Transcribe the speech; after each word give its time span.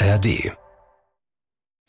ARD. 0.00 0.52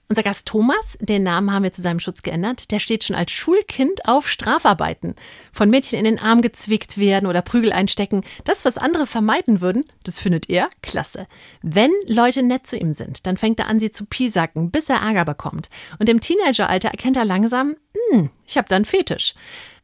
Unser 0.07 0.23
Gast 0.23 0.47
Thomas, 0.47 0.97
den 0.99 1.21
Namen 1.21 1.53
haben 1.53 1.61
wir 1.61 1.71
zu 1.71 1.83
seinem 1.83 1.99
Schutz 1.99 2.23
geändert, 2.23 2.71
der 2.71 2.79
steht 2.79 3.03
schon 3.03 3.15
als 3.15 3.29
Schulkind 3.29 4.07
auf 4.07 4.27
Strafarbeiten. 4.27 5.13
Von 5.51 5.69
Mädchen 5.69 5.99
in 5.99 6.05
den 6.05 6.17
Arm 6.17 6.41
gezwickt 6.41 6.97
werden 6.97 7.27
oder 7.27 7.43
Prügel 7.43 7.71
einstecken. 7.71 8.23
Das, 8.45 8.65
was 8.65 8.79
andere 8.79 9.05
vermeiden 9.05 9.61
würden, 9.61 9.85
das 10.03 10.17
findet 10.17 10.49
er 10.49 10.69
klasse. 10.81 11.27
Wenn 11.61 11.91
Leute 12.07 12.41
nett 12.41 12.65
zu 12.65 12.77
ihm 12.77 12.93
sind, 12.93 13.27
dann 13.27 13.37
fängt 13.37 13.59
er 13.59 13.67
an, 13.67 13.79
sie 13.79 13.91
zu 13.91 14.05
piesacken, 14.05 14.71
bis 14.71 14.89
er 14.89 15.01
Ärger 15.01 15.25
bekommt. 15.25 15.69
Und 15.99 16.09
im 16.09 16.19
Teenageralter 16.19 16.89
erkennt 16.89 17.17
er 17.17 17.25
langsam, 17.25 17.75
hm, 18.11 18.31
ich 18.47 18.57
habe 18.57 18.67
da 18.67 18.75
einen 18.75 18.85
Fetisch. 18.85 19.35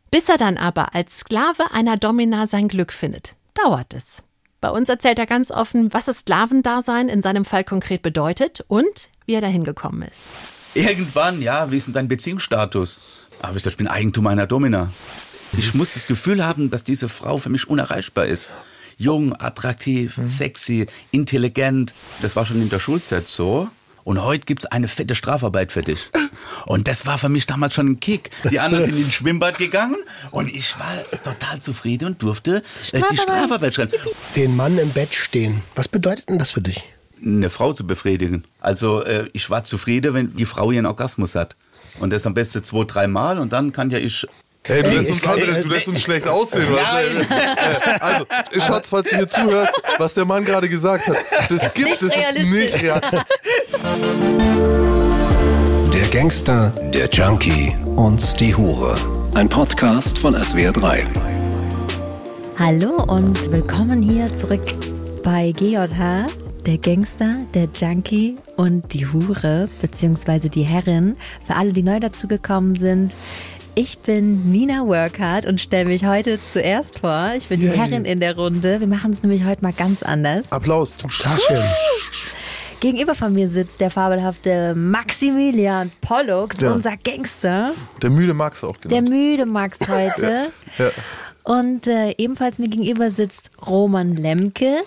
Bis 0.09 0.29
er 0.29 0.37
dann 0.37 0.57
aber 0.57 0.95
als 0.95 1.19
Sklave 1.19 1.71
einer 1.73 1.97
Domina 1.97 2.47
sein 2.47 2.69
Glück 2.69 2.91
findet, 2.91 3.35
dauert 3.53 3.93
es. 3.93 4.23
Bei 4.65 4.71
uns 4.71 4.89
erzählt 4.89 5.19
er 5.19 5.27
ganz 5.27 5.51
offen, 5.51 5.93
was 5.93 6.05
das 6.05 6.21
Sklavendasein 6.21 7.07
in 7.07 7.21
seinem 7.21 7.45
Fall 7.45 7.63
konkret 7.63 8.01
bedeutet 8.01 8.65
und 8.67 9.09
wie 9.27 9.35
er 9.35 9.41
dahin 9.41 9.63
gekommen 9.63 10.01
ist. 10.01 10.23
Irgendwann, 10.73 11.39
ja, 11.43 11.69
wie 11.69 11.77
ist 11.77 11.85
denn 11.85 11.93
dein 11.93 12.07
Beziehungsstatus? 12.07 12.99
Aber 13.43 13.57
ich 13.57 13.77
bin 13.77 13.87
Eigentum 13.87 14.25
einer 14.25 14.47
Domina. 14.47 14.91
Ich 15.55 15.75
muss 15.75 15.93
das 15.93 16.07
Gefühl 16.07 16.43
haben, 16.43 16.71
dass 16.71 16.83
diese 16.83 17.09
Frau 17.09 17.37
für 17.37 17.49
mich 17.49 17.69
unerreichbar 17.69 18.25
ist. 18.25 18.49
Jung, 18.97 19.39
attraktiv, 19.39 20.17
mhm. 20.17 20.27
sexy, 20.27 20.87
intelligent. 21.11 21.93
Das 22.23 22.35
war 22.35 22.47
schon 22.47 22.59
in 22.59 22.69
der 22.69 22.79
Schulzeit 22.79 23.27
so. 23.27 23.69
Und 24.05 24.23
heute 24.23 24.45
gibt 24.45 24.63
es 24.63 24.71
eine 24.71 24.87
fette 24.87 25.15
Strafarbeit 25.15 25.73
für 25.73 25.81
dich. 25.81 26.09
Und 26.67 26.87
das 26.87 27.05
war 27.05 27.17
für 27.17 27.27
mich 27.27 27.47
damals 27.47 27.73
schon 27.73 27.87
ein 27.87 27.99
Kick. 27.99 28.29
Die 28.49 28.59
anderen 28.59 28.85
sind 28.85 28.97
ins 28.97 29.15
Schwimmbad 29.15 29.57
gegangen 29.57 29.97
und 30.31 30.53
ich 30.53 30.79
war 30.79 31.03
total 31.23 31.59
zufrieden 31.59 32.05
und 32.05 32.21
durfte 32.21 32.61
äh, 32.91 33.01
die 33.11 33.17
Strafarbeit 33.17 33.73
schreiben. 33.73 33.91
Den 34.35 34.55
Mann 34.55 34.77
im 34.77 34.91
Bett 34.91 35.13
stehen. 35.13 35.63
Was 35.75 35.87
bedeutet 35.87 36.29
denn 36.29 36.39
das 36.39 36.51
für 36.51 36.61
dich? 36.61 36.85
eine 37.23 37.49
Frau 37.49 37.73
zu 37.73 37.87
befriedigen. 37.87 38.43
Also 38.59 39.01
äh, 39.01 39.29
ich 39.33 39.49
war 39.49 39.63
zufrieden, 39.63 40.13
wenn 40.13 40.35
die 40.35 40.45
Frau 40.45 40.71
ihren 40.71 40.85
Orgasmus 40.85 41.33
hat. 41.33 41.55
Und 41.99 42.11
das 42.11 42.27
am 42.27 42.33
besten 42.33 42.63
zwei, 42.63 42.83
dreimal 42.83 43.39
und 43.39 43.53
dann 43.53 43.71
kann 43.71 43.89
ja 43.89 43.97
ich 43.97 44.27
Hey, 44.67 44.81
du 44.81 44.89
lässt, 44.89 45.11
uns, 45.11 45.21
kann, 45.21 45.33
andere, 45.33 45.61
du 45.61 45.67
lässt 45.67 45.87
uns 45.87 46.01
schlecht 46.01 46.27
aussehen. 46.27 46.65
Was, 46.71 47.29
äh, 47.29 47.99
also, 47.99 48.25
Schatz, 48.65 48.89
falls 48.89 49.07
du 49.11 49.15
hier 49.15 49.27
zuhörst, 49.27 49.71
was 49.99 50.15
der 50.15 50.25
Mann 50.25 50.43
gerade 50.43 50.67
gesagt 50.67 51.05
hat, 51.05 51.17
das, 51.49 51.59
das 51.59 51.73
gibt 51.75 51.91
es 51.91 52.01
nicht 52.01 52.81
real. 52.81 52.99
Der 55.93 56.07
Gangster, 56.07 56.73
der 56.95 57.07
Junkie 57.09 57.75
und 57.95 58.39
die 58.39 58.55
Hure. 58.55 58.95
Ein 59.35 59.49
Podcast 59.49 60.17
von 60.17 60.35
SWR3. 60.35 61.05
Hallo 62.57 63.03
und 63.03 63.51
willkommen 63.51 64.01
hier 64.01 64.35
zurück 64.39 64.65
bei 65.23 65.51
GJH 65.51 66.25
der 66.65 66.79
Gangster, 66.79 67.37
der 67.53 67.67
Junkie 67.75 68.37
und 68.55 68.91
die 68.93 69.05
Hure, 69.05 69.69
beziehungsweise 69.81 70.49
die 70.49 70.63
Herrin. 70.63 71.15
Für 71.45 71.55
alle, 71.55 71.73
die 71.73 71.83
neu 71.83 71.99
dazugekommen 71.99 72.75
sind. 72.75 73.15
Ich 73.77 73.97
bin 73.97 74.51
Nina 74.51 74.87
Workhard 74.87 75.45
und 75.45 75.59
stelle 75.59 75.83
mich 75.83 76.05
heute 76.05 76.39
zuerst 76.49 76.99
vor. 76.99 77.33
Ich 77.35 77.49
bin 77.49 77.61
yeah. 77.61 77.73
die 77.73 77.77
Herrin 77.77 78.05
in 78.05 78.21
der 78.21 78.37
Runde. 78.37 78.79
Wir 78.79 78.87
machen 78.87 79.11
es 79.11 79.21
nämlich 79.21 79.43
heute 79.43 79.63
mal 79.63 79.73
ganz 79.73 80.01
anders. 80.01 80.49
Applaus 80.49 80.95
zum 80.95 81.09
Taschen. 81.09 81.61
Gegenüber 82.79 83.15
von 83.15 83.33
mir 83.33 83.49
sitzt 83.49 83.81
der 83.81 83.91
fabelhafte 83.91 84.75
Maximilian 84.75 85.91
Pollux, 85.99 86.55
ja. 86.61 86.71
unser 86.71 86.95
Gangster. 86.95 87.73
Der 88.01 88.11
müde 88.11 88.33
Max 88.33 88.63
auch 88.63 88.79
genannt. 88.79 88.91
Der 88.91 89.01
müde 89.01 89.45
Max 89.45 89.77
heute. 89.89 90.51
ja. 90.77 90.85
Ja. 90.85 90.91
Und 91.43 91.85
äh, 91.85 92.15
ebenfalls 92.17 92.59
mir 92.59 92.69
gegenüber 92.69 93.11
sitzt 93.11 93.51
Roman 93.67 94.15
Lemke. 94.15 94.83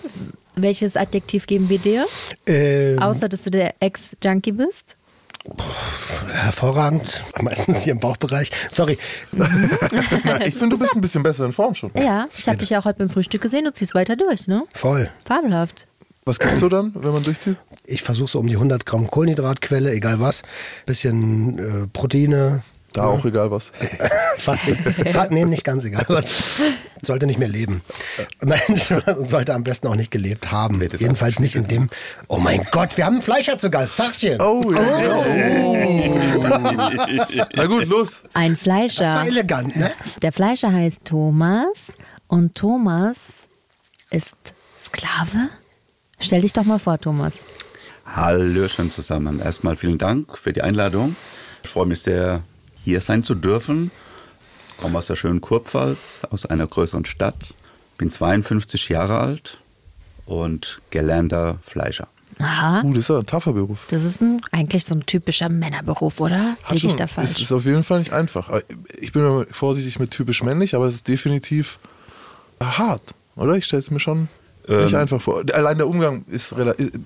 Welches 0.55 0.97
Adjektiv 0.97 1.45
geben 1.45 1.69
wir 1.69 1.77
dir? 1.77 2.07
Ähm, 2.47 2.99
Außer, 2.99 3.29
dass 3.29 3.43
du 3.43 3.51
der 3.51 3.75
Ex-Junkie 3.79 4.53
bist? 4.53 4.95
Hervorragend, 6.31 7.23
meistens 7.41 7.83
hier 7.83 7.93
im 7.93 7.99
Bauchbereich. 7.99 8.51
Sorry. 8.71 8.97
ich 10.45 10.55
finde, 10.55 10.75
du 10.75 10.81
bist 10.81 10.95
ein 10.95 11.01
bisschen 11.01 11.23
besser 11.23 11.45
in 11.45 11.53
Form 11.53 11.75
schon. 11.75 11.91
Ja, 11.95 12.27
ich 12.37 12.47
habe 12.47 12.57
dich 12.57 12.69
ja 12.69 12.79
auch 12.79 12.85
heute 12.85 12.99
beim 12.99 13.09
Frühstück 13.09 13.41
gesehen, 13.41 13.65
du 13.65 13.73
ziehst 13.73 13.95
weiter 13.95 14.15
durch, 14.15 14.47
ne? 14.47 14.63
Voll. 14.73 15.09
Fabelhaft. 15.25 15.87
Was 16.25 16.37
kriegst 16.39 16.61
du 16.61 16.69
dann, 16.69 16.93
wenn 16.95 17.11
man 17.11 17.23
durchzieht? 17.23 17.57
Ich 17.85 18.03
versuche 18.03 18.29
so 18.29 18.39
um 18.39 18.47
die 18.47 18.55
100 18.55 18.85
Gramm 18.85 19.09
Kohlenhydratquelle, 19.09 19.91
egal 19.91 20.19
was. 20.19 20.43
Bisschen 20.85 21.57
äh, 21.57 21.87
Proteine, 21.87 22.61
da 22.93 23.05
auch 23.05 23.23
egal 23.25 23.51
was. 23.51 23.71
Fast, 24.37 24.63
fast 25.11 25.31
nee, 25.31 25.45
nicht 25.45 25.63
ganz 25.63 25.83
egal 25.83 26.05
was. 26.07 26.43
Sollte 27.03 27.25
nicht 27.25 27.39
mehr 27.39 27.47
leben. 27.47 27.81
Mensch, 28.41 28.93
sollte 29.19 29.53
am 29.53 29.63
besten 29.63 29.87
auch 29.87 29.95
nicht 29.95 30.11
gelebt 30.11 30.51
haben. 30.51 30.77
Nee, 30.77 30.89
Jedenfalls 30.97 31.39
nicht 31.39 31.55
in 31.55 31.67
dem. 31.67 31.89
Oh 32.27 32.37
mein 32.37 32.61
Gott, 32.71 32.95
wir 32.97 33.05
haben 33.05 33.15
einen 33.15 33.23
Fleischer 33.23 33.57
zu 33.57 33.69
Gast. 33.69 33.97
Tagchen. 33.97 34.41
Oh, 34.41 34.61
ja. 34.71 34.81
Oh. 35.65 35.77
Na 37.55 37.65
gut, 37.65 37.85
los. 37.85 38.23
Ein 38.33 38.55
Fleischer. 38.55 39.03
Das 39.03 39.13
war 39.15 39.27
elegant, 39.27 39.75
ne? 39.75 39.91
Der 40.21 40.31
Fleischer 40.31 40.71
heißt 40.71 41.05
Thomas 41.05 41.67
und 42.27 42.55
Thomas 42.55 43.17
ist 44.09 44.37
Sklave. 44.77 45.49
Stell 46.19 46.41
dich 46.41 46.53
doch 46.53 46.63
mal 46.63 46.79
vor, 46.79 46.99
Thomas. 46.99 47.33
Hallöchen 48.05 48.91
zusammen. 48.91 49.39
Erstmal 49.39 49.75
vielen 49.75 49.97
Dank 49.97 50.37
für 50.37 50.53
die 50.53 50.61
Einladung. 50.61 51.15
Ich 51.63 51.69
freue 51.69 51.85
mich 51.85 52.01
sehr, 52.01 52.41
hier 52.89 53.01
sein 53.01 53.23
zu 53.23 53.35
dürfen. 53.35 53.91
Ich 54.69 54.77
komme 54.77 54.97
aus 54.97 55.07
der 55.07 55.15
schönen 55.15 55.41
Kurpfalz, 55.41 56.21
aus 56.29 56.45
einer 56.45 56.67
größeren 56.67 57.05
Stadt. 57.05 57.35
Bin 57.97 58.09
52 58.09 58.89
Jahre 58.89 59.19
alt 59.19 59.59
und 60.25 60.79
gelernter 60.89 61.59
Fleischer. 61.63 62.07
Aha. 62.39 62.81
Uh, 62.83 62.93
das 62.93 62.99
ist 62.99 63.09
ja 63.09 63.19
ein 63.19 63.25
taffer 63.25 63.53
Beruf. 63.53 63.87
Das 63.89 64.03
ist 64.03 64.21
ein, 64.21 64.41
eigentlich 64.51 64.85
so 64.85 64.95
ein 64.95 65.05
typischer 65.05 65.49
Männerberuf, 65.49 66.21
oder? 66.21 66.57
Liege 66.69 66.87
ich 66.87 66.95
da 66.95 67.07
falsch? 67.07 67.31
Es 67.31 67.41
ist 67.41 67.51
auf 67.51 67.65
jeden 67.65 67.83
Fall 67.83 67.99
nicht 67.99 68.13
einfach. 68.13 68.61
Ich 68.99 69.11
bin 69.11 69.45
vorsichtig 69.51 69.99
mit 69.99 70.11
typisch 70.11 70.43
männlich, 70.43 70.75
aber 70.75 70.85
es 70.85 70.95
ist 70.95 71.07
definitiv 71.07 71.79
hart, 72.61 73.13
oder? 73.35 73.55
Ich 73.55 73.65
stelle 73.65 73.81
es 73.81 73.91
mir 73.91 73.99
schon 73.99 74.29
nicht 74.69 74.93
ähm, 74.93 74.99
einfach 74.99 75.21
vor. 75.21 75.43
Allein 75.53 75.77
der 75.77 75.87
Umgang 75.87 76.23
ist 76.27 76.53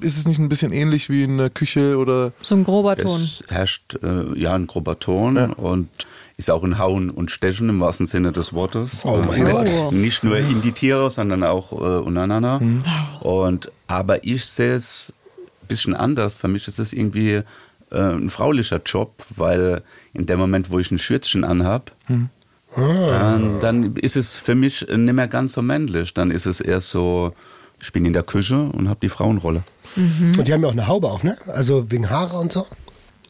ist 0.02 0.18
es 0.18 0.28
nicht 0.28 0.40
ein 0.40 0.50
bisschen 0.50 0.72
ähnlich 0.72 1.10
wie 1.10 1.24
in 1.24 1.38
der 1.38 1.50
Küche 1.50 1.98
oder 1.98 2.34
so 2.42 2.56
ein 2.56 2.64
grober 2.64 2.98
Ton. 2.98 3.22
Es 3.22 3.44
herrscht 3.48 3.98
äh, 4.04 4.38
ja 4.38 4.54
ein 4.54 4.68
grober 4.68 5.00
Ton 5.00 5.36
ja. 5.38 5.46
und 5.46 5.90
ist 6.38 6.52
auch 6.52 6.64
ein 6.64 6.78
Hauen 6.78 7.10
und 7.10 7.32
Stechen 7.32 7.70
im 7.70 7.80
wahrsten 7.80 8.08
Sinne 8.08 8.32
des 8.32 8.54
Wortes. 8.54 9.06
Oh 9.06 9.18
mein 9.18 9.46
Gott. 9.46 9.70
Oh. 9.82 9.92
Nicht 9.92 10.24
nur 10.24 10.38
in 10.38 10.62
die 10.62 10.72
Tiere, 10.72 11.10
sondern 11.12 11.44
auch 11.44 11.72
äh, 11.72 11.76
untereinander. 11.76 12.60
Mhm. 12.60 12.84
Und 13.22 13.72
aber 13.88 14.26
ich 14.26 14.46
sehe 14.46 14.76
es 14.76 15.14
ein 15.62 15.68
bisschen 15.68 15.96
anders. 15.96 16.36
Für 16.36 16.48
mich 16.48 16.68
ist 16.68 16.80
es 16.80 16.92
irgendwie 16.92 17.44
äh, 17.92 17.98
ein 17.98 18.30
fraulicher 18.30 18.82
Job, 18.84 19.14
weil 19.36 19.84
in 20.14 20.26
dem 20.26 20.40
Moment, 20.40 20.70
wo 20.72 20.80
ich 20.80 20.92
ein 20.92 21.00
Schürzchen 21.00 21.44
anhab, 21.44 21.92
mhm. 22.08 22.30
Ah. 22.76 23.38
dann 23.60 23.96
ist 23.98 24.16
es 24.16 24.40
für 24.40 24.56
mich 24.56 24.88
nicht 24.88 25.14
mehr 25.14 25.28
ganz 25.28 25.54
so 25.54 25.62
männlich. 25.62 26.14
Dann 26.16 26.32
ist 26.32 26.48
es 26.48 26.60
eher 26.60 26.80
so, 26.80 27.34
ich 27.84 27.92
bin 27.92 28.06
in 28.06 28.14
der 28.14 28.24
Küche 28.24 28.58
und 28.58 28.88
habe 28.88 29.00
die 29.02 29.10
Frauenrolle. 29.10 29.64
Mhm. 29.98 30.36
Und 30.38 30.48
die 30.48 30.54
haben 30.54 30.62
ja 30.62 30.70
auch 30.70 30.74
eine 30.74 30.88
Haube 30.88 31.12
auf, 31.12 31.24
ne? 31.24 31.38
Also 31.48 31.92
wegen 31.92 32.10
Haare 32.10 32.38
und 32.38 32.54
so? 32.54 32.66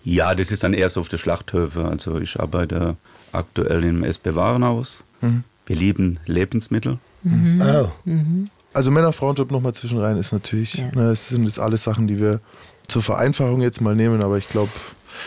Ja, 0.03 0.35
das 0.35 0.51
ist 0.51 0.63
dann 0.63 0.73
eher 0.73 0.89
so 0.89 0.99
auf 0.99 1.09
der 1.09 1.17
Schlachthöfe. 1.17 1.85
Also 1.85 2.19
ich 2.19 2.39
arbeite 2.39 2.95
aktuell 3.31 3.83
im 3.83 4.03
SB 4.03 4.35
Warenhaus. 4.35 5.03
Mhm. 5.21 5.43
Wir 5.65 5.75
lieben 5.75 6.19
Lebensmittel. 6.27 6.99
Mhm. 7.23 7.61
Oh. 7.61 7.91
Mhm. 8.05 8.49
Also 8.73 8.91
Männer-Frauenjob 8.91 9.49
nochmal 9.49 9.73
zwischenrein 9.73 10.17
ist 10.17 10.33
natürlich, 10.33 10.75
ja. 10.75 10.85
ne, 10.93 11.09
das 11.09 11.29
sind 11.29 11.45
jetzt 11.45 11.59
alles 11.59 11.83
Sachen, 11.83 12.07
die 12.07 12.19
wir 12.19 12.39
zur 12.87 13.01
Vereinfachung 13.01 13.61
jetzt 13.61 13.81
mal 13.81 13.95
nehmen, 13.95 14.21
aber 14.21 14.37
ich 14.37 14.49
glaube, 14.49 14.71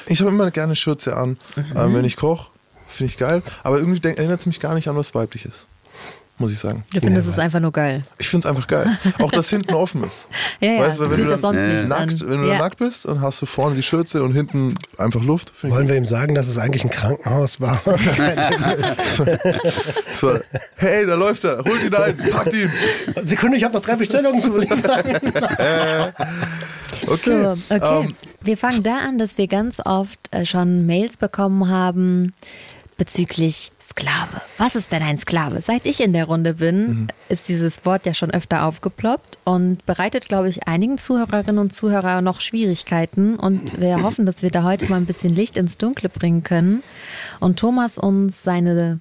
ich 0.07 0.21
habe 0.21 0.31
immer 0.31 0.51
gerne 0.51 0.77
Schürze 0.77 1.17
an, 1.17 1.37
mhm. 1.57 1.77
äh, 1.77 1.95
wenn 1.95 2.05
ich 2.05 2.17
koche, 2.17 2.51
finde 2.87 3.11
ich 3.11 3.19
geil, 3.19 3.43
aber 3.63 3.79
irgendwie 3.79 4.07
erinnert 4.07 4.41
es 4.41 4.47
mich 4.47 4.59
gar 4.59 4.75
nicht 4.75 4.89
an 4.89 4.97
was 4.97 5.15
Weibliches 5.15 5.67
muss 6.39 6.53
ich 6.53 6.59
sagen. 6.59 6.85
Ich 6.93 7.01
finde, 7.01 7.19
es 7.19 7.27
ist 7.27 7.39
einfach 7.39 7.61
nur 7.61 7.73
geil. 7.73 8.03
Ich 8.19 8.29
finde 8.29 8.47
es 8.47 8.51
einfach 8.51 8.67
geil. 8.67 8.99
Auch, 9.21 9.31
dass 9.31 9.49
hinten 9.49 9.73
offen 9.75 10.05
ist. 10.05 10.29
ja, 10.61 10.73
ja, 10.73 10.81
weißt, 10.81 10.99
du, 10.99 11.11
wenn 11.11 11.17
du, 11.17 11.25
das 11.25 11.41
sonst 11.41 11.63
nicht 11.63 11.89
nackt, 11.89 12.29
wenn 12.29 12.43
du 12.43 12.49
ja. 12.49 12.59
nackt 12.59 12.79
bist 12.79 13.07
und 13.07 13.23
hast 13.23 13.41
du 13.41 13.47
vorne 13.47 13.75
die 13.75 13.83
Schürze 13.83 14.23
und 14.23 14.35
hinten 14.35 14.75
einfach 14.99 15.23
Luft. 15.23 15.53
Wollen 15.63 15.89
wir 15.89 15.97
ihm 15.97 16.05
sagen, 16.05 16.35
dass 16.35 16.49
es 16.49 16.59
eigentlich 16.59 16.85
ein 16.85 16.91
Krankenhaus 16.91 17.61
war? 17.61 17.81
so, 20.13 20.39
hey, 20.77 21.07
da 21.07 21.15
läuft 21.15 21.45
er. 21.45 21.65
Holt 21.65 21.83
ihn 21.83 21.95
ein, 21.95 22.17
packt 22.17 22.53
ihn. 22.53 22.71
Sekunde, 23.25 23.57
ich 23.57 23.65
habe 23.65 23.75
noch 23.75 23.83
drei 23.83 23.97
Bestellungen 23.97 24.43
zu 24.43 24.59
liefern. 24.59 24.83
okay. 27.07 27.17
So, 27.17 27.57
okay. 27.71 27.99
Um, 27.99 28.07
ähm, 28.07 28.15
wir 28.43 28.57
fangen 28.57 28.83
da 28.83 28.99
an, 28.99 29.19
dass 29.19 29.39
wir 29.39 29.47
ganz 29.47 29.81
oft 29.85 30.19
äh, 30.31 30.45
schon 30.45 30.87
Mails 30.87 31.17
bekommen 31.17 31.69
haben 31.69 32.33
bezüglich 32.97 33.73
Sklave. 33.89 34.41
Was 34.59 34.75
ist 34.75 34.91
denn 34.91 35.03
ein 35.03 35.17
Sklave? 35.17 35.61
Seit 35.61 35.87
ich 35.87 36.01
in 36.01 36.13
der 36.13 36.25
Runde 36.25 36.55
bin, 36.55 36.89
mhm. 36.89 37.09
ist 37.29 37.49
dieses 37.49 37.85
Wort 37.85 38.05
ja 38.05 38.15
schon 38.15 38.33
öfter 38.33 38.65
aufgeploppt 38.65 39.39
und 39.45 39.87
bereitet, 39.87 40.29
glaube 40.29 40.49
ich, 40.49 40.67
einigen 40.67 40.99
Zuhörerinnen 40.99 41.59
und 41.59 41.73
Zuhörern 41.73 42.25
noch 42.25 42.41
Schwierigkeiten. 42.41 43.37
Und 43.37 43.81
wir 43.81 44.03
hoffen, 44.03 44.27
dass 44.27 44.43
wir 44.43 44.51
da 44.51 44.65
heute 44.65 44.87
mal 44.87 44.97
ein 44.97 45.07
bisschen 45.07 45.35
Licht 45.35 45.57
ins 45.57 45.79
Dunkle 45.79 46.09
bringen 46.09 46.43
können 46.43 46.83
und 47.39 47.59
Thomas 47.61 47.97
uns 47.97 48.43
seine 48.43 48.99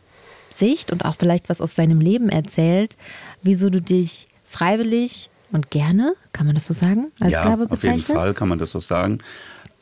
Sicht 0.49 0.91
und 0.91 1.03
auch 1.03 1.15
vielleicht 1.15 1.49
was 1.49 1.61
aus 1.61 1.73
seinem 1.73 1.99
Leben 1.99 2.29
erzählt, 2.29 2.95
wieso 3.41 3.71
du 3.71 3.81
dich 3.81 4.27
freiwillig 4.45 5.29
und 5.51 5.71
gerne, 5.71 6.13
kann 6.31 6.45
man 6.45 6.55
das 6.55 6.65
so 6.65 6.73
sagen, 6.73 7.11
als 7.19 7.31
ja, 7.31 7.41
Sklave 7.41 7.67
auf 7.69 7.83
jeden 7.83 7.99
Fall 7.99 8.33
kann 8.33 8.47
man 8.47 8.59
das 8.59 8.71
so 8.71 8.79
sagen. 8.79 9.19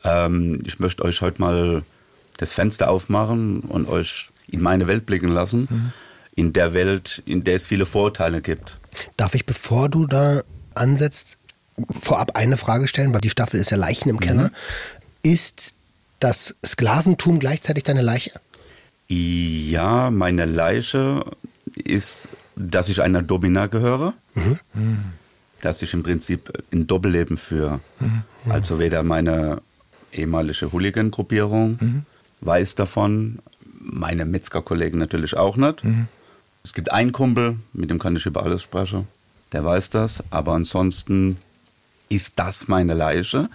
Ähm, 0.02 0.62
ich 0.64 0.80
möchte 0.80 1.04
euch 1.04 1.20
heute 1.20 1.40
mal 1.40 1.82
das 2.38 2.54
Fenster 2.54 2.90
aufmachen 2.90 3.60
und 3.60 3.86
euch 3.88 4.30
in 4.48 4.60
meine 4.60 4.86
Welt 4.86 5.06
blicken 5.06 5.28
lassen. 5.28 5.68
Mhm. 5.70 5.92
In 6.36 6.52
der 6.52 6.74
Welt, 6.74 7.22
in 7.26 7.44
der 7.44 7.54
es 7.54 7.66
viele 7.66 7.86
Vorurteile 7.86 8.42
gibt. 8.42 8.76
Darf 9.16 9.34
ich, 9.34 9.46
bevor 9.46 9.88
du 9.88 10.06
da 10.06 10.42
ansetzt, 10.74 11.38
vorab 11.90 12.36
eine 12.36 12.56
Frage 12.56 12.88
stellen, 12.88 13.14
weil 13.14 13.20
die 13.20 13.30
Staffel 13.30 13.60
ist 13.60 13.70
ja 13.70 13.76
Leichen 13.76 14.08
im 14.08 14.18
Keller. 14.18 14.44
Mhm. 14.44 14.50
Ist 15.22 15.74
das 16.20 16.56
Sklaventum 16.64 17.38
gleichzeitig 17.38 17.84
deine 17.84 18.02
Leiche? 18.02 18.32
Ja, 19.08 20.10
meine 20.10 20.46
Leiche 20.46 21.24
ist, 21.76 22.28
dass 22.56 22.88
ich 22.88 23.02
einer 23.02 23.22
Domina 23.22 23.66
gehöre. 23.66 24.14
Mhm. 24.34 24.58
Dass 25.60 25.82
ich 25.82 25.94
im 25.94 26.02
Prinzip 26.02 26.52
ein 26.72 26.86
Doppelleben 26.86 27.36
führe. 27.36 27.80
Mhm. 28.00 28.22
Also 28.48 28.78
weder 28.78 29.02
meine 29.02 29.62
ehemalige 30.12 30.72
Hooligan-Gruppierung 30.72 31.78
mhm. 31.80 32.02
weiß 32.40 32.74
davon, 32.74 33.38
meine 33.84 34.24
Metzger-Kollegen 34.24 34.98
natürlich 34.98 35.36
auch 35.36 35.56
nicht. 35.56 35.84
Mhm. 35.84 36.08
Es 36.62 36.72
gibt 36.72 36.90
einen 36.92 37.12
Kumpel, 37.12 37.56
mit 37.72 37.90
dem 37.90 37.98
kann 37.98 38.16
ich 38.16 38.26
über 38.26 38.42
alles 38.42 38.62
sprechen, 38.62 39.06
der 39.52 39.64
weiß 39.64 39.90
das, 39.90 40.24
aber 40.30 40.52
ansonsten 40.52 41.36
ist 42.08 42.38
das 42.38 42.68
meine 42.68 42.94
Leiche, 42.94 43.48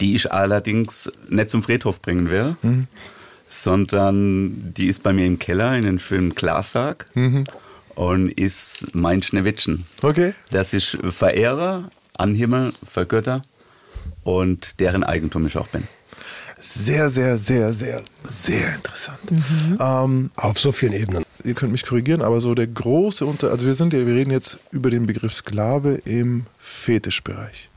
die 0.00 0.14
ich 0.14 0.32
allerdings 0.32 1.10
nicht 1.28 1.50
zum 1.50 1.62
Friedhof 1.62 2.02
bringen 2.02 2.30
will, 2.30 2.56
mhm. 2.62 2.88
sondern 3.48 4.74
die 4.74 4.86
ist 4.86 5.02
bei 5.02 5.12
mir 5.12 5.26
im 5.26 5.38
Keller 5.38 5.76
in 5.76 5.86
einem 5.86 5.98
schönen 5.98 6.34
Glassack 6.34 7.06
mhm. 7.14 7.44
und 7.94 8.28
ist 8.28 8.94
mein 8.94 9.22
Schneewittchen. 9.22 9.86
Okay. 10.02 10.34
Das 10.50 10.72
ich 10.74 10.98
verehre, 11.08 11.90
anhimmel, 12.18 12.74
vergötter 12.84 13.40
und 14.24 14.78
deren 14.80 15.04
Eigentum 15.04 15.46
ich 15.46 15.56
auch 15.56 15.68
bin. 15.68 15.88
Sehr, 16.58 17.10
sehr, 17.10 17.36
sehr, 17.36 17.72
sehr, 17.72 18.02
sehr 18.24 18.74
interessant. 18.74 19.30
Mhm. 19.30 19.78
Ähm, 19.78 20.30
Auf 20.36 20.58
so 20.58 20.72
vielen 20.72 20.94
Ebenen. 20.94 21.24
Ihr 21.44 21.54
könnt 21.54 21.72
mich 21.72 21.84
korrigieren, 21.84 22.22
aber 22.22 22.40
so 22.40 22.54
der 22.54 22.66
große 22.66 23.26
Unter, 23.26 23.50
also 23.50 23.66
wir 23.66 23.74
sind 23.74 23.92
ja, 23.92 24.06
wir 24.06 24.14
reden 24.14 24.30
jetzt 24.30 24.58
über 24.70 24.90
den 24.90 25.06
Begriff 25.06 25.34
Sklave 25.34 26.00
im 26.04 26.46
Fetischbereich. 26.58 27.68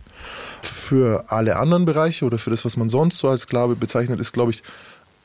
Für 0.61 1.25
alle 1.27 1.57
anderen 1.57 1.85
Bereiche 1.85 2.25
oder 2.25 2.39
für 2.39 2.49
das, 2.49 2.63
was 2.63 2.77
man 2.77 2.89
sonst 2.89 3.19
so 3.19 3.29
als 3.29 3.41
Sklave 3.41 3.75
bezeichnet, 3.75 4.19
ist, 4.19 4.31
glaube 4.31 4.51
ich, 4.51 4.63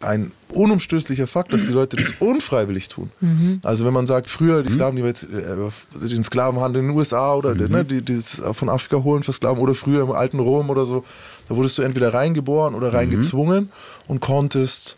ein 0.00 0.32
unumstößlicher 0.50 1.26
Fakt, 1.26 1.52
dass 1.52 1.66
die 1.66 1.72
Leute 1.72 1.96
das 1.96 2.14
unfreiwillig 2.18 2.88
tun. 2.88 3.10
Mhm. 3.20 3.60
Also 3.62 3.84
wenn 3.84 3.92
man 3.94 4.06
sagt, 4.06 4.28
früher 4.28 4.62
die 4.62 4.70
Sklaven, 4.72 4.96
die 4.96 5.02
wir 5.02 5.08
jetzt 5.08 5.24
äh, 5.24 6.06
den 6.06 6.22
Sklavenhandel 6.22 6.82
in 6.82 6.88
den 6.88 6.96
USA 6.96 7.34
oder 7.34 7.54
mhm. 7.54 7.70
ne, 7.70 7.84
die, 7.84 8.02
die 8.02 8.20
von 8.20 8.68
Afrika 8.68 9.02
holen 9.02 9.22
für 9.22 9.32
Sklaven 9.32 9.62
oder 9.62 9.74
früher 9.74 10.02
im 10.02 10.12
alten 10.12 10.38
Rom 10.38 10.70
oder 10.70 10.86
so, 10.86 11.04
da 11.48 11.56
wurdest 11.56 11.78
du 11.78 11.82
entweder 11.82 12.14
reingeboren 12.14 12.74
oder 12.74 12.92
reingezwungen 12.92 13.64
mhm. 13.64 13.70
und 14.08 14.20
konntest 14.20 14.96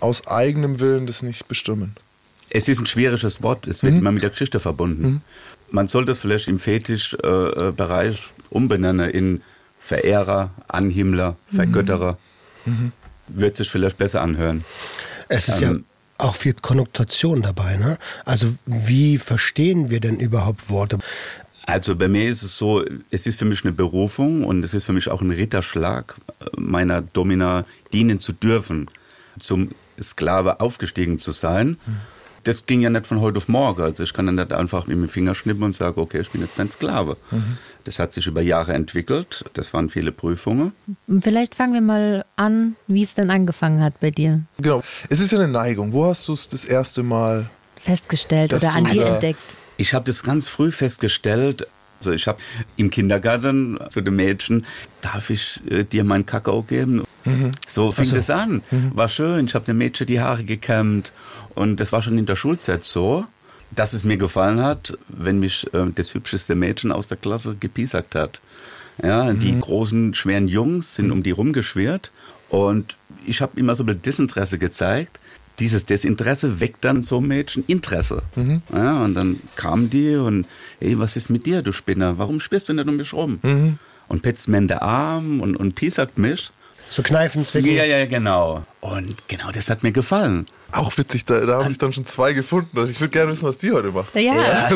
aus 0.00 0.26
eigenem 0.26 0.80
Willen 0.80 1.06
das 1.06 1.22
nicht 1.22 1.48
bestimmen. 1.48 1.96
Es 2.50 2.68
ist 2.68 2.80
ein 2.80 2.86
schwieriges 2.86 3.42
Wort, 3.42 3.66
es 3.66 3.82
wird 3.82 3.94
mhm. 3.94 4.00
immer 4.00 4.12
mit 4.12 4.22
der 4.22 4.30
Geschichte 4.30 4.60
verbunden. 4.60 5.02
Mhm. 5.02 5.20
Man 5.70 5.88
sollte 5.88 6.12
es 6.12 6.18
vielleicht 6.18 6.48
im 6.48 6.58
Fetischbereich 6.58 8.16
äh, 8.16 8.42
umbenennen 8.50 9.10
in 9.10 9.42
Verehrer, 9.78 10.50
Anhimmler, 10.66 11.36
Vergötterer. 11.52 12.18
Mhm 12.64 12.92
wird 13.28 13.56
sich 13.56 13.70
vielleicht 13.70 13.98
besser 13.98 14.22
anhören. 14.22 14.64
Es 15.28 15.48
ist 15.48 15.62
ähm, 15.62 15.84
ja 16.18 16.26
auch 16.26 16.34
viel 16.34 16.54
Konnotation 16.54 17.42
dabei. 17.42 17.76
Ne? 17.76 17.96
Also 18.24 18.54
wie 18.66 19.18
verstehen 19.18 19.90
wir 19.90 20.00
denn 20.00 20.18
überhaupt 20.18 20.68
Worte? 20.68 20.98
Also 21.68 21.96
bei 21.96 22.08
mir 22.08 22.30
ist 22.30 22.42
es 22.42 22.56
so, 22.56 22.82
es 23.10 23.26
ist 23.26 23.38
für 23.38 23.44
mich 23.44 23.62
eine 23.62 23.72
Berufung 23.72 24.42
und 24.42 24.64
es 24.64 24.72
ist 24.72 24.84
für 24.84 24.94
mich 24.94 25.10
auch 25.10 25.20
ein 25.20 25.30
Ritterschlag, 25.30 26.16
meiner 26.56 27.02
Domina 27.02 27.66
dienen 27.92 28.20
zu 28.20 28.32
dürfen, 28.32 28.90
zum 29.38 29.72
Sklave 30.00 30.60
aufgestiegen 30.60 31.18
zu 31.18 31.32
sein. 31.32 31.78
Mhm 31.84 32.00
das 32.48 32.64
ging 32.66 32.80
ja 32.80 32.88
nicht 32.88 33.06
von 33.06 33.20
heute 33.20 33.36
auf 33.36 33.48
morgen. 33.48 33.82
Also 33.82 34.02
ich 34.02 34.14
kann 34.14 34.26
dann 34.26 34.36
nicht 34.36 34.52
einfach 34.52 34.86
mit 34.86 34.96
dem 34.96 35.08
Finger 35.08 35.34
schnippen 35.34 35.62
und 35.64 35.76
sagen, 35.76 36.00
okay, 36.00 36.20
ich 36.20 36.30
bin 36.30 36.40
jetzt 36.40 36.58
ein 36.58 36.70
Sklave. 36.70 37.16
Mhm. 37.30 37.58
Das 37.84 37.98
hat 37.98 38.12
sich 38.12 38.26
über 38.26 38.40
Jahre 38.40 38.72
entwickelt. 38.72 39.44
Das 39.52 39.74
waren 39.74 39.90
viele 39.90 40.12
Prüfungen. 40.12 40.72
Vielleicht 41.20 41.54
fangen 41.54 41.74
wir 41.74 41.80
mal 41.82 42.24
an, 42.36 42.76
wie 42.86 43.02
es 43.02 43.14
denn 43.14 43.30
angefangen 43.30 43.82
hat 43.82 44.00
bei 44.00 44.10
dir. 44.10 44.42
Genau. 44.58 44.82
Es 45.10 45.20
ist 45.20 45.32
ja 45.32 45.38
eine 45.38 45.48
Neigung. 45.48 45.92
Wo 45.92 46.06
hast 46.06 46.26
du 46.28 46.32
es 46.32 46.48
das 46.48 46.64
erste 46.64 47.02
Mal 47.02 47.50
festgestellt 47.80 48.54
oder 48.54 48.72
an 48.72 48.84
dir 48.84 49.06
entdeckt? 49.06 49.56
Ich 49.78 49.94
habe 49.94 50.04
das 50.04 50.22
ganz 50.22 50.48
früh 50.48 50.70
festgestellt. 50.70 51.66
Also 52.00 52.12
ich 52.12 52.28
habe 52.28 52.38
im 52.76 52.90
Kindergarten 52.90 53.78
zu 53.88 54.00
den 54.00 54.14
Mädchen, 54.14 54.66
darf 55.00 55.30
ich 55.30 55.60
äh, 55.68 55.84
dir 55.84 56.04
meinen 56.04 56.26
Kakao 56.26 56.62
geben? 56.62 57.04
Mhm. 57.24 57.52
So 57.66 57.90
fing 57.90 58.04
so. 58.04 58.16
das 58.16 58.30
an. 58.30 58.62
Mhm. 58.70 58.92
War 58.94 59.08
schön. 59.08 59.46
Ich 59.46 59.54
habe 59.54 59.64
dem 59.64 59.78
Mädchen 59.78 60.06
die 60.06 60.20
Haare 60.20 60.44
gekämmt 60.44 61.12
und 61.54 61.80
das 61.80 61.92
war 61.92 62.02
schon 62.02 62.18
in 62.18 62.26
der 62.26 62.36
Schulzeit 62.36 62.84
so, 62.84 63.24
dass 63.70 63.92
es 63.92 64.04
mir 64.04 64.16
gefallen 64.16 64.60
hat, 64.60 64.96
wenn 65.08 65.38
mich 65.40 65.72
äh, 65.74 65.86
das 65.94 66.14
hübscheste 66.14 66.54
Mädchen 66.54 66.92
aus 66.92 67.06
der 67.06 67.16
Klasse 67.16 67.56
gepiesackt 67.58 68.14
hat. 68.14 68.40
Ja, 69.02 69.32
mhm. 69.32 69.40
die 69.40 69.58
großen, 69.60 70.14
schweren 70.14 70.48
Jungs 70.48 70.94
sind 70.96 71.12
um 71.12 71.22
die 71.22 71.30
rumgeschwirrt 71.30 72.10
und 72.48 72.96
ich 73.26 73.40
habe 73.40 73.58
immer 73.58 73.74
so 73.74 73.84
ein 73.84 74.02
Desinteresse 74.02 74.58
gezeigt. 74.58 75.20
Dieses 75.58 75.86
Desinteresse 75.86 76.60
weckt 76.60 76.84
dann 76.84 77.02
so 77.02 77.20
Mädchen 77.20 77.64
Interesse. 77.66 78.22
Mhm. 78.36 78.62
Ja, 78.72 79.02
und 79.02 79.14
dann 79.14 79.40
kamen 79.56 79.90
die 79.90 80.14
und, 80.14 80.46
ey, 80.80 80.98
was 80.98 81.16
ist 81.16 81.30
mit 81.30 81.46
dir, 81.46 81.62
du 81.62 81.72
Spinner? 81.72 82.18
Warum 82.18 82.40
spielst 82.40 82.68
du 82.68 82.74
nicht 82.74 82.88
um 82.88 82.96
mich 82.96 83.12
rum? 83.12 83.40
Mhm. 83.42 83.78
Und 84.06 84.22
petzt 84.22 84.48
mir 84.48 84.58
in 84.58 84.68
den 84.68 84.78
Arm 84.78 85.40
und, 85.40 85.56
und 85.56 85.74
piesackt 85.74 86.16
mich. 86.16 86.50
So 86.90 87.02
kneifen, 87.02 87.44
zwicken. 87.44 87.72
Ja, 87.72 87.84
ja, 87.84 88.06
genau. 88.06 88.62
Und 88.80 89.28
genau 89.28 89.50
das 89.50 89.68
hat 89.68 89.82
mir 89.82 89.92
gefallen. 89.92 90.46
Auch 90.70 90.96
witzig, 90.98 91.24
da, 91.24 91.40
da 91.46 91.58
haben 91.58 91.68
sich 91.68 91.78
dann 91.78 91.92
schon 91.92 92.04
zwei 92.04 92.34
gefunden. 92.34 92.78
Also 92.78 92.90
ich 92.90 93.00
würde 93.00 93.12
gerne 93.12 93.30
wissen, 93.30 93.46
was 93.46 93.58
die 93.58 93.72
heute 93.72 93.90
macht. 93.90 94.14
Ja, 94.14 94.34
ja. 94.34 94.68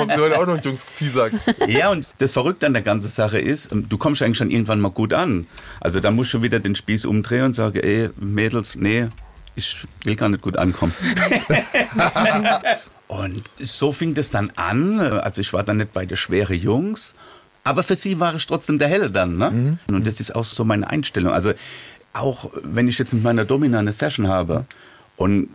Ob 0.00 0.10
sie 0.12 0.20
heute 0.20 0.38
auch 0.38 0.46
noch 0.46 0.64
Jungs 0.64 0.84
Pi 0.96 1.08
sagt. 1.08 1.34
Ja, 1.66 1.90
und 1.90 2.06
das 2.18 2.32
Verrückte 2.32 2.66
an 2.66 2.72
der 2.72 2.82
ganzen 2.82 3.08
Sache 3.08 3.40
ist, 3.40 3.72
ähm, 3.72 3.88
du 3.88 3.98
kommst 3.98 4.22
eigentlich 4.22 4.38
schon 4.38 4.50
irgendwann 4.50 4.80
mal 4.80 4.90
gut 4.90 5.12
an. 5.12 5.46
Also 5.80 5.98
da 5.98 6.12
musst 6.12 6.32
du 6.32 6.42
wieder 6.42 6.60
den 6.60 6.76
Spieß 6.76 7.06
umdrehen 7.06 7.44
und 7.44 7.54
sagen, 7.54 7.78
ey, 7.80 8.10
Mädels, 8.20 8.76
nee, 8.76 9.08
ich 9.56 9.84
will 10.04 10.14
gar 10.14 10.28
nicht 10.28 10.42
gut 10.42 10.56
ankommen. 10.56 10.92
und 13.08 13.42
so 13.58 13.92
fing 13.92 14.14
das 14.14 14.30
dann 14.30 14.52
an. 14.54 15.00
Also 15.00 15.40
ich 15.40 15.52
war 15.52 15.64
dann 15.64 15.78
nicht 15.78 15.92
bei 15.92 16.06
den 16.06 16.16
schweren 16.16 16.58
Jungs, 16.58 17.14
aber 17.64 17.82
für 17.82 17.96
sie 17.96 18.20
war 18.20 18.34
ich 18.34 18.46
trotzdem 18.46 18.78
der 18.78 18.88
Helle 18.88 19.10
dann. 19.10 19.38
Ne? 19.38 19.50
Mhm. 19.50 19.78
Und 19.88 20.06
das 20.06 20.20
ist 20.20 20.34
auch 20.34 20.44
so 20.44 20.64
meine 20.64 20.88
Einstellung. 20.88 21.32
Also 21.32 21.52
auch 22.12 22.50
wenn 22.62 22.86
ich 22.86 22.98
jetzt 22.98 23.12
mit 23.12 23.22
meiner 23.22 23.44
Domina 23.44 23.78
eine 23.78 23.92
Session 23.92 24.28
habe 24.28 24.66
und 25.16 25.48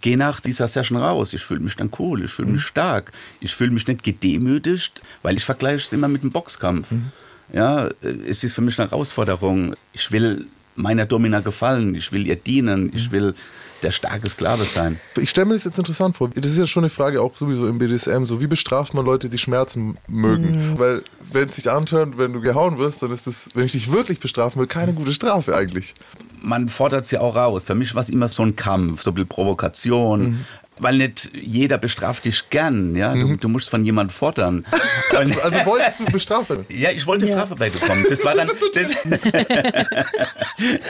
gehe 0.00 0.16
nach 0.16 0.40
dieser 0.40 0.68
Session 0.68 0.98
raus, 0.98 1.34
ich 1.34 1.42
fühle 1.42 1.60
mich 1.60 1.76
dann 1.76 1.90
cool, 1.98 2.24
ich 2.24 2.30
fühle 2.30 2.48
mich 2.48 2.62
mhm. 2.62 2.66
stark, 2.66 3.12
ich 3.40 3.54
fühle 3.54 3.72
mich 3.72 3.86
nicht 3.86 4.02
gedemütigt, 4.02 5.02
weil 5.22 5.36
ich 5.36 5.44
vergleiche 5.44 5.76
es 5.76 5.92
immer 5.92 6.08
mit 6.08 6.22
dem 6.22 6.30
Boxkampf. 6.30 6.90
Mhm. 6.90 7.12
Ja, 7.52 7.88
es 8.26 8.44
ist 8.44 8.54
für 8.54 8.60
mich 8.60 8.78
eine 8.78 8.90
Herausforderung. 8.90 9.74
Ich 9.92 10.12
will 10.12 10.46
meiner 10.80 11.06
Domina 11.06 11.40
gefallen, 11.40 11.94
ich 11.94 12.12
will 12.12 12.26
ihr 12.26 12.36
dienen, 12.36 12.90
ich 12.94 13.08
mhm. 13.08 13.12
will 13.12 13.34
der 13.82 13.90
starke 13.90 14.28
Sklave 14.28 14.64
sein. 14.64 15.00
Ich 15.16 15.30
stelle 15.30 15.46
mir 15.46 15.54
das 15.54 15.64
jetzt 15.64 15.78
interessant 15.78 16.16
vor. 16.16 16.28
Das 16.34 16.52
ist 16.52 16.58
ja 16.58 16.66
schon 16.66 16.84
eine 16.84 16.90
Frage 16.90 17.22
auch 17.22 17.34
sowieso 17.34 17.66
im 17.66 17.78
BDSM. 17.78 18.24
So, 18.24 18.40
wie 18.40 18.46
bestraft 18.46 18.92
man 18.92 19.06
Leute, 19.06 19.30
die 19.30 19.38
Schmerzen 19.38 19.96
mögen? 20.06 20.72
Mhm. 20.72 20.78
Weil, 20.78 21.02
wenn 21.32 21.48
es 21.48 21.56
sich 21.56 21.70
anhört, 21.70 22.18
wenn 22.18 22.32
du 22.32 22.40
gehauen 22.40 22.78
wirst, 22.78 23.02
dann 23.02 23.10
ist 23.10 23.26
das, 23.26 23.48
wenn 23.54 23.64
ich 23.64 23.72
dich 23.72 23.90
wirklich 23.90 24.20
bestrafen 24.20 24.60
will, 24.60 24.66
keine 24.66 24.92
gute 24.92 25.14
Strafe 25.14 25.56
eigentlich. 25.56 25.94
Man 26.42 26.68
fordert 26.68 27.06
sie 27.06 27.18
auch 27.18 27.36
raus. 27.36 27.64
Für 27.64 27.74
mich 27.74 27.94
war 27.94 28.02
es 28.02 28.08
immer 28.08 28.28
so 28.28 28.42
ein 28.42 28.56
Kampf, 28.56 29.02
so 29.02 29.10
ein 29.10 29.14
bisschen 29.14 29.28
Provokation. 29.28 30.22
Mhm 30.22 30.44
weil 30.80 30.96
nicht 30.96 31.30
jeder 31.34 31.78
bestraft 31.78 32.24
dich 32.24 32.50
gern, 32.50 32.96
ja. 32.96 33.14
Du, 33.14 33.28
mhm. 33.28 33.40
du 33.40 33.48
musst 33.48 33.70
von 33.70 33.84
jemandem 33.84 34.14
fordern. 34.14 34.64
also, 35.16 35.40
also 35.40 35.66
wolltest 35.66 36.00
du 36.00 36.04
bestrafen? 36.06 36.66
Ja, 36.70 36.90
ich 36.90 37.06
wollte 37.06 37.26
ja. 37.26 37.32
Strafe 37.32 37.54
bekommen. 37.56 38.06
Das 38.08 38.24
war 38.24 38.34
dann. 38.34 38.48
Das, 38.74 38.90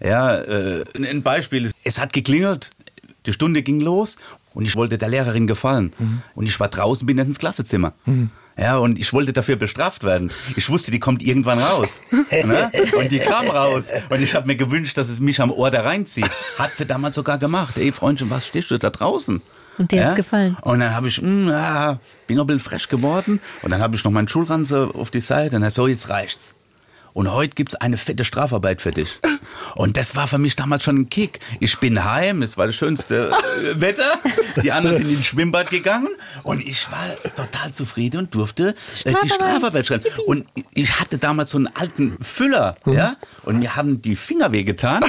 ja, 0.00 0.36
äh, 0.36 0.84
ein 0.96 1.22
Beispiel. 1.22 1.70
Es 1.84 1.98
hat 1.98 2.12
geklingelt, 2.12 2.70
die 3.26 3.32
Stunde 3.32 3.62
ging 3.62 3.80
los 3.80 4.16
und 4.54 4.64
ich 4.64 4.76
wollte 4.76 4.98
der 4.98 5.08
Lehrerin 5.08 5.46
gefallen. 5.46 5.92
Mhm. 5.98 6.22
Und 6.34 6.46
ich 6.46 6.58
war 6.60 6.68
draußen, 6.68 7.06
bin 7.06 7.18
ins 7.18 7.38
Klassezimmer. 7.38 7.92
Mhm. 8.06 8.30
Ja, 8.58 8.78
und 8.78 8.98
ich 8.98 9.12
wollte 9.12 9.34
dafür 9.34 9.56
bestraft 9.56 10.02
werden. 10.02 10.30
Ich 10.56 10.70
wusste, 10.70 10.90
die 10.90 10.98
kommt 10.98 11.22
irgendwann 11.22 11.58
raus. 11.58 12.00
ne? 12.10 12.70
Und 12.98 13.12
die 13.12 13.18
kam 13.18 13.48
raus. 13.48 13.90
Und 14.08 14.22
ich 14.22 14.34
habe 14.34 14.46
mir 14.46 14.56
gewünscht, 14.56 14.96
dass 14.96 15.10
es 15.10 15.20
mich 15.20 15.40
am 15.42 15.50
Ohr 15.50 15.70
da 15.70 15.82
reinzieht. 15.82 16.30
Hat 16.58 16.74
sie 16.74 16.86
damals 16.86 17.16
sogar 17.16 17.36
gemacht. 17.36 17.76
Ey, 17.76 17.92
Freundchen, 17.92 18.30
was 18.30 18.46
stehst 18.46 18.70
du 18.70 18.78
da 18.78 18.88
draußen? 18.88 19.42
Und 19.76 19.92
dir 19.92 20.00
ja? 20.00 20.06
hat's 20.06 20.16
gefallen. 20.16 20.56
Und 20.62 20.80
dann 20.80 20.94
habe 20.94 21.08
ich, 21.08 21.20
mh, 21.20 21.28
hm, 21.28 21.48
ja, 21.48 21.98
bin 22.26 22.38
noch 22.38 22.44
ein 22.44 22.46
bisschen 22.46 22.60
fresh 22.60 22.88
geworden. 22.88 23.40
Und 23.60 23.70
dann 23.70 23.82
habe 23.82 23.94
ich 23.94 24.04
noch 24.04 24.10
meinen 24.10 24.28
Schulranze 24.28 24.90
auf 24.94 25.10
die 25.10 25.20
Seite. 25.20 25.56
Und 25.56 25.62
dann 25.62 25.70
so, 25.70 25.86
jetzt 25.86 26.08
reicht's. 26.08 26.54
Und 27.16 27.32
heute 27.32 27.54
gibt 27.54 27.72
es 27.72 27.80
eine 27.80 27.96
fette 27.96 28.26
Strafarbeit 28.26 28.82
für 28.82 28.90
dich. 28.90 29.18
Und 29.74 29.96
das 29.96 30.16
war 30.16 30.26
für 30.26 30.36
mich 30.36 30.54
damals 30.54 30.84
schon 30.84 30.96
ein 30.96 31.08
Kick. 31.08 31.40
Ich 31.60 31.78
bin 31.78 32.04
heim, 32.04 32.42
es 32.42 32.58
war 32.58 32.66
das 32.66 32.76
schönste 32.76 33.30
äh, 33.30 33.80
Wetter. 33.80 34.18
Die 34.62 34.70
anderen 34.70 34.98
sind 34.98 35.08
ins 35.08 35.24
Schwimmbad 35.24 35.70
gegangen 35.70 36.10
und 36.42 36.62
ich 36.62 36.90
war 36.92 37.14
total 37.34 37.72
zufrieden 37.72 38.18
und 38.18 38.34
durfte 38.34 38.74
äh, 39.04 39.14
die 39.24 39.30
Strafarbeit 39.30 39.86
schreiben. 39.86 40.04
Und 40.26 40.44
ich 40.74 41.00
hatte 41.00 41.16
damals 41.16 41.52
so 41.52 41.56
einen 41.56 41.68
alten 41.68 42.18
Füller, 42.22 42.76
mhm. 42.84 42.92
ja, 42.92 43.16
und 43.44 43.60
mir 43.60 43.76
haben 43.76 44.02
die 44.02 44.14
Finger 44.14 44.52
wehgetan. 44.52 45.02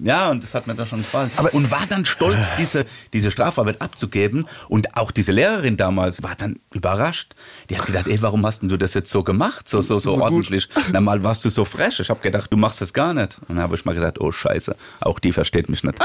Ja, 0.00 0.30
und 0.30 0.42
das 0.42 0.54
hat 0.54 0.66
mir 0.66 0.74
da 0.74 0.84
schon 0.84 0.98
gefallen. 0.98 1.30
Aber 1.36 1.54
und 1.54 1.70
war 1.70 1.86
dann 1.88 2.04
stolz, 2.04 2.56
diese, 2.58 2.86
diese 3.12 3.30
Strafarbeit 3.30 3.80
abzugeben. 3.80 4.48
Und 4.68 4.96
auch 4.96 5.12
diese 5.12 5.30
Lehrerin 5.30 5.76
damals 5.76 6.24
war 6.24 6.34
dann 6.36 6.58
überrascht. 6.74 7.34
Die 7.70 7.78
hat 7.78 7.86
gedacht, 7.86 8.08
ey, 8.08 8.20
warum 8.20 8.44
hast 8.44 8.62
du 8.62 8.76
das 8.76 8.94
jetzt 8.94 9.10
so 9.10 9.22
gemacht? 9.22 9.68
So, 9.68 9.80
so, 9.80 10.00
so, 10.00 10.16
so 10.16 10.22
ordentlich. 10.22 10.68
Na, 10.90 11.00
mal 11.00 11.22
warst 11.22 11.44
du 11.44 11.51
so 11.54 11.64
fresh. 11.64 12.00
Ich 12.00 12.10
habe 12.10 12.20
gedacht, 12.20 12.52
du 12.52 12.56
machst 12.56 12.80
das 12.80 12.92
gar 12.92 13.14
nicht. 13.14 13.38
Und 13.48 13.56
dann 13.56 13.60
habe 13.60 13.74
ich 13.74 13.84
mal 13.84 13.94
gedacht, 13.94 14.20
oh 14.20 14.32
Scheiße, 14.32 14.76
auch 15.00 15.18
die 15.18 15.32
versteht 15.32 15.68
mich 15.68 15.84
nicht. 15.84 15.98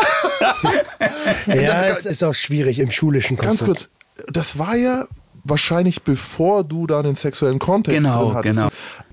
ja, 1.48 1.86
es 1.88 2.06
ist 2.06 2.24
auch 2.24 2.36
schwierig 2.36 2.80
im 2.80 2.92
schulischen 2.92 3.38
Kontext. 3.38 3.66
Ganz 3.66 3.68
kurz, 3.70 3.90
das 4.32 4.58
war 4.60 4.76
ja 4.76 5.08
wahrscheinlich 5.44 6.04
bevor 6.04 6.64
du 6.64 6.88
da 6.88 7.02
den 7.02 7.16
sexuellen 7.16 7.60
Kontext 7.60 7.98
genau, 7.98 8.26
drin 8.26 8.36
hattest. 8.36 8.60
Genau. 8.60 8.70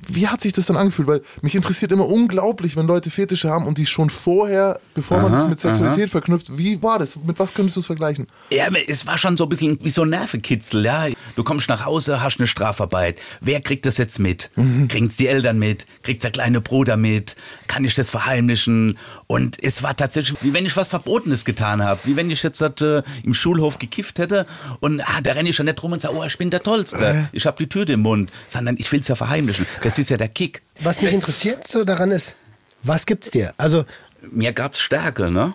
Wie 0.08 0.28
hat 0.28 0.40
sich 0.40 0.52
das 0.52 0.66
dann 0.66 0.76
angefühlt? 0.76 1.08
Weil 1.08 1.22
mich 1.42 1.54
interessiert 1.54 1.92
immer 1.92 2.08
unglaublich, 2.08 2.76
wenn 2.76 2.86
Leute 2.86 3.10
Fetische 3.10 3.50
haben 3.50 3.66
und 3.66 3.78
die 3.78 3.86
schon 3.86 4.10
vorher, 4.10 4.80
bevor 4.94 5.18
aha, 5.18 5.22
man 5.24 5.32
das 5.32 5.48
mit 5.48 5.60
Sexualität 5.60 6.04
aha. 6.04 6.10
verknüpft, 6.12 6.58
wie 6.58 6.82
war 6.82 6.98
das? 6.98 7.16
Mit 7.16 7.38
was 7.38 7.54
könntest 7.54 7.76
du 7.76 7.80
es 7.80 7.86
vergleichen? 7.86 8.26
Ja, 8.50 8.68
es 8.86 9.06
war 9.06 9.18
schon 9.18 9.36
so 9.36 9.44
ein 9.44 9.48
bisschen 9.48 9.78
wie 9.82 9.90
so 9.90 10.02
ein 10.02 10.10
Nervenkitzel, 10.10 10.84
ja. 10.84 11.06
Du 11.36 11.44
kommst 11.44 11.68
nach 11.68 11.84
Hause, 11.84 12.22
hast 12.22 12.38
eine 12.38 12.46
Strafarbeit. 12.46 13.18
Wer 13.40 13.60
kriegt 13.60 13.86
das 13.86 13.98
jetzt 13.98 14.18
mit? 14.18 14.50
Mhm. 14.56 14.88
Kriegen 14.88 15.10
die 15.18 15.26
Eltern 15.26 15.58
mit? 15.58 15.86
Kriegt 16.02 16.22
der 16.22 16.30
kleine 16.30 16.60
Bruder 16.60 16.96
mit? 16.96 17.36
Kann 17.66 17.84
ich 17.84 17.94
das 17.94 18.10
verheimlichen? 18.10 18.98
Und 19.26 19.62
es 19.62 19.82
war 19.82 19.96
tatsächlich, 19.96 20.38
wie 20.42 20.52
wenn 20.52 20.66
ich 20.66 20.76
was 20.76 20.88
Verbotenes 20.88 21.44
getan 21.44 21.82
habe. 21.82 22.00
Wie 22.04 22.16
wenn 22.16 22.30
ich 22.30 22.42
jetzt 22.42 22.60
äh, 22.60 23.02
im 23.22 23.34
Schulhof 23.34 23.78
gekifft 23.78 24.18
hätte 24.18 24.46
und 24.80 25.00
ah, 25.00 25.20
da 25.22 25.32
renne 25.32 25.48
ich 25.48 25.56
schon 25.56 25.66
nicht 25.66 25.82
rum 25.82 25.92
und 25.92 26.00
sage, 26.00 26.14
oh, 26.16 26.24
ich 26.24 26.38
bin 26.38 26.50
der 26.50 26.62
Tollste. 26.62 27.04
Äh. 27.04 27.22
Ich 27.32 27.46
habe 27.46 27.56
die 27.58 27.68
Tür 27.68 27.88
im 27.88 28.00
Mund. 28.00 28.30
Sondern 28.48 28.76
ich 28.78 28.90
will 28.92 29.00
es 29.00 29.08
ja 29.08 29.14
verheimlichen. 29.14 29.66
Das 29.82 29.93
ist 29.98 30.10
ja 30.10 30.16
der 30.16 30.28
Kick. 30.28 30.62
Was 30.80 31.00
mich 31.00 31.12
interessiert 31.12 31.66
so 31.66 31.84
daran 31.84 32.10
ist, 32.10 32.36
was 32.82 33.06
gibt's 33.06 33.30
dir? 33.30 33.54
Also 33.56 33.84
mir 34.30 34.52
gab's 34.52 34.80
Stärke, 34.80 35.30
ne? 35.30 35.54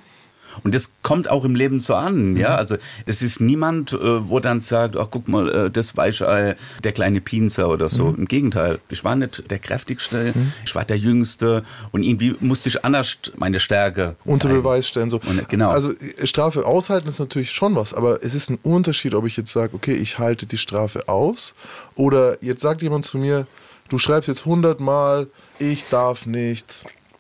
Und 0.64 0.76
das 0.76 0.94
kommt 1.04 1.30
auch 1.30 1.46
im 1.46 1.56
Leben 1.56 1.80
so 1.80 1.96
an, 1.96 2.36
ja. 2.36 2.50
Mhm. 2.50 2.56
Also 2.56 2.78
es 3.06 3.22
ist 3.22 3.40
niemand, 3.40 3.94
äh, 3.94 4.30
wo 4.30 4.40
dann 4.40 4.62
sagt, 4.62 4.98
ach 4.98 5.08
guck 5.10 5.28
mal, 5.28 5.50
äh, 5.68 5.72
das 5.72 5.96
Weichei, 5.96 6.56
der 6.84 6.92
kleine 6.92 7.22
Pinzer 7.22 7.70
oder 7.70 7.90
so. 7.90 8.08
Mhm. 8.08 8.16
Im 8.18 8.28
Gegenteil, 8.28 8.80
ich 8.90 9.04
war 9.04 9.16
nicht 9.16 9.50
der 9.50 9.60
kräftigste, 9.60 10.34
mhm. 10.36 10.54
ich 10.66 10.76
war 10.76 10.86
der 10.86 10.98
Jüngste 10.98 11.64
und 11.92 12.04
irgendwie 12.04 12.36
musste 12.40 12.70
ich 12.70 12.84
anders 12.84 13.18
meine 13.38 13.60
Stärke 13.60 14.16
unter 14.26 14.50
Beweis 14.50 14.88
stellen. 14.88 15.10
So. 15.10 15.20
Und, 15.28 15.48
genau. 15.50 15.70
Also 15.70 15.94
Strafe 16.24 16.66
aushalten 16.66 17.08
ist 17.08 17.20
natürlich 17.20 17.52
schon 17.52 17.76
was, 17.76 17.94
aber 17.94 18.24
es 18.24 18.34
ist 18.34 18.50
ein 18.50 18.60
Unterschied, 18.64 19.14
ob 19.14 19.26
ich 19.28 19.38
jetzt 19.38 19.54
sage, 19.54 19.74
okay, 19.74 19.94
ich 19.94 20.20
halte 20.20 20.46
die 20.46 20.58
Strafe 20.58 21.08
aus 21.08 21.54
oder 21.96 22.44
jetzt 22.44 22.62
sagt 22.62 22.82
jemand 22.82 23.06
zu 23.06 23.18
mir, 23.18 23.48
du 23.90 23.98
schreibst 23.98 24.28
jetzt 24.28 24.46
hundertmal, 24.46 25.28
ich 25.60 25.86
darf 25.90 26.26
nicht, 26.26 26.68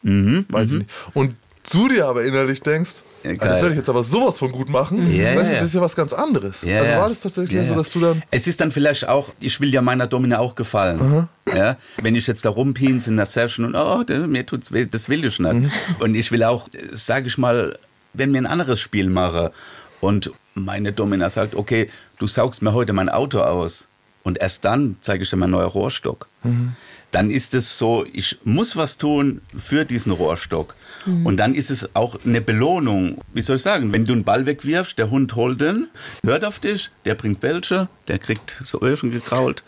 mhm, 0.01 0.45
weiß 0.49 0.71
ich 0.71 0.77
nicht. 0.79 0.89
Und 1.13 1.35
du 1.71 1.88
dir 1.88 2.07
aber 2.07 2.23
innerlich 2.23 2.61
denkst, 2.61 3.03
ja, 3.23 3.31
ah, 3.31 3.47
das 3.47 3.61
werde 3.61 3.71
ich 3.71 3.79
jetzt 3.79 3.89
aber 3.89 4.03
sowas 4.03 4.38
von 4.38 4.51
gut 4.51 4.69
machen. 4.69 5.13
Ja, 5.13 5.35
weißt 5.35 5.51
du, 5.51 5.55
das 5.55 5.67
ist 5.69 5.73
ja 5.73 5.81
was 5.81 5.95
ganz 5.95 6.13
anderes. 6.13 6.61
Ja, 6.61 6.77
also 6.79 6.91
war 6.91 7.09
das 7.09 7.19
tatsächlich 7.19 7.67
so, 7.67 7.75
dass 7.75 7.91
du 7.91 7.99
dann. 7.99 8.23
Es 8.31 8.47
ist 8.47 8.61
dann 8.61 8.71
vielleicht 8.71 9.09
auch, 9.09 9.33
ich 9.41 9.59
will 9.59 9.73
ja 9.73 9.81
meiner 9.81 10.07
Domina 10.07 10.39
auch 10.39 10.55
gefallen. 10.55 11.27
Mhm. 11.45 11.53
Ja, 11.53 11.75
wenn 12.01 12.15
ich 12.15 12.27
jetzt 12.27 12.45
da 12.45 12.49
rumpinse 12.49 13.09
in 13.09 13.17
der 13.17 13.25
Session 13.25 13.65
und 13.65 13.75
oh, 13.75 14.03
mir 14.27 14.45
tut's 14.45 14.71
weh, 14.71 14.85
das 14.85 15.09
will 15.09 15.25
ich 15.25 15.38
nicht. 15.38 15.53
Mhm. 15.53 15.71
Und 15.99 16.15
ich 16.15 16.31
will 16.31 16.43
auch, 16.43 16.69
sage 16.93 17.27
ich 17.27 17.38
mal, 17.38 17.77
wenn 18.13 18.31
mir 18.31 18.38
ein 18.38 18.45
anderes 18.45 18.79
Spiel 18.79 19.09
mache 19.09 19.51
und 19.99 20.31
meine 20.53 20.93
Domina 20.93 21.29
sagt, 21.29 21.55
okay, 21.55 21.89
du 22.19 22.27
saugst 22.27 22.61
mir 22.61 22.73
heute 22.73 22.93
mein 22.93 23.09
Auto 23.09 23.41
aus 23.41 23.88
und 24.23 24.39
erst 24.39 24.65
dann 24.65 24.97
zeige 25.01 25.23
ich 25.23 25.29
dir 25.29 25.38
mein 25.38 25.51
neuer 25.51 25.67
Rohrstock. 25.67 26.27
Mhm. 26.43 26.73
Dann 27.11 27.31
ist 27.31 27.55
es 27.55 27.77
so, 27.77 28.05
ich 28.11 28.38
muss 28.43 28.75
was 28.75 28.97
tun 28.97 29.41
für 29.55 29.83
diesen 29.85 30.11
Rohrstock. 30.11 30.75
Mhm. 31.05 31.25
Und 31.25 31.38
dann 31.38 31.55
ist 31.55 31.71
es 31.71 31.95
auch 31.95 32.19
eine 32.23 32.41
Belohnung. 32.41 33.19
Wie 33.33 33.41
soll 33.41 33.55
ich 33.55 33.63
sagen? 33.63 33.91
Wenn 33.93 34.05
du 34.05 34.13
einen 34.13 34.23
Ball 34.23 34.45
wegwirfst, 34.45 34.97
der 34.97 35.09
Hund 35.09 35.35
holt 35.35 35.59
den, 35.59 35.88
hört 36.23 36.45
auf 36.45 36.59
dich, 36.59 36.91
der 37.05 37.15
bringt 37.15 37.39
Bälsche, 37.39 37.88
der 38.07 38.19
kriegt 38.19 38.61
so 38.63 38.81
Öhrchen 38.81 39.11
gekrault. 39.11 39.63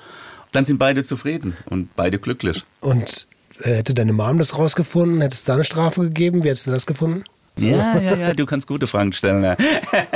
Dann 0.51 0.65
sind 0.65 0.77
beide 0.77 1.03
zufrieden 1.03 1.57
und 1.65 1.95
beide 1.95 2.19
glücklich. 2.19 2.63
Und 2.81 3.27
äh, 3.61 3.75
hätte 3.75 3.93
deine 3.93 4.13
Mom 4.13 4.37
das 4.37 4.57
rausgefunden? 4.57 5.21
Hätte 5.21 5.35
es 5.35 5.43
da 5.43 5.53
eine 5.53 5.63
Strafe 5.63 6.01
gegeben? 6.01 6.43
Wie 6.43 6.49
hättest 6.49 6.67
du 6.67 6.71
das 6.71 6.85
gefunden? 6.85 7.23
Ja, 7.57 7.97
ja, 7.97 8.15
ja, 8.15 8.33
du 8.33 8.45
kannst 8.45 8.67
gute 8.67 8.87
Fragen 8.87 9.13
stellen. 9.13 9.57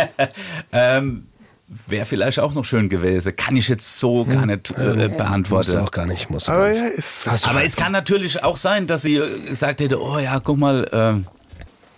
ähm, 0.72 1.28
Wäre 1.88 2.06
vielleicht 2.06 2.40
auch 2.40 2.54
noch 2.54 2.64
schön 2.64 2.90
gewesen. 2.90 3.36
Kann 3.36 3.56
ich 3.56 3.68
jetzt 3.70 3.98
so 3.98 4.24
gar 4.24 4.44
hm. 4.44 4.48
nicht 4.50 4.72
äh, 4.78 5.10
beantworten. 5.10 5.72
Muss 5.72 5.82
auch 5.82 5.92
gar 5.92 6.06
nicht. 6.06 6.30
Muss 6.30 6.48
aber, 6.48 6.70
nicht. 6.70 6.80
Ja, 6.80 6.88
ist, 6.88 7.28
aber 7.48 7.64
es 7.64 7.76
kann 7.76 7.92
natürlich 7.92 8.44
auch 8.44 8.58
sein, 8.58 8.86
dass 8.86 9.02
sie 9.02 9.20
gesagt 9.48 9.80
hätte, 9.80 10.00
oh 10.00 10.20
ja, 10.20 10.40
guck 10.40 10.60
mal, 10.60 11.24
äh, 11.24 11.28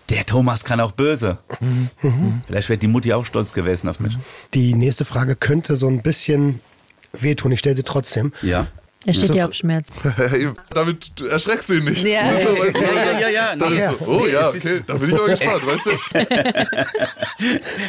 der 0.09 0.25
Thomas 0.25 0.63
kann 0.63 0.79
auch 0.79 0.93
böse. 0.93 1.39
Mhm. 1.59 2.41
Vielleicht 2.47 2.69
wäre 2.69 2.77
die 2.77 2.87
Mutti 2.87 3.11
auch 3.11 3.25
stolz 3.25 3.51
gewesen 3.51 3.89
auf 3.89 3.99
mich. 3.99 4.17
Die 4.53 4.73
nächste 4.73 5.03
Frage 5.03 5.35
könnte 5.35 5.75
so 5.75 5.89
ein 5.89 6.01
bisschen 6.01 6.61
wehtun. 7.11 7.51
Ich 7.51 7.59
stelle 7.59 7.75
sie 7.75 7.83
trotzdem. 7.83 8.31
Ja. 8.41 8.67
Er 9.05 9.13
steht 9.13 9.35
ja 9.35 9.47
auf 9.47 9.53
Schmerz. 9.53 9.87
Damit 10.69 11.19
erschreckst 11.21 11.69
du 11.69 11.73
ihn 11.75 11.85
nicht. 11.85 12.03
Ja, 12.03 12.31
ja, 12.31 12.39
ja. 12.39 13.29
ja, 13.29 13.55
ja, 13.55 13.69
ja. 13.69 13.91
So, 13.91 14.05
oh 14.05 14.25
ja, 14.25 14.47
okay, 14.47 14.81
da 14.85 14.93
bin 14.95 15.09
ich 15.09 15.15
mal 15.15 15.27
gespannt, 15.37 15.67
weißt 15.67 16.13
du? 16.13 16.27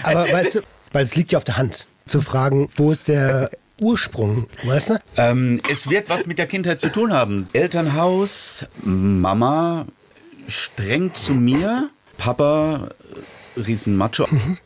Aber 0.02 0.32
weißt 0.32 0.54
du, 0.56 0.61
weil 0.92 1.04
es 1.04 1.16
liegt 1.16 1.33
ja 1.33 1.38
auf 1.38 1.45
der 1.45 1.57
Hand, 1.57 1.87
zu 2.07 2.21
fragen, 2.21 2.68
wo 2.75 2.90
ist 2.90 3.09
der 3.09 3.50
Ursprung, 3.80 4.47
weißt 4.64 4.90
du? 4.90 4.99
Ähm, 5.16 5.61
es 5.71 5.88
wird 5.88 6.09
was 6.09 6.26
mit 6.26 6.38
der 6.38 6.47
Kindheit 6.47 6.80
zu 6.80 6.90
tun 6.90 7.12
haben. 7.12 7.49
Elternhaus, 7.52 8.66
Mama 8.83 9.87
streng 10.49 11.14
zu 11.14 11.35
mir, 11.35 11.90
Papa 12.16 12.88
Riesenmacho. 13.57 14.26
Mhm. 14.30 14.59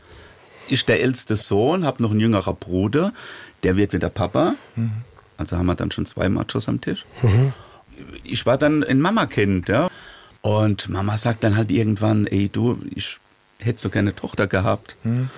Ich 0.69 0.87
der 0.87 1.03
älteste 1.03 1.37
Sohn, 1.37 1.85
habe 1.85 2.03
noch 2.03 2.13
einen 2.13 2.21
jüngerer 2.21 2.55
Bruder, 2.55 3.13
der 3.63 3.77
wird 3.77 3.93
wieder 3.93 4.09
Papa. 4.09 4.55
Mhm. 4.77 5.03
Also 5.37 5.59
haben 5.59 5.67
wir 5.67 5.75
dann 5.75 5.91
schon 5.91 6.07
zwei 6.07 6.29
Machos 6.29 6.69
am 6.69 6.81
Tisch. 6.81 7.05
Mhm. 7.23 7.53
Ich 8.25 8.47
war 8.47 8.57
dann 8.57 8.83
ein 8.85 9.01
Mama-Kind, 9.01 9.69
ja. 9.69 9.89
Und 10.41 10.89
Mama 10.89 11.19
sagt 11.19 11.45
dann 11.45 11.57
halt 11.57 11.71
irgendwann, 11.71 12.27
ey 12.27 12.49
du, 12.49 12.79
ich 12.95 13.19
hättest 13.65 13.85
du 13.85 13.91
gerne 13.91 14.15
Tochter 14.15 14.47
gehabt. 14.47 14.97
Mhm. 15.05 15.29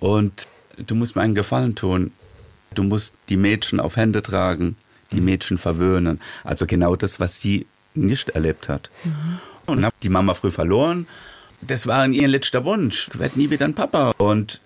Und 0.00 0.46
du 0.76 0.94
musst 0.94 1.16
mir 1.16 1.22
einen 1.22 1.34
Gefallen 1.34 1.74
tun. 1.74 2.12
Du 2.74 2.82
musst 2.82 3.14
die 3.28 3.36
Mädchen 3.36 3.80
auf 3.80 3.96
Hände 3.96 4.22
tragen, 4.22 4.76
die 5.12 5.20
mhm. 5.20 5.24
Mädchen 5.26 5.58
verwöhnen. 5.58 6.20
Also 6.42 6.66
genau 6.66 6.96
das, 6.96 7.20
was 7.20 7.40
sie 7.40 7.66
nicht 7.94 8.30
erlebt 8.30 8.68
hat. 8.68 8.90
Mhm. 9.04 9.38
Und 9.66 9.84
habe 9.84 9.94
die 10.02 10.08
Mama 10.08 10.34
früh 10.34 10.50
verloren. 10.50 11.06
Das 11.60 11.86
war 11.86 12.06
ihr 12.06 12.28
letzter 12.28 12.64
Wunsch. 12.64 13.08
Ich 13.12 13.18
werde 13.18 13.38
nie 13.38 13.50
wieder 13.50 13.64
ein 13.64 13.74
Papa. 13.74 14.12
Und 14.18 14.60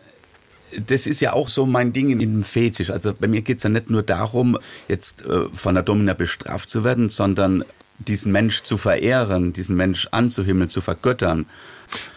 das 0.77 1.07
ist 1.07 1.21
ja 1.21 1.33
auch 1.33 1.49
so 1.49 1.67
mein 1.67 1.93
Ding 1.93 2.11
in 2.11 2.19
dem 2.19 2.45
Fetisch. 2.45 2.91
Also 2.91 3.15
bei 3.19 3.27
mir 3.27 3.43
geht 3.43 3.59
es 3.59 3.63
ja 3.63 3.71
nicht 3.71 3.91
nur 3.91 4.03
darum, 4.03 4.59
jetzt 4.89 5.25
äh, 5.25 5.49
von 5.53 5.75
der 5.75 5.85
Domina 5.85 6.15
bestraft 6.15 6.71
zu 6.71 6.85
werden, 6.85 7.09
sondern 7.09 7.65
diesen 7.99 8.33
Mensch 8.33 8.63
zu 8.63 8.77
verehren, 8.77 9.53
diesen 9.53 9.77
Mensch 9.77 10.09
anzuhimmeln, 10.11 10.71
zu 10.71 10.81
vergöttern. 10.81 11.47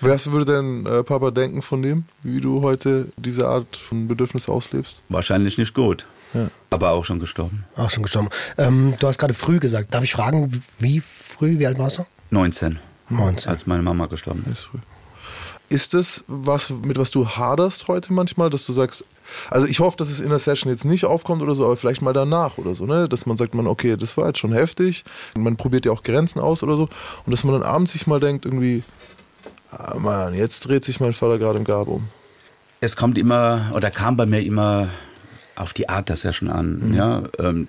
Was 0.02 0.32
würde 0.32 0.54
dein 0.54 0.86
äh, 0.86 1.04
Papa 1.04 1.32
denken 1.32 1.62
von 1.62 1.82
dem, 1.82 2.06
wie 2.24 2.42
du 2.42 2.62
heute 2.62 3.12
diese 3.18 3.48
Art 3.48 3.76
von 3.76 4.08
Bedürfnis 4.08 4.50
auslebst? 4.50 5.02
Wahrscheinlich 5.10 5.58
nicht 5.58 5.74
gut. 5.74 6.08
Ja. 6.34 6.50
Aber 6.70 6.92
auch 6.92 7.06
schon 7.06 7.20
gestorben. 7.20 7.66
Auch 7.76 7.90
schon 7.90 8.04
gestorben. 8.04 8.30
Ähm, 8.58 8.96
du 9.00 9.08
hast 9.08 9.18
gerade 9.18 9.34
früh 9.34 9.60
gesagt. 9.60 9.94
Darf 9.94 10.04
ich 10.04 10.14
fragen, 10.14 10.52
wie 10.80 11.02
früh, 11.02 11.60
wie 11.60 11.68
alt 11.68 11.78
warst 11.78 12.00
du? 12.00 12.06
19. 12.30 12.80
19. 13.10 13.50
Als 13.50 13.68
meine 13.68 13.84
Mama 13.84 14.06
gestorben 14.06 14.44
ist. 14.48 14.60
ist 14.60 14.66
früh. 14.66 14.78
Ist 15.70 15.94
das 15.94 16.24
was, 16.28 16.70
mit 16.70 16.98
was 16.98 17.12
du 17.12 17.28
haderst 17.28 17.88
heute 17.88 18.12
manchmal, 18.12 18.50
dass 18.50 18.66
du 18.66 18.74
sagst, 18.74 19.06
also 19.50 19.68
ich 19.68 19.80
hoffe, 19.80 19.98
dass 19.98 20.10
es 20.10 20.20
in 20.20 20.30
der 20.30 20.40
Session 20.40 20.72
jetzt 20.72 20.84
nicht 20.84 21.06
aufkommt 21.06 21.42
oder 21.42 21.56
so, 21.56 21.66
aber 21.66 21.78
vielleicht 21.78 22.02
mal 22.02 22.14
danach 22.14 22.58
oder 22.58 22.76
so, 22.76 22.86
ne? 22.86 23.08
Dass 23.08 23.26
man 23.26 23.38
sagt, 23.38 23.56
man, 23.56 23.68
okay, 23.68 23.96
das 23.96 24.18
war 24.18 24.28
jetzt 24.28 24.40
schon 24.40 24.54
heftig. 24.54 25.06
Man 25.38 25.56
probiert 25.56 25.86
ja 25.86 25.92
auch 25.92 26.04
Grenzen 26.04 26.40
aus 26.40 26.64
oder 26.64 26.76
so. 26.76 26.90
Und 27.26 27.32
dass 27.32 27.44
man 27.44 27.54
dann 27.54 27.64
abends 27.64 27.94
sich 27.94 28.08
mal 28.08 28.20
denkt, 28.20 28.46
irgendwie, 28.46 28.84
ah, 29.72 29.98
Mann, 29.98 30.34
jetzt 30.34 30.68
dreht 30.68 30.86
sich 30.86 31.00
mein 31.00 31.14
Vater 31.14 31.38
gerade 31.38 31.58
im 31.60 31.66
Grab 31.66 31.88
um. 31.88 32.08
Es 32.80 32.96
kommt 32.96 33.18
immer, 33.18 33.72
oder 33.76 33.92
kam 33.92 34.18
bei 34.18 34.26
mir 34.26 34.42
immer 34.42 34.90
auf 35.56 35.74
die 35.74 35.90
Art 35.90 36.10
der 36.10 36.18
Session 36.18 36.50
an. 36.50 36.90
Mhm. 36.90 36.94
Ja? 36.94 37.24
Ähm, 37.40 37.68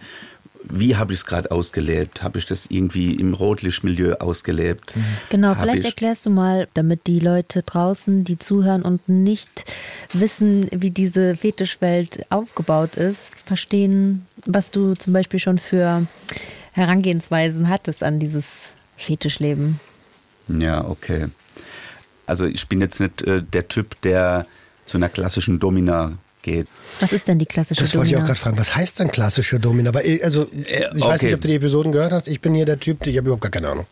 wie 0.64 0.97
habe 0.97 1.12
ich 1.12 1.21
es 1.21 1.26
gerade 1.26 1.50
ausgelebt? 1.50 2.23
Habe 2.23 2.38
ich 2.38 2.47
das 2.47 2.66
irgendwie 2.66 3.14
im 3.14 3.35
Rotlichtmilieu 3.35 4.14
ausgelebt? 4.18 4.94
Mhm. 4.94 5.04
Genau, 5.30 5.49
hab 5.49 5.61
vielleicht 5.61 5.85
erklärst 5.85 6.25
du 6.26 6.30
mal, 6.30 6.68
damit 6.75 7.06
die 7.06 7.18
Leute 7.18 7.62
draußen, 7.62 8.25
die 8.25 8.38
zuhören 8.38 8.82
und 8.82 9.09
nicht 9.09 9.64
wissen, 10.12 10.68
wie 10.71 10.90
diese 10.90 11.37
Fetischwelt 11.37 12.25
aufgebaut 12.30 12.97
ist, 12.97 13.18
verstehen, 13.44 14.26
was 14.47 14.71
du 14.71 14.94
zum 14.94 15.12
Beispiel 15.12 15.40
schon 15.40 15.59
für 15.59 16.06
Herangehensweisen 16.73 17.68
hattest 17.68 18.02
an 18.02 18.18
dieses 18.18 18.44
Fetischleben. 18.97 19.80
Ja, 20.49 20.85
okay. 20.87 21.26
Also 22.26 22.47
ich 22.47 22.67
bin 22.69 22.81
jetzt 22.81 23.00
nicht 23.00 23.23
äh, 23.23 23.43
der 23.43 23.69
Typ, 23.69 24.00
der 24.02 24.47
zu 24.87 24.99
einer 24.99 25.09
klassischen 25.09 25.59
Domina 25.61 26.12
geht. 26.43 26.67
Was 27.00 27.12
ist 27.12 27.29
denn 27.29 27.38
die 27.38 27.47
klassische 27.47 27.81
Das 27.81 27.93
Domina? 27.93 27.99
wollte 28.00 28.11
ich 28.17 28.23
auch 28.23 28.26
gerade 28.26 28.38
fragen. 28.38 28.59
Was 28.59 28.75
heißt 28.75 28.99
dann 29.00 29.11
klassische 29.12 29.61
Domina? 29.61 29.91
Aber 29.91 30.05
ich- 30.05 30.25
also, 30.25 30.49
ich 30.52 30.67
weiß 31.05 31.17
okay. 31.17 31.26
nicht, 31.26 31.35
ob 31.35 31.41
du 31.41 31.49
die 31.49 31.55
Episoden 31.55 31.93
gehört 31.93 32.12
hast. 32.12 32.26
Ich 32.29 32.41
bin 32.41 32.55
hier 32.55 32.67
der 32.67 32.81
Typ, 32.81 33.07
ich 33.07 33.17
habe 33.17 33.26
überhaupt 33.26 33.43
gar 33.43 33.50
keine 33.50 33.69
Ahnung. 33.69 33.87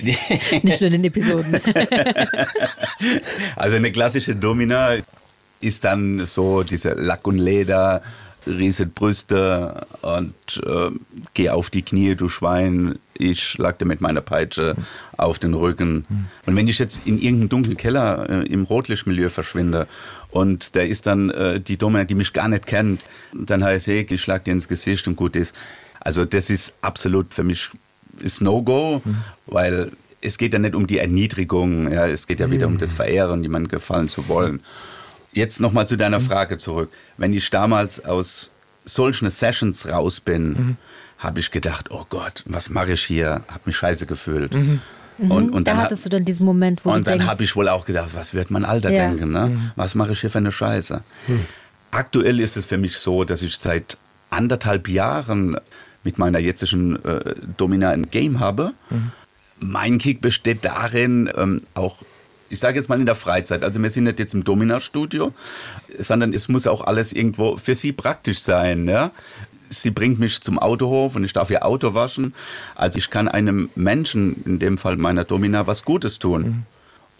Nicht 0.62 0.80
nur 0.80 0.88
in 0.88 0.92
den 0.92 1.04
Episoden. 1.04 1.60
Also 3.56 3.76
eine 3.76 3.92
klassische 3.92 4.34
Domina 4.36 4.96
ist 5.60 5.84
dann 5.84 6.26
so 6.26 6.62
diese 6.62 6.90
Lack 6.92 7.26
und 7.26 7.38
Leder, 7.38 8.02
riesige 8.46 8.90
Brüste 8.90 9.86
und 10.00 10.34
äh, 10.64 10.90
geh 11.34 11.50
auf 11.50 11.70
die 11.70 11.82
Knie, 11.82 12.14
du 12.14 12.28
Schwein. 12.28 12.98
Ich 13.14 13.42
schlag 13.42 13.78
dir 13.78 13.84
mit 13.84 14.00
meiner 14.00 14.20
Peitsche 14.20 14.74
auf 15.16 15.38
den 15.38 15.54
Rücken. 15.54 16.06
Und 16.46 16.56
wenn 16.56 16.66
ich 16.66 16.78
jetzt 16.78 17.06
in 17.06 17.18
irgendeinem 17.18 17.48
dunklen 17.50 17.76
Keller 17.76 18.28
äh, 18.28 18.46
im 18.46 18.64
Rotlichtmilieu 18.64 19.28
verschwinde 19.28 19.86
und 20.30 20.74
da 20.76 20.80
ist 20.80 21.06
dann 21.06 21.30
äh, 21.30 21.60
die 21.60 21.76
Domina, 21.76 22.04
die 22.04 22.14
mich 22.14 22.32
gar 22.32 22.48
nicht 22.48 22.66
kennt, 22.66 23.04
dann 23.32 23.62
heißt 23.62 23.88
ich, 23.88 24.10
ich 24.10 24.20
schlag 24.20 24.44
dir 24.44 24.52
ins 24.52 24.68
Gesicht 24.68 25.06
und 25.06 25.16
gut 25.16 25.36
ist. 25.36 25.54
Also 26.00 26.24
das 26.24 26.50
ist 26.50 26.74
absolut 26.80 27.32
für 27.32 27.44
mich 27.44 27.70
ist 28.20 28.40
No-Go, 28.40 29.02
weil 29.46 29.92
es 30.20 30.38
geht 30.38 30.52
ja 30.52 30.58
nicht 30.58 30.74
um 30.74 30.86
die 30.86 30.98
Erniedrigung, 30.98 31.90
ja, 31.90 32.06
es 32.06 32.26
geht 32.26 32.40
ja 32.40 32.50
wieder 32.50 32.66
um 32.66 32.78
das 32.78 32.92
Verehren, 32.92 33.42
jemandem 33.42 33.70
gefallen 33.70 34.08
zu 34.08 34.28
wollen. 34.28 34.60
Jetzt 35.32 35.60
nochmal 35.60 35.86
zu 35.88 35.96
deiner 35.96 36.20
Frage 36.20 36.58
zurück. 36.58 36.90
Wenn 37.16 37.32
ich 37.32 37.48
damals 37.50 38.04
aus 38.04 38.52
solchen 38.84 39.30
Sessions 39.30 39.88
raus 39.88 40.20
bin, 40.20 40.76
habe 41.18 41.40
ich 41.40 41.50
gedacht, 41.50 41.86
oh 41.90 42.04
Gott, 42.08 42.42
was 42.46 42.68
mache 42.68 42.92
ich 42.92 43.02
hier? 43.02 43.42
Habe 43.48 43.60
mich 43.66 43.76
scheiße 43.76 44.06
gefühlt. 44.06 44.54
Und, 45.18 45.50
und 45.50 45.68
da 45.68 45.72
dann, 45.72 45.82
hattest 45.82 46.04
du 46.04 46.08
dann 46.08 46.24
diesen 46.24 46.44
Moment, 46.44 46.84
wo 46.84 46.90
und 46.90 47.06
du 47.06 47.10
dann 47.10 47.26
habe 47.26 47.44
ich 47.44 47.54
wohl 47.54 47.68
auch 47.68 47.84
gedacht, 47.84 48.10
was 48.14 48.34
wird 48.34 48.50
mein 48.50 48.64
Alter 48.64 48.90
Ja. 48.90 49.06
denken? 49.08 49.30
Ne? 49.30 49.72
Was 49.76 49.94
mache 49.94 50.12
ich 50.12 50.20
hier 50.20 50.30
für 50.30 50.38
eine 50.38 50.50
Scheiße? 50.52 51.02
Aktuell 51.92 52.40
ist 52.40 52.56
es 52.56 52.66
für 52.66 52.78
mich 52.78 52.96
so, 52.96 53.24
dass 53.24 53.42
ich 53.42 53.56
seit 53.56 53.98
anderthalb 54.30 54.88
Jahren 54.88 55.58
mit 56.02 56.18
meiner 56.18 56.38
jetzigen 56.40 56.96
äh, 57.04 57.34
Domina 57.56 57.90
ein 57.90 58.10
Game 58.10 58.40
habe. 58.40 58.72
Mein 59.60 59.98
Kick 59.98 60.20
besteht 60.20 60.64
darin, 60.64 61.30
ähm, 61.36 61.62
auch, 61.74 61.98
ich 62.52 62.60
sage 62.60 62.78
jetzt 62.78 62.88
mal 62.88 63.00
in 63.00 63.06
der 63.06 63.14
Freizeit, 63.14 63.64
also 63.64 63.82
wir 63.82 63.88
sind 63.88 64.04
nicht 64.04 64.18
jetzt 64.18 64.34
im 64.34 64.44
Domina-Studio, 64.44 65.32
sondern 65.98 66.34
es 66.34 66.48
muss 66.48 66.66
auch 66.66 66.82
alles 66.82 67.14
irgendwo 67.14 67.56
für 67.56 67.74
sie 67.74 67.92
praktisch 67.92 68.40
sein. 68.40 68.86
Ja? 68.86 69.10
Sie 69.70 69.90
bringt 69.90 70.20
mich 70.20 70.42
zum 70.42 70.58
Autohof 70.58 71.16
und 71.16 71.24
ich 71.24 71.32
darf 71.32 71.50
ihr 71.50 71.64
Auto 71.64 71.94
waschen. 71.94 72.34
Also 72.74 72.98
ich 72.98 73.08
kann 73.08 73.26
einem 73.26 73.70
Menschen, 73.74 74.42
in 74.44 74.58
dem 74.58 74.76
Fall 74.76 74.98
meiner 74.98 75.24
Domina, 75.24 75.66
was 75.66 75.82
Gutes 75.82 76.18
tun. 76.18 76.66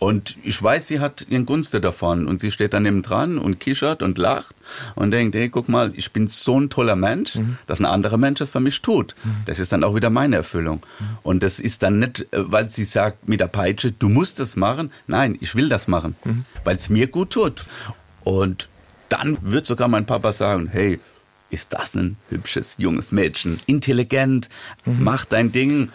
Und 0.02 0.36
ich 0.42 0.60
weiß, 0.60 0.88
sie 0.88 0.98
hat 0.98 1.26
ihren 1.28 1.46
Gunste 1.46 1.80
davon. 1.80 2.26
Und 2.26 2.40
sie 2.40 2.50
steht 2.50 2.74
daneben 2.74 3.02
dran 3.02 3.38
und 3.38 3.60
kichert 3.60 4.02
und 4.02 4.18
lacht 4.18 4.52
und 4.96 5.12
denkt, 5.12 5.36
hey, 5.36 5.48
guck 5.48 5.68
mal, 5.68 5.92
ich 5.94 6.10
bin 6.10 6.26
so 6.26 6.58
ein 6.58 6.70
toller 6.70 6.96
Mensch, 6.96 7.38
dass 7.68 7.78
ein 7.78 7.84
anderer 7.84 8.16
Mensch 8.16 8.40
es 8.40 8.50
für 8.50 8.58
mich 8.58 8.82
tut. 8.82 9.14
Das 9.46 9.60
ist 9.60 9.70
dann 9.70 9.84
auch 9.84 9.94
wieder 9.94 10.10
meine 10.10 10.34
Erfüllung. 10.34 10.80
Und 11.22 11.44
das 11.44 11.60
ist 11.60 11.84
dann 11.84 12.00
nicht, 12.00 12.26
äh, 12.32 12.50
weil 12.50 12.68
sie 12.68 12.84
sagt 12.84 13.28
mit 13.28 13.38
der 13.38 13.46
Peitsche, 13.46 13.92
du 13.92 14.08
musst 14.08 14.40
es 14.40 14.56
machen. 14.56 14.90
Nein, 15.06 15.38
ich 15.40 15.54
will 15.54 15.68
das 15.68 15.86
machen, 15.86 16.16
weil 16.64 16.74
es 16.74 16.88
mir 16.88 17.06
gut 17.06 17.30
tut. 17.30 17.66
Und 18.24 18.68
dann 19.08 19.38
wird 19.40 19.66
sogar 19.66 19.86
mein 19.86 20.04
Papa 20.04 20.32
sagen, 20.32 20.68
hey, 20.72 20.98
ist 21.50 21.74
das 21.74 21.94
ein 21.94 22.16
hübsches 22.28 22.74
junges 22.78 23.12
Mädchen, 23.12 23.60
intelligent, 23.66 24.48
mach 24.84 25.26
dein 25.26 25.52
Ding 25.52 25.90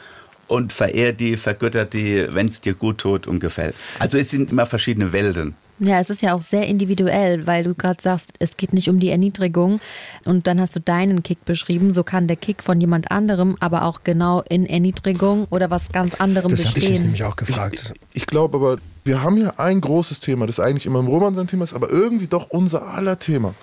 und 0.48 0.74
verehr 0.74 1.14
die, 1.14 1.38
vergötter 1.38 1.86
die, 1.86 2.28
wenn 2.32 2.48
es 2.48 2.62
dir 2.62 2.74
gut 2.74 3.00
tut 3.00 3.28
und 3.28 3.40
gefällt. 3.40 3.76
Also 4.00 4.18
es 4.18 4.30
sind 4.30 4.52
immer 4.52 4.66
verschiedene 4.66 5.12
Welten. 5.12 5.56
Ja, 5.80 6.00
es 6.00 6.10
ist 6.10 6.24
ja 6.24 6.34
auch 6.34 6.42
sehr 6.42 6.66
individuell, 6.66 7.46
weil 7.46 7.64
du 7.64 7.76
gerade 7.76 8.02
sagst, 8.02 8.32
es 8.40 8.58
geht 8.58 8.74
nicht 8.74 8.90
um 8.90 9.00
die 9.00 9.10
Erniedrigung 9.10 9.80
und 10.26 10.48
dann 10.48 10.60
hast 10.60 10.76
du 10.76 10.80
deinen 10.80 11.22
Kick 11.22 11.46
beschrieben. 11.46 11.94
So 11.94 12.04
kann 12.04 12.28
der 12.28 12.36
Kick 12.36 12.64
von 12.64 12.82
jemand 12.82 13.12
anderem 13.12 13.58
aber 13.60 13.84
auch 13.84 14.02
genau 14.04 14.42
in 14.50 14.66
Erniedrigung 14.66 15.46
oder 15.52 15.70
was 15.70 15.90
ganz 15.92 16.16
anderem 16.16 16.50
Das 16.50 16.62
habe 16.62 16.70
ich 16.70 16.76
mich 16.76 16.84
bestehen. 16.86 17.04
nämlich 17.04 17.24
auch 17.24 17.36
gefragt. 17.36 17.94
Ich 18.14 18.26
glaube 18.26 18.58
aber, 18.58 18.78
wir 19.04 19.22
haben 19.22 19.38
hier 19.38 19.60
ein 19.60 19.80
großes 19.80 20.20
Thema, 20.20 20.48
das 20.48 20.60
eigentlich 20.60 20.88
immer 20.88 21.00
im 21.00 21.08
Roman 21.08 21.36
sein 21.36 21.46
Thema 21.46 21.64
ist, 21.64 21.76
aber 21.76 21.92
irgendwie 21.92 22.28
doch 22.28 22.50
unser 22.50 22.88
aller 22.96 23.20
Thema. 23.20 23.54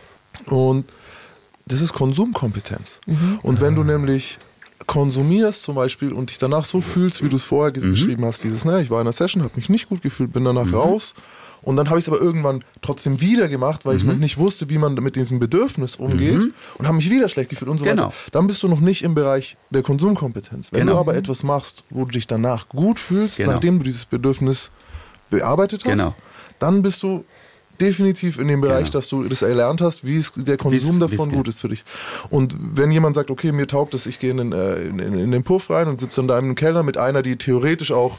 Und 0.47 0.85
das 1.67 1.81
ist 1.81 1.95
Konsumkompetenz. 1.95 3.01
Und 3.43 3.61
wenn 3.61 3.75
du 3.75 3.83
nämlich 3.83 4.39
konsumierst 4.87 5.63
zum 5.63 5.75
Beispiel 5.77 6.13
und 6.13 6.31
dich 6.31 6.39
danach 6.39 6.65
so 6.65 6.81
fühlst, 6.81 7.23
wie 7.25 7.29
du 7.29 7.37
es 7.37 7.43
vorher 7.45 7.75
ges- 7.75 7.89
geschrieben 7.89 8.25
hast, 8.25 8.45
dieses, 8.45 8.65
ne, 8.65 8.83
ich 8.83 8.91
war 8.91 9.01
in 9.01 9.07
einer 9.07 9.13
Session, 9.13 9.43
habe 9.43 9.55
mich 9.57 9.69
nicht 9.69 9.89
gut 9.89 10.03
gefühlt, 10.03 10.33
bin 10.33 10.45
danach 10.45 10.71
raus 10.73 11.15
und 11.63 11.77
dann 11.77 11.89
habe 11.89 11.99
ich 11.99 12.05
es 12.07 12.13
aber 12.13 12.21
irgendwann 12.21 12.63
trotzdem 12.83 13.21
wieder 13.23 13.49
gemacht, 13.49 13.87
weil 13.87 13.97
ich 13.97 14.05
noch 14.05 14.17
nicht 14.17 14.37
wusste, 14.37 14.69
wie 14.69 14.77
man 14.77 14.95
mit 14.95 15.17
diesem 15.17 15.39
Bedürfnis 15.39 15.97
umgeht 15.97 16.53
und 16.77 16.87
habe 16.87 16.97
mich 16.97 17.09
wieder 17.11 17.31
schlecht 17.31 17.49
gefühlt 17.49 17.71
und 17.71 17.79
so 17.79 17.85
Genau. 17.87 18.07
weiter. 18.07 18.15
Dann 18.33 18.47
bist 18.47 18.63
du 18.63 18.69
noch 18.69 18.81
nicht 18.81 19.03
im 19.03 19.15
Bereich 19.15 19.57
der 19.71 19.83
Konsumkompetenz. 19.83 20.71
Wenn 20.73 20.81
Genau. 20.81 20.93
du 20.95 20.99
aber 20.99 21.15
etwas 21.15 21.43
machst, 21.43 21.85
wo 21.89 22.05
du 22.05 22.11
dich 22.11 22.27
danach 22.27 22.69
gut 22.69 22.99
fühlst, 22.99 23.39
Genau. 23.39 23.53
nachdem 23.53 23.79
du 23.79 23.85
dieses 23.85 24.05
Bedürfnis 24.05 24.71
bearbeitet 25.31 25.85
hast, 25.85 25.91
Genau. 25.91 26.15
dann 26.59 26.83
bist 26.83 27.03
du 27.03 27.25
definitiv 27.81 28.39
in 28.39 28.49
dem 28.49 28.61
Bereich, 28.61 28.87
Genau. 28.87 28.93
dass 28.93 29.09
du 29.09 29.25
das 29.25 29.43
erlernt 29.43 29.81
hast, 29.81 30.07
wie 30.07 30.17
es 30.17 30.33
der 30.37 30.57
Konsum 30.57 30.97
Wie's- 30.97 30.99
davon 31.01 31.29
wie's 31.31 31.37
gut 31.37 31.49
ist 31.49 31.61
für 31.61 31.69
dich. 31.69 31.85
Und 32.31 32.57
wenn 32.59 32.91
jemand 32.91 33.15
sagt, 33.17 33.31
okay, 33.31 33.53
mir 33.53 33.67
taugt 33.67 33.95
es, 33.95 34.07
ich 34.07 34.19
gehe 34.19 34.31
in, 34.31 34.37
den, 34.39 34.53
äh, 34.53 34.77
in, 34.83 34.99
in, 34.99 35.19
in 35.19 35.31
den 35.33 35.43
Puff 35.45 35.71
rein 35.71 35.89
und 35.89 35.99
sitze 35.99 36.17
dann 36.21 36.29
da 36.29 36.39
im 36.39 36.55
Keller 36.55 36.83
mit 36.83 36.97
einer, 36.99 37.23
die 37.23 37.37
theoretisch 37.37 37.93
auch 37.93 38.19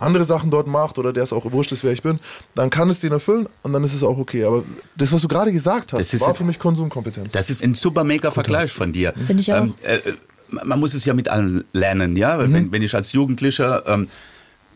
andere 0.00 0.24
Sachen 0.24 0.50
dort 0.52 0.68
macht 0.68 0.98
oder 0.98 1.12
der 1.12 1.24
es 1.24 1.32
auch 1.32 1.50
wurscht 1.50 1.72
ist, 1.72 1.82
wer 1.82 1.92
ich 1.92 2.02
bin, 2.02 2.20
dann 2.54 2.70
kann 2.70 2.88
es 2.88 3.00
den 3.00 3.10
erfüllen 3.10 3.48
und 3.64 3.72
dann 3.72 3.82
ist 3.82 3.94
es 3.94 4.04
auch 4.04 4.16
okay. 4.16 4.44
Aber 4.44 4.62
das, 4.96 5.12
was 5.12 5.22
du 5.22 5.28
gerade 5.28 5.52
gesagt 5.52 5.92
hast, 5.92 5.98
Das 6.00 6.14
ist 6.14 6.20
war 6.20 6.28
ja- 6.28 6.34
für 6.34 6.44
mich 6.44 6.58
Konsumkompetenz. 6.60 7.32
Das 7.32 7.50
ist 7.50 7.64
ein 7.64 7.74
super 7.74 8.04
mega 8.04 8.30
Vergleich 8.30 8.70
von 8.72 8.92
dir. 8.92 9.12
Finde 9.26 9.40
ich 9.40 9.52
auch. 9.52 9.66
äh, 9.82 9.96
äh, 9.96 10.14
man 10.50 10.78
muss 10.80 10.94
es 10.94 11.04
ja 11.04 11.14
mit 11.14 11.28
allen 11.28 11.64
lernen, 11.72 12.16
ja. 12.16 12.38
Wenn, 12.38 12.70
wenn 12.72 12.80
ich 12.82 12.94
als 12.94 13.12
Jugendlicher 13.12 13.82
ähm, 13.86 14.08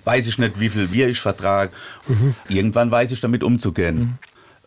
weiß 0.05 0.27
ich 0.27 0.39
nicht, 0.39 0.59
wie 0.61 0.69
viel 0.69 0.89
Bier 0.89 1.09
ich 1.09 1.21
vertrage, 1.21 1.73
irgendwann 2.49 2.91
weiß 2.91 3.11
ich 3.13 3.21
damit 3.21 3.43
umzugehen. 3.43 4.19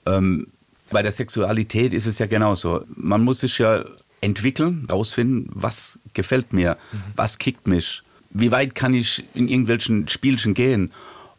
Ähm, 0.05 0.47
bei 0.91 1.01
der 1.01 1.11
Sexualität 1.11 1.93
ist 1.93 2.05
es 2.05 2.19
ja 2.19 2.27
genauso. 2.27 2.85
Man 2.95 3.23
muss 3.23 3.41
sich 3.41 3.57
ja 3.57 3.83
entwickeln, 4.21 4.87
rausfinden, 4.89 5.49
was 5.53 5.99
gefällt 6.13 6.53
mir, 6.53 6.77
was 7.15 7.37
kickt 7.37 7.67
mich, 7.67 8.01
wie 8.31 8.51
weit 8.51 8.75
kann 8.75 8.93
ich 8.93 9.23
in 9.33 9.47
irgendwelchen 9.47 10.07
Spielchen 10.07 10.53
gehen. 10.53 10.91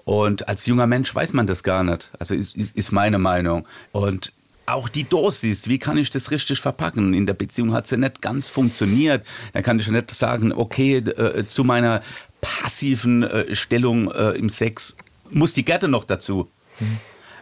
Und 0.04 0.48
als 0.48 0.66
junger 0.66 0.86
Mensch 0.86 1.12
weiß 1.12 1.32
man 1.32 1.46
das 1.46 1.62
gar 1.64 1.82
nicht. 1.82 2.10
Also 2.18 2.34
ist, 2.34 2.54
ist, 2.54 2.92
meine 2.92 3.18
Meinung. 3.18 3.66
Und 3.90 4.32
auch 4.64 4.88
die 4.88 5.02
Dosis, 5.04 5.68
wie 5.68 5.78
kann 5.78 5.98
ich 5.98 6.10
das 6.10 6.30
richtig 6.30 6.60
verpacken? 6.60 7.12
In 7.12 7.26
der 7.26 7.34
Beziehung 7.34 7.72
hat 7.72 7.88
sie 7.88 7.96
nicht 7.96 8.22
ganz 8.22 8.46
funktioniert. 8.46 9.26
Dann 9.52 9.64
kann 9.64 9.80
ich 9.80 9.88
nicht 9.88 10.10
sagen, 10.12 10.52
okay, 10.52 10.98
äh, 10.98 11.46
zu 11.48 11.64
meiner 11.64 12.02
passiven 12.40 13.22
äh, 13.22 13.54
Stellung 13.54 14.10
äh, 14.10 14.30
im 14.30 14.48
Sex 14.48 14.96
muss 15.30 15.54
die 15.54 15.64
Gerte 15.64 15.88
noch 15.88 16.04
dazu. 16.04 16.50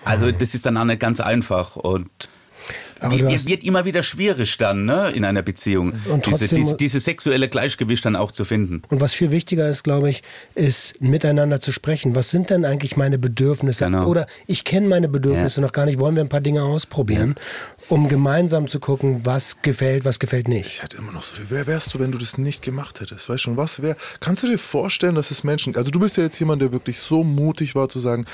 Also 0.04 0.30
das 0.30 0.54
ist 0.54 0.66
dann 0.66 0.76
auch 0.76 0.84
nicht 0.84 1.00
ganz 1.00 1.20
einfach 1.20 1.76
und 1.76 2.10
wird, 3.10 3.46
wird 3.46 3.64
immer 3.64 3.84
wieder 3.84 4.02
schwierig 4.02 4.56
dann 4.58 4.84
ne, 4.84 5.10
in 5.10 5.24
einer 5.24 5.42
Beziehung, 5.42 5.92
Und 6.06 6.26
diese, 6.26 6.76
diese, 6.76 7.00
sexuelle 7.00 7.48
Gleichgewicht 7.48 8.04
dann 8.04 8.16
auch 8.16 8.32
zu 8.32 8.44
finden. 8.44 8.82
Und 8.88 9.00
was 9.00 9.12
viel 9.12 9.30
wichtiger 9.30 9.68
ist, 9.68 9.82
glaube 9.82 10.10
ich, 10.10 10.22
ist 10.54 11.00
miteinander 11.00 11.60
zu 11.60 11.72
sprechen. 11.72 12.14
Was 12.14 12.30
sind 12.30 12.50
denn 12.50 12.64
eigentlich 12.64 12.96
meine 12.96 13.18
Bedürfnisse? 13.18 13.84
Genau. 13.86 14.06
Oder 14.06 14.26
ich 14.46 14.64
kenne 14.64 14.88
meine 14.88 15.08
Bedürfnisse 15.08 15.60
Ja. 15.60 15.66
noch 15.66 15.72
gar 15.72 15.86
nicht. 15.86 15.98
Wollen 15.98 16.16
wir 16.16 16.22
ein 16.24 16.28
paar 16.28 16.40
Dinge 16.40 16.62
ausprobieren, 16.62 17.34
um 17.88 18.08
gemeinsam 18.08 18.68
zu 18.68 18.80
gucken, 18.80 19.20
was 19.24 19.62
gefällt, 19.62 20.04
was 20.04 20.18
gefällt 20.18 20.48
nicht? 20.48 20.66
Ich 20.66 20.82
hätte 20.82 20.96
immer 20.96 21.12
noch 21.12 21.22
so 21.22 21.36
viel. 21.36 21.46
Wer 21.48 21.66
wärst 21.66 21.94
du, 21.94 21.98
wenn 22.00 22.12
du 22.12 22.18
das 22.18 22.38
nicht 22.38 22.62
gemacht 22.62 23.00
hättest? 23.00 23.28
Weißt 23.28 23.40
du 23.40 23.44
schon, 23.44 23.56
was 23.56 23.82
wäre? 23.82 23.96
Kannst 24.20 24.42
du 24.42 24.46
dir 24.46 24.58
vorstellen, 24.58 25.14
dass 25.14 25.30
es 25.30 25.44
Menschen, 25.44 25.76
also 25.76 25.90
du 25.90 26.00
bist 26.00 26.16
ja 26.16 26.22
jetzt 26.24 26.38
jemand, 26.38 26.62
der 26.62 26.72
wirklich 26.72 26.98
so 26.98 27.24
mutig 27.24 27.74
war 27.74 27.88
zu 27.88 27.98
sagen, 28.00 28.24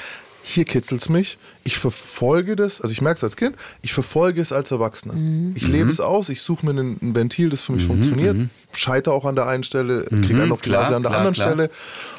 hier 0.42 0.64
kitzelt's 0.64 1.08
mich, 1.08 1.38
ich 1.64 1.78
verfolge 1.78 2.56
das, 2.56 2.80
also 2.80 2.92
ich 2.92 3.02
merke 3.02 3.18
es 3.18 3.24
als 3.24 3.36
Kind, 3.36 3.56
ich 3.82 3.92
verfolge 3.92 4.40
es 4.40 4.52
als 4.52 4.70
Erwachsener. 4.70 5.14
Ich 5.54 5.66
lebe 5.68 5.90
es 5.90 6.00
aus, 6.00 6.28
ich 6.28 6.42
suche 6.42 6.66
mir 6.66 6.80
ein, 6.80 6.98
ein 7.02 7.14
Ventil, 7.14 7.50
das 7.50 7.62
für 7.62 7.72
mich 7.72 7.86
funktioniert, 7.86 8.36
scheiter 8.72 9.12
auch 9.12 9.24
an 9.24 9.36
der 9.36 9.46
einen 9.46 9.64
Stelle, 9.64 10.04
kriege 10.04 10.42
einen 10.42 10.52
auf 10.52 10.62
die 10.62 10.70
Nase 10.70 10.96
an 10.96 11.02
der 11.02 11.10
klar, 11.10 11.18
anderen 11.20 11.34
klar. 11.34 11.48
Stelle 11.48 11.70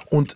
und 0.09 0.35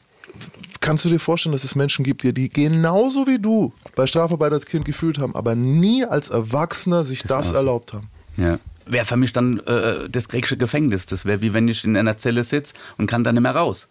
Kannst 0.82 1.04
du 1.04 1.10
dir 1.10 1.20
vorstellen, 1.20 1.54
dass 1.54 1.64
es 1.64 1.74
Menschen 1.74 2.04
gibt, 2.04 2.22
die, 2.22 2.32
die 2.32 2.48
genauso 2.48 3.26
wie 3.26 3.40
du 3.40 3.74
bei 3.96 4.06
Strafarbeit 4.06 4.54
als 4.54 4.68
Kind 4.68 4.86
gefühlt 4.86 5.18
haben, 5.18 5.36
aber 5.36 5.56
nie 5.56 6.06
als 6.06 6.30
Erwachsener 6.30 7.06
sich 7.06 7.24
das, 7.24 7.54
erlaubt 7.54 7.94
haben? 7.94 8.10
Ja. 8.38 8.60
Wäre 8.86 9.06
für 9.06 9.18
mich 9.18 9.34
dann 9.34 9.60
äh, 9.62 10.08
das 10.10 10.30
griechische 10.30 10.58
Gefängnis. 10.58 11.08
Das 11.08 11.26
wäre 11.26 11.42
wie 11.42 11.54
wenn 11.54 11.68
ich 11.68 11.84
in 11.86 11.98
einer 11.98 12.18
Zelle 12.18 12.44
sitze 12.44 12.76
und 12.98 13.08
kann 13.08 13.24
dann 13.24 13.34
nicht 13.34 13.42
mehr 13.42 13.56
raus. 13.56 13.88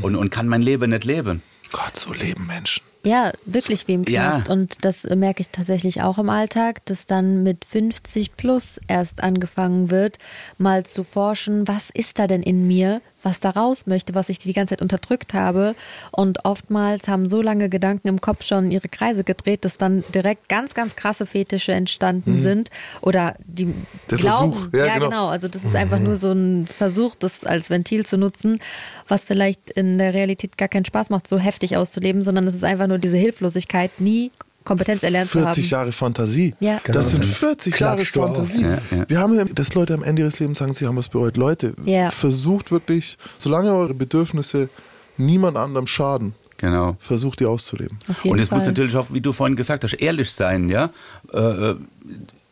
Und, 0.00 0.16
und 0.16 0.30
kann 0.30 0.48
mein 0.48 0.62
Leben 0.62 0.90
nicht 0.90 1.04
leben. 1.04 1.42
Gott, 1.70 1.96
so 1.96 2.14
leben 2.14 2.46
Menschen. 2.46 2.82
Ja, 3.04 3.32
wirklich 3.44 3.86
wem 3.88 4.04
knarzt. 4.04 4.48
Ja. 4.48 4.52
Und 4.52 4.84
das 4.84 5.04
merke 5.04 5.40
ich 5.40 5.50
tatsächlich 5.50 6.02
auch 6.02 6.18
im 6.18 6.28
Alltag, 6.28 6.84
dass 6.86 7.06
dann 7.06 7.42
mit 7.42 7.64
50 7.64 8.36
plus 8.36 8.80
erst 8.88 9.22
angefangen 9.22 9.90
wird, 9.90 10.18
mal 10.58 10.84
zu 10.84 11.04
forschen, 11.04 11.66
was 11.68 11.90
ist 11.90 12.18
da 12.18 12.26
denn 12.26 12.42
in 12.42 12.66
mir, 12.66 13.00
was 13.22 13.40
da 13.40 13.50
raus 13.50 13.86
möchte, 13.86 14.14
was 14.14 14.28
ich 14.28 14.38
die 14.38 14.52
ganze 14.52 14.72
Zeit 14.72 14.82
unterdrückt 14.82 15.34
habe. 15.34 15.74
Und 16.12 16.44
oftmals 16.44 17.08
haben 17.08 17.28
so 17.28 17.42
lange 17.42 17.68
Gedanken 17.68 18.08
im 18.08 18.20
Kopf 18.20 18.44
schon 18.44 18.70
ihre 18.70 18.88
Kreise 18.88 19.24
gedreht, 19.24 19.64
dass 19.64 19.76
dann 19.76 20.04
direkt 20.14 20.48
ganz, 20.48 20.74
ganz 20.74 20.96
krasse 20.96 21.26
Fetische 21.26 21.72
entstanden 21.72 22.40
sind. 22.40 22.70
Oder 23.00 23.34
die 23.44 23.66
Mhm. 23.68 23.86
Der 24.10 24.18
glauben. 24.18 24.52
Versuch, 24.52 24.72
ja, 24.72 24.86
ja, 24.86 24.94
genau. 24.94 25.08
genau. 25.08 25.28
Also 25.28 25.48
das 25.48 25.64
ist 25.64 25.74
einfach 25.74 25.98
nur 25.98 26.16
so 26.16 26.32
ein 26.32 26.66
Versuch, 26.66 27.14
das 27.14 27.44
als 27.44 27.70
Ventil 27.70 28.04
zu 28.06 28.16
nutzen, 28.18 28.60
was 29.06 29.24
vielleicht 29.24 29.70
in 29.70 29.98
der 29.98 30.14
Realität 30.14 30.58
gar 30.58 30.68
keinen 30.68 30.84
Spaß 30.84 31.10
macht, 31.10 31.26
so 31.26 31.38
heftig 31.38 31.76
auszuleben, 31.76 32.22
sondern 32.22 32.46
es 32.46 32.54
ist 32.54 32.64
einfach 32.64 32.86
nur 32.88 32.98
diese 32.98 33.16
Hilflosigkeit, 33.16 34.00
nie 34.00 34.30
Kompetenz 34.64 35.02
erlernt 35.02 35.30
zu 35.30 35.38
haben. 35.40 35.54
40 35.54 35.70
Jahre 35.70 35.92
Fantasie. 35.92 36.54
Ja. 36.60 36.78
Genau, 36.84 36.98
das 36.98 37.10
sind 37.12 37.22
dann 37.22 37.30
40 37.30 37.78
Jahre. 37.80 38.04
Fantasie. 38.04 38.62
Ja, 38.62 38.78
ja. 38.90 39.04
Wir 39.08 39.18
haben, 39.18 39.34
ja- 39.34 39.44
dass 39.44 39.72
Leute 39.74 39.94
am 39.94 40.02
Ende 40.02 40.22
ihres 40.22 40.38
Lebens 40.40 40.58
sagen, 40.58 40.74
sie 40.74 40.86
haben 40.86 40.96
was 40.96 41.08
bereut. 41.08 41.36
Leute, 41.38 41.74
Ja. 41.84 42.10
versucht 42.10 42.70
wirklich, 42.70 43.16
solange 43.38 43.72
eure 43.72 43.94
Bedürfnisse 43.94 44.68
niemand 45.16 45.56
anderem 45.56 45.86
schaden, 45.86 46.34
Genau. 46.58 46.96
versucht 47.00 47.40
die 47.40 47.46
auszuleben. 47.46 47.98
Und 48.24 48.38
es 48.40 48.48
Fall. 48.48 48.58
muss 48.58 48.66
natürlich 48.66 48.94
auch, 48.96 49.06
wie 49.12 49.20
du 49.22 49.32
vorhin 49.32 49.56
gesagt 49.56 49.84
hast, 49.84 49.94
ehrlich 49.94 50.30
sein, 50.30 50.68
ja. 50.68 50.90
Äh, 51.32 51.74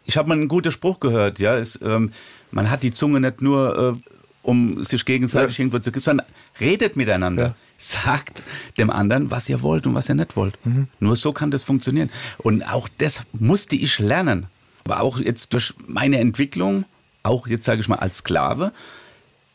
ich 0.07 0.17
habe 0.17 0.29
mal 0.29 0.35
einen 0.39 0.49
guten 0.49 0.71
Spruch 0.73 1.01
gehört, 1.01 1.39
ja. 1.39 1.57
Es, 1.57 1.81
ähm, 1.83 2.13
man 2.51 2.71
hat 2.71 2.83
die 2.83 2.93
Zunge 2.93 3.21
nicht 3.21 3.43
nur, 3.43 3.97
äh, 4.03 4.11
um 4.43 4.83
sich 4.85 5.05
gegenseitig 5.05 5.59
Ja. 5.59 5.65
irgendwo 5.65 5.81
zu 5.81 5.91
sondern 6.01 6.25
redet 6.61 6.97
miteinander. 6.97 7.55
Sagt 7.79 8.43
dem 8.79 8.91
anderen, 8.91 9.31
was 9.31 9.49
ihr 9.49 9.61
wollt 9.63 9.87
und 9.87 9.95
was 9.95 10.09
ihr 10.09 10.15
nicht 10.15 10.37
wollt. 10.37 10.57
Mhm. 10.65 10.89
Nur 11.01 11.15
so 11.17 11.33
kann 11.33 11.51
das 11.51 11.63
funktionieren. 11.63 12.11
Und 12.39 12.63
auch 12.63 12.89
das 12.99 13.23
musste 13.33 13.77
ich 13.77 13.99
lernen. 13.99 14.47
Aber 14.85 15.01
auch 15.01 15.19
jetzt 15.19 15.53
durch 15.53 15.75
meine 15.87 16.19
Entwicklung, 16.19 16.85
auch 17.23 17.47
jetzt 17.47 17.65
sage 17.65 17.81
ich 17.81 17.89
mal 17.89 17.97
als 17.97 18.19
Sklave, 18.19 18.73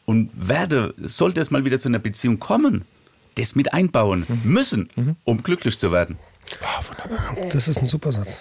und 0.06 0.30
werde, 0.36 0.94
sollte 1.02 1.40
es 1.42 1.52
mal 1.52 1.64
wieder 1.64 1.80
zu 1.80 1.88
einer 1.88 2.00
Beziehung 2.00 2.40
kommen, 2.40 2.84
das 3.36 3.56
mit 3.56 3.74
einbauen 3.74 4.26
Mhm. 4.28 4.42
müssen, 4.52 4.90
um 5.24 5.42
glücklich 5.42 5.80
zu 5.80 5.92
werden. 5.92 6.18
Das 7.52 7.68
ist 7.70 7.78
ein 7.82 7.88
super 7.88 8.12
Satz. 8.12 8.40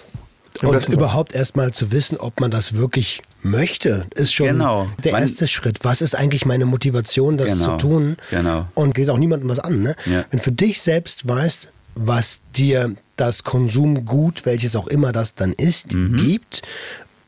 Und 0.61 0.89
überhaupt 0.89 1.33
erstmal 1.33 1.71
zu 1.71 1.91
wissen, 1.91 2.17
ob 2.17 2.39
man 2.39 2.51
das 2.51 2.73
wirklich 2.73 3.21
möchte, 3.41 4.05
ist 4.15 4.33
schon 4.33 4.47
Genau. 4.47 4.87
der 5.03 5.13
Man- 5.13 5.21
erste 5.23 5.47
Schritt. 5.47 5.79
Was 5.83 6.01
ist 6.01 6.15
eigentlich 6.15 6.45
meine 6.45 6.65
Motivation, 6.65 7.37
das 7.37 7.53
Genau. 7.53 7.65
zu 7.77 7.77
tun? 7.77 8.17
Genau. 8.29 8.67
Und 8.75 8.93
geht 8.93 9.09
auch 9.09 9.17
niemandem 9.17 9.49
was 9.49 9.59
an. 9.59 9.81
Ne? 9.81 9.95
Ja. 10.05 10.25
Wenn 10.29 10.39
für 10.39 10.51
dich 10.51 10.81
selbst 10.81 11.27
weißt, 11.27 11.69
was 11.95 12.39
dir 12.55 12.95
das 13.17 13.43
Konsumgut, 13.43 14.45
welches 14.45 14.75
auch 14.75 14.87
immer 14.87 15.11
das 15.11 15.35
dann 15.35 15.53
ist, 15.53 15.93
Mhm. 15.93 16.17
gibt, 16.17 16.61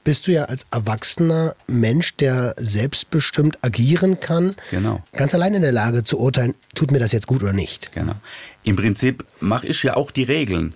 bist 0.04 0.28
du 0.28 0.32
ja 0.34 0.46
als 0.46 0.68
erwachsener 0.70 1.56
Mensch, 1.68 2.16
der 2.18 2.56
selbstbestimmt 2.58 3.58
agieren 3.62 4.20
kann, 4.20 4.56
Genau. 4.70 5.02
ganz 5.14 5.34
allein 5.34 5.54
in 5.56 5.62
der 5.62 5.72
Lage 5.72 6.04
zu 6.04 6.20
urteilen, 6.20 6.54
tut 6.76 6.92
mir 6.92 7.00
das 7.00 7.12
jetzt 7.14 7.26
gut 7.28 7.42
oder 7.42 7.54
nicht. 7.54 7.92
Genau. 7.94 8.14
Im 8.64 8.76
Prinzip 8.76 9.26
mache 9.40 9.68
ich 9.68 9.82
ja 9.84 9.96
auch 9.96 10.12
die 10.12 10.24
Regeln. 10.24 10.74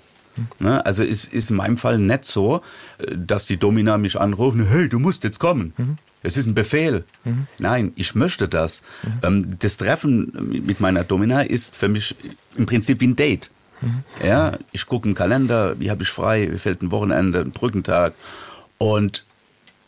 Ne? 0.60 0.86
Also 0.86 1.04
es 1.04 1.26
ist 1.26 1.50
in 1.50 1.58
meinem 1.58 1.78
Fall 1.78 2.00
nicht 2.00 2.26
so, 2.26 2.62
äh, 2.98 3.16
dass 3.18 3.46
die 3.46 3.58
Domina 3.58 3.98
mich 3.98 4.20
anrufen, 4.20 4.68
hey, 4.68 4.90
du 4.90 5.00
musst 5.00 5.24
jetzt 5.24 5.40
kommen. 5.40 5.98
Es 6.24 6.36
ist 6.38 6.46
ein 6.48 6.56
Befehl. 6.56 7.04
Nein, 7.60 7.94
ich 7.96 8.16
möchte 8.16 8.48
das. 8.48 8.82
Ähm, 9.24 9.58
Das 9.60 9.78
Treffen 9.78 10.32
mit 10.66 10.80
meiner 10.80 11.04
Domina 11.04 11.42
ist 11.42 11.76
für 11.76 11.88
mich 11.88 12.16
im 12.56 12.66
Prinzip 12.66 13.00
wie 13.02 13.08
ein 13.08 13.16
Date. 13.16 13.50
Ja, 14.24 14.58
ich 14.72 14.88
gucke 14.88 15.08
im 15.08 15.14
Kalender, 15.14 15.80
wie 15.80 15.92
habe 15.92 16.02
ich 16.02 16.10
frei, 16.10 16.50
wie 16.52 16.58
fällt 16.58 16.82
ein 16.82 16.90
Wochenende, 16.92 17.42
ein 17.42 17.52
Brückentag 17.52 18.14
und 18.80 19.24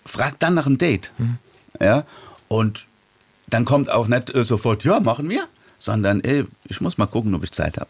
frag 0.06 0.38
dann 0.40 0.54
nach 0.54 0.68
einem 0.68 0.78
Date. 0.78 1.12
Ja, 1.80 2.06
und 2.48 2.86
dann 3.48 3.66
kommt 3.66 3.90
auch 3.90 4.08
nicht 4.08 4.30
äh, 4.34 4.44
sofort, 4.44 4.84
ja, 4.84 5.00
machen 5.00 5.28
wir, 5.30 5.48
sondern 5.80 6.22
ey, 6.22 6.46
ich 6.66 6.82
muss 6.82 7.00
mal 7.00 7.08
gucken, 7.08 7.34
ob 7.34 7.44
ich 7.44 7.52
Zeit 7.52 7.78
habe. 7.80 7.90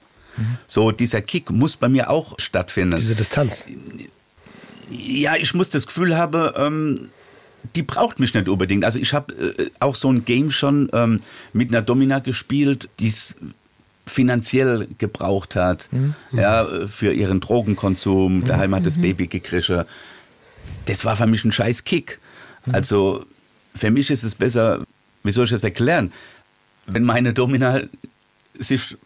So, 0.67 0.91
dieser 0.91 1.21
Kick 1.21 1.49
muss 1.49 1.78
bei 1.78 1.89
mir 1.89 2.10
auch 2.10 2.39
stattfinden. 2.39 2.95
Diese 2.95 3.15
Distanz. 3.15 3.67
Ja, 4.89 5.36
ich 5.36 5.54
muss 5.54 5.69
das 5.69 5.88
Gefühl 5.88 6.17
haben, 6.17 6.52
ähm, 6.56 7.10
die 7.75 7.84
braucht 7.84 8.19
mich 8.19 8.34
nicht 8.34 8.49
unbedingt. 8.49 8.86
Also 8.86 8.99
ich 8.99 9.13
habe 9.13 9.34
äh, 9.34 9.69
auch 9.80 9.95
so 9.95 10.12
ein 10.12 10.25
Game 10.25 10.52
schon 10.52 10.89
ähm, 10.93 11.21
mit 11.54 11.69
einer 11.69 11.82
Domina 11.82 12.19
gespielt, 12.19 12.89
die 12.99 13.08
es 13.08 13.36
finanziell 14.08 14.88
gebraucht 14.97 15.56
hat, 15.56 15.88
ja, 16.32 16.65
äh, 16.65 16.88
für 16.88 17.13
ihren 17.13 17.39
Drogenkonsum. 17.39 18.43
Daheim 18.43 18.73
hat 18.75 18.86
das 18.86 18.99
Baby 18.99 19.28
gekriegt. 19.28 19.71
Das 20.86 21.06
war 21.06 21.15
für 21.15 21.28
mich 21.28 21.45
ein 21.45 21.52
scheiß 21.52 21.84
Kick. 21.84 22.19
Also 22.71 23.25
für 23.75 23.91
mich 23.91 24.10
ist 24.10 24.23
es 24.23 24.36
besser, 24.36 24.84
wie 25.23 25.32
soll 25.32 25.45
ich 25.45 25.52
das 25.52 25.63
erklären, 25.63 26.12
wenn 26.88 27.04
meine 27.04 27.34
Domina 27.34 27.82
sich 28.58 28.97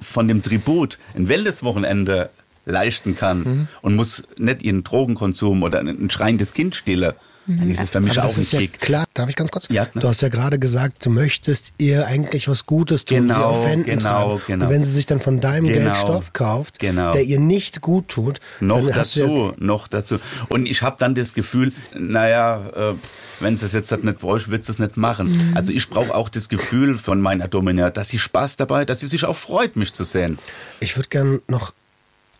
von 0.00 0.28
dem 0.28 0.42
Tribut 0.42 0.98
ein 1.14 1.28
Wellnesswochenende 1.28 2.30
leisten 2.64 3.14
kann 3.14 3.68
und 3.82 3.96
muss 3.96 4.24
nicht 4.36 4.62
ihren 4.62 4.84
Drogenkonsum 4.84 5.62
oder 5.62 5.80
ein 5.80 6.10
schreiendes 6.10 6.52
Kind 6.52 6.76
stillen, 6.76 7.14
dann 7.58 7.70
ist 7.70 7.82
es 7.82 7.90
für 7.90 8.00
mich 8.00 8.12
Aber 8.12 8.22
auch 8.22 8.28
das 8.28 8.38
ein 8.38 8.40
ist 8.42 8.52
ja 8.52 8.58
Kick. 8.60 8.80
klar. 8.80 9.04
Darf 9.14 9.28
ich 9.28 9.36
ganz 9.36 9.50
kurz? 9.50 9.66
Ja, 9.70 9.86
klar. 9.86 10.02
Du 10.02 10.08
hast 10.08 10.20
ja 10.22 10.28
gerade 10.28 10.58
gesagt, 10.58 11.04
du 11.04 11.10
möchtest 11.10 11.72
ihr 11.78 12.06
eigentlich 12.06 12.48
was 12.48 12.66
Gutes 12.66 13.04
tun, 13.04 13.22
sie 13.22 13.34
Genau, 13.34 13.44
auf 13.44 13.66
Händen 13.66 13.84
genau, 13.98 14.00
tragen. 14.38 14.40
genau. 14.46 14.64
Und 14.66 14.70
wenn 14.70 14.82
sie 14.82 14.90
sich 14.92 15.06
dann 15.06 15.20
von 15.20 15.40
deinem 15.40 15.66
Genau, 15.66 15.78
Geld 15.84 15.96
Stoff 15.96 16.32
kauft, 16.32 16.78
genau. 16.78 17.12
der 17.12 17.22
ihr 17.24 17.40
nicht 17.40 17.80
gut 17.80 18.08
tut, 18.08 18.40
Noch 18.60 18.80
dann 18.86 18.94
hast 18.94 19.16
du 19.16 19.20
ja, 19.20 19.26
dazu, 19.26 19.52
noch 19.58 19.88
dazu. 19.88 20.18
Und 20.48 20.68
ich 20.68 20.82
habe 20.82 20.96
dann 20.98 21.14
das 21.14 21.34
Gefühl, 21.34 21.72
naja, 21.98 22.90
äh, 22.92 22.94
wenn 23.40 23.56
sie 23.56 23.66
es 23.66 23.72
jetzt 23.72 23.90
halt 23.90 24.04
nicht 24.04 24.20
bräuchte, 24.20 24.50
wird 24.50 24.64
sie 24.64 24.72
es 24.72 24.78
nicht 24.78 24.96
machen. 24.96 25.52
Also 25.54 25.72
ich 25.72 25.88
brauche 25.88 26.14
auch 26.14 26.28
das 26.28 26.48
Gefühl 26.48 26.98
von 26.98 27.20
meiner 27.20 27.48
Domina, 27.48 27.90
dass 27.90 28.08
sie 28.08 28.18
Spaß 28.18 28.56
dabei, 28.56 28.84
dass 28.84 29.00
sie 29.00 29.06
sich 29.06 29.24
auch 29.24 29.36
freut, 29.36 29.76
mich 29.76 29.92
zu 29.94 30.04
sehen. 30.04 30.38
ich 30.80 30.96
würde 30.96 31.08
gern 31.08 31.40
noch, 31.48 31.72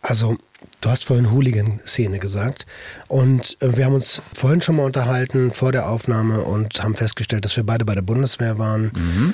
also 0.01 0.37
du 0.81 0.89
hast 0.89 1.05
vorhin 1.05 1.31
Hooligan-Szene 1.31 2.19
gesagt 2.19 2.65
und 3.07 3.57
äh, 3.61 3.75
wir 3.77 3.85
haben 3.85 3.93
uns 3.95 4.21
vorhin 4.33 4.61
schon 4.61 4.75
mal 4.77 4.85
unterhalten 4.85 5.51
vor 5.51 5.71
der 5.71 5.87
Aufnahme 5.89 6.41
und 6.41 6.81
haben 6.83 6.95
festgestellt, 6.95 7.45
dass 7.45 7.55
wir 7.55 7.63
beide 7.63 7.85
bei 7.85 7.95
der 7.95 8.01
Bundeswehr 8.01 8.57
waren. 8.57 8.91
Mhm. 8.95 9.33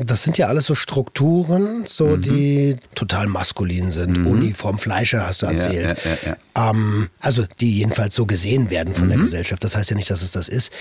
Das 0.00 0.24
sind 0.24 0.38
ja 0.38 0.48
alles 0.48 0.66
so 0.66 0.74
Strukturen, 0.74 1.84
so 1.86 2.16
die 2.16 2.76
total 2.96 3.28
maskulin 3.28 3.92
sind. 3.92 4.18
Uniform, 4.26 4.76
Fleischer 4.78 5.24
hast 5.24 5.42
du 5.42 5.46
Mhm. 5.46 5.52
Erzählt. 5.52 5.98
ja, 6.04 6.10
ja, 6.10 6.36
ja. 6.56 6.70
Ähm, 6.70 7.10
also 7.20 7.44
die 7.60 7.78
jedenfalls 7.78 8.16
so 8.16 8.26
gesehen 8.26 8.70
werden 8.70 8.92
von 8.92 9.08
der 9.08 9.18
Mhm. 9.18 9.22
Gesellschaft. 9.22 9.62
Das 9.62 9.76
heißt 9.76 9.90
ja 9.90 9.96
nicht, 9.96 10.10
dass 10.10 10.22
es 10.22 10.32
das 10.32 10.48
ist. 10.48 10.72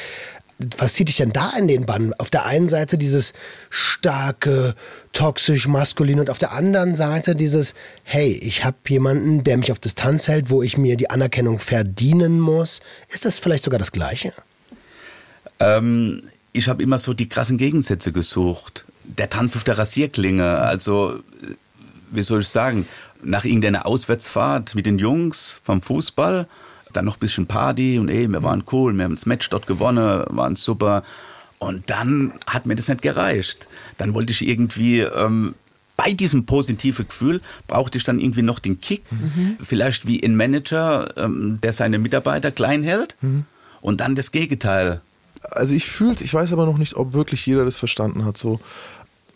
Was 0.78 0.94
zieht 0.94 1.10
dich 1.10 1.18
denn 1.18 1.34
da 1.34 1.52
in 1.58 1.68
den 1.68 1.86
Bann? 1.86 2.13
Auf 2.18 2.30
der 2.30 2.46
einen 2.46 2.70
Seite 2.70 2.98
dieses 2.98 3.34
starke, 3.70 4.76
toxisch, 5.12 5.68
maskulin 5.68 6.20
und 6.20 6.30
auf 6.30 6.38
der 6.38 6.52
anderen 6.52 6.96
Seite 6.96 7.36
dieses, 7.36 7.74
hey, 8.04 8.32
ich 8.32 8.63
habe 8.63 8.78
jemanden, 8.88 9.44
der 9.44 9.58
mich 9.58 9.72
auf 9.72 9.80
Distanz 9.80 10.28
hält, 10.28 10.50
wo 10.50 10.62
ich 10.62 10.78
mir 10.78 10.96
die 10.96 11.10
Anerkennung 11.10 11.60
verdienen 11.60 12.39
muss. 12.39 12.82
Ist 13.10 13.26
das 13.26 13.39
vielleicht 13.39 13.63
sogar 13.63 13.80
das 13.80 13.92
Gleiche? 13.92 14.32
Ähm, 15.60 16.24
ich 16.54 16.70
habe 16.70 16.84
immer 16.84 16.98
so 16.98 17.13
die 17.13 17.28
krassen 17.28 17.58
Gegensätze 17.58 18.12
gesucht. 18.12 18.86
Der 19.04 19.30
Tanz 19.30 19.56
auf 19.56 19.63
der 19.63 19.78
Rasierklinge, 19.78 20.58
also 20.60 21.20
wie 22.12 22.24
soll 22.24 22.42
ich 22.42 22.48
sagen, 22.48 22.88
nach 23.24 23.46
irgendeiner 23.46 23.86
Auswärtsfahrt 23.86 24.76
mit 24.76 24.86
den 24.86 25.00
Jungs 25.00 25.60
vom 25.63 25.82
Fußball, 25.82 26.48
dann 26.93 27.06
noch 27.06 27.17
ein 27.17 27.19
bisschen 27.19 27.47
Party 27.47 27.99
und 27.99 28.10
ey, 28.10 28.27
wir 28.27 28.43
waren 28.43 28.63
cool, 28.71 28.95
wir 28.95 29.03
haben 29.03 29.15
das 29.15 29.25
Match 29.25 29.49
dort 29.49 29.67
gewonnen, 29.67 30.23
waren 30.29 30.56
super. 30.56 31.03
Und 31.60 31.89
dann 31.89 32.34
hat 32.45 32.65
mir 32.65 32.75
das 32.75 32.89
nicht 32.89 33.01
gereicht. 33.01 33.67
Dann 33.97 34.13
wollte 34.13 34.32
ich 34.32 34.45
irgendwie 34.45 34.99
ähm, 34.99 35.56
bei 35.95 36.12
diesem 36.13 36.45
positiven 36.45 37.08
Gefühl 37.08 37.41
brauchte 37.67 37.97
ich 37.97 38.03
dann 38.03 38.19
irgendwie 38.19 38.41
noch 38.41 38.60
den 38.60 38.82
Kick. 38.82 39.03
Vielleicht 39.62 40.08
wie 40.08 40.23
ein 40.23 40.36
Manager, 40.36 41.15
ähm, 41.17 41.60
der 41.62 41.71
seine 41.73 41.99
Mitarbeiter 41.99 42.51
klein 42.51 42.84
hält. 42.84 43.15
Und 43.82 44.01
dann 44.01 44.15
das 44.15 44.32
Gegenteil. 44.32 45.01
Also 45.51 45.73
ich 45.73 45.86
fühle 45.86 46.15
ich 46.19 46.34
weiß 46.34 46.51
aber 46.53 46.65
noch 46.65 46.77
nicht, 46.77 46.95
ob 46.95 47.13
wirklich 47.13 47.45
jeder 47.45 47.65
das 47.65 47.77
verstanden 47.77 48.25
hat. 48.25 48.38
So. 48.38 48.60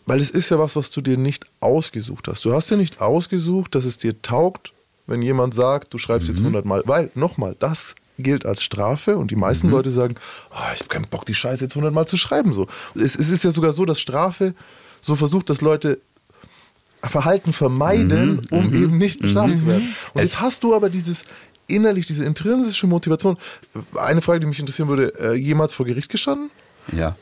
Weil 0.06 0.20
es 0.20 0.30
ist 0.30 0.50
ja 0.50 0.58
was, 0.58 0.74
was 0.74 0.90
du 0.90 1.00
dir 1.00 1.16
nicht 1.16 1.46
ausgesucht 1.60 2.28
hast. 2.28 2.44
Du 2.44 2.52
hast 2.52 2.70
dir 2.70 2.76
nicht 2.76 3.00
ausgesucht, 3.00 3.74
dass 3.74 3.84
es 3.84 3.98
dir 3.98 4.20
taugt, 4.22 4.72
wenn 5.08 5.22
jemand 5.22 5.54
sagt, 5.54 5.92
du 5.92 5.98
schreibst 5.98 6.28
jetzt 6.28 6.38
100 6.38 6.64
Mal. 6.64 6.82
Weil, 6.86 7.10
nochmal, 7.14 7.56
das 7.58 7.96
gilt 8.18 8.46
als 8.46 8.62
Strafe 8.62 9.16
und 9.16 9.30
die 9.30 9.36
meisten 9.36 9.68
Leute 9.70 9.90
sagen, 9.90 10.14
"Ah, 10.50 10.72
ich 10.74 10.80
habe 10.80 10.88
keinen 10.88 11.06
Bock, 11.08 11.24
die 11.24 11.34
Scheiße 11.34 11.64
jetzt 11.64 11.74
100 11.74 11.92
Mal 11.92 12.06
zu 12.06 12.16
schreiben. 12.16 12.52
So. 12.52 12.66
Es, 12.94 13.16
es 13.16 13.30
ist 13.30 13.42
ja 13.44 13.50
sogar 13.50 13.72
so, 13.72 13.84
dass 13.84 14.00
Strafe 14.00 14.54
so 15.00 15.14
versucht, 15.16 15.50
dass 15.50 15.60
Leute 15.60 16.00
Verhalten 17.02 17.52
vermeiden, 17.52 18.46
um 18.50 18.74
eben 18.74 18.98
nicht 18.98 19.20
bestraft 19.20 19.56
zu 19.56 19.66
werden. 19.66 19.94
Und 20.14 20.22
jetzt 20.22 20.40
hast 20.40 20.64
du 20.64 20.74
aber 20.74 20.90
dieses 20.90 21.24
innerlich, 21.68 22.06
diese 22.06 22.24
intrinsische 22.24 22.88
Motivation. 22.88 23.38
Eine 23.94 24.20
Frage, 24.20 24.40
die 24.40 24.46
mich 24.46 24.58
interessieren 24.58 24.88
würde, 24.88 25.14
äh, 25.20 25.34
jemals 25.34 25.72
vor 25.72 25.86
Gericht 25.86 26.10
gestanden? 26.10 26.50
Ja. 26.90 27.16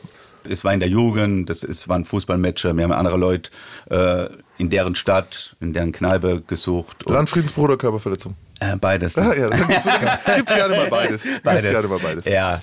Es 0.49 0.63
war 0.63 0.73
in 0.73 0.79
der 0.79 0.89
Jugend, 0.89 1.49
das 1.49 1.63
ist, 1.63 1.87
waren 1.89 2.05
Fußballmatcher, 2.05 2.75
wir 2.75 2.83
haben 2.83 2.91
andere 2.91 3.17
Leute 3.17 3.51
äh, 3.89 4.27
in 4.57 4.69
deren 4.69 4.95
Stadt, 4.95 5.55
in 5.59 5.73
deren 5.73 5.91
Kneipe 5.91 6.41
gesucht. 6.45 7.05
Und, 7.05 7.13
Landfriedensbruch 7.13 7.65
oder 7.65 7.77
Körperverletzung? 7.77 8.35
äh, 8.59 8.75
beides. 8.75 9.17
Ah, 9.17 9.33
ja, 9.35 9.49
gibt's, 9.49 9.85
gibt's 10.35 10.53
gerne 10.53 10.75
mal 10.75 10.89
beides. 10.89 11.23
Gibt's 11.27 11.41
Beides. 11.43 11.71
gerne 11.71 11.87
mal 11.87 11.99
beides. 11.99 12.25
Ja. 12.25 12.59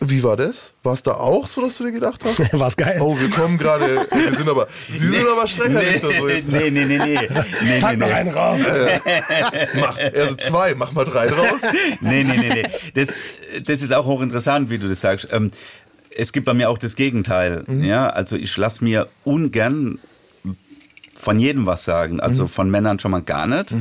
Wie 0.00 0.22
war 0.22 0.36
das? 0.36 0.74
War 0.82 0.92
es 0.92 1.02
da 1.02 1.12
auch 1.12 1.46
so, 1.46 1.62
dass 1.62 1.78
du 1.78 1.84
dir 1.84 1.92
gedacht 1.92 2.22
hast? 2.24 2.52
War's 2.58 2.76
geil. 2.76 2.98
Oh, 3.00 3.18
wir 3.18 3.30
kommen 3.30 3.58
gerade, 3.58 3.84
wir 4.10 4.36
sind 4.36 4.48
aber, 4.48 4.66
Sie 4.88 4.98
sind 4.98 5.26
aber 5.26 5.46
strenger 5.46 5.80
nee, 5.80 5.88
Richter, 5.88 6.10
so 6.18 6.28
jetzt. 6.28 6.48
nee, 6.48 6.70
nee, 6.70 6.84
nee, 6.84 6.98
nee. 6.98 7.28
nee, 7.62 7.80
Pack 7.80 7.92
nee, 7.92 7.96
noch 7.98 8.06
nee. 8.08 8.12
einen 8.12 8.30
raus. 8.30 8.58
Mach, 9.80 9.96
also 9.98 10.34
zwei, 10.36 10.74
mach 10.74 10.92
mal 10.92 11.04
drei 11.04 11.28
draus. 11.28 11.60
nee, 12.00 12.24
nee, 12.24 12.36
nee, 12.36 12.48
nee. 12.48 12.70
Das, 12.94 13.14
das 13.64 13.82
ist 13.82 13.92
auch 13.92 14.04
hochinteressant, 14.04 14.68
wie 14.68 14.78
du 14.78 14.88
das 14.88 15.00
sagst. 15.00 15.28
Ähm, 15.30 15.50
es 16.16 16.32
gibt 16.32 16.46
bei 16.46 16.54
mir 16.54 16.70
auch 16.70 16.78
das 16.78 16.96
Gegenteil. 16.96 17.64
Ja, 17.68 18.08
also 18.08 18.36
ich 18.36 18.56
lasse 18.56 18.82
mir 18.84 19.08
ungern 19.24 19.98
von 21.14 21.38
jedem 21.38 21.66
was 21.66 21.84
sagen. 21.84 22.20
Also 22.20 22.46
von 22.46 22.70
Männern 22.70 22.98
schon 22.98 23.10
mal 23.10 23.22
gar 23.22 23.46
nicht. 23.46 23.74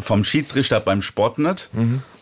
Vom 0.00 0.24
Schiedsrichter 0.24 0.80
beim 0.80 1.02
Sport 1.02 1.38
nicht. 1.38 1.70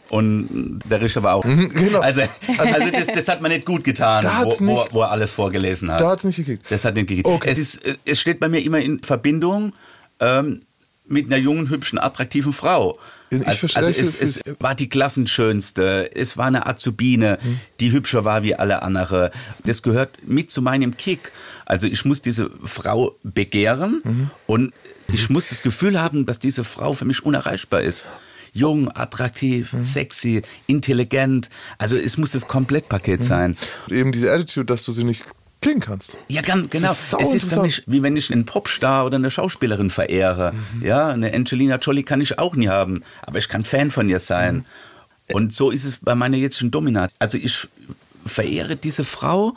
Und 0.09 0.79
der 0.88 1.01
Richter 1.01 1.22
war 1.25 1.35
auch. 1.35 1.42
genau. 1.44 1.99
Also, 2.01 2.20
also 2.59 2.90
das, 2.92 3.07
das 3.09 3.29
hat 3.29 3.42
mir 3.42 3.49
nicht 3.49 3.66
gut 3.66 3.83
getan, 3.83 4.22
wo, 4.44 4.51
nicht- 4.64 4.94
wo 4.94 5.03
er 5.03 5.11
alles 5.11 5.33
vorgelesen 5.33 5.90
hat. 5.90 6.01
Da 6.01 6.11
hat's 6.11 6.22
nicht 6.22 6.37
gekickt. 6.37 6.64
Das 6.70 6.85
hat 6.85 6.94
nicht 6.94 7.09
gekickt. 7.09 7.27
Okay. 7.27 7.51
Es, 7.51 7.59
ist, 7.59 7.81
es 8.05 8.20
steht 8.20 8.38
bei 8.38 8.49
mir 8.49 8.62
immer 8.62 8.79
in 8.79 9.03
Verbindung 9.03 9.72
ähm, 10.20 10.61
mit 11.09 11.27
einer 11.27 11.38
jungen, 11.38 11.68
hübschen, 11.70 11.99
attraktiven 11.99 12.53
Frau. 12.53 12.99
Ich 13.31 13.47
also 13.47 13.59
verstehe, 13.69 13.83
also 13.85 14.01
es, 14.01 14.15
ich- 14.15 14.21
es 14.47 14.55
war 14.61 14.75
die 14.75 14.89
Klassenschönste, 14.89 16.11
es 16.15 16.37
war 16.37 16.47
eine 16.47 16.67
Azubine, 16.67 17.39
Hm. 17.43 17.61
die 17.81 17.93
hübscher 17.93 18.25
war 18.25 18.43
wie 18.43 18.55
alle 18.55 18.83
andere. 18.83 19.31
Das 19.65 19.83
gehört 19.83 20.11
mit 20.27 20.51
zu 20.51 20.62
meinem 20.62 20.97
Kick. 20.97 21.33
Also 21.65 21.87
ich 21.87 22.05
muss 22.05 22.23
diese 22.23 22.51
Frau 22.65 23.17
begehren 23.25 24.01
Mhm. 24.05 24.31
und 24.47 24.73
ich 25.12 25.29
muss 25.31 25.49
das 25.49 25.62
Gefühl 25.62 26.01
haben, 26.01 26.27
dass 26.27 26.39
diese 26.39 26.65
Frau 26.65 26.93
für 26.93 27.05
mich 27.05 27.25
unerreichbar 27.25 27.83
ist. 27.83 28.07
Jung, 28.53 28.91
attraktiv, 28.91 29.73
Mhm. 29.73 29.83
sexy, 29.83 30.43
intelligent. 30.67 31.51
Also 31.79 31.97
es 31.97 32.17
muss 32.17 32.31
das 32.33 32.47
Komplettpaket 32.49 33.21
Mhm. 33.21 33.25
sein. 33.25 33.57
Eben 33.91 34.12
diese 34.12 34.33
Attitude, 34.33 34.67
dass 34.67 34.85
du 34.85 34.93
sie 34.93 35.05
nicht 35.05 35.25
klingen 35.66 35.81
kannst. 35.81 36.16
Ja, 36.29 36.42
ganz 36.42 36.70
genau. 36.70 36.92
Ist 36.92 37.14
es 37.18 37.35
ist 37.35 37.52
für 37.52 37.61
mich, 37.61 37.83
wie 37.87 38.02
wenn 38.02 38.16
ich 38.16 38.33
einen 38.33 38.46
Popstar 38.46 39.05
oder 39.05 39.16
eine 39.16 39.33
Schauspielerin 39.33 39.90
verehre. 39.90 40.52
Mhm. 40.52 40.87
Ja, 40.87 41.09
eine 41.09 41.35
Angelina 41.35 41.76
Jolie 41.76 42.05
kann 42.05 42.20
ich 42.20 42.38
auch 42.38 42.55
nie 42.55 42.68
haben, 42.68 43.02
aber 43.22 43.38
ich 43.38 43.48
kann 43.48 43.64
Fan 43.64 43.90
von 43.90 44.09
ihr 44.09 44.20
sein. 44.20 44.57
Mhm. 45.29 45.35
Und 45.35 45.55
so 45.55 45.72
ist 45.72 45.85
es 45.85 45.98
bei 46.00 46.14
meiner 46.14 46.37
jetzigen 46.37 46.70
Dominat. 46.70 47.11
Also 47.18 47.37
ich 47.37 47.66
verehre 48.24 48.76
diese 48.76 49.02
Frau 49.02 49.55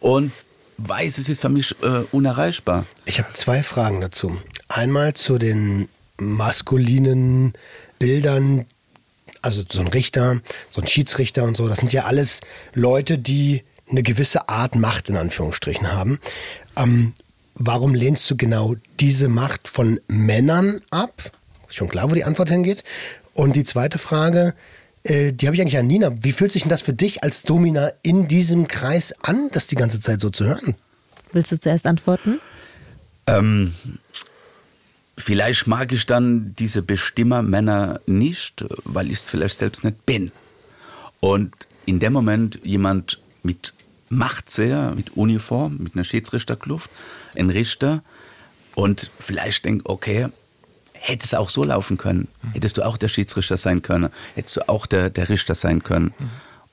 und 0.00 0.32
weiß, 0.78 1.18
es 1.18 1.28
ist 1.28 1.42
für 1.42 1.48
mich 1.48 1.76
äh, 1.80 2.02
unerreichbar. 2.10 2.86
Ich 3.04 3.20
habe 3.20 3.32
zwei 3.34 3.62
Fragen 3.62 4.00
dazu. 4.00 4.36
Einmal 4.66 5.14
zu 5.14 5.38
den 5.38 5.88
maskulinen 6.16 7.52
Bildern, 8.00 8.66
also 9.42 9.62
so 9.68 9.80
ein 9.80 9.86
Richter, 9.86 10.40
so 10.70 10.80
ein 10.80 10.88
Schiedsrichter 10.88 11.44
und 11.44 11.56
so. 11.56 11.68
Das 11.68 11.78
sind 11.78 11.92
ja 11.92 12.04
alles 12.04 12.40
Leute, 12.74 13.16
die 13.16 13.62
eine 13.92 14.02
gewisse 14.02 14.48
Art 14.48 14.74
Macht 14.74 15.08
in 15.08 15.16
Anführungsstrichen 15.16 15.92
haben. 15.92 16.18
Ähm, 16.76 17.14
warum 17.54 17.94
lehnst 17.94 18.28
du 18.30 18.36
genau 18.36 18.74
diese 18.98 19.28
Macht 19.28 19.68
von 19.68 20.00
Männern 20.08 20.80
ab? 20.90 21.30
Ist 21.68 21.76
schon 21.76 21.88
klar, 21.88 22.10
wo 22.10 22.14
die 22.14 22.24
Antwort 22.24 22.50
hingeht. 22.50 22.82
Und 23.34 23.56
die 23.56 23.64
zweite 23.64 23.98
Frage, 23.98 24.54
äh, 25.04 25.32
die 25.32 25.46
habe 25.46 25.54
ich 25.54 25.60
eigentlich 25.60 25.78
an 25.78 25.86
Nina. 25.86 26.12
Wie 26.22 26.32
fühlt 26.32 26.52
sich 26.52 26.62
denn 26.62 26.70
das 26.70 26.82
für 26.82 26.92
dich 26.92 27.22
als 27.22 27.42
Domina 27.42 27.92
in 28.02 28.28
diesem 28.28 28.68
Kreis 28.68 29.14
an, 29.22 29.48
das 29.52 29.66
die 29.66 29.76
ganze 29.76 30.00
Zeit 30.00 30.20
so 30.20 30.30
zu 30.30 30.44
hören? 30.44 30.74
Willst 31.32 31.52
du 31.52 31.60
zuerst 31.60 31.86
antworten? 31.86 32.40
Ähm, 33.26 33.74
vielleicht 35.16 35.66
mag 35.66 35.92
ich 35.92 36.06
dann 36.06 36.54
diese 36.58 36.82
Bestimmermänner 36.82 38.00
nicht, 38.06 38.64
weil 38.84 39.06
ich 39.06 39.18
es 39.18 39.28
vielleicht 39.28 39.58
selbst 39.58 39.84
nicht 39.84 40.04
bin. 40.04 40.30
Und 41.20 41.52
in 41.86 41.98
dem 41.98 42.12
Moment 42.12 42.60
jemand 42.62 43.20
mit 43.42 43.72
Macht 44.12 44.50
sehr, 44.50 44.92
mit 44.94 45.16
Uniform, 45.16 45.78
mit 45.78 45.94
einer 45.94 46.04
Schiedsrichterkluft, 46.04 46.90
ein 47.34 47.48
Richter 47.48 48.02
und 48.74 49.10
vielleicht 49.18 49.64
denkt, 49.64 49.88
okay, 49.88 50.28
hätte 50.92 51.24
es 51.24 51.32
auch 51.32 51.48
so 51.48 51.64
laufen 51.64 51.96
können. 51.96 52.28
Hättest 52.52 52.76
du 52.76 52.82
auch 52.82 52.98
der 52.98 53.08
Schiedsrichter 53.08 53.56
sein 53.56 53.80
können. 53.80 54.10
Hättest 54.34 54.58
du 54.58 54.68
auch 54.68 54.84
der, 54.84 55.08
der 55.08 55.30
Richter 55.30 55.54
sein 55.54 55.82
können. 55.82 56.12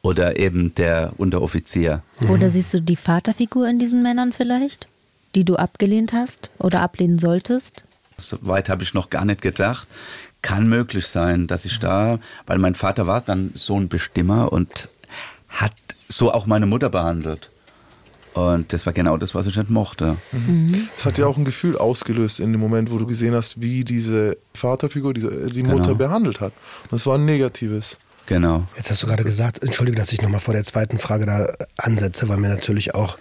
Oder 0.02 0.38
eben 0.38 0.76
der 0.76 1.14
Unteroffizier. 1.16 2.04
Oder 2.28 2.50
siehst 2.52 2.74
du 2.74 2.82
die 2.82 2.98
Vaterfigur 2.98 3.70
in 3.70 3.80
diesen 3.80 4.04
Männern 4.04 4.34
vielleicht, 4.34 4.88
die 5.34 5.46
du 5.46 5.56
abgelehnt 5.56 6.12
hast 6.12 6.50
oder 6.58 6.82
ablehnen 6.82 7.20
solltest? 7.20 7.86
So 8.18 8.38
weit 8.42 8.68
habe 8.68 8.84
ich 8.84 8.94
noch 8.94 9.10
gar 9.10 9.24
nicht 9.24 9.42
gedacht. 9.42 9.88
Kann 10.42 10.68
möglich 10.68 11.08
sein, 11.08 11.48
dass 11.48 11.64
ich 11.64 11.80
da, 11.80 12.20
weil 12.48 12.58
mein 12.60 12.76
Vater 12.76 13.08
war 13.08 13.22
dann 13.22 13.52
so 13.56 13.80
ein 13.80 13.88
Bestimmer 13.88 14.52
und 14.52 14.90
hat 15.48 15.74
so 16.10 16.32
auch 16.34 16.46
meine 16.46 16.66
Mutter 16.66 16.90
behandelt. 16.90 17.50
Und 18.34 18.72
das 18.74 18.86
war 18.86 18.94
genau 18.94 19.18
das, 19.18 19.34
was 19.36 19.48
ich 19.48 19.56
nicht 19.56 19.70
mochte. 19.70 20.18
Es 20.98 21.06
hat 21.06 21.18
ja 21.18 21.26
auch 21.26 21.36
ein 21.38 21.46
Gefühl 21.46 21.78
ausgelöst 21.78 22.40
in 22.40 22.52
dem 22.52 22.62
Moment, 22.62 22.92
wo 22.92 22.98
du 22.98 23.06
gesehen 23.06 23.34
hast, 23.34 23.62
wie 23.62 23.84
diese 23.84 24.38
Vaterfigur 24.54 25.14
die, 25.14 25.22
die 25.22 25.62
Genau. 25.64 25.78
Mutter 25.78 25.96
behandelt 25.96 26.40
hat. 26.40 26.54
Und 26.90 26.96
es 26.98 27.06
war 27.06 27.18
ein 27.18 27.26
negatives. 27.26 27.98
Genau. 28.28 28.64
Jetzt 28.78 28.92
hast 28.92 29.02
du 29.02 29.08
gerade 29.08 29.24
gesagt, 29.24 29.64
entschuldige, 29.64 29.98
dass 29.98 30.14
ich 30.14 30.22
nochmal 30.22 30.40
vor 30.40 30.54
der 30.54 30.64
zweiten 30.64 31.00
Frage 31.00 31.26
da 31.26 31.52
ansetze, 31.78 32.30
weil 32.30 32.38
mir 32.38 32.50
natürlich 32.50 32.94
auch 32.94 33.18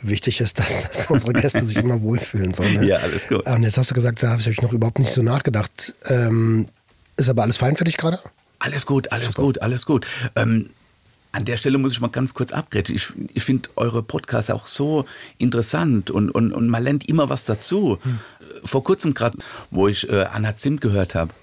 wichtig 0.00 0.40
ist, 0.40 0.60
dass, 0.60 0.88
dass 0.88 1.06
unsere 1.10 1.32
Gäste 1.32 1.64
sich 1.64 1.76
immer 1.76 2.00
wohlfühlen 2.02 2.54
sollen. 2.54 2.74
Ne? 2.74 2.86
Ja, 2.86 2.98
alles 2.98 3.26
gut. 3.28 3.44
Und 3.46 3.64
jetzt 3.64 3.76
hast 3.76 3.90
du 3.90 3.94
gesagt, 3.94 4.22
da 4.22 4.30
habe 4.30 4.40
ich 4.40 4.62
noch 4.62 4.72
überhaupt 4.72 5.00
nicht 5.00 5.12
so 5.12 5.22
nachgedacht. 5.22 5.94
Ähm, 6.06 6.68
ist 7.16 7.28
aber 7.28 7.42
alles 7.42 7.56
fein 7.56 7.76
für 7.76 7.84
dich 7.84 7.96
gerade? 7.96 8.20
Alles 8.60 8.86
gut, 8.86 9.10
alles 9.12 9.34
gut, 9.34 9.60
alles 9.60 9.84
gut. 9.84 10.06
Ähm, 10.36 10.70
an 11.34 11.44
der 11.44 11.56
Stelle 11.56 11.78
muss 11.78 11.92
ich 11.92 12.00
mal 12.00 12.08
ganz 12.08 12.32
kurz 12.32 12.52
abgrätschen. 12.52 12.94
Ich, 12.94 13.12
ich 13.34 13.42
finde 13.42 13.68
eure 13.74 14.02
Podcasts 14.02 14.50
auch 14.50 14.68
so 14.68 15.04
interessant 15.38 16.10
und, 16.10 16.30
und, 16.30 16.52
und 16.52 16.68
man 16.68 16.82
lernt 16.82 17.08
immer 17.08 17.28
was 17.28 17.44
dazu. 17.44 17.98
Vor 18.64 18.84
kurzem 18.84 19.14
gerade, 19.14 19.38
wo 19.70 19.88
ich 19.88 20.08
äh, 20.08 20.26
Anna 20.32 20.54
Zimt 20.56 20.80
gehört 20.80 21.16
habe, 21.16 21.34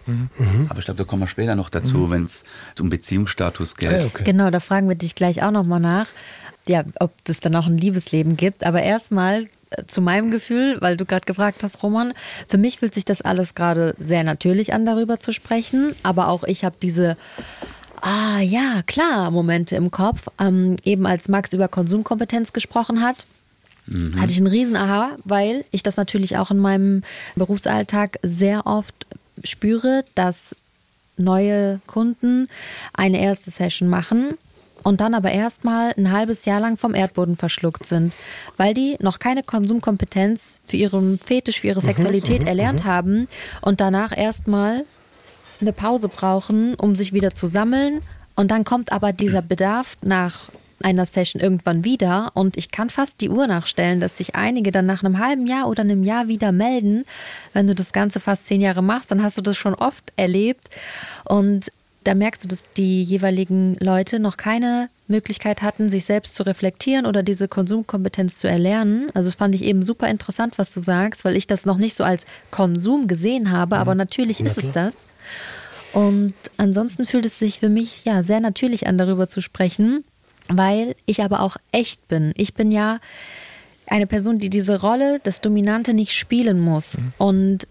aber 0.70 0.80
ich 0.80 0.86
glaube, 0.86 0.98
da 0.98 1.04
kommen 1.04 1.24
wir 1.24 1.28
später 1.28 1.56
noch 1.56 1.70
dazu, 1.70 2.10
wenn 2.10 2.24
es 2.24 2.46
um 2.80 2.90
Beziehungsstatus 2.90 3.76
geht. 3.76 3.90
Ah, 3.90 3.98
ja, 3.98 4.06
okay. 4.06 4.24
Genau, 4.24 4.50
da 4.50 4.62
fragen 4.62 4.88
wir 4.88 4.96
dich 4.96 5.14
gleich 5.14 5.44
auch 5.44 5.52
nochmal 5.52 5.82
nach, 5.82 6.08
ja, 6.68 6.84
ob 7.00 7.12
es 7.28 7.42
dann 7.42 7.56
auch 7.56 7.66
ein 7.66 7.78
Liebesleben 7.78 8.38
gibt. 8.38 8.66
Aber 8.66 8.82
erstmal 8.82 9.50
äh, 9.72 9.86
zu 9.88 10.02
meinem 10.02 10.32
Gefühl, 10.32 10.78
weil 10.80 10.96
du 10.96 11.06
gerade 11.06 11.26
gefragt 11.26 11.64
hast, 11.64 11.84
Roman, 11.84 12.14
für 12.48 12.58
mich 12.58 12.80
fühlt 12.80 12.94
sich 12.94 13.04
das 13.04 13.22
alles 13.22 13.56
gerade 13.56 13.96
sehr 14.00 14.24
natürlich 14.24 14.74
an, 14.74 14.86
darüber 14.86 15.20
zu 15.20 15.34
sprechen. 15.34 15.96
Aber 16.04 16.30
auch 16.30 16.46
ich 16.46 16.64
habe 16.64 16.76
diese 16.82 17.18
Ah 18.02 18.40
ja, 18.40 18.82
klar, 18.86 19.30
Momente 19.32 19.76
im 19.76 19.92
Kopf. 19.92 20.28
Ähm, 20.40 20.78
eben 20.84 21.06
als 21.06 21.28
Max 21.28 21.54
über 21.54 21.68
Konsumkompetenz 21.68 22.52
gesprochen 22.52 23.02
hat, 23.02 23.26
hatte 24.16 24.32
ich 24.32 24.38
einen 24.38 24.48
riesen 24.48 24.76
Aha, 24.76 25.18
weil 25.24 25.66
ich 25.72 25.84
das 25.84 25.98
natürlich 25.98 26.38
auch 26.38 26.52
in 26.52 26.60
meinem 26.60 27.04
Berufsalltag 27.36 28.20
sehr 28.24 28.66
oft 28.66 29.06
spüre, 29.44 30.06
dass 30.16 30.56
neue 31.18 31.80
Kunden 31.88 32.48
eine 32.94 33.22
erste 33.22 33.52
Session 33.52 33.90
machen 33.90 34.38
und 34.84 35.02
dann 35.02 35.14
aber 35.14 35.32
erstmal 35.32 35.94
ein 35.98 36.12
halbes 36.12 36.46
Jahr 36.46 36.60
lang 36.60 36.78
vom 36.78 36.96
Erdboden 36.96 37.36
verschluckt 37.36 37.86
sind, 37.86 38.14
weil 38.58 38.74
die 38.74 38.96
noch 39.00 39.20
keine 39.20 39.44
Konsumkompetenz 39.44 40.62
für 40.66 40.78
ihren 40.78 41.20
Fetisch, 41.20 41.62
für 41.62 41.68
ihre 41.68 41.82
Sexualität 41.82 42.44
erlernt 42.46 42.84
haben 42.84 43.28
und 43.62 43.82
danach 43.82 44.18
erstmal 44.18 44.86
eine 45.62 45.74
Pause 45.74 46.08
brauchen, 46.08 46.76
um 46.76 46.96
sich 46.96 47.14
wieder 47.14 47.34
zu 47.34 47.48
sammeln. 47.48 48.02
Und 48.36 48.52
dann 48.52 48.64
kommt 48.64 48.92
aber 48.92 49.14
dieser 49.14 49.42
Bedarf 49.42 49.98
nach 50.02 50.50
einer 50.84 51.06
Session 51.06 51.42
irgendwann 51.42 51.84
wieder. 51.84 52.32
Und 52.34 52.58
ich 52.58 52.72
kann 52.72 52.90
fast 52.90 53.22
die 53.22 53.30
Uhr 53.30 53.48
nachstellen, 53.48 54.00
dass 54.00 54.18
sich 54.18 54.36
einige 54.36 54.72
dann 54.72 54.86
nach 54.86 55.04
einem 55.04 55.20
halben 55.20 55.48
Jahr 55.48 55.68
oder 55.68 55.82
einem 55.82 56.04
Jahr 56.04 56.28
wieder 56.28 56.52
melden. 56.52 57.06
Wenn 57.54 57.68
du 57.68 57.76
das 57.76 57.94
Ganze 57.94 58.20
fast 58.20 58.48
zehn 58.48 58.62
Jahre 58.62 58.82
machst, 58.82 59.12
dann 59.12 59.24
hast 59.24 59.38
du 59.38 59.42
das 59.42 59.58
schon 59.58 59.76
oft 59.76 60.12
erlebt. 60.16 60.70
Und 61.26 61.72
da 62.04 62.16
merkst 62.16 62.44
du, 62.44 62.48
dass 62.48 62.64
die 62.76 63.04
jeweiligen 63.04 63.78
Leute 63.80 64.20
noch 64.20 64.38
keine 64.38 64.90
Möglichkeit 65.08 65.62
hatten, 65.62 65.90
sich 65.90 66.06
selbst 66.06 66.36
zu 66.36 66.44
reflektieren 66.44 67.06
oder 67.06 67.22
diese 67.22 67.48
Konsumkompetenz 67.48 68.38
zu 68.38 68.48
erlernen. 68.48 69.12
Also 69.14 69.28
das 69.28 69.36
fand 69.36 69.54
ich 69.54 69.62
eben 69.62 69.84
super 69.84 70.08
interessant, 70.08 70.58
was 70.58 70.74
du 70.74 70.80
sagst, 70.80 71.24
weil 71.26 71.36
ich 71.36 71.46
das 71.46 71.66
noch 71.66 71.78
nicht 71.78 71.96
so 71.96 72.04
als 72.04 72.26
Konsum 72.50 73.08
gesehen 73.08 73.52
habe, 73.52 73.78
aber 73.78 73.94
natürlich 73.94 74.40
ist 74.40 74.58
es 74.58 74.72
das. 74.72 74.96
Und 75.94 76.34
ansonsten 76.58 77.06
fühlt 77.06 77.26
es 77.26 77.40
sich 77.40 77.60
für 77.60 77.70
mich 77.70 78.06
ja 78.06 78.24
sehr 78.24 78.40
natürlich 78.40 78.88
an, 78.88 78.98
darüber 78.98 79.28
zu 79.30 79.42
sprechen, 79.42 80.04
weil 80.48 80.96
ich 81.06 81.22
aber 81.22 81.42
auch 81.42 81.58
echt 81.72 82.08
bin. 82.08 82.34
Ich 82.38 82.54
bin 82.54 82.72
ja 82.72 83.00
eine 83.88 84.08
Person, 84.08 84.40
die 84.40 84.50
diese 84.50 84.80
Rolle 84.82 85.20
des 85.20 85.42
Dominante 85.42 85.94
nicht 85.94 86.14
spielen 86.14 86.60
muss. 86.62 86.96
Und 87.18 87.68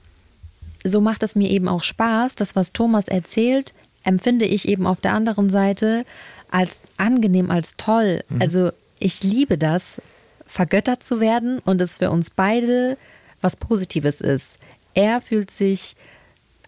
so 0.85 1.01
macht 1.01 1.23
es 1.23 1.35
mir 1.35 1.51
eben 1.51 1.68
auch 1.68 1.83
Spaß. 1.83 2.35
Das, 2.35 2.57
was 2.57 2.73
Thomas 2.73 3.09
erzählt, 3.09 3.73
empfinde 4.03 4.44
ich 4.44 4.68
eben 4.68 4.87
auf 4.87 5.01
der 5.01 5.14
anderen 5.14 5.51
Seite 5.51 6.05
als 6.51 6.83
angenehm, 6.96 7.51
als 7.51 7.77
toll. 7.77 8.25
Also 8.38 8.70
ich 8.99 9.23
liebe 9.23 9.57
das, 9.57 10.01
vergöttert 10.46 11.03
zu 11.03 11.20
werden 11.20 11.61
und 11.61 11.81
es 11.81 11.99
für 11.99 12.11
uns 12.11 12.31
beide 12.31 12.99
was 13.40 13.57
Positives 13.57 14.20
ist. 14.20 14.59
Er 14.94 15.20
fühlt 15.20 15.51
sich 15.51 15.96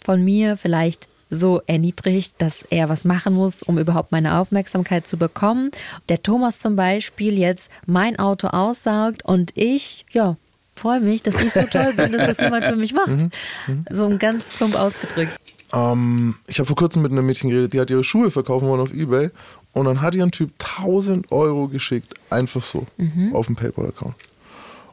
von 0.04 0.24
mir 0.24 0.56
vielleicht 0.56 1.08
so 1.30 1.62
erniedrigt, 1.66 2.34
dass 2.38 2.62
er 2.68 2.88
was 2.88 3.04
machen 3.04 3.34
muss, 3.34 3.62
um 3.62 3.78
überhaupt 3.78 4.12
meine 4.12 4.38
Aufmerksamkeit 4.38 5.08
zu 5.08 5.16
bekommen. 5.16 5.70
Der 6.08 6.22
Thomas 6.22 6.58
zum 6.58 6.76
Beispiel 6.76 7.38
jetzt 7.38 7.70
mein 7.86 8.18
Auto 8.18 8.48
aussaugt 8.48 9.24
und 9.24 9.52
ich, 9.54 10.04
ja, 10.12 10.36
freue 10.76 11.00
mich, 11.00 11.22
dass 11.22 11.40
ich 11.40 11.52
so 11.52 11.62
toll 11.62 11.94
bin, 11.96 12.12
dass 12.12 12.26
das 12.26 12.40
jemand 12.40 12.64
für 12.64 12.76
mich 12.76 12.92
macht. 12.92 13.08
Mhm. 13.08 13.30
Mhm. 13.66 13.84
So 13.90 14.04
ein 14.04 14.18
ganz 14.18 14.44
plump 14.56 14.74
ausgedrückt. 14.74 15.32
Ähm, 15.72 16.34
ich 16.46 16.58
habe 16.58 16.66
vor 16.66 16.76
kurzem 16.76 17.02
mit 17.02 17.12
einem 17.12 17.24
Mädchen 17.24 17.48
geredet, 17.48 17.72
die 17.72 17.80
hat 17.80 17.88
ihre 17.88 18.04
Schuhe 18.04 18.30
verkaufen 18.30 18.68
wollen 18.68 18.80
auf 18.80 18.92
Ebay 18.92 19.30
und 19.72 19.86
dann 19.86 20.02
hat 20.02 20.14
ihr 20.14 20.22
ein 20.22 20.32
Typ 20.32 20.50
1000 20.58 21.32
Euro 21.32 21.68
geschickt, 21.68 22.14
einfach 22.28 22.62
so, 22.62 22.86
mhm. 22.98 23.34
auf 23.34 23.46
dem 23.46 23.56
PayPal-Account. 23.56 24.14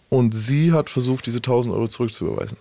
Und 0.10 0.34
sie 0.34 0.72
hat 0.72 0.89
versucht, 0.89 1.26
diese 1.26 1.38
1000 1.38 1.76
Euro 1.76 1.88
zurückzuüberweisen. 1.88 2.58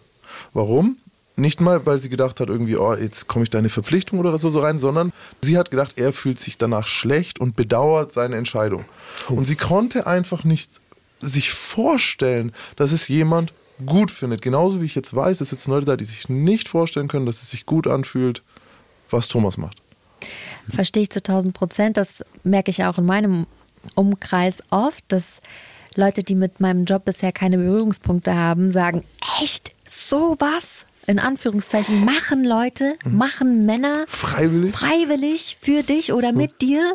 Warum? 0.53 0.97
Nicht 1.39 1.61
mal, 1.61 1.87
weil 1.87 1.99
sie 1.99 2.09
gedacht 2.09 2.41
hat, 2.41 2.49
irgendwie, 2.49 2.77
oh, 2.77 2.95
jetzt 2.95 3.29
komme 3.29 3.45
ich 3.45 3.51
da 3.51 3.59
eine 3.59 3.69
Verpflichtung 3.69 4.19
oder 4.19 4.37
so, 4.39 4.51
so 4.51 4.61
rein, 4.61 4.79
sondern 4.79 5.13
sie 5.41 5.57
hat 5.57 5.71
gedacht, 5.71 5.93
er 5.97 6.13
fühlt 6.13 6.41
sich 6.41 6.59
danach 6.59 6.87
schlecht 6.87 7.41
und 7.41 7.55
bedauert 7.55 8.13
seine 8.13 8.37
Entscheidung. 8.37 8.85
Oh. 9.29 9.35
Und 9.35 9.45
sie 9.45 9.57
konnte 9.57 10.07
einfach 10.07 10.45
nicht 10.45 10.71
sich 11.21 11.51
vorstellen, 11.51 12.53
dass 12.77 12.93
es 12.93 13.09
jemand 13.09 13.53
gut 13.87 14.11
findet. 14.11 14.43
Genauso 14.43 14.81
wie 14.81 14.87
ich 14.87 14.95
jetzt 14.95 15.15
weiß, 15.15 15.41
es 15.41 15.51
sitzen 15.51 15.71
Leute 15.71 15.87
da, 15.87 15.97
die 15.97 16.05
sich 16.05 16.29
nicht 16.29 16.69
vorstellen 16.69 17.09
können, 17.09 17.27
dass 17.27 17.43
es 17.43 17.51
sich 17.51 17.67
gut 17.67 17.87
anfühlt, 17.87 18.43
was 19.11 19.29
Thomas 19.29 19.57
macht. 19.57 19.81
Verstehe 20.75 21.05
ich 21.05 21.11
zu 21.11 21.21
1000 21.21 21.55
Prozent. 21.55 21.97
Das 21.97 22.25
merke 22.43 22.71
ich 22.71 22.85
auch 22.85 22.99
in 22.99 23.07
meinem 23.07 23.47
Umkreis 23.95 24.57
oft, 24.71 25.05
dass 25.09 25.41
Leute, 25.95 26.23
die 26.23 26.35
mit 26.35 26.61
meinem 26.61 26.85
Job 26.85 27.05
bisher 27.05 27.33
keine 27.33 27.59
Berührungspunkte 27.59 28.35
haben, 28.35 28.71
sagen, 28.71 29.05
echt, 29.41 29.73
sowas? 29.87 30.85
In 31.09 31.19
Anführungszeichen 31.19 32.05
machen 32.05 32.45
Leute, 32.45 32.97
machen 33.03 33.65
Männer 33.65 34.05
freiwillig, 34.09 34.73
freiwillig 34.73 35.57
für 35.59 35.83
dich 35.83 36.13
oder 36.13 36.33
mit 36.33 36.53
mhm. 36.53 36.59
dir. 36.59 36.93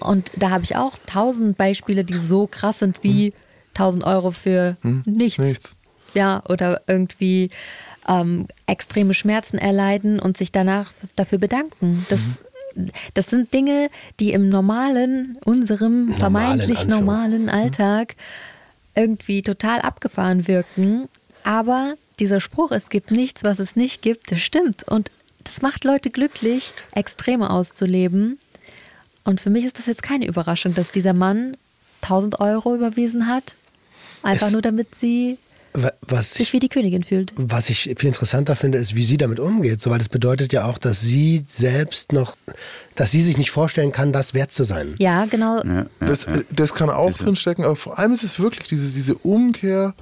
Und 0.00 0.32
da 0.36 0.50
habe 0.50 0.64
ich 0.64 0.76
auch 0.76 0.94
tausend 1.06 1.58
Beispiele, 1.58 2.02
die 2.02 2.16
so 2.16 2.46
krass 2.46 2.78
sind 2.78 3.04
wie 3.04 3.34
tausend 3.74 4.04
Euro 4.04 4.30
für 4.30 4.78
nichts. 5.04 5.38
nichts. 5.38 5.72
Ja, 6.14 6.42
oder 6.48 6.80
irgendwie 6.86 7.50
ähm, 8.08 8.46
extreme 8.66 9.12
Schmerzen 9.12 9.58
erleiden 9.58 10.18
und 10.18 10.38
sich 10.38 10.50
danach 10.50 10.92
dafür 11.14 11.36
bedanken. 11.36 12.06
Das, 12.08 12.20
mhm. 12.74 12.90
das 13.12 13.26
sind 13.26 13.52
Dinge, 13.52 13.90
die 14.18 14.32
im 14.32 14.48
normalen, 14.48 15.36
unserem 15.44 16.06
normalen 16.06 16.18
vermeintlich 16.18 16.86
normalen 16.86 17.50
Alltag 17.50 18.16
irgendwie 18.94 19.42
total 19.42 19.82
abgefahren 19.82 20.48
wirken. 20.48 21.10
Aber 21.44 21.96
dieser 22.18 22.40
Spruch, 22.40 22.70
es 22.70 22.88
gibt 22.88 23.10
nichts, 23.10 23.44
was 23.44 23.58
es 23.58 23.76
nicht 23.76 24.02
gibt, 24.02 24.32
das 24.32 24.40
stimmt. 24.40 24.84
Und 24.84 25.10
das 25.44 25.62
macht 25.62 25.84
Leute 25.84 26.10
glücklich, 26.10 26.72
Extreme 26.92 27.50
auszuleben. 27.50 28.38
Und 29.24 29.40
für 29.40 29.50
mich 29.50 29.64
ist 29.64 29.78
das 29.78 29.86
jetzt 29.86 30.02
keine 30.02 30.26
Überraschung, 30.26 30.74
dass 30.74 30.90
dieser 30.90 31.12
Mann 31.12 31.56
1000 32.02 32.40
Euro 32.40 32.74
überwiesen 32.74 33.26
hat, 33.26 33.54
einfach 34.22 34.46
es, 34.46 34.52
nur 34.52 34.62
damit 34.62 34.94
sie 34.94 35.38
sich 36.10 36.40
ich, 36.40 36.52
wie 36.52 36.58
die 36.58 36.68
Königin 36.68 37.02
fühlt. 37.02 37.32
Was 37.36 37.68
ich 37.68 37.94
viel 37.96 38.06
interessanter 38.06 38.56
finde, 38.56 38.78
ist, 38.78 38.94
wie 38.94 39.04
sie 39.04 39.16
damit 39.16 39.38
umgeht. 39.38 39.80
So, 39.80 39.90
weil 39.90 39.98
das 39.98 40.08
bedeutet 40.08 40.52
ja 40.52 40.64
auch, 40.64 40.78
dass 40.78 41.02
sie 41.02 41.44
selbst 41.46 42.12
noch, 42.12 42.36
dass 42.94 43.10
sie 43.10 43.20
sich 43.20 43.36
nicht 43.36 43.50
vorstellen 43.50 43.92
kann, 43.92 44.12
das 44.12 44.32
wert 44.32 44.52
zu 44.52 44.64
sein. 44.64 44.94
Ja, 44.98 45.26
genau. 45.26 45.62
Ja, 45.64 45.74
ja, 45.74 45.86
das, 46.00 46.26
das 46.50 46.74
kann 46.74 46.88
auch 46.88 47.12
drinstecken, 47.12 47.64
aber 47.64 47.76
vor 47.76 47.98
allem 47.98 48.12
ist 48.12 48.22
es 48.22 48.40
wirklich 48.40 48.68
diese, 48.68 48.88
diese 48.88 49.16
Umkehr 49.16 49.94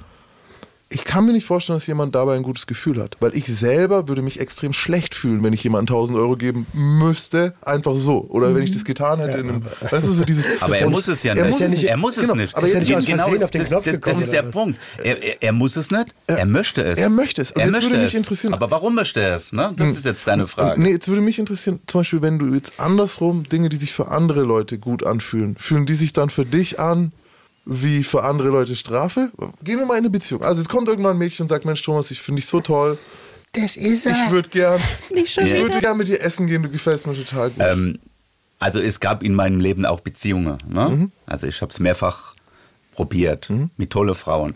ich 0.91 1.05
kann 1.05 1.27
mir 1.27 1.33
nicht 1.33 1.47
vorstellen, 1.47 1.79
dass 1.79 1.87
jemand 1.87 2.15
dabei 2.15 2.37
ein 2.37 2.43
gutes 2.43 2.67
Gefühl 2.67 3.03
hat. 3.03 3.17
Weil 3.21 3.35
ich 3.35 3.47
selber 3.47 4.07
würde 4.07 4.23
mich 4.23 4.39
extrem 4.39 4.73
schlecht 4.73 5.15
fühlen, 5.15 5.43
wenn 5.43 5.53
ich 5.53 5.65
jemandem 5.65 5.95
1000 5.95 6.19
Euro 6.19 6.37
geben 6.37 6.67
müsste, 6.73 7.55
einfach 7.63 7.97
so. 7.97 8.27
Oder 8.29 8.51
mhm. 8.51 8.55
wenn 8.57 8.63
ich 8.65 8.73
das 8.73 8.85
getan 8.85 9.19
hätte. 9.19 9.33
Ja, 9.33 9.39
in 9.39 9.49
einem, 9.49 9.63
weißt 9.91 10.07
du, 10.07 10.13
so 10.13 10.25
diese, 10.25 10.45
aber 10.61 10.79
er 10.79 10.89
muss 10.89 11.09
es 11.09 11.23
ja 11.23 11.35
nicht. 11.35 11.61
Er, 11.61 11.69
nicht. 11.69 11.85
er 11.85 11.97
muss 11.97 12.17
es 12.17 12.23
genau, 12.23 12.35
nicht. 12.35 12.57
Aber 12.57 12.69
jetzt 12.69 12.87
genau, 12.87 13.01
genau 13.01 13.31
das, 13.35 13.51
das, 13.51 13.71
das, 13.71 14.01
das 14.01 14.21
ist 14.21 14.33
der 14.33 14.43
Punkt. 14.43 14.79
Er, 15.03 15.23
er, 15.23 15.43
er, 15.43 15.53
muss 15.53 15.77
es 15.77 15.91
nicht, 15.91 16.15
er 16.27 16.47
möchte 16.47 16.83
es. 16.85 16.99
Er 16.99 17.11
möchte 17.11 17.43
es. 17.43 17.51
er 17.51 17.71
möchte 17.71 17.97
mich 17.97 18.15
interessieren. 18.15 18.55
Aber 18.55 18.71
warum 18.71 18.95
möchte 18.95 19.21
er 19.21 19.37
es? 19.37 19.53
Ne? 19.53 19.73
Das 19.77 19.91
hm. 19.91 19.97
ist 19.97 20.05
jetzt 20.05 20.29
deine 20.29 20.47
Frage. 20.47 20.81
Nee, 20.81 20.93
jetzt 20.93 21.09
würde 21.09 21.23
mich 21.23 21.39
interessieren, 21.39 21.81
zum 21.87 22.01
Beispiel, 22.01 22.23
wenn 22.23 22.39
du 22.39 22.55
jetzt 22.55 22.79
andersrum 22.79 23.49
Dinge, 23.49 23.69
die 23.69 23.77
sich 23.77 23.93
für 23.93 24.09
andere 24.09 24.43
Leute 24.43 24.79
gut 24.79 25.05
anfühlen, 25.05 25.57
fühlen 25.57 25.87
die 25.87 25.95
sich 25.95 26.13
dann 26.13 26.31
für 26.31 26.45
dich 26.45 26.79
an, 26.79 27.13
wie 27.67 28.03
für 28.03 28.25
andere 28.25 28.49
Leute 28.49 28.77
Strafe. 28.77 29.31
Gehen 29.63 29.79
wir 29.79 29.87
mal 29.87 29.95
in 29.95 30.01
eine 30.01 30.11
Beziehung. 30.11 30.43
Also 30.43 30.61
es 30.61 30.69
kommt 30.69 30.89
irgendwann 30.89 31.17
ein 31.17 31.19
Mädchen 31.19 31.45
und 31.45 31.49
sagt, 31.49 31.65
Mensch 31.65 31.83
Thomas, 31.83 32.11
ich 32.11 32.21
finde 32.21 32.41
dich 32.41 32.49
so 32.49 32.61
toll. 32.61 32.99
Das 33.53 33.77
ist 33.77 34.07
er. 34.07 34.13
Ich 34.13 34.31
würde 34.31 34.49
gern, 34.49 34.81
ich 35.11 35.37
würde 35.37 35.81
gern 35.81 35.97
mit 35.97 36.09
dir 36.09 36.21
essen 36.21 36.47
gehen, 36.47 36.63
du 36.63 36.69
gefällst 36.69 37.07
mir 37.07 37.15
total 37.15 37.51
gut. 37.51 37.61
Ähm, 37.61 37.99
also 38.59 38.81
es 38.81 39.01
gab 39.01 39.23
in 39.23 39.35
meinem 39.35 39.61
Leben 39.61 39.87
auch 39.87 40.01
Beziehungen. 40.01 40.59
Ne? 40.69 40.89
Mhm. 40.89 41.13
Also 41.27 41.47
ich 41.47 41.61
habe 41.61 41.71
es 41.71 41.81
mehrfach 41.81 42.35
probiert 42.95 43.51
mhm. 43.51 43.71
mit 43.77 43.91
tolle 43.91 44.15
Frauen. 44.15 44.55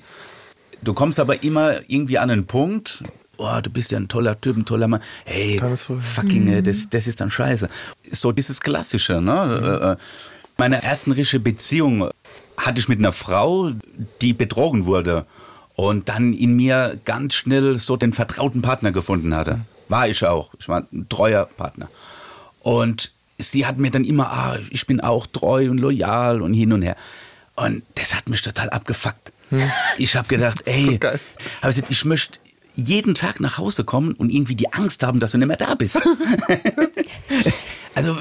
Du 0.83 0.95
kommst 0.95 1.19
aber 1.21 1.43
immer 1.43 1.81
irgendwie 1.89 2.19
an 2.19 2.31
einen 2.31 2.47
Punkt, 2.47 3.03
oh, 3.37 3.61
du 3.63 3.71
bist 3.71 3.91
ja 3.91 3.99
ein 3.99 4.09
toller 4.09 4.41
Typ, 4.41 4.57
ein 4.57 4.65
toller 4.65 4.89
Mann. 4.89 5.01
Hey, 5.25 5.61
fucking, 5.77 6.45
mhm. 6.45 6.65
das, 6.65 6.89
das 6.91 7.07
ist 7.07 7.21
dann 7.21 7.31
scheiße. 7.31 7.69
So 8.11 8.33
dieses 8.33 8.61
Klassische. 8.61 9.21
Ne? 9.21 9.61
Mhm. 9.61 9.67
Äh, 9.67 9.93
äh, 9.93 9.97
meine 10.57 10.83
ersten 10.83 11.13
richtige 11.13 11.41
Beziehung 11.41 12.11
hatte 12.59 12.81
ich 12.81 12.89
mit 12.89 12.99
einer 12.99 13.13
Frau, 13.13 13.71
die 14.21 14.33
betrogen 14.33 14.85
wurde 14.85 15.25
und 15.77 16.09
dann 16.09 16.33
in 16.33 16.57
mir 16.57 16.99
ganz 17.05 17.35
schnell 17.35 17.79
so 17.79 17.97
den 17.97 18.13
vertrauten 18.13 18.63
Partner 18.63 18.91
gefunden 18.93 19.35
hatte. 19.35 19.61
War 19.89 20.09
ich 20.09 20.25
auch. 20.25 20.51
Ich 20.59 20.69
war 20.69 20.87
ein 20.93 21.09
treuer 21.09 21.47
Partner. 21.47 21.89
Und 22.61 23.13
sie 23.39 23.65
hat 23.65 23.79
mir 23.79 23.91
dann 23.91 24.05
immer, 24.05 24.31
ah, 24.31 24.59
ich 24.71 24.87
bin 24.87 25.01
auch 25.01 25.27
treu 25.27 25.71
und 25.71 25.79
loyal 25.79 26.43
und 26.43 26.53
hin 26.53 26.73
und 26.73 26.83
her. 26.83 26.97
Und 27.55 27.83
das 27.95 28.15
hat 28.15 28.29
mich 28.29 28.43
total 28.43 28.71
abgefuckt. 28.71 29.33
Hm. 29.51 29.71
Ich 29.97 30.17
habe 30.17 30.29
gedacht, 30.29 30.63
ey, 30.67 30.99
so 31.01 31.09
hab 31.09 31.69
gesagt, 31.69 31.91
ich 31.91 32.05
möchte 32.05 32.39
jeden 32.75 33.15
Tag 33.15 33.41
nach 33.41 33.59
Hause 33.59 33.85
kommen 33.85 34.13
und 34.13 34.31
irgendwie 34.31 34.55
die 34.55 34.73
Angst 34.73 35.03
haben, 35.03 35.21
dass 35.21 35.33
du 35.33 35.39
nicht 35.39 35.49
mehr 35.49 35.57
da 35.57 35.75
bist. 35.75 35.99
also 37.95 38.17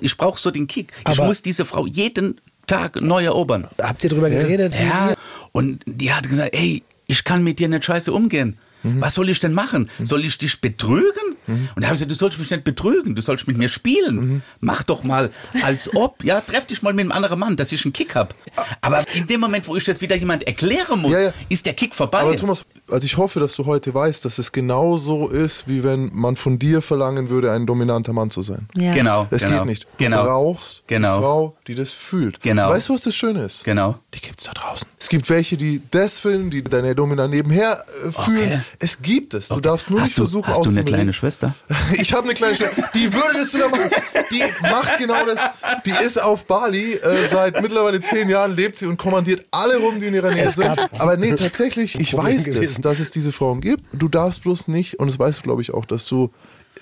ich 0.00 0.16
brauche 0.16 0.38
so 0.38 0.50
den 0.50 0.66
Kick. 0.66 0.92
Aber 1.04 1.12
ich 1.12 1.20
muss 1.20 1.42
diese 1.42 1.64
Frau 1.64 1.86
jeden 1.86 2.40
Tag 2.66 3.00
neu 3.00 3.24
erobern. 3.24 3.68
Habt 3.80 4.04
ihr 4.04 4.10
drüber 4.10 4.30
geredet? 4.30 4.78
Ja. 4.78 5.14
Und 5.52 5.82
die 5.86 6.12
hat 6.12 6.28
gesagt, 6.28 6.54
ey, 6.54 6.82
ich 7.06 7.24
kann 7.24 7.42
mit 7.42 7.58
dir 7.58 7.68
nicht 7.68 7.84
scheiße 7.84 8.12
umgehen. 8.12 8.56
Mhm. 8.84 9.00
Was 9.00 9.14
soll 9.14 9.28
ich 9.28 9.40
denn 9.40 9.52
machen? 9.52 9.90
Mhm. 9.98 10.06
Soll 10.06 10.24
ich 10.24 10.38
dich 10.38 10.60
betrügen? 10.60 11.36
Mhm. 11.46 11.68
Und 11.74 11.82
da 11.82 11.88
habe 11.88 11.94
ich 11.96 12.00
gesagt, 12.00 12.10
du 12.10 12.14
sollst 12.14 12.38
mich 12.38 12.50
nicht 12.50 12.64
betrügen, 12.64 13.14
du 13.14 13.22
sollst 13.22 13.46
mit 13.46 13.58
mir 13.58 13.68
spielen. 13.68 14.16
Mhm. 14.16 14.42
Mach 14.60 14.82
doch 14.82 15.04
mal, 15.04 15.30
als 15.62 15.94
ob, 15.94 16.22
ja, 16.22 16.40
treff 16.40 16.66
dich 16.66 16.82
mal 16.82 16.92
mit 16.92 17.02
einem 17.02 17.12
anderen 17.12 17.38
Mann, 17.38 17.56
dass 17.56 17.72
ich 17.72 17.84
einen 17.84 17.92
Kick 17.92 18.14
habe. 18.14 18.34
Aber 18.80 19.04
in 19.14 19.26
dem 19.26 19.40
Moment, 19.40 19.66
wo 19.66 19.76
ich 19.76 19.84
das 19.84 20.00
wieder 20.00 20.16
jemand 20.16 20.46
erklären 20.46 21.00
muss, 21.00 21.12
ja, 21.12 21.20
ja. 21.20 21.32
ist 21.48 21.66
der 21.66 21.74
Kick 21.74 21.94
vorbei. 21.94 22.20
Aber 22.20 22.36
Thomas, 22.36 22.64
also 22.90 23.04
ich 23.04 23.16
hoffe, 23.16 23.40
dass 23.40 23.56
du 23.56 23.66
heute 23.66 23.94
weißt, 23.94 24.24
dass 24.24 24.38
es 24.38 24.52
genauso 24.52 25.28
ist, 25.28 25.68
wie 25.68 25.82
wenn 25.82 26.10
man 26.12 26.36
von 26.36 26.58
dir 26.58 26.82
verlangen 26.82 27.30
würde, 27.30 27.50
ein 27.52 27.66
dominanter 27.66 28.12
Mann 28.12 28.30
zu 28.30 28.42
sein. 28.42 28.68
Ja. 28.76 28.92
Genau. 28.92 29.26
Es 29.30 29.42
genau, 29.42 29.58
geht 29.58 29.66
nicht. 29.66 29.84
Du 29.84 30.04
genau, 30.04 30.24
brauchst 30.24 30.84
genau. 30.86 31.14
eine 31.14 31.22
Frau, 31.22 31.56
die 31.66 31.74
das 31.74 31.90
fühlt. 31.90 32.40
Genau. 32.42 32.68
Weißt 32.68 32.88
du, 32.88 32.94
was 32.94 33.02
das 33.02 33.14
Schöne 33.14 33.44
ist? 33.44 33.64
Genau. 33.64 33.98
Die 34.12 34.20
gibt 34.20 34.40
es 34.40 34.46
da 34.46 34.52
draußen. 34.52 34.86
Es 34.98 35.08
gibt 35.08 35.28
welche, 35.30 35.56
die 35.56 35.82
das 35.90 36.18
fühlen, 36.18 36.50
die 36.50 36.62
deine 36.62 36.94
Domina 36.94 37.28
nebenher 37.28 37.84
äh, 38.06 38.10
fühlen. 38.10 38.52
Okay. 38.52 38.60
Es 38.78 39.00
gibt 39.00 39.34
es. 39.34 39.48
Du 39.48 39.54
okay. 39.54 39.62
darfst 39.62 39.90
nur 39.90 40.00
hast 40.00 40.08
nicht 40.08 40.18
du, 40.18 40.22
versuchen, 40.22 40.48
Hast 40.48 40.64
du 40.64 40.70
eine 40.70 40.84
kleine 40.84 41.12
Schwester? 41.12 41.54
ich 41.92 42.12
habe 42.12 42.24
eine 42.24 42.34
kleine 42.34 42.56
Schwester. 42.56 42.88
Die 42.94 43.12
würde 43.12 43.34
das 43.34 43.52
sogar 43.52 43.68
machen. 43.68 43.90
Die 44.30 44.42
macht 44.62 44.98
genau 44.98 45.24
das. 45.26 45.40
Die 45.84 45.90
ist 46.04 46.22
auf 46.22 46.44
Bali 46.46 46.94
äh, 46.94 47.28
seit 47.30 47.60
mittlerweile 47.62 48.00
zehn 48.00 48.28
Jahren, 48.28 48.54
lebt 48.54 48.76
sie 48.76 48.86
und 48.86 48.96
kommandiert 48.96 49.46
alle 49.50 49.78
rum, 49.78 50.00
die 50.00 50.06
in 50.06 50.14
ihrer 50.14 50.32
Nähe 50.32 50.50
sind. 50.50 50.64
Aber 50.98 51.16
nee, 51.16 51.34
tatsächlich, 51.34 51.98
ich 51.98 52.16
weiß 52.16 52.48
es, 52.48 52.80
dass 52.80 53.00
es 53.00 53.10
diese 53.10 53.32
Frauen 53.32 53.60
gibt. 53.60 53.84
Du 53.92 54.08
darfst 54.08 54.42
bloß 54.42 54.68
nicht, 54.68 54.98
und 54.98 55.08
das 55.08 55.18
weißt 55.18 55.40
du, 55.40 55.42
glaube 55.42 55.62
ich, 55.62 55.72
auch, 55.72 55.84
dass 55.84 56.06
du 56.06 56.30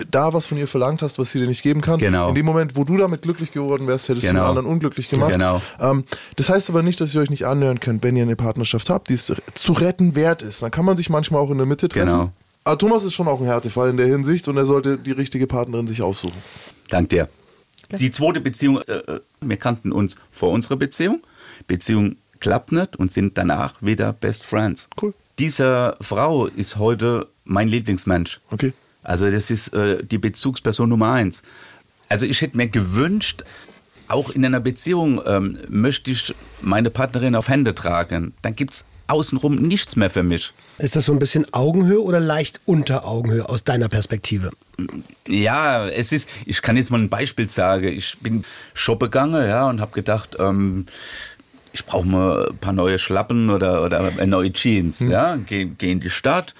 da 0.09 0.33
was 0.33 0.45
von 0.47 0.57
ihr 0.57 0.67
verlangt 0.67 1.01
hast, 1.01 1.19
was 1.19 1.31
sie 1.31 1.39
dir 1.39 1.47
nicht 1.47 1.61
geben 1.61 1.81
kann. 1.81 1.99
Genau. 1.99 2.29
In 2.29 2.35
dem 2.35 2.45
Moment, 2.45 2.75
wo 2.75 2.83
du 2.83 2.97
damit 2.97 3.21
glücklich 3.21 3.51
geworden 3.51 3.87
wärst, 3.87 4.09
hättest 4.09 4.25
genau. 4.25 4.39
du 4.39 4.45
den 4.45 4.49
anderen 4.49 4.67
unglücklich 4.67 5.09
gemacht. 5.09 5.31
Genau. 5.31 5.61
Ähm, 5.79 6.03
das 6.35 6.49
heißt 6.49 6.69
aber 6.69 6.81
nicht, 6.81 6.99
dass 6.99 7.13
ihr 7.13 7.21
euch 7.21 7.29
nicht 7.29 7.45
annähern 7.45 7.79
könnt, 7.79 8.03
wenn 8.03 8.15
ihr 8.15 8.23
eine 8.23 8.35
Partnerschaft 8.35 8.89
habt, 8.89 9.09
die 9.09 9.13
es 9.13 9.33
zu 9.53 9.73
retten 9.73 10.15
wert 10.15 10.41
ist. 10.41 10.61
Dann 10.61 10.71
kann 10.71 10.85
man 10.85 10.97
sich 10.97 11.09
manchmal 11.09 11.41
auch 11.41 11.51
in 11.51 11.57
der 11.57 11.67
Mitte 11.67 11.89
treffen. 11.89 12.09
Genau. 12.09 12.31
Aber 12.63 12.77
Thomas 12.77 13.03
ist 13.03 13.13
schon 13.13 13.27
auch 13.27 13.39
ein 13.39 13.45
Härtefall 13.45 13.89
in 13.89 13.97
der 13.97 14.07
Hinsicht 14.07 14.47
und 14.47 14.57
er 14.57 14.65
sollte 14.65 14.97
die 14.97 15.11
richtige 15.11 15.47
Partnerin 15.47 15.85
sich 15.85 16.01
aussuchen. 16.01 16.41
Dank 16.89 17.09
dir. 17.09 17.29
Die 17.91 18.11
zweite 18.11 18.41
Beziehung, 18.41 18.81
äh, 18.87 18.93
äh, 18.93 19.19
wir 19.41 19.57
kannten 19.57 19.91
uns 19.91 20.15
vor 20.31 20.51
unserer 20.51 20.77
Beziehung. 20.77 21.21
Beziehung 21.67 22.15
klappt 22.39 22.71
nicht 22.71 22.95
und 22.95 23.11
sind 23.11 23.37
danach 23.37 23.75
wieder 23.81 24.13
Best 24.13 24.43
Friends. 24.43 24.87
Cool. 24.99 25.13
Diese 25.39 25.97
Frau 26.01 26.47
ist 26.47 26.77
heute 26.77 27.27
mein 27.43 27.67
Lieblingsmensch. 27.67 28.39
Okay. 28.49 28.73
Also 29.03 29.29
das 29.29 29.51
ist 29.51 29.69
äh, 29.73 30.03
die 30.03 30.17
Bezugsperson 30.17 30.89
Nummer 30.89 31.13
eins. 31.13 31.43
Also 32.09 32.25
ich 32.25 32.41
hätte 32.41 32.57
mir 32.57 32.67
gewünscht, 32.67 33.43
auch 34.07 34.29
in 34.29 34.45
einer 34.45 34.59
Beziehung 34.59 35.21
ähm, 35.25 35.57
möchte 35.69 36.11
ich 36.11 36.35
meine 36.61 36.89
Partnerin 36.89 37.35
auf 37.35 37.49
Hände 37.49 37.73
tragen. 37.73 38.33
Dann 38.41 38.55
gibt 38.55 38.73
es 38.73 38.87
außenrum 39.07 39.55
nichts 39.55 39.95
mehr 39.95 40.09
für 40.09 40.23
mich. 40.23 40.53
Ist 40.77 40.95
das 40.95 41.05
so 41.05 41.13
ein 41.13 41.19
bisschen 41.19 41.51
Augenhöhe 41.53 42.01
oder 42.01 42.19
leicht 42.19 42.61
unter 42.65 43.05
Augenhöhe 43.05 43.47
aus 43.47 43.63
deiner 43.63 43.89
Perspektive? 43.89 44.51
Ja, 45.27 45.87
es 45.87 46.11
ist, 46.11 46.29
ich 46.45 46.61
kann 46.61 46.77
jetzt 46.77 46.89
mal 46.89 46.99
ein 46.99 47.09
Beispiel 47.09 47.49
sagen. 47.49 47.87
Ich 47.87 48.17
bin 48.19 48.43
shoppen 48.73 49.09
gegangen 49.09 49.47
ja, 49.47 49.67
und 49.69 49.81
habe 49.81 49.91
gedacht, 49.91 50.37
ähm, 50.39 50.85
ich 51.73 51.85
brauche 51.85 52.07
mal 52.07 52.49
ein 52.49 52.57
paar 52.57 52.73
neue 52.73 52.99
Schlappen 52.99 53.49
oder, 53.49 53.83
oder 53.83 54.25
neue 54.25 54.53
Jeans. 54.53 54.99
Hm. 54.99 55.11
Ja, 55.11 55.35
gehe 55.35 55.65
geh 55.65 55.91
in 55.91 55.99
die 55.99 56.09
Stadt 56.09 56.53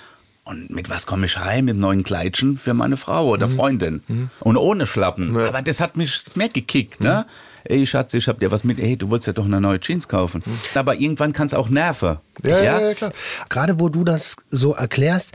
und 0.45 0.69
mit 0.69 0.89
was 0.89 1.05
komme 1.05 1.25
ich 1.25 1.37
heim? 1.37 1.65
Mit 1.65 1.77
neuen 1.77 2.03
Kleidchen 2.03 2.57
für 2.57 2.73
meine 2.73 2.97
Frau 2.97 3.29
oder 3.29 3.47
mhm. 3.47 3.51
Freundin. 3.53 4.03
Mhm. 4.07 4.29
Und 4.39 4.57
ohne 4.57 4.85
Schlappen. 4.85 5.35
Ja. 5.35 5.47
Aber 5.47 5.61
das 5.61 5.79
hat 5.79 5.95
mich 5.95 6.23
mehr 6.35 6.49
gekickt. 6.49 6.99
Mhm. 6.99 7.07
Ne? 7.07 7.25
Ey, 7.63 7.85
Schatz, 7.85 8.13
ich 8.13 8.27
hab 8.27 8.39
dir 8.39 8.51
was 8.51 8.65
mit. 8.65 8.79
Ey, 8.79 8.97
du 8.97 9.09
wolltest 9.09 9.27
ja 9.27 9.33
doch 9.33 9.45
eine 9.45 9.61
neue 9.61 9.79
Jeans 9.79 10.09
kaufen. 10.09 10.43
Mhm. 10.45 10.59
Aber 10.75 10.95
irgendwann 10.95 11.31
kann 11.31 11.47
es 11.47 11.53
auch 11.53 11.69
nerven. 11.69 12.17
Ja, 12.43 12.61
ja, 12.61 12.81
ja, 12.81 12.93
klar. 12.93 13.13
Gerade 13.47 13.79
wo 13.79 13.87
du 13.87 14.03
das 14.03 14.35
so 14.49 14.73
erklärst, 14.73 15.31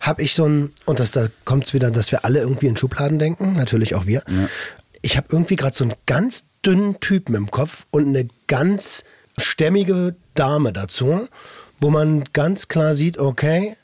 habe 0.00 0.22
ich 0.22 0.34
so 0.34 0.46
ein, 0.46 0.72
und 0.84 1.00
das, 1.00 1.10
da 1.10 1.26
kommt 1.44 1.66
es 1.66 1.74
wieder, 1.74 1.90
dass 1.90 2.12
wir 2.12 2.24
alle 2.24 2.40
irgendwie 2.40 2.66
in 2.66 2.76
Schubladen 2.76 3.18
denken, 3.18 3.56
natürlich 3.56 3.94
auch 3.94 4.06
wir. 4.06 4.22
Ich 5.00 5.16
habe 5.16 5.28
irgendwie 5.30 5.56
gerade 5.56 5.76
so 5.76 5.84
einen 5.84 5.94
ganz 6.06 6.44
dünnen 6.64 6.98
Typen 7.00 7.34
im 7.34 7.50
Kopf 7.50 7.86
und 7.90 8.06
eine 8.08 8.28
ganz 8.48 9.04
stämmige 9.38 10.14
Dame 10.34 10.72
dazu, 10.72 11.28
wo 11.80 11.90
man 11.90 12.24
ganz 12.32 12.68
klar 12.68 12.94
sieht, 12.94 13.18
okay, 13.18 13.76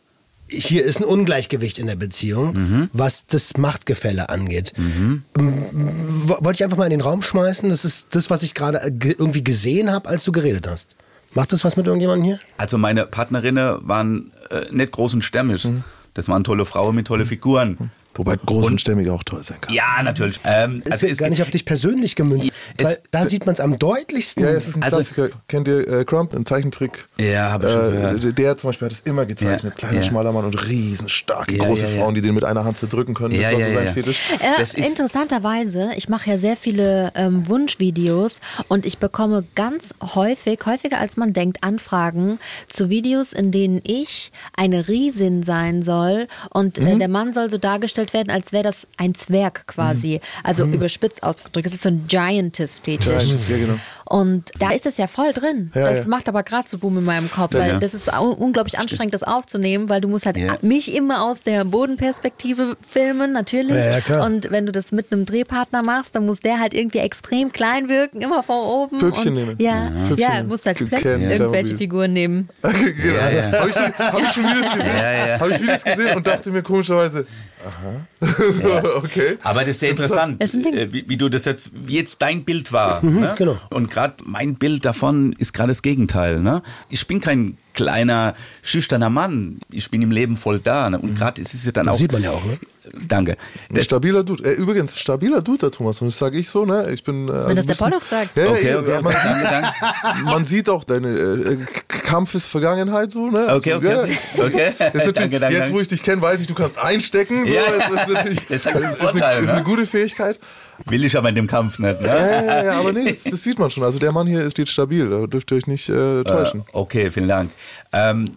hier 0.49 0.85
ist 0.85 1.01
ein 1.01 1.05
Ungleichgewicht 1.05 1.79
in 1.79 1.87
der 1.87 1.97
Beziehung, 1.97 2.53
mhm. 2.55 2.91
was 2.93 3.27
das 3.27 3.57
Machtgefälle 3.57 4.29
angeht. 4.29 4.73
Mhm. 4.77 5.23
Wollte 5.35 6.53
ich 6.55 6.65
einfach 6.65 6.77
mal 6.77 6.85
in 6.85 6.91
den 6.91 7.01
Raum 7.01 7.23
schmeißen. 7.23 7.69
Das 7.69 7.85
ist 7.85 8.09
das, 8.11 8.31
was 8.31 8.43
ich 8.43 8.55
gerade 8.55 8.81
irgendwie 9.03 9.45
gesehen 9.45 9.93
habe, 9.93 10.09
als 10.09 10.25
du 10.25 10.33
geredet 10.33 10.67
hast. 10.67 10.97
Macht 11.35 11.53
das 11.53 11.65
was 11.65 11.77
mit 11.77 11.87
irgendjemandem 11.87 12.25
hier? 12.25 12.39
Also 12.57 12.79
meine 12.79 13.05
Partnerinnen 13.05 13.87
waren 13.87 14.33
äh, 14.51 14.73
nicht 14.73 14.93
groß 14.93 15.15
und 15.15 15.23
stämmig. 15.23 15.65
Mhm. 15.65 15.85
Das 16.15 16.29
waren 16.29 16.43
tolle 16.43 16.65
Frauen 16.65 16.95
mit 16.95 17.07
tolle 17.07 17.27
Figuren. 17.27 17.91
Wobei 18.19 18.37
groß 18.37 18.67
und, 18.67 18.73
und 18.73 18.81
stämmig 18.81 19.09
auch 19.11 19.23
toll 19.23 19.45
sein 19.45 19.61
kann. 19.61 19.73
Ja, 19.73 20.03
natürlich. 20.03 20.41
Ähm, 20.45 20.83
ist 20.85 20.91
also 20.91 21.07
ja 21.07 21.15
gar 21.15 21.31
nicht 21.31 21.41
auf 21.41 21.51
dich 21.51 21.65
persönlich 21.65 22.17
gemünzt. 22.17 22.51
Es, 22.77 23.03
da 23.13 23.27
sieht 23.27 23.47
man 23.47 23.55
es 23.55 23.61
am 23.61 23.79
deutlichsten. 23.79 24.43
Ja, 24.43 24.51
es 24.51 24.67
ist 24.67 24.77
ein 24.77 24.83
also, 24.83 24.97
Klassiker. 24.97 25.29
Kennt 25.47 25.69
ihr 25.69 25.87
äh, 25.87 26.05
Crump, 26.05 26.35
ein 26.35 26.45
Zeichentrick? 26.45 27.09
Ja, 27.17 27.53
habe 27.53 27.67
ich 27.67 27.73
schon 27.73 27.89
äh, 27.89 27.91
gehört. 27.93 28.39
Der 28.39 28.57
zum 28.57 28.69
Beispiel 28.71 28.87
hat 28.87 28.93
es 28.93 29.01
immer 29.01 29.25
gezeichnet. 29.25 29.63
Ja, 29.63 29.71
Kleiner, 29.71 29.95
ja. 29.95 30.03
schmaler 30.03 30.33
Mann 30.33 30.45
und 30.45 30.69
riesenstarke, 30.69 31.57
ja, 31.57 31.65
große 31.65 31.87
Frauen, 31.87 32.17
die 32.17 32.21
den 32.21 32.35
mit 32.35 32.43
einer 32.43 32.65
Hand 32.65 32.79
zerdrücken 32.79 33.15
können. 33.15 33.41
Das 33.41 33.53
war 33.53 33.61
so 33.61 33.75
sein 33.75 33.95
Fetisch. 33.95 34.21
Äh, 34.41 34.87
interessanterweise, 34.87 35.91
ich 35.97 36.09
mache 36.09 36.29
ja 36.31 36.39
sehr 36.39 36.57
viele 36.57 37.13
ähm, 37.15 37.49
Wunschvideos 37.49 38.35
und 38.67 38.85
ich 38.85 38.99
bekomme 38.99 39.45
ganz 39.55 39.95
häufig, 40.15 40.59
häufiger 40.67 40.99
als 40.99 41.17
man 41.17 41.33
denkt, 41.33 41.63
Anfragen 41.63 42.41
zu 42.67 42.91
Videos, 42.91 43.33
in 43.33 43.53
denen 43.53 43.81
ich 43.85 44.33
eine 44.57 44.89
Riesin 44.89 45.45
sein 45.45 45.85
soll 45.85 46.27
und 46.51 46.79
äh, 46.79 46.95
mhm. 46.95 46.99
der 46.99 47.09
Mann 47.09 47.33
soll 47.33 47.49
so 47.49 47.59
dargestellt 47.59 48.08
werden, 48.13 48.31
als 48.31 48.53
wäre 48.53 48.65
das 48.65 48.87
ein 48.97 49.15
Zwerg 49.15 49.67
quasi. 49.67 50.15
Mhm. 50.15 50.45
Also 50.45 50.67
mhm. 50.67 50.75
überspitzt 50.75 51.23
ausgedrückt. 51.23 51.67
Es 51.67 51.75
ist 51.75 51.83
so 51.83 51.89
ein 51.89 52.05
Giantess-Fetisch. 52.09 53.07
Giantess, 53.07 53.49
ja, 53.49 53.57
genau. 53.59 53.79
Und 54.09 54.51
da 54.59 54.71
ist 54.71 54.87
es 54.87 54.97
ja 54.97 55.07
voll 55.07 55.35
drin. 55.35 55.71
Ja, 55.75 55.93
das 55.93 56.05
ja. 56.05 56.09
macht 56.09 56.29
aber 56.31 56.43
gerade 56.43 56.67
so 56.67 56.79
Boom 56.79 56.97
in 56.97 57.05
meinem 57.05 57.31
Kopf, 57.31 57.53
weil 57.53 57.73
ja. 57.73 57.79
das 57.79 57.93
ist 57.93 58.11
unglaublich 58.19 58.79
anstrengend, 58.79 59.13
das 59.13 59.23
aufzunehmen, 59.23 59.91
weil 59.91 60.01
du 60.01 60.09
musst 60.09 60.25
halt 60.25 60.39
mich 60.63 60.95
immer 60.95 61.25
aus 61.25 61.43
der 61.43 61.67
Bodenperspektive 61.67 62.77
filmen, 62.89 63.33
natürlich. 63.33 63.85
Und 64.09 64.51
wenn 64.51 64.65
du 64.65 64.73
das 64.73 64.93
mit 64.93 65.13
einem 65.13 65.27
Drehpartner 65.27 65.83
machst, 65.83 66.15
dann 66.15 66.25
muss 66.25 66.41
der 66.41 66.59
halt 66.59 66.73
irgendwie 66.73 66.99
extrem 66.99 67.53
klein 67.53 67.91
wirken, 67.91 68.23
immer 68.23 68.43
von 68.43 68.57
oben. 68.57 68.99
Püppchen 68.99 69.35
nehmen. 69.35 69.57
Ja, 69.59 69.91
ja. 70.17 70.37
ja 70.39 70.43
musst 70.43 70.65
halt 70.65 70.81
irgendwelche 70.81 71.77
Figuren 71.77 72.15
nehmen. 72.15 72.49
Okay, 72.63 72.95
genau. 72.95 73.21
Habe 73.59 73.71
ich, 73.71 73.77
hab 73.77 74.21
ich 74.21 74.33
schon 74.33 74.45
Videos 74.45 74.73
gesehen? 74.75 75.41
Habe 75.41 75.51
ich 75.51 75.61
Videos 75.61 75.85
gesehen 75.85 76.17
und 76.17 76.27
dachte 76.27 76.51
mir 76.51 76.63
komischerweise, 76.63 77.27
Aha. 77.67 78.31
so, 78.53 78.69
ja. 78.69 78.85
okay. 78.97 79.39
Aber 79.43 79.61
das 79.61 79.71
ist 79.71 79.81
sehr 79.81 79.91
interessant, 79.91 80.43
äh, 80.43 80.93
wie, 80.93 81.09
wie, 81.09 81.17
du 81.17 81.29
das 81.29 81.45
jetzt, 81.45 81.71
wie 81.87 81.97
jetzt 81.97 82.23
dein 82.23 82.45
Bild 82.45 82.73
war. 82.73 83.05
Mhm, 83.05 83.21
ne? 83.21 83.35
genau. 83.37 83.59
Und 83.71 83.91
gerade 83.91 84.15
mein 84.25 84.55
Bild 84.55 84.85
davon 84.85 85.33
ist 85.33 85.53
gerade 85.53 85.69
das 85.69 85.83
Gegenteil. 85.83 86.41
Ne? 86.41 86.63
Ich 86.89 87.07
bin 87.07 87.21
kein 87.21 87.59
kleiner, 87.75 88.35
schüchterner 88.63 89.11
Mann. 89.11 89.59
Ich 89.71 89.91
bin 89.91 90.03
im 90.03 90.11
Leben 90.11 90.37
voll 90.37 90.59
da. 90.59 90.91
Ne? 90.91 90.99
Und 90.99 91.17
gerade 91.17 91.41
ist 91.41 91.55
es 91.55 91.65
ja 91.65 91.73
dann 91.73 91.87
das 91.87 91.95
auch. 91.95 91.99
sieht 91.99 92.13
man 92.13 92.23
ja 92.23 92.31
auch, 92.31 92.45
ne? 92.45 92.59
Danke. 93.07 93.37
Das 93.71 93.85
stabiler 93.85 94.25
Dude. 94.25 94.45
Äh, 94.45 94.55
übrigens, 94.55 94.99
stabiler 94.99 95.43
Dude, 95.43 95.59
der 95.59 95.71
Thomas. 95.71 96.01
Und 96.01 96.09
das 96.09 96.19
sage 96.19 96.39
ich 96.39 96.49
so, 96.49 96.65
ne? 96.65 96.91
Ich 96.93 97.03
bin. 97.03 97.29
Äh, 97.29 97.49
Wenn 97.49 97.57
das 97.57 97.67
der 97.67 97.75
Pollock 97.75 98.05
sagt. 98.05 98.37
Ja, 98.37 98.51
okay, 98.51 98.75
okay, 98.75 98.93
okay. 98.93 99.03
Man, 99.03 99.13
danke, 99.13 99.45
danke. 99.45 100.25
man 100.25 100.45
sieht 100.45 100.69
auch 100.69 100.85
deine 100.85 101.09
äh, 101.09 101.57
Kampf 101.87 102.35
ist 102.35 102.47
Vergangenheit 102.47 103.11
so, 103.11 103.31
ne? 103.31 103.55
Okay, 103.55 103.75
okay. 103.75 103.89
Also, 103.89 104.07
ja. 104.37 104.45
okay. 104.45 104.73
danke, 105.15 105.41
danke, 105.41 105.57
jetzt, 105.57 105.73
wo 105.73 105.81
ich 105.81 105.89
dich 105.89 106.03
kenne, 106.03 106.23
weiß 106.23 106.41
ich, 106.41 106.47
du 106.47 106.55
kannst 106.55 106.79
einstecken. 106.79 107.45
So. 107.45 107.51
Ja, 107.51 107.63
das 107.89 108.09
ist, 108.09 108.67
das 108.67 108.83
ist, 108.83 108.99
Vorteil, 108.99 109.43
ist, 109.43 109.51
eine, 109.51 109.59
ne? 109.59 109.65
gute 109.65 109.87
Fähigkeit. 109.87 110.39
Will 110.87 111.05
ich 111.05 111.17
aber 111.17 111.29
in 111.29 111.35
dem 111.35 111.47
Kampf 111.47 111.79
nicht. 111.79 112.01
Ne? 112.01 112.07
Ja, 112.07 112.43
ja, 112.43 112.65
ja, 112.65 112.73
aber 112.79 112.93
nee, 112.93 113.05
das, 113.11 113.25
das, 113.25 113.43
sieht 113.43 113.59
man 113.59 113.71
schon. 113.71 113.83
Also 113.83 113.99
der 113.99 114.13
Mann 114.13 114.27
hier 114.27 114.49
steht 114.51 114.69
stabil, 114.69 115.09
da 115.11 115.27
dürft 115.27 115.51
ihr 115.51 115.57
euch 115.57 115.67
nicht 115.67 115.89
äh, 115.89 116.23
täuschen. 116.23 116.61
Äh, 116.61 116.65
okay, 116.73 117.11
vielen 117.11 117.29
Dank. 117.29 117.51
Ähm, 117.93 118.37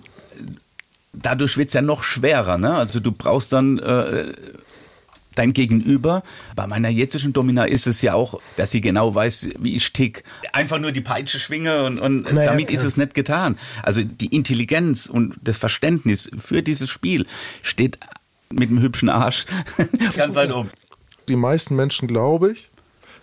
dadurch 1.14 1.58
wird 1.58 1.70
es 1.70 1.74
ja 1.74 1.82
noch 1.82 2.04
schwerer. 2.04 2.58
Ne? 2.58 2.74
Also 2.74 3.00
du 3.00 3.12
brauchst 3.12 3.54
dann 3.54 3.80
äh, 3.80 4.34
dein 5.36 5.54
Gegenüber. 5.54 6.24
Bei 6.56 6.68
meiner 6.68 6.90
jetzigen 6.90 7.34
Domina 7.34 7.66
ist 7.66 7.88
es 7.88 8.02
ja 8.02 8.14
auch, 8.14 8.40
dass 8.56 8.72
sie 8.72 8.82
genau 8.82 9.14
weiß, 9.14 9.50
wie 9.60 9.76
ich 9.76 9.94
tick. 9.94 10.24
Einfach 10.54 10.80
nur 10.80 10.92
die 10.92 11.02
Peitsche 11.02 11.40
schwinge 11.40 11.84
und, 11.84 12.00
und 12.00 12.24
naja, 12.24 12.52
damit 12.52 12.68
klar. 12.68 12.76
ist 12.76 12.84
es 12.84 12.98
nicht 12.98 13.14
getan. 13.14 13.58
Also 13.84 14.04
die 14.04 14.36
Intelligenz 14.36 15.08
und 15.08 15.36
das 15.42 15.58
Verständnis 15.58 16.30
für 16.38 16.62
dieses 16.62 16.90
Spiel 16.90 17.26
steht 17.62 17.98
mit 18.52 18.70
dem 18.70 18.82
hübschen 18.82 19.10
Arsch 19.10 19.46
ganz 20.16 20.36
weit 20.36 20.52
oben. 20.52 20.70
Die 21.30 21.36
meisten 21.36 21.76
Menschen, 21.76 22.08
glaube 22.08 22.52
ich, 22.52 22.70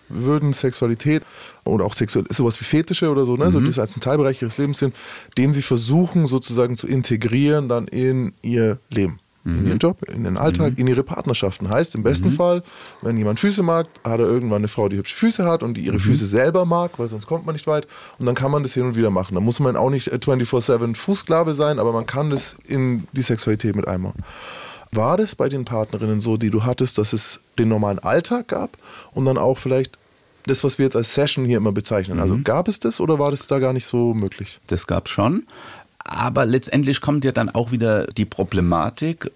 würden 0.09 0.53
Sexualität 0.53 1.23
oder 1.65 1.85
auch 1.85 1.93
Sexual 1.93 2.25
sowas 2.29 2.59
wie 2.59 2.65
Fetische 2.65 3.09
oder 3.09 3.25
so, 3.25 3.35
ne, 3.35 3.45
mhm. 3.45 3.51
so 3.51 3.59
das 3.59 3.79
als 3.79 3.95
ein 3.95 4.01
Teilbereich 4.01 4.41
ihres 4.41 4.57
Lebens 4.57 4.79
sind, 4.79 4.95
den 5.37 5.53
sie 5.53 5.61
versuchen 5.61 6.27
sozusagen 6.27 6.77
zu 6.77 6.87
integrieren 6.87 7.69
dann 7.69 7.87
in 7.87 8.33
ihr 8.41 8.79
Leben 8.89 9.19
in 9.45 9.65
ihren 9.65 9.73
mhm. 9.73 9.79
Job, 9.79 10.03
in 10.09 10.23
den 10.23 10.37
Alltag, 10.37 10.73
mhm. 10.73 10.79
in 10.79 10.87
ihre 10.87 11.03
Partnerschaften. 11.03 11.69
Heißt 11.69 11.95
im 11.95 12.03
besten 12.03 12.29
mhm. 12.29 12.33
Fall, 12.33 12.63
wenn 13.01 13.17
jemand 13.17 13.39
Füße 13.39 13.63
mag, 13.63 13.87
hat 14.03 14.19
er 14.19 14.25
irgendwann 14.27 14.59
eine 14.59 14.67
Frau, 14.67 14.89
die 14.89 14.97
hübsche 14.97 15.15
Füße 15.15 15.45
hat 15.45 15.63
und 15.63 15.75
die 15.75 15.85
ihre 15.85 15.95
mhm. 15.95 16.01
Füße 16.01 16.25
selber 16.25 16.65
mag, 16.65 16.99
weil 16.99 17.07
sonst 17.07 17.27
kommt 17.27 17.45
man 17.45 17.53
nicht 17.53 17.67
weit. 17.67 17.87
Und 18.17 18.25
dann 18.25 18.35
kann 18.35 18.51
man 18.51 18.63
das 18.63 18.73
hin 18.73 18.83
und 18.83 18.95
wieder 18.95 19.09
machen. 19.09 19.35
Da 19.35 19.41
muss 19.41 19.59
man 19.59 19.75
auch 19.75 19.89
nicht 19.89 20.11
24-7 20.11 20.95
Fußsklave 20.95 21.53
sein, 21.53 21.79
aber 21.79 21.93
man 21.93 22.05
kann 22.05 22.29
das 22.29 22.57
in 22.65 23.05
die 23.13 23.21
Sexualität 23.21 23.75
mit 23.75 23.87
einbauen. 23.87 24.15
War 24.91 25.17
das 25.17 25.35
bei 25.35 25.49
den 25.49 25.65
Partnerinnen 25.65 26.19
so, 26.19 26.37
die 26.37 26.49
du 26.49 26.63
hattest, 26.63 26.97
dass 26.97 27.13
es 27.13 27.41
den 27.57 27.69
normalen 27.69 27.99
Alltag 27.99 28.47
gab 28.47 28.71
und 29.13 29.25
dann 29.25 29.37
auch 29.37 29.57
vielleicht 29.57 29.97
das, 30.45 30.63
was 30.63 30.79
wir 30.79 30.85
jetzt 30.85 30.95
als 30.95 31.13
Session 31.13 31.45
hier 31.45 31.57
immer 31.57 31.71
bezeichnen? 31.71 32.19
Also 32.19 32.35
mhm. 32.35 32.43
gab 32.43 32.67
es 32.67 32.79
das 32.79 32.99
oder 32.99 33.19
war 33.19 33.31
das 33.31 33.47
da 33.47 33.59
gar 33.59 33.73
nicht 33.73 33.85
so 33.85 34.13
möglich? 34.13 34.59
Das 34.67 34.87
gab 34.87 35.05
es 35.05 35.11
schon. 35.11 35.43
Aber 35.99 36.45
letztendlich 36.45 37.01
kommt 37.01 37.23
ja 37.23 37.31
dann 37.31 37.49
auch 37.49 37.71
wieder 37.71 38.07
die 38.07 38.25
Problematik, 38.25 39.31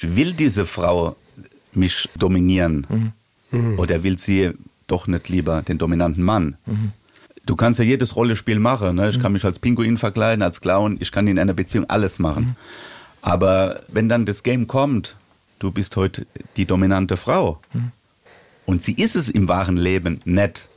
will 0.00 0.32
diese 0.34 0.66
Frau 0.66 1.16
mich 1.72 2.08
dominieren 2.14 2.86
mhm. 2.88 3.12
Mhm. 3.50 3.78
oder 3.78 4.04
will 4.04 4.18
sie 4.18 4.52
doch 4.86 5.08
nicht 5.08 5.28
lieber 5.28 5.62
den 5.62 5.78
dominanten 5.78 6.22
Mann? 6.22 6.56
Mhm. 6.66 6.92
Du 7.46 7.56
kannst 7.56 7.78
ja 7.78 7.84
jedes 7.84 8.16
Rollenspiel 8.16 8.58
machen. 8.58 8.96
Ne? 8.96 9.10
Ich 9.10 9.20
kann 9.20 9.32
mich 9.32 9.44
als 9.44 9.58
Pinguin 9.58 9.98
verkleiden, 9.98 10.42
als 10.42 10.62
Clown. 10.62 10.96
Ich 11.00 11.12
kann 11.12 11.26
in 11.26 11.38
einer 11.38 11.52
Beziehung 11.52 11.90
alles 11.90 12.18
machen. 12.18 12.56
Aber 13.24 13.80
wenn 13.88 14.08
dann 14.08 14.26
das 14.26 14.42
Game 14.42 14.66
kommt, 14.66 15.16
du 15.58 15.70
bist 15.72 15.96
heute 15.96 16.26
die 16.56 16.66
dominante 16.66 17.16
Frau 17.16 17.58
und 18.66 18.82
sie 18.82 18.92
ist 18.92 19.16
es 19.16 19.28
im 19.28 19.48
wahren 19.48 19.78
Leben 19.78 20.20
nicht 20.24 20.68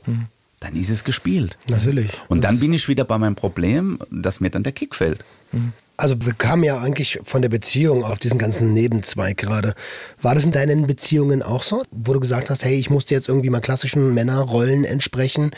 dann 0.60 0.74
ist 0.74 0.90
es 0.90 1.04
gespielt. 1.04 1.56
Natürlich. 1.68 2.10
Und 2.28 2.42
dann 2.42 2.58
bin 2.58 2.72
ich 2.72 2.88
wieder 2.88 3.04
bei 3.04 3.18
meinem 3.18 3.36
Problem, 3.36 3.98
dass 4.10 4.40
mir 4.40 4.50
dann 4.50 4.64
der 4.64 4.72
Kick 4.72 4.94
fällt. 4.94 5.24
Mhm. 5.52 5.72
Also 5.96 6.24
wir 6.24 6.32
kamen 6.32 6.62
ja 6.62 6.80
eigentlich 6.80 7.20
von 7.24 7.42
der 7.42 7.48
Beziehung 7.48 8.04
auf 8.04 8.20
diesen 8.20 8.38
ganzen 8.38 8.72
Nebenzweig 8.72 9.36
gerade. 9.36 9.74
War 10.22 10.34
das 10.34 10.44
in 10.44 10.52
deinen 10.52 10.86
Beziehungen 10.86 11.42
auch 11.42 11.64
so, 11.64 11.82
wo 11.90 12.12
du 12.12 12.20
gesagt 12.20 12.50
hast, 12.50 12.64
hey, 12.64 12.78
ich 12.78 12.88
musste 12.88 13.14
jetzt 13.14 13.28
irgendwie 13.28 13.50
mal 13.50 13.60
klassischen 13.60 14.14
Männerrollen 14.14 14.84
entsprechen 14.84 15.50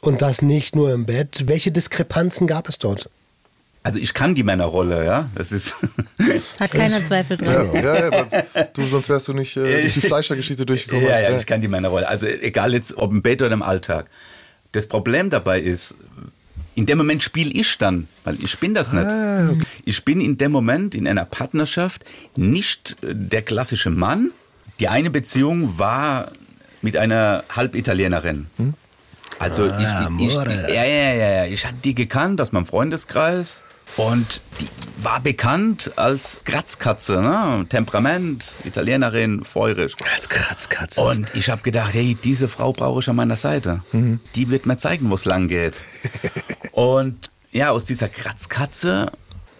und 0.00 0.22
das 0.22 0.40
nicht 0.40 0.74
nur 0.74 0.92
im 0.92 1.04
Bett? 1.04 1.44
Welche 1.46 1.70
Diskrepanzen 1.70 2.46
gab 2.46 2.68
es 2.68 2.78
dort? 2.78 3.10
Also 3.88 4.00
ich 4.00 4.12
kann 4.12 4.34
die 4.34 4.42
Männerrolle, 4.42 5.02
ja. 5.02 5.30
Das 5.34 5.50
ist 5.50 5.74
Hat 6.60 6.70
keiner 6.70 7.02
Zweifel 7.06 7.38
dran. 7.38 7.70
Ja, 7.72 7.80
ja, 8.10 8.10
ja, 8.54 8.64
du, 8.74 8.86
sonst 8.86 9.08
wärst 9.08 9.28
du 9.28 9.32
nicht 9.32 9.56
äh, 9.56 9.80
durch 9.80 9.94
die 9.94 10.00
Fleischergeschichte 10.12 10.66
durchgekommen. 10.66 11.06
Ja, 11.08 11.18
ja, 11.18 11.34
ich 11.38 11.46
kann 11.46 11.62
die 11.62 11.68
Männerrolle. 11.68 12.06
Also 12.06 12.26
egal 12.26 12.74
jetzt, 12.74 12.98
ob 12.98 13.10
im 13.12 13.22
Bett 13.22 13.40
oder 13.40 13.54
im 13.54 13.62
Alltag. 13.62 14.10
Das 14.72 14.86
Problem 14.86 15.30
dabei 15.30 15.58
ist, 15.62 15.94
in 16.74 16.84
dem 16.84 16.98
Moment 16.98 17.22
spiele 17.22 17.50
ich 17.50 17.78
dann, 17.78 18.08
weil 18.24 18.36
ich 18.44 18.58
bin 18.58 18.74
das 18.74 18.92
nicht. 18.92 19.06
Ah, 19.06 19.48
okay. 19.52 19.62
Ich 19.86 20.04
bin 20.04 20.20
in 20.20 20.36
dem 20.36 20.52
Moment 20.52 20.94
in 20.94 21.08
einer 21.08 21.24
Partnerschaft 21.24 22.04
nicht 22.36 22.96
der 23.02 23.40
klassische 23.40 23.88
Mann. 23.88 24.32
Die 24.80 24.88
eine 24.88 25.08
Beziehung 25.08 25.78
war 25.78 26.30
mit 26.82 26.98
einer 26.98 27.42
Halbitalienerin. 27.48 28.48
Hm? 28.58 28.74
Also 29.38 29.64
ich, 29.64 29.72
Ah, 29.72 30.10
ich, 30.20 30.26
ich, 30.26 30.34
ja, 30.34 30.84
ja, 30.84 31.14
ja, 31.14 31.30
ja, 31.30 31.44
ich 31.46 31.64
hatte 31.64 31.76
die 31.82 31.94
gekannt 31.94 32.38
aus 32.42 32.52
meinem 32.52 32.66
Freundeskreis 32.66 33.64
und 33.98 34.40
die 34.60 34.68
war 35.00 35.20
bekannt 35.20 35.92
als 35.96 36.40
Kratzkatze, 36.44 37.20
ne? 37.20 37.66
Temperament, 37.68 38.46
Italienerin, 38.64 39.44
feurig. 39.44 39.94
Als 40.16 40.28
Kratzkatze. 40.28 41.02
Und 41.02 41.28
ich 41.34 41.50
habe 41.50 41.62
gedacht, 41.62 41.92
hey, 41.94 42.16
diese 42.24 42.48
Frau 42.48 42.72
brauche 42.72 43.00
ich 43.00 43.08
an 43.08 43.14
meiner 43.16 43.36
Seite. 43.36 43.80
Die 44.34 44.50
wird 44.50 44.66
mir 44.66 44.76
zeigen, 44.76 45.08
wo 45.10 45.14
es 45.14 45.24
lang 45.24 45.46
geht. 45.48 45.76
Und 46.72 47.30
ja, 47.52 47.70
aus 47.70 47.84
dieser 47.84 48.08
Kratzkatze 48.08 49.12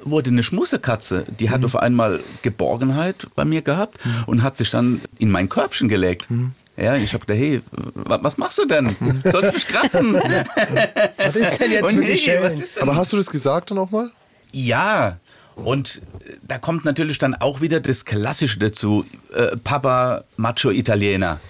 wurde 0.02 0.30
eine 0.30 0.42
Schmussekatze. 0.42 1.24
Die 1.38 1.50
hat 1.50 1.64
auf 1.64 1.76
einmal 1.76 2.20
Geborgenheit 2.42 3.28
bei 3.36 3.44
mir 3.44 3.62
gehabt 3.62 3.98
und 4.26 4.42
hat 4.42 4.56
sich 4.56 4.70
dann 4.70 5.00
in 5.18 5.30
mein 5.30 5.48
Körbchen 5.48 5.88
gelegt. 5.88 6.28
Ja, 6.76 6.94
ich 6.96 7.12
habe 7.14 7.26
gedacht, 7.26 7.40
hey, 7.40 7.62
wa- 7.94 8.18
was 8.22 8.38
machst 8.38 8.58
du 8.58 8.64
denn? 8.66 8.94
Sollst 9.24 9.50
du 9.50 9.54
mich 9.54 9.66
kratzen? 9.66 10.14
was 11.16 11.34
ist 11.36 11.58
denn 11.60 11.72
jetzt 11.72 11.92
mit 11.92 12.04
hey, 12.06 12.40
Aber 12.80 12.94
hast 12.96 13.12
du 13.12 13.16
das 13.16 13.26
gesagt 13.26 13.70
dann 13.70 13.78
auch 13.78 13.90
mal? 13.90 14.10
Ja, 14.52 15.18
und 15.54 16.02
äh, 16.26 16.34
da 16.46 16.58
kommt 16.58 16.84
natürlich 16.84 17.18
dann 17.18 17.34
auch 17.34 17.60
wieder 17.60 17.80
das 17.80 18.04
Klassische 18.04 18.58
dazu. 18.58 19.04
Äh, 19.34 19.56
Papa, 19.56 20.24
Macho 20.36 20.70
Italiener. 20.70 21.40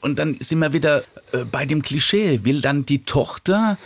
Und 0.00 0.18
dann 0.18 0.36
sind 0.40 0.60
wir 0.60 0.72
wieder 0.72 1.02
äh, 1.32 1.44
bei 1.50 1.66
dem 1.66 1.82
Klischee. 1.82 2.40
Will 2.44 2.60
dann 2.62 2.86
die 2.86 3.04
Tochter 3.04 3.76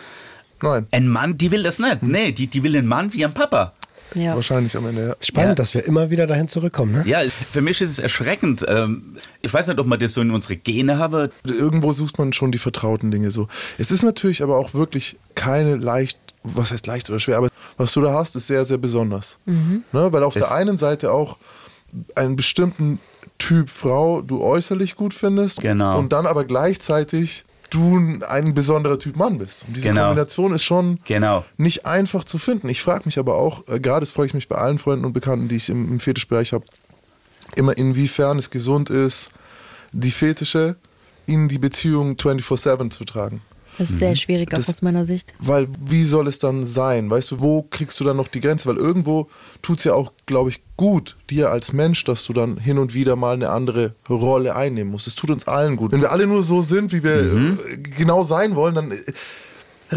Nein. 0.62 0.86
ein 0.92 1.08
Mann, 1.08 1.36
die 1.38 1.50
will 1.50 1.62
das 1.64 1.78
nicht. 1.80 2.02
Nee, 2.02 2.30
die, 2.32 2.46
die 2.46 2.62
will 2.62 2.76
einen 2.76 2.86
Mann 2.86 3.12
wie 3.12 3.24
ein 3.24 3.34
Papa. 3.34 3.72
Ja. 4.14 4.36
Wahrscheinlich 4.36 4.76
am 4.76 4.86
Ende, 4.86 5.08
ja. 5.08 5.16
Spannend, 5.20 5.50
Ja. 5.50 5.54
dass 5.56 5.74
wir 5.74 5.84
immer 5.84 6.08
wieder 6.08 6.28
dahin 6.28 6.46
zurückkommen. 6.46 6.92
Ne? 6.92 7.02
Ja, 7.04 7.22
für 7.50 7.60
mich 7.62 7.80
ist 7.80 7.90
es 7.90 7.98
erschreckend. 7.98 8.64
Ähm, 8.68 9.16
Ich 9.42 9.52
weiß 9.52 9.66
nicht, 9.66 9.80
ob 9.80 9.88
man 9.88 9.98
das 9.98 10.14
so 10.14 10.20
in 10.20 10.30
unsere 10.30 10.54
Gene 10.54 10.98
habe. 10.98 11.32
Irgendwo 11.42 11.92
sucht 11.92 12.16
man 12.18 12.32
schon 12.32 12.52
die 12.52 12.58
vertrauten 12.58 13.10
Dinge 13.10 13.32
so. 13.32 13.48
Es 13.76 13.90
ist 13.90 14.04
natürlich 14.04 14.40
aber 14.44 14.56
auch 14.56 14.72
wirklich 14.72 15.16
keine 15.34 15.74
leicht, 15.74 16.20
was 16.44 16.70
heißt 16.70 16.86
leicht 16.86 17.08
oder 17.10 17.18
schwer, 17.20 17.38
aber 17.38 17.48
was 17.76 17.92
du 17.92 18.00
da 18.02 18.12
hast, 18.12 18.36
ist 18.36 18.46
sehr, 18.46 18.64
sehr 18.64 18.78
besonders. 18.78 19.38
Ne? 19.46 19.82
Weil 19.92 20.22
auf 20.22 20.36
Es- 20.36 20.42
der 20.42 20.52
einen 20.52 20.76
Seite 20.76 21.10
auch 21.12 21.38
einen 22.14 22.36
bestimmten 22.36 23.00
Typ 23.38 23.68
Frau 23.70 24.20
du 24.22 24.42
äußerlich 24.42 24.94
gut 24.96 25.14
findest 25.14 25.60
Genau. 25.60 25.98
und 25.98 26.12
dann 26.12 26.26
aber 26.26 26.44
gleichzeitig 26.44 27.44
du 27.70 27.98
ein 28.28 28.54
besonderer 28.54 28.98
Typ 28.98 29.16
Mann 29.16 29.38
bist. 29.38 29.64
Und 29.66 29.76
diese 29.76 29.88
Genau. 29.88 30.02
Kombination 30.06 30.52
ist 30.54 30.62
schon 30.62 31.00
Genau. 31.04 31.44
nicht 31.56 31.86
einfach 31.86 32.24
zu 32.24 32.38
finden. 32.38 32.68
Ich 32.68 32.82
frage 32.82 33.02
mich 33.06 33.18
aber 33.18 33.34
auch, 33.36 33.66
äh, 33.66 33.80
gerade 33.80 34.00
das 34.00 34.12
frage 34.12 34.28
ich 34.28 34.34
mich 34.34 34.48
bei 34.48 34.56
allen 34.56 34.78
Freunden 34.78 35.04
und 35.04 35.12
Bekannten, 35.12 35.48
die 35.48 35.56
ich 35.56 35.68
im, 35.70 35.90
im 35.92 36.00
Fetischbereich 36.00 36.52
habe, 36.52 36.64
immer 37.56 37.76
inwiefern 37.76 38.38
es 38.38 38.50
gesund 38.50 38.90
ist, 38.90 39.30
die 39.92 40.10
Fetische 40.12 40.76
in 41.26 41.48
die 41.48 41.58
Beziehung 41.58 42.16
24-7 42.16 42.90
zu 42.90 43.04
tragen. 43.04 43.40
Das 43.78 43.90
ist 43.90 43.98
sehr 43.98 44.14
schwierig, 44.16 44.52
auch 44.52 44.58
Das- 44.58 44.68
aus 44.68 44.82
meiner 44.82 45.04
Sicht. 45.06 45.34
Weil 45.38 45.66
wie 45.84 46.04
soll 46.04 46.28
es 46.28 46.38
dann 46.38 46.64
sein? 46.64 47.10
Weißt 47.10 47.30
du, 47.32 47.40
wo 47.40 47.62
kriegst 47.62 47.98
du 47.98 48.04
dann 48.04 48.16
noch 48.16 48.28
die 48.28 48.40
Grenze? 48.40 48.66
Weil 48.66 48.76
irgendwo 48.76 49.28
tut 49.62 49.78
es 49.78 49.84
ja 49.84 49.94
auch, 49.94 50.12
glaube 50.26 50.50
ich, 50.50 50.60
gut 50.76 51.16
dir 51.30 51.50
als 51.50 51.72
Mensch, 51.72 52.04
dass 52.04 52.24
du 52.24 52.32
dann 52.32 52.56
hin 52.56 52.78
und 52.78 52.94
wieder 52.94 53.16
mal 53.16 53.34
eine 53.34 53.50
andere 53.50 53.94
Rolle 54.08 54.54
einnehmen 54.54 54.92
musst. 54.92 55.06
Es 55.08 55.16
tut 55.16 55.30
uns 55.30 55.48
allen 55.48 55.76
gut. 55.76 55.92
Wenn 55.92 56.00
wir 56.00 56.12
alle 56.12 56.26
nur 56.26 56.42
so 56.42 56.62
sind, 56.62 56.92
wie 56.92 57.02
wir 57.02 57.16
äh, 57.16 57.76
genau 57.78 58.22
sein 58.22 58.54
wollen, 58.54 58.74
dann 58.76 58.92
äh, 58.92 59.96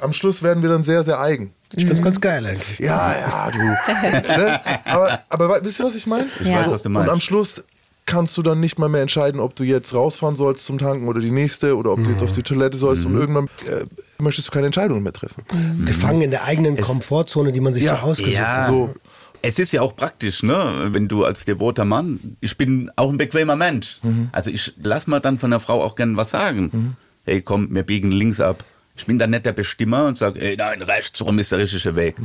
am 0.00 0.12
Schluss 0.12 0.42
werden 0.42 0.62
wir 0.62 0.70
dann 0.70 0.82
sehr, 0.82 1.02
sehr 1.04 1.20
eigen. 1.20 1.52
Ich 1.76 1.86
find's 1.86 2.02
ganz 2.02 2.20
geil 2.20 2.46
eigentlich. 2.46 2.78
Ja, 2.78 3.12
ja, 3.18 3.50
du. 3.50 3.58
ne? 4.28 4.60
aber, 4.84 5.20
aber 5.28 5.48
we- 5.48 5.60
wisst 5.64 5.80
ihr, 5.80 5.86
was 5.86 5.94
ich 5.96 6.06
meine? 6.06 6.26
Ich 6.40 6.46
Ja. 6.46 6.58
weiß, 6.60 6.70
was 6.70 6.82
du 6.84 6.88
meinst. 6.88 7.08
Und 7.08 7.14
am 7.14 7.20
Schluss 7.20 7.64
kannst 8.06 8.36
du 8.36 8.42
dann 8.42 8.60
nicht 8.60 8.78
mal 8.78 8.88
mehr 8.88 9.00
entscheiden, 9.02 9.40
ob 9.40 9.56
du 9.56 9.64
jetzt 9.64 9.94
rausfahren 9.94 10.36
sollst 10.36 10.64
zum 10.66 10.78
Tanken 10.78 11.08
oder 11.08 11.20
die 11.20 11.30
nächste 11.30 11.76
oder 11.76 11.92
ob 11.92 12.04
du 12.04 12.10
jetzt 12.10 12.22
auf 12.22 12.32
die 12.32 12.42
Toilette 12.42 12.76
sollst 12.76 13.04
Mhm. 13.06 13.14
und 13.14 13.20
irgendwann 13.20 13.44
äh, 13.66 13.84
möchtest 14.22 14.48
du 14.48 14.52
keine 14.52 14.66
Entscheidungen 14.66 15.02
mehr 15.02 15.12
treffen. 15.12 15.42
Gefangen 15.86 16.20
in 16.22 16.30
der 16.30 16.44
eigenen 16.44 16.76
Komfortzone, 16.76 17.50
die 17.52 17.60
man 17.60 17.72
sich 17.72 17.84
Ja. 17.84 17.96
so 17.96 18.02
ausgesucht 18.02 18.34
Ja. 18.34 18.56
hat. 18.58 18.66
So. 18.68 18.94
Es 19.40 19.58
ist 19.58 19.72
ja 19.72 19.82
auch 19.82 19.94
praktisch, 19.96 20.42
ne? 20.42 20.86
wenn 20.88 21.06
du 21.08 21.24
als 21.24 21.44
devoter 21.44 21.84
Mann, 21.84 22.36
ich 22.40 22.56
bin 22.56 22.90
auch 22.96 23.10
ein 23.10 23.18
bequemer 23.18 23.56
Mensch. 23.56 24.00
Also 24.32 24.50
ich 24.50 24.72
lass 24.82 25.06
mal 25.06 25.20
dann 25.20 25.38
von 25.38 25.50
der 25.50 25.60
Frau 25.60 25.82
auch 25.82 25.96
gern 25.96 26.16
was 26.16 26.30
sagen. 26.30 26.96
Hey, 27.24 27.40
komm, 27.42 27.74
wir 27.74 27.82
biegen 27.84 28.10
links 28.10 28.40
ab. 28.40 28.64
Ich 28.96 29.06
bin 29.06 29.18
dann 29.18 29.30
nicht 29.30 29.44
der 29.44 29.52
Bestimmer 29.52 30.06
und 30.06 30.16
sage, 30.18 30.40
ey, 30.40 30.56
nein, 30.56 30.80
rechts 30.82 31.20
rum 31.20 31.38
ist 31.40 31.50
der 31.52 31.58
richtige 31.58 31.96
Weg. 31.96 32.16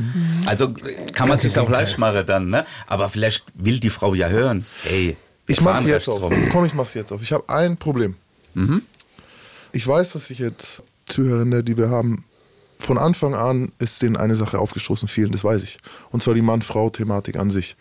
Also 0.46 0.72
kann 1.14 1.28
man 1.28 1.40
sich 1.40 1.58
auch 1.58 1.70
leicht 1.70 1.98
machen 1.98 2.24
dann, 2.28 2.50
ne? 2.50 2.64
Aber 2.86 3.10
vielleicht 3.10 3.46
will 3.56 3.80
die 3.80 3.90
Frau 3.90 4.14
ja 4.14 4.28
hören, 4.30 4.66
hey, 4.84 5.18
wir 5.18 5.29
Ich 5.50 5.62
mach's 5.62 5.84
jetzt 5.84 6.08
auf. 6.08 6.22
rum. 6.22 6.34
Komm, 6.52 6.66
ich 6.66 6.74
mach's 6.74 6.94
jetzt 6.94 7.12
auf. 7.12 7.22
Ich 7.22 7.32
habe 7.32 7.48
ein 7.50 7.78
Problem. 7.78 8.16
Ich 9.72 9.88
weiß, 9.88 10.14
dass 10.14 10.30
ich 10.30 10.40
jetzt 10.40 10.84
Zuhörende, 11.06 11.64
die 11.64 11.78
wir 11.78 11.90
haben, 11.90 12.24
von 12.80 12.98
Anfang 12.98 13.36
an 13.36 13.72
ist 13.78 14.02
denen 14.02 14.16
eine 14.16 14.36
Sache 14.36 14.58
aufgestoßen, 14.58 15.08
vielen, 15.10 15.32
das 15.32 15.44
weiß 15.44 15.64
ich. 15.64 15.78
Und 16.12 16.24
zwar 16.24 16.34
die 16.34 16.42
Mann-Frau-Thematik 16.42 17.36
an 17.36 17.52
sich. 17.52 17.76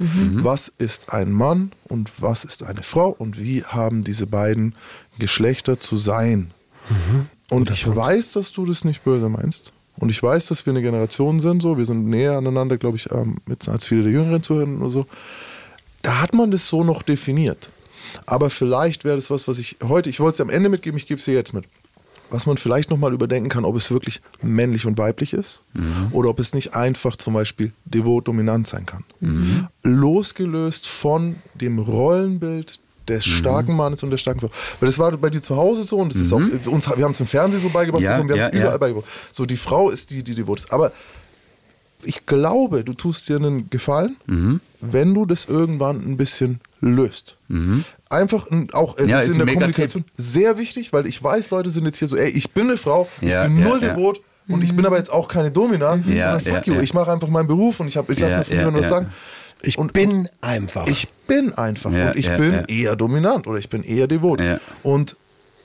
Was 0.44 0.72
ist 0.78 1.12
ein 1.12 1.30
Mann 1.32 1.72
und 1.84 2.10
was 2.18 2.44
ist 2.44 2.64
eine 2.64 2.82
Frau 2.82 3.08
und 3.10 3.38
wie 3.40 3.62
haben 3.64 4.02
diese 4.02 4.26
beiden 4.26 4.74
Geschlechter 5.18 5.78
zu 5.78 5.96
sein? 5.96 6.50
Und 7.48 7.70
ich 7.70 7.86
weiß, 7.86 8.32
dass 8.32 8.52
du 8.52 8.66
das 8.66 8.84
nicht 8.84 9.04
böse 9.04 9.28
meinst. 9.28 9.72
Und 9.96 10.10
ich 10.10 10.22
weiß, 10.22 10.46
dass 10.46 10.64
wir 10.66 10.72
eine 10.72 10.82
Generation 10.82 11.40
sind, 11.40 11.60
so. 11.60 11.76
Wir 11.76 11.84
sind 11.84 12.06
näher 12.06 12.36
aneinander, 12.36 12.76
glaube 12.78 12.96
ich, 12.96 13.10
ähm, 13.10 13.38
jetzt 13.48 13.68
als 13.68 13.84
viele 13.84 14.04
der 14.04 14.12
jüngeren 14.12 14.42
Zuhörenden 14.42 14.80
oder 14.80 14.90
so. 14.90 15.06
Da 16.02 16.20
hat 16.20 16.34
man 16.34 16.50
das 16.50 16.68
so 16.68 16.84
noch 16.84 17.02
definiert. 17.02 17.70
Aber 18.26 18.50
vielleicht 18.50 19.04
wäre 19.04 19.16
das 19.16 19.30
was, 19.30 19.48
was 19.48 19.58
ich 19.58 19.76
heute, 19.82 20.08
ich 20.10 20.20
wollte 20.20 20.36
es 20.36 20.40
am 20.40 20.50
Ende 20.50 20.68
mitgeben, 20.68 20.96
ich 20.96 21.06
gebe 21.06 21.18
es 21.18 21.24
dir 21.24 21.34
jetzt 21.34 21.52
mit. 21.52 21.64
Was 22.30 22.44
man 22.46 22.58
vielleicht 22.58 22.90
nochmal 22.90 23.14
überdenken 23.14 23.48
kann, 23.48 23.64
ob 23.64 23.74
es 23.76 23.90
wirklich 23.90 24.20
männlich 24.42 24.84
und 24.84 24.98
weiblich 24.98 25.32
ist 25.32 25.62
oder 26.12 26.28
ob 26.28 26.40
es 26.40 26.52
nicht 26.54 26.74
einfach 26.74 27.16
zum 27.16 27.32
Beispiel 27.32 27.72
devot 27.86 28.28
dominant 28.28 28.66
sein 28.66 28.84
kann. 28.84 29.04
Losgelöst 29.82 30.86
von 30.86 31.36
dem 31.54 31.78
Rollenbild 31.78 32.80
des 33.08 33.24
starken 33.24 33.74
Mannes 33.74 34.02
und 34.02 34.10
der 34.10 34.18
starken 34.18 34.40
Frau. 34.40 34.50
Weil 34.80 34.88
das 34.88 34.98
war 34.98 35.16
bei 35.16 35.30
dir 35.30 35.40
zu 35.40 35.56
Hause 35.56 35.84
so 35.84 35.96
und 35.96 36.14
das 36.14 36.20
ist 36.20 36.32
auch, 36.32 36.42
uns, 36.66 36.86
wir 36.94 37.04
haben 37.04 37.12
es 37.12 37.20
im 37.20 37.26
Fernsehen 37.26 37.62
so 37.62 37.70
beigebracht 37.70 38.02
Ja, 38.02 38.12
bekommen, 38.12 38.28
wir 38.28 38.34
haben 38.36 38.48
es 38.48 38.54
ja, 38.54 38.60
überall 38.60 38.74
ja. 38.74 38.78
beigebracht. 38.78 39.06
So, 39.32 39.46
die 39.46 39.56
Frau 39.56 39.88
ist 39.88 40.10
die, 40.10 40.22
die 40.22 40.34
devot 40.34 40.58
ist. 40.58 40.70
Aber 40.72 40.92
ich 42.02 42.26
glaube, 42.26 42.84
du 42.84 42.92
tust 42.92 43.28
dir 43.28 43.36
einen 43.36 43.70
Gefallen, 43.70 44.16
Mhm. 44.26 44.60
Wenn 44.80 45.14
du 45.14 45.26
das 45.26 45.44
irgendwann 45.46 45.96
ein 45.98 46.16
bisschen 46.16 46.60
löst. 46.80 47.36
Einfach 48.10 48.50
ein- 48.50 48.68
auch 48.72 48.96
es 48.96 49.04
Mhm. 49.04 49.10
Ja, 49.10 49.18
ist 49.18 49.26
ist 49.28 49.32
in 49.38 49.46
der. 49.46 49.54
Kommunikation 49.54 50.04
sehr 50.16 50.58
wichtig, 50.58 50.92
weil 50.92 51.06
ich 51.06 51.22
weiß, 51.22 51.50
Leute 51.50 51.70
sind 51.70 51.84
jetzt 51.86 51.98
hier 51.98 52.08
so, 52.08 52.16
ey, 52.16 52.30
ich 52.30 52.50
bin 52.52 52.68
eine 52.68 52.76
Frau, 52.76 53.08
ich 53.20 53.30
Ja, 53.32 53.42
bin 53.44 53.58
ja, 53.58 53.64
null 53.68 53.82
ja. 53.82 53.94
devot 53.94 54.20
und 54.48 54.62
ich 54.62 54.74
bin 54.74 54.86
aber 54.86 54.96
jetzt 54.96 55.10
auch 55.12 55.28
keine 55.28 55.50
Domina, 55.50 55.96
Ja, 55.96 56.38
sondern 56.38 56.40
fuck 56.40 56.66
ja, 56.66 56.72
you, 56.72 56.74
ja. 56.74 56.80
ich 56.80 56.94
mache 56.94 57.10
einfach 57.12 57.28
meinen 57.28 57.48
Beruf 57.48 57.80
und 57.80 57.88
ich, 57.88 57.96
hab- 57.96 58.08
ich 58.10 58.18
lasse 58.20 58.32
Ja, 58.32 58.38
mir 58.38 58.44
von 58.44 58.52
ja, 58.54 58.58
niemandem 58.60 58.82
was 58.84 58.88
sagen. 58.90 59.08
Ich 59.62 59.76
Und- 59.76 59.92
bin 59.92 60.28
einfach. 60.40 60.86
Ich 60.86 61.08
bin 61.26 61.52
einfach 61.54 61.90
Ja, 61.92 62.10
und 62.10 62.18
ich 62.18 62.26
ja, 62.26 62.36
bin 62.36 62.52
ja. 62.52 62.64
eher 62.68 62.96
dominant 62.96 63.46
oder 63.48 63.58
ich 63.58 63.68
bin 63.68 63.82
eher 63.82 64.06
devot. 64.06 64.40
Ja. 64.40 64.60
Und 64.84 65.16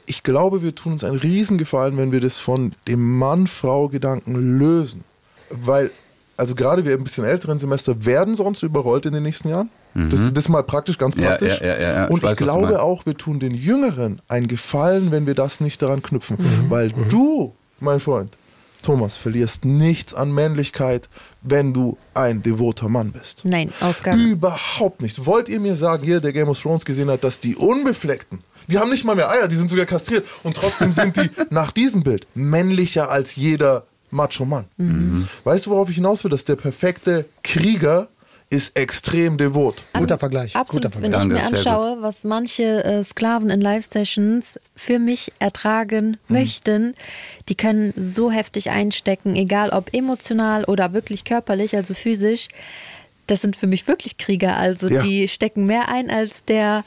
ich 0.08 0.24
glaube, 0.24 0.64
wir 0.64 0.74
tun 0.74 0.94
uns 0.94 1.04
einen 1.04 1.18
Riesengefallen, 1.18 1.96
wenn 1.98 2.12
wir 2.12 2.20
das 2.20 2.40
von 2.40 2.74
dem 2.88 3.20
Mann-Frau-Gedanken 3.20 4.58
lösen. 4.60 5.04
Weil, 5.50 5.92
also 6.38 6.56
gerade 6.56 6.86
wir 6.86 6.94
im 6.94 7.04
bisschen 7.04 7.26
älteren 7.26 7.60
Semester 7.60 8.06
werden 8.06 8.36
sonst 8.36 8.64
überrollt 8.64 9.06
in 9.06 9.14
den 9.14 9.24
nächsten 9.24 9.50
Jahren. 9.50 9.70
Das, 9.94 10.22
das 10.34 10.46
ist 10.46 10.50
mal 10.50 10.64
praktisch, 10.64 10.98
ganz 10.98 11.16
Mhm. 11.16 11.22
Ja, 11.22 11.30
praktisch. 11.30 11.60
ja, 11.62 11.68
ja, 11.68 11.74
ja, 11.74 11.94
ja. 11.94 12.06
Ich 12.06 12.12
Und 12.12 12.18
ich, 12.18 12.24
weiß, 12.24 12.38
du 12.38 12.44
glaube 12.46 12.82
auch, 12.82 13.06
wir 13.06 13.16
tun 13.16 13.40
den 13.40 13.54
Jüngeren 13.54 14.22
einen 14.28 14.48
Gefallen, 14.48 15.12
wenn 15.12 15.28
wir 15.28 15.36
das 15.36 15.62
nicht 15.62 15.82
daran 15.82 16.02
knüpfen. 16.02 16.38
Mhm. 16.40 16.70
Weil 16.70 16.92
du, 17.10 17.54
mein 17.80 18.00
Freund, 18.00 18.36
Thomas, 18.82 19.18
verlierst 19.18 19.66
nichts 19.66 20.14
an 20.14 20.32
Männlichkeit, 20.32 21.10
wenn 21.42 21.74
du 21.74 21.98
ein 22.16 22.42
devoter 22.42 22.90
Mann 22.90 23.12
bist. 23.12 23.46
Nein, 23.46 23.72
Ausgang. 23.80 24.20
Überhaupt 24.20 25.02
nicht. 25.02 25.26
Wollt 25.26 25.48
ihr 25.48 25.60
mir 25.60 25.76
sagen, 25.76 26.04
jeder, 26.06 26.20
der 26.20 26.34
Game 26.34 26.50
of 26.50 26.60
Thrones 26.60 26.86
gesehen 26.86 27.10
hat, 27.10 27.24
dass 27.24 27.40
die 27.40 27.56
Unbefleckten, 27.56 28.40
die 28.68 28.80
haben 28.80 28.90
nicht 28.90 29.06
mal 29.06 29.16
mehr 29.16 29.30
Eier, 29.32 29.48
die 29.48 29.56
sind 29.56 29.70
sogar 29.70 29.86
kastriert 29.86 30.26
und 30.42 30.58
trotzdem 30.58 30.92
sind 30.92 31.16
die 31.18 31.30
nach 31.52 31.72
diesem 31.72 32.04
Bild 32.04 32.28
männlicher 32.34 33.10
als 33.10 33.36
jeder 33.36 33.86
Macho-Mann. 34.14 34.66
Weißt 35.44 35.66
du, 35.66 35.72
worauf 35.72 35.90
ich 35.90 35.96
hinaus 35.96 36.24
will? 36.24 36.32
Dass 36.32 36.46
der 36.46 36.56
perfekte 36.56 37.26
Krieger 37.44 38.08
ist 38.50 38.78
extrem 38.78 39.38
devot. 39.40 39.86
Guter 39.94 40.20
Vergleich. 40.20 40.56
Absolut, 40.56 40.84
Guter 40.84 41.02
wenn 41.02 41.12
Vergleich. 41.12 41.44
ich 41.44 41.52
mir 41.52 41.58
anschaue, 41.58 41.98
was 42.02 42.24
manche 42.24 42.84
äh, 42.84 43.04
Sklaven 43.04 43.50
in 43.50 43.62
Live-Sessions 43.62 44.60
für 44.76 45.00
mich 45.00 45.32
ertragen 45.40 46.18
Mhm. 46.28 46.36
möchten, 46.36 46.94
die 47.50 47.56
können 47.56 47.94
so 47.98 48.30
heftig 48.30 48.70
einstecken, 48.70 49.36
egal 49.36 49.72
ob 49.72 49.92
emotional 49.94 50.66
oder 50.66 50.94
wirklich 50.94 51.24
körperlich, 51.24 51.76
also 51.76 51.96
physisch. 51.96 52.48
Das 53.26 53.42
sind 53.42 53.56
für 53.56 53.66
mich 53.68 53.88
wirklich 53.88 54.18
Krieger. 54.18 54.58
Also 54.58 54.88
Ja. 54.88 55.02
die 55.02 55.28
stecken 55.30 55.66
mehr 55.66 55.90
ein 55.90 56.12
als 56.12 56.44
der 56.44 56.84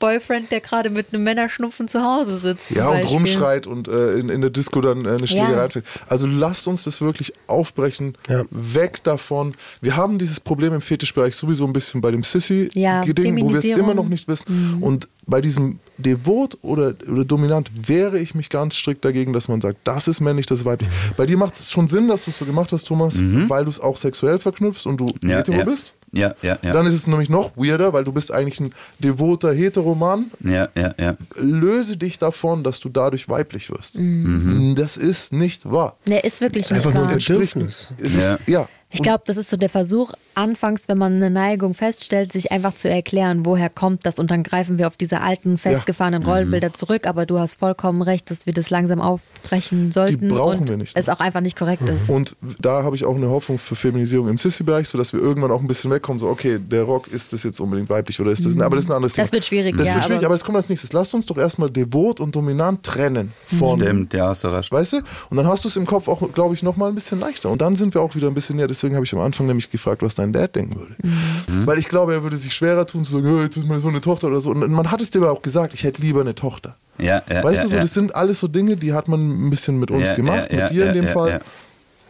Boyfriend, 0.00 0.50
der 0.50 0.60
gerade 0.60 0.90
mit 0.90 1.14
einem 1.14 1.22
Männerschnupfen 1.22 1.86
zu 1.86 2.02
Hause 2.02 2.38
sitzt. 2.38 2.70
Ja, 2.70 2.88
und 2.88 2.94
Beispiel. 2.96 3.12
rumschreit 3.12 3.66
und 3.68 3.86
äh, 3.86 4.14
in, 4.14 4.28
in 4.30 4.40
der 4.40 4.50
Disco 4.50 4.80
dann 4.80 5.04
äh, 5.04 5.10
eine 5.10 5.26
Schlägerei 5.28 5.52
Ja. 5.52 5.64
anfängt. 5.64 5.86
Also 6.08 6.26
lasst 6.26 6.66
uns 6.66 6.82
das 6.82 7.00
wirklich 7.00 7.32
aufbrechen, 7.46 8.16
Ja. 8.28 8.44
weg 8.50 9.04
davon. 9.04 9.54
Wir 9.80 9.94
haben 9.94 10.18
dieses 10.18 10.40
Problem 10.40 10.72
im 10.72 10.80
Fetischbereich 10.80 11.36
sowieso 11.36 11.64
ein 11.66 11.72
bisschen 11.72 12.00
bei 12.00 12.10
dem 12.10 12.22
Ja, 12.22 12.24
Sissy-Ding, 12.26 13.40
wo 13.40 13.50
wir 13.52 13.58
es 13.60 13.64
immer 13.66 13.94
noch 13.94 14.08
nicht 14.08 14.26
wissen. 14.26 14.78
Und 14.80 15.06
bei 15.26 15.40
diesem 15.40 15.78
devot 15.98 16.56
oder, 16.62 16.94
oder 17.08 17.24
dominant 17.24 17.70
wehre 17.88 18.18
ich 18.18 18.34
mich 18.34 18.48
ganz 18.48 18.74
strikt 18.74 19.04
dagegen, 19.04 19.32
dass 19.32 19.48
man 19.48 19.60
sagt, 19.60 19.78
das 19.84 20.08
ist 20.08 20.20
männlich, 20.20 20.46
das 20.46 20.60
ist 20.60 20.64
weiblich. 20.64 20.88
Bei 21.16 21.26
dir 21.26 21.36
macht 21.36 21.54
es 21.60 21.70
schon 21.70 21.86
Sinn, 21.88 22.08
dass 22.08 22.24
du 22.24 22.30
es 22.30 22.38
so 22.38 22.46
gemacht 22.46 22.72
hast, 22.72 22.84
Thomas, 22.88 23.20
weil 23.48 23.64
du 23.64 23.70
es 23.70 23.78
auch 23.78 23.96
sexuell 23.98 24.38
verknüpfst 24.38 24.86
und 24.86 24.96
du 24.98 25.12
Ja, 25.22 25.36
hetero 25.38 25.58
ja. 25.58 25.64
bist. 25.64 25.92
Ja, 26.12 26.34
ja, 26.42 26.58
ja. 26.62 26.72
Dann 26.72 26.86
ist 26.86 26.94
es 26.94 27.06
nämlich 27.06 27.28
noch 27.30 27.52
weirder, 27.56 27.92
weil 27.92 28.04
du 28.04 28.12
bist 28.12 28.32
eigentlich 28.32 28.60
ein 28.60 28.72
devoter 28.98 29.52
Heteroman. 29.52 30.30
ja, 30.40 30.68
ja, 30.74 30.94
ja. 30.98 31.16
Löse 31.36 31.96
dich 31.96 32.18
davon, 32.18 32.64
dass 32.64 32.80
du 32.80 32.88
dadurch 32.88 33.28
weiblich 33.28 33.70
wirst. 33.70 33.98
Mhm. 33.98 34.74
Das 34.76 34.96
ist 34.96 35.32
nicht 35.32 35.70
wahr. 35.70 35.96
Der 36.06 36.24
ist 36.24 36.40
wirklich 36.40 36.64
nicht 36.70 36.72
Einfach 36.78 36.92
nur 36.94 37.02
wahr. 37.04 37.10
ein 37.10 37.14
Entspricht- 37.18 37.54
Bedürfnis. 37.54 37.88
Es 37.98 38.14
ist, 38.14 38.38
ja. 38.46 38.68
Ich 38.92 39.02
glaube, 39.02 39.22
das 39.24 39.36
ist 39.36 39.50
so 39.50 39.56
der 39.56 39.68
Versuch, 39.68 40.12
anfangs, 40.34 40.82
wenn 40.88 40.98
man 40.98 41.12
eine 41.14 41.30
Neigung 41.30 41.74
feststellt, 41.74 42.32
sich 42.32 42.50
einfach 42.50 42.74
zu 42.74 42.90
erklären, 42.90 43.46
woher 43.46 43.70
kommt 43.70 44.04
das. 44.04 44.18
Und 44.18 44.32
dann 44.32 44.42
greifen 44.42 44.78
wir 44.78 44.88
auf 44.88 44.96
diese 44.96 45.20
alten, 45.20 45.58
festgefahrenen 45.58 46.24
Rollenbilder 46.24 46.74
zurück. 46.74 47.06
Aber 47.06 47.24
du 47.24 47.38
hast 47.38 47.54
vollkommen 47.60 48.02
recht, 48.02 48.32
dass 48.32 48.46
wir 48.46 48.52
das 48.52 48.68
langsam 48.68 49.00
aufbrechen 49.00 49.92
sollten. 49.92 50.28
brauchen 50.30 50.60
und 50.62 50.68
wir 50.70 50.76
nicht. 50.76 50.96
es 50.96 51.08
auch 51.08 51.20
einfach 51.20 51.40
nicht 51.40 51.56
korrekt 51.56 51.88
ist. 51.88 52.08
Und 52.08 52.34
da 52.60 52.82
habe 52.82 52.96
ich 52.96 53.04
auch 53.04 53.14
eine 53.14 53.28
Hoffnung 53.30 53.58
für 53.58 53.76
Feminisierung 53.76 54.28
im 54.28 54.38
Sissy-Bereich, 54.38 54.88
sodass 54.88 55.12
wir 55.12 55.20
irgendwann 55.20 55.52
auch 55.52 55.60
ein 55.60 55.68
bisschen 55.68 55.92
wegkommen, 56.00 56.18
so 56.20 56.28
okay, 56.28 56.58
der 56.58 56.82
Rock, 56.84 57.08
ist 57.08 57.32
das 57.32 57.42
jetzt 57.42 57.60
unbedingt 57.60 57.88
weiblich 57.90 58.18
oder 58.20 58.30
ist 58.30 58.44
das, 58.44 58.58
aber 58.58 58.76
das 58.76 58.84
ist 58.86 58.90
ein 58.90 58.96
anderes 58.96 59.12
Thema. 59.12 59.24
Das 59.24 59.32
wird 59.32 59.44
schwierig, 59.44 59.76
Das 59.76 59.86
ja, 59.88 59.94
wird 59.94 60.04
schwierig, 60.04 60.18
aber- 60.20 60.26
aber 60.26 60.34
es 60.34 60.44
kommt 60.44 60.56
als 60.56 60.68
nächstes. 60.68 60.92
Lasst 60.92 61.14
uns 61.14 61.26
doch 61.26 61.36
erstmal 61.36 61.70
devot 61.70 62.20
und 62.20 62.34
dominant 62.34 62.82
trennen 62.82 63.32
von, 63.44 63.80
Stimmt, 63.80 64.14
ja, 64.14 64.28
hast 64.28 64.44
du 64.44 64.48
recht. 64.48 64.72
weißt 64.72 64.94
du? 64.94 64.96
Und 65.30 65.36
dann 65.36 65.46
hast 65.46 65.64
du 65.64 65.68
es 65.68 65.76
im 65.76 65.86
Kopf 65.86 66.08
auch, 66.08 66.32
glaube 66.32 66.54
ich, 66.54 66.62
nochmal 66.62 66.88
ein 66.88 66.94
bisschen 66.94 67.20
leichter. 67.20 67.50
Und 67.50 67.60
dann 67.60 67.76
sind 67.76 67.94
wir 67.94 68.00
auch 68.00 68.14
wieder 68.14 68.28
ein 68.28 68.34
bisschen 68.34 68.56
näher. 68.56 68.66
Deswegen 68.68 68.94
habe 68.94 69.04
ich 69.04 69.12
am 69.12 69.20
Anfang 69.20 69.46
nämlich 69.46 69.70
gefragt, 69.70 70.02
was 70.02 70.14
dein 70.14 70.32
Dad 70.32 70.56
denken 70.56 70.76
würde. 70.78 70.94
Mhm. 71.02 71.66
Weil 71.66 71.78
ich 71.78 71.88
glaube, 71.88 72.12
er 72.14 72.22
würde 72.22 72.36
sich 72.36 72.54
schwerer 72.54 72.86
tun, 72.86 73.04
zu 73.04 73.12
sagen, 73.12 73.26
"Hey, 73.26 73.42
jetzt 73.44 73.56
ist 73.56 73.66
meine 73.68 73.80
so 73.80 73.88
eine 73.88 74.00
Tochter 74.00 74.28
oder 74.28 74.40
so. 74.40 74.50
Und 74.50 74.70
man 74.70 74.90
hat 74.90 75.00
es 75.02 75.10
dir 75.10 75.20
aber 75.20 75.32
auch 75.32 75.42
gesagt, 75.42 75.74
ich 75.74 75.84
hätte 75.84 76.00
lieber 76.02 76.20
eine 76.20 76.34
Tochter. 76.34 76.76
Ja, 76.98 77.22
ja, 77.30 77.42
weißt 77.42 77.56
ja, 77.58 77.62
du, 77.64 77.68
so, 77.70 77.76
das 77.76 77.94
sind 77.94 78.14
alles 78.14 78.40
so 78.40 78.48
Dinge, 78.48 78.76
die 78.76 78.92
hat 78.92 79.08
man 79.08 79.46
ein 79.46 79.50
bisschen 79.50 79.78
mit 79.80 79.90
uns 79.90 80.14
gemacht, 80.14 80.52
mit 80.52 80.70
dir 80.70 80.86
in 80.88 80.92
dem 80.94 81.08
Fall. 81.08 81.40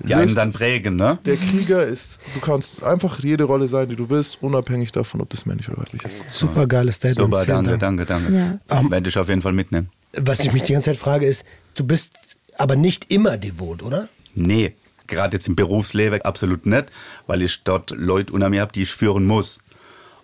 Ja. 0.00 0.06
Die 0.06 0.14
einen 0.14 0.34
dann 0.34 0.52
prägen, 0.52 0.96
ne? 0.96 1.18
Der 1.24 1.36
Krieger 1.36 1.82
ist, 1.82 2.20
du 2.34 2.40
kannst 2.40 2.82
einfach 2.82 3.18
jede 3.20 3.44
Rolle 3.44 3.68
sein, 3.68 3.88
die 3.88 3.96
du 3.96 4.06
bist, 4.06 4.38
unabhängig 4.42 4.92
davon, 4.92 5.20
ob 5.20 5.30
das 5.30 5.46
männlich 5.46 5.68
oder 5.68 5.78
weiblich 5.78 6.04
ist. 6.04 6.24
Super 6.32 6.66
geiles 6.66 6.96
Statement. 6.96 7.30
Super, 7.30 7.44
danke, 7.44 7.78
Dank. 7.78 7.80
danke, 7.80 8.06
danke. 8.06 8.60
Ja. 8.68 8.90
Werde 8.90 9.08
ich 9.08 9.18
auf 9.18 9.28
jeden 9.28 9.42
Fall 9.42 9.52
mitnehmen. 9.52 9.88
Was 10.16 10.40
ich 10.40 10.52
mich 10.52 10.64
die 10.64 10.72
ganze 10.72 10.90
Zeit 10.90 10.96
frage, 10.96 11.26
ist, 11.26 11.44
du 11.74 11.84
bist 11.84 12.12
aber 12.56 12.76
nicht 12.76 13.10
immer 13.12 13.36
devot, 13.36 13.82
oder? 13.82 14.08
Nee, 14.34 14.74
gerade 15.06 15.36
jetzt 15.36 15.48
im 15.48 15.56
Berufsleben 15.56 16.22
absolut 16.22 16.66
nicht, 16.66 16.86
weil 17.26 17.42
ich 17.42 17.62
dort 17.64 17.90
Leute 17.90 18.32
unter 18.32 18.48
mir 18.48 18.62
habe, 18.62 18.72
die 18.72 18.82
ich 18.82 18.92
führen 18.92 19.26
muss. 19.26 19.60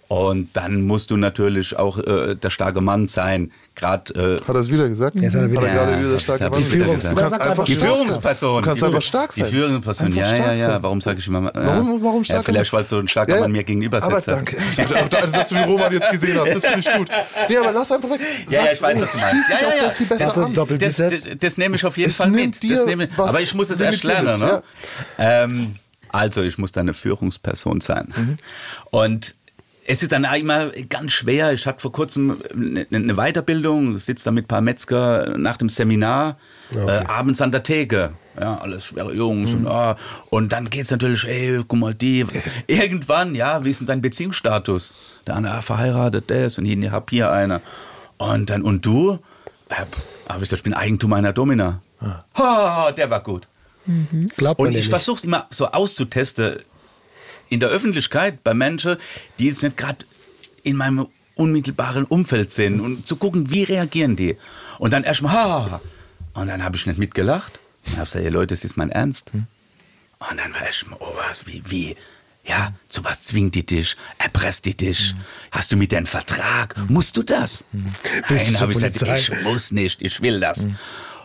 Und 0.08 0.56
dann 0.56 0.86
musst 0.86 1.10
du 1.10 1.16
natürlich 1.16 1.76
auch 1.76 1.98
äh, 1.98 2.36
der 2.36 2.50
starke 2.50 2.80
Mann 2.80 3.08
sein. 3.08 3.52
Gerade 3.76 4.14
äh, 4.14 4.40
Hat 4.40 4.48
er 4.48 4.54
es 4.56 4.70
wieder 4.72 4.88
gesagt? 4.88 5.16
Jetzt 5.20 5.34
hat 5.34 5.42
er 5.42 5.50
wieder- 5.50 5.60
Hat 5.60 5.68
er 5.68 5.74
gerade 5.74 5.92
Ja, 5.92 6.08
wieder 6.08 6.18
stark 6.20 6.38
gemacht? 6.38 6.58
ich 6.58 6.72
wieder 6.72 6.84
Du 6.86 6.94
gesagt. 6.94 7.16
kannst 7.18 7.40
einfach 7.42 7.64
die 7.66 7.74
stark 7.74 7.88
sein. 7.90 7.96
Führungsperson. 7.98 8.62
Du 8.62 8.68
kannst 8.68 8.80
die, 8.82 8.86
einfach 8.86 9.02
stark 9.02 9.32
sein. 9.34 9.44
Die 9.44 9.50
Führungsperson, 9.50 10.14
ja, 10.14 10.26
stark 10.26 10.38
ja, 10.38 10.54
ja. 10.54 10.82
Warum 10.82 11.00
sage 11.02 11.18
ich 11.18 11.28
immer. 11.28 11.42
Ja. 11.44 11.52
Warum- 11.54 12.02
warum 12.02 12.24
stark 12.24 12.38
Ja, 12.38 12.42
vielleicht, 12.42 12.72
weil 12.72 12.88
so 12.88 12.98
ein 12.98 13.06
starker 13.06 13.32
Ja, 13.32 13.36
ja. 13.36 13.42
Mann 13.42 13.52
mir 13.52 13.64
gegenüber 13.64 14.02
Aber 14.02 14.16
sitzt. 14.16 14.28
danke. 14.28 14.56
Also, 14.78 15.32
dass 15.36 15.48
du 15.48 15.54
die 15.56 15.62
Roman 15.62 15.92
jetzt 15.92 16.10
gesehen 16.10 16.38
hast, 16.40 16.54
das 16.56 16.64
finde 16.72 16.80
ich 16.80 16.96
gut. 16.96 17.08
Nee, 17.50 17.56
aber 17.58 17.72
lass 17.72 17.92
einfach 17.92 18.10
weg. 18.10 18.20
Ja, 18.48 18.64
ja, 18.64 18.72
ich 18.72 18.80
weiß, 18.80 19.00
was 19.02 19.12
du 19.12 19.18
meinst. 19.18 19.34
Ja, 19.50 19.68
ja, 19.76 19.84
ja. 19.84 19.90
viel 19.90 20.06
besser 20.06 20.36
an. 20.44 20.54
doppelt 20.54 20.80
Das, 20.80 20.96
das, 20.96 21.10
das 21.38 21.58
nehme 21.58 21.76
ich 21.76 21.84
auf 21.84 21.96
jeden 21.98 22.08
Es 22.10 22.16
Fall 22.16 22.30
nimmt 22.30 22.62
mit. 22.62 22.72
Das 22.72 22.86
nehme, 22.86 23.08
was 23.16 23.28
aber 23.28 23.40
ich 23.42 23.52
muss 23.54 23.68
es 23.70 23.78
erst 23.80 24.04
lernen. 24.04 24.38
Ne? 24.40 24.62
Ähm, 25.18 25.74
also, 26.10 26.42
ich 26.42 26.56
muss 26.56 26.72
da 26.72 26.80
eine 26.80 26.94
Führungsperson 26.94 27.80
sein. 27.82 28.12
Mhm. 28.16 28.36
Und 28.90 29.34
es 29.86 30.02
ist 30.02 30.12
dann 30.12 30.24
auch 30.26 30.34
immer 30.34 30.70
ganz 30.88 31.12
schwer. 31.12 31.52
Ich 31.52 31.66
hatte 31.66 31.80
vor 31.80 31.92
kurzem 31.92 32.42
eine, 32.52 32.86
eine 32.92 33.14
Weiterbildung, 33.14 33.98
sitze 33.98 34.24
da 34.24 34.30
mit 34.30 34.44
ein 34.44 34.48
paar 34.48 34.60
Metzger 34.60 35.36
nach 35.38 35.56
dem 35.56 35.68
Seminar, 35.68 36.36
äh, 36.74 37.04
abends 37.06 37.40
an 37.40 37.52
der 37.52 37.62
Theke. 37.62 38.12
Ja, 38.38 38.58
alles 38.58 38.84
schwere 38.84 39.14
Jungs 39.14 39.52
Mhm. 39.52 39.58
und, 39.58 39.66
ah, 39.68 39.96
und 40.28 40.52
dann 40.52 40.68
geht's 40.68 40.90
natürlich, 40.90 41.26
ey, 41.26 41.62
guck 41.66 41.78
mal, 41.78 41.94
die. 41.94 42.26
Irgendwann, 42.66 43.34
ja, 43.34 43.64
wie 43.64 43.70
ist 43.70 43.80
denn 43.80 43.86
dein 43.86 44.02
Beziehungsstatus? 44.02 44.92
Der 45.26 45.36
eine, 45.36 45.52
ah, 45.52 45.62
verheiratet, 45.62 46.30
das 46.30 46.58
und 46.58 46.66
ich 46.66 46.90
hab 46.90 47.08
hier 47.10 47.30
einer. 47.30 47.62
Und 48.18 48.50
dann, 48.50 48.62
und 48.62 48.84
du? 48.84 49.18
Ja, 49.70 49.86
pff, 49.86 50.02
ah, 50.28 50.36
ich 50.40 50.62
bin 50.62 50.74
Eigentum 50.74 51.12
einer 51.12 51.32
Domina. 51.32 51.80
Ha, 52.36 52.92
der 52.92 53.08
war 53.10 53.20
gut. 53.20 53.48
Glaubt 54.36 54.58
man 54.60 54.68
Und 54.68 54.76
ich 54.76 54.88
versuche 54.88 55.18
es 55.18 55.24
immer 55.24 55.46
so 55.50 55.68
auszutesten 55.68 56.56
in 57.48 57.60
der 57.60 57.68
Öffentlichkeit 57.68 58.42
bei 58.44 58.54
Menschen, 58.54 58.96
die 59.38 59.46
jetzt 59.46 59.62
nicht 59.62 59.76
gerade 59.76 60.04
in 60.62 60.76
meinem 60.76 61.08
unmittelbaren 61.34 62.04
Umfeld 62.04 62.50
sind 62.50 62.80
und 62.80 63.06
zu 63.06 63.16
gucken, 63.16 63.50
wie 63.50 63.62
reagieren 63.62 64.16
die. 64.16 64.36
Und 64.78 64.92
dann 64.92 65.04
erstmal, 65.04 65.32
ha, 65.32 65.80
und 66.34 66.48
dann 66.48 66.64
habe 66.64 66.76
ich 66.76 66.86
nicht 66.86 66.98
mitgelacht. 66.98 67.60
Und 67.86 67.92
habe 67.96 68.04
gesagt, 68.04 68.24
hey 68.24 68.30
Leute, 68.30 68.54
das 68.54 68.64
ist 68.64 68.76
mein 68.76 68.90
Ernst. 68.90 69.32
Hm. 69.32 69.46
Und 70.18 70.38
dann 70.38 70.52
war 70.54 70.64
erstmal, 70.64 70.98
oh 71.00 71.12
was, 71.28 71.46
wie, 71.46 71.62
wie? 71.66 71.96
Ja, 72.44 72.72
zu 72.88 73.04
was 73.04 73.22
zwingt 73.22 73.54
die 73.54 73.66
dich? 73.66 73.96
Erpresst 74.18 74.64
die 74.64 74.76
dich? 74.76 75.10
Hm. 75.10 75.18
Hast 75.50 75.72
du 75.72 75.76
mit 75.76 75.92
dir 75.92 75.98
einen 75.98 76.06
Vertrag? 76.06 76.76
Musst 76.88 77.16
du 77.16 77.22
das? 77.22 77.66
Du 77.72 77.78
Nein, 78.34 78.60
habe 78.60 78.72
ich 78.72 78.80
gesagt, 78.80 79.18
ich 79.18 79.42
muss 79.42 79.72
nicht, 79.72 80.02
ich 80.02 80.20
will 80.20 80.40
das. 80.40 80.66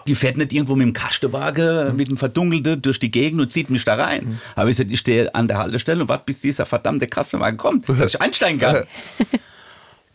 Die 0.07 0.15
fährt 0.15 0.37
nicht 0.37 0.51
irgendwo 0.53 0.75
mit 0.75 0.85
dem 0.85 0.93
Kastenwagen, 0.93 1.95
mit 1.95 2.09
dem 2.09 2.17
Verdunkelten 2.17 2.81
durch 2.81 2.99
die 2.99 3.11
Gegend 3.11 3.41
und 3.41 3.51
zieht 3.53 3.69
mich 3.69 3.83
da 3.85 3.95
rein. 3.95 4.39
Aber 4.55 4.69
ich 4.69 4.77
gesagt, 4.77 4.91
ich 4.91 4.99
stehe 4.99 5.33
an 5.35 5.47
der 5.47 5.57
Haltestelle 5.57 6.01
und 6.01 6.09
warte, 6.09 6.23
bis 6.25 6.39
dieser 6.39 6.65
verdammte 6.65 7.07
Kastenwagen 7.07 7.57
kommt, 7.57 7.87
dass 7.89 8.15
ich 8.15 8.21
einsteigen 8.21 8.59
kann. 8.59 8.83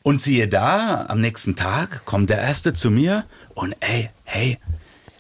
Und 0.03 0.20
siehe 0.20 0.47
da, 0.47 1.07
am 1.09 1.20
nächsten 1.20 1.57
Tag 1.57 2.05
kommt 2.05 2.30
der 2.30 2.41
Erste 2.41 2.72
zu 2.72 2.93
mir 2.93 3.24
und 3.55 3.74
ey, 3.80 4.09
hey, 4.22 4.57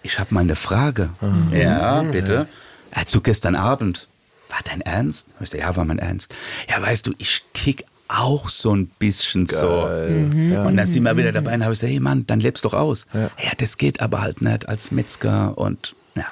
ich 0.04 0.20
habe 0.20 0.32
mal 0.32 0.42
eine 0.42 0.54
Frage. 0.54 1.10
Ja, 1.50 2.02
bitte. 2.02 2.46
Ja, 2.94 3.04
zu 3.04 3.20
gestern 3.20 3.56
Abend. 3.56 4.06
War 4.48 4.60
dein 4.64 4.82
Ernst? 4.82 5.26
Ich 5.40 5.50
sag, 5.50 5.58
ja, 5.58 5.74
war 5.74 5.84
mein 5.84 5.98
Ernst. 5.98 6.32
Ja, 6.70 6.80
weißt 6.80 7.04
du, 7.04 7.14
ich 7.18 7.42
tick 7.52 7.84
auch 8.08 8.48
so 8.48 8.74
ein 8.74 8.86
bisschen 8.86 9.46
so. 9.46 9.84
Und 9.84 10.76
dann 10.76 10.86
sind 10.86 11.02
wir 11.02 11.16
wieder 11.16 11.32
dabei 11.32 11.54
und 11.54 11.62
habe 11.64 11.72
ich 11.72 11.80
gesagt, 11.80 11.92
hey 11.92 12.00
Mann, 12.00 12.26
dann 12.26 12.40
lebst 12.40 12.64
doch 12.64 12.74
aus. 12.74 13.06
Ja. 13.12 13.30
das 13.58 13.78
geht 13.78 14.00
aber 14.00 14.20
halt 14.20 14.40
nicht 14.40 14.68
als 14.68 14.90
Metzger 14.90 15.56
und 15.58 15.94
ja. 16.14 16.26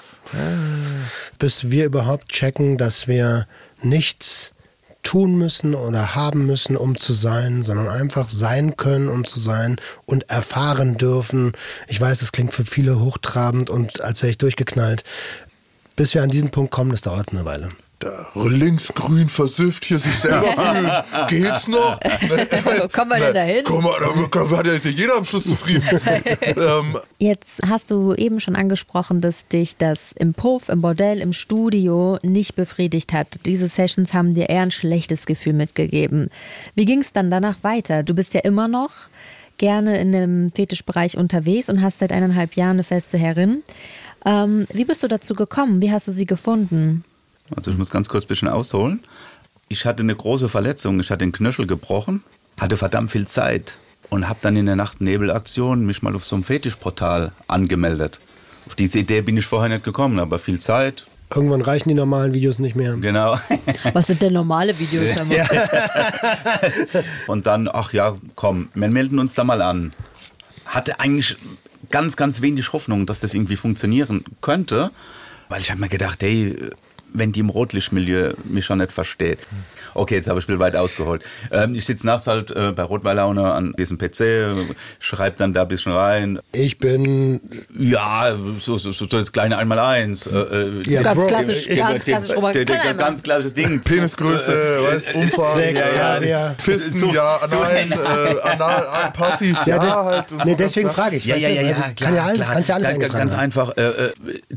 bis 1.39 1.71
wir 1.71 1.85
überhaupt 1.85 2.29
checken, 2.29 2.79
dass 2.79 3.09
wir 3.09 3.47
nichts 3.83 4.55
tun 5.05 5.37
müssen 5.37 5.75
oder 5.75 6.15
haben 6.15 6.47
müssen, 6.47 6.77
um 6.77 6.97
zu 6.97 7.13
sein, 7.13 7.63
sondern 7.63 7.89
einfach 7.89 8.29
sein 8.31 8.77
können, 8.77 9.09
um 9.09 9.25
zu 9.25 9.39
sein 9.39 9.77
und 10.07 10.31
erfahren 10.31 10.97
dürfen. 10.97 11.53
Ich 11.87 12.01
weiß, 12.01 12.23
es 12.23 12.33
klingt 12.33 12.53
für 12.53 12.65
viele 12.65 12.99
hochtrabend 12.99 13.71
und 13.71 14.01
als 14.01 14.23
wäre 14.23 14.31
ich 14.31 14.39
durchgeknallt. 14.39 15.05
Bis 15.95 16.15
wir 16.15 16.23
an 16.23 16.31
diesen 16.31 16.51
Punkt 16.51 16.73
kommen, 16.73 16.91
das 16.91 17.03
dauert 17.03 17.29
eine 17.31 17.45
Weile. 17.45 17.69
Da 18.05 18.29
linksgrün 18.35 19.31
versifft 19.31 19.87
hier 19.87 19.99
sich 19.99 20.19
selber 20.19 20.53
fühlen. 20.57 21.27
Geht's 21.29 21.69
noch? 21.69 21.99
Wo 22.01 22.89
kommen 22.89 23.13
wir 23.13 23.19
denn 23.19 23.35
dahin? 23.35 23.65
Guck 23.65 23.83
mal, 23.83 23.93
da 23.99 24.45
da 24.45 24.57
hat 24.59 24.67
ja 24.67 24.91
jeder 24.91 25.17
am 25.17 25.25
Schluss 25.25 25.45
zufrieden. 25.45 25.83
ähm, 26.43 26.99
Jetzt 27.19 27.63
hast 27.67 27.91
du 27.91 28.13
eben 28.13 28.41
schon 28.41 28.57
angesprochen, 28.57 29.23
dass 29.23 29.49
dich 29.49 29.79
das 29.79 30.13
im 30.17 30.35
Puff, 30.35 30.69
im 30.69 30.83
Bordell, 30.83 31.21
im 31.21 31.33
Studio 31.33 32.19
nicht 32.23 32.57
befriedigt 32.57 33.15
hat. 33.15 33.41
Diese 33.47 33.69
Sessions 33.69 34.13
haben 34.13 34.35
dir 34.35 34.51
eher 34.51 34.63
ein 34.63 34.71
schlechtes 34.71 35.25
Gefühl 35.25 35.55
mitgegeben. 35.55 36.29
Wie 36.75 36.85
ging 36.85 37.01
es 37.01 37.13
dann 37.13 37.31
danach 37.31 37.57
weiter? 37.63 38.03
Du 38.03 38.15
bist 38.15 38.35
ja 38.35 38.41
immer 38.41 38.69
noch 38.69 38.93
gerne 39.57 39.99
in 39.99 40.13
dem 40.13 40.51
Fetischbereich 40.51 41.17
unterwegs 41.17 41.71
und 41.71 41.81
hast 41.81 42.01
seit 42.01 42.13
eineinhalb 42.13 42.55
Jahren 42.55 42.73
eine 42.73 42.85
feste 42.85 43.17
Herrin. 43.17 43.63
Ähm, 44.27 44.67
wie 44.73 44.85
bist 44.85 45.03
du 45.03 45.09
dazu 45.09 45.35
gekommen? 45.35 45.81
Wie 45.81 45.91
hast 45.91 46.07
du 46.09 46.13
sie 46.13 46.27
gefunden? 46.27 47.05
Also 47.55 47.71
ich 47.71 47.79
muss 47.79 47.91
ganz 47.91 48.09
kurz 48.09 48.25
ein 48.25 48.29
bisschen 48.29 48.49
ausholen. 48.49 49.01
Ich 49.69 49.87
hatte 49.87 50.03
eine 50.03 50.15
große 50.15 50.49
Verletzung, 50.49 51.01
ich 51.01 51.11
hatte 51.11 51.25
den 51.25 51.33
Knöchel 51.33 51.67
gebrochen, 51.67 52.23
hatte 52.59 52.77
verdammt 52.77 53.11
viel 53.11 53.27
Zeit 53.27 53.79
und 54.11 54.29
habe 54.29 54.39
dann 54.43 54.57
in 54.57 54.67
der 54.67 54.77
Nacht-Nebel-Aktion 54.77 55.85
mich 55.85 56.03
mal 56.03 56.15
auf 56.15 56.25
so 56.25 56.37
einem 56.37 56.45
Fetischportal 56.45 57.33
angemeldet. 57.49 58.21
Auf 58.67 58.75
diese 58.75 58.99
Idee 58.99 59.21
bin 59.21 59.37
ich 59.37 59.47
vorher 59.47 59.69
nicht 59.69 59.85
gekommen, 59.85 60.19
aber 60.19 60.39
viel 60.39 60.59
Zeit, 60.59 61.05
Irgendwann 61.35 61.63
reichen 61.63 61.89
die 61.89 61.95
normalen 61.95 62.33
Videos 62.33 62.59
nicht 62.61 62.77
mehr. 62.77 62.95
genau. 62.97 63.39
Was 63.93 64.07
sind 64.07 64.23
denn 64.23 64.35
normale 64.35 64.79
Videos? 64.79 65.17
Ja. 65.31 65.49
Und 67.27 67.47
dann, 67.47 67.69
ach 67.73 67.93
ja, 67.93 68.15
komm, 68.37 68.69
wir 68.75 68.89
melden 68.89 69.19
uns 69.19 69.35
da 69.35 69.43
mal 69.43 69.61
an. 69.63 69.91
Hatte 70.67 71.01
eigentlich 71.01 71.37
ganz, 71.91 72.17
ganz 72.17 72.41
wenig 72.41 72.73
Hoffnung, 72.73 73.07
dass 73.07 73.21
das 73.21 73.35
irgendwie 73.35 73.57
funktionieren 73.57 74.25
könnte, 74.43 74.91
weil 75.49 75.61
ich 75.61 75.71
habe 75.71 75.81
mir 75.81 75.89
gedacht, 75.89 76.23
hey, 76.23 76.71
wenn 77.15 77.33
die 77.33 77.41
im 77.41 77.49
Rotlichtmilieu 77.49 78.35
mich 78.45 78.65
schon 78.67 78.79
nicht 78.79 78.93
versteht. 78.93 79.39
Okay, 79.95 80.17
jetzt 80.17 80.29
habe 80.29 80.39
ich 80.41 80.45
ein 80.45 80.49
bisschen 80.49 80.59
weit 80.61 80.75
ausgeholt. 80.75 81.23
Ähm, 81.53 81.75
ich 81.77 81.85
sitze 81.87 82.05
nachts 82.07 82.27
halt 82.27 82.51
äh, 82.51 82.73
bei 82.73 82.83
Rotweilaune 82.83 83.53
an 83.53 83.73
diesem 83.79 83.97
PC, 83.97 84.51
schreibe 84.99 85.37
dann 85.39 85.53
da 85.53 85.63
ein 85.63 85.69
bisschen 85.69 85.93
rein. 85.93 86.41
Ich 86.53 86.79
bin. 86.79 87.41
Ja, 87.79 88.35
so, 88.59 88.77
so, 88.77 88.91
so 88.91 89.07
das 89.07 89.31
kleine 89.33 89.57
Einmaleins. 89.59 90.27
Äh, 90.27 90.31
äh, 90.37 90.83
Ja, 90.87 91.03
Ganz 91.03 91.21
Bro, 91.21 91.27
klassisch, 91.29 91.69
ich- 91.69 91.79
ganz 91.79 92.05
klassisch, 92.05 92.35
der, 92.35 92.53
der, 92.53 92.65
Kleiner 92.65 92.95
ganz 92.95 93.23
klassisches 93.23 93.55
Ding. 93.55 93.81
Penisgröße, 93.81 94.79
weißt, 94.91 95.15
Umfang, 95.15 95.77
ja, 95.77 96.21
ja. 96.23 96.55
Fisten, 96.59 96.93
So- 96.93 97.13
ja, 97.15 97.39
so- 97.47 97.57
nein, 97.61 97.93
äh, 97.93 98.41
anal, 98.49 98.87
an, 98.87 99.13
passiv, 99.13 99.57
ja, 99.67 99.77
Ja, 99.77 99.83
das- 99.85 99.95
halt. 99.95 100.25
Nee, 100.45 100.51
so, 100.53 100.57
deswegen 100.57 100.91
frage 100.91 101.17
ich. 101.17 101.25
Ja, 101.27 101.37
ja, 101.37 101.49
du, 101.49 101.55
ja, 101.55 101.61
also 101.61 101.71
ja, 101.71 101.81
kann 101.87 101.95
klar, 101.95 102.15
ja 102.15 102.25
alles, 102.25 102.41
klar. 102.41 102.53
kannst 102.55 102.69
ja 102.69 102.75
alles 102.75 102.89
ganz, 102.99 103.13
ganz 103.13 103.35
einfach. 103.35 103.77
Äh, 103.77 103.83
äh, 103.83 104.13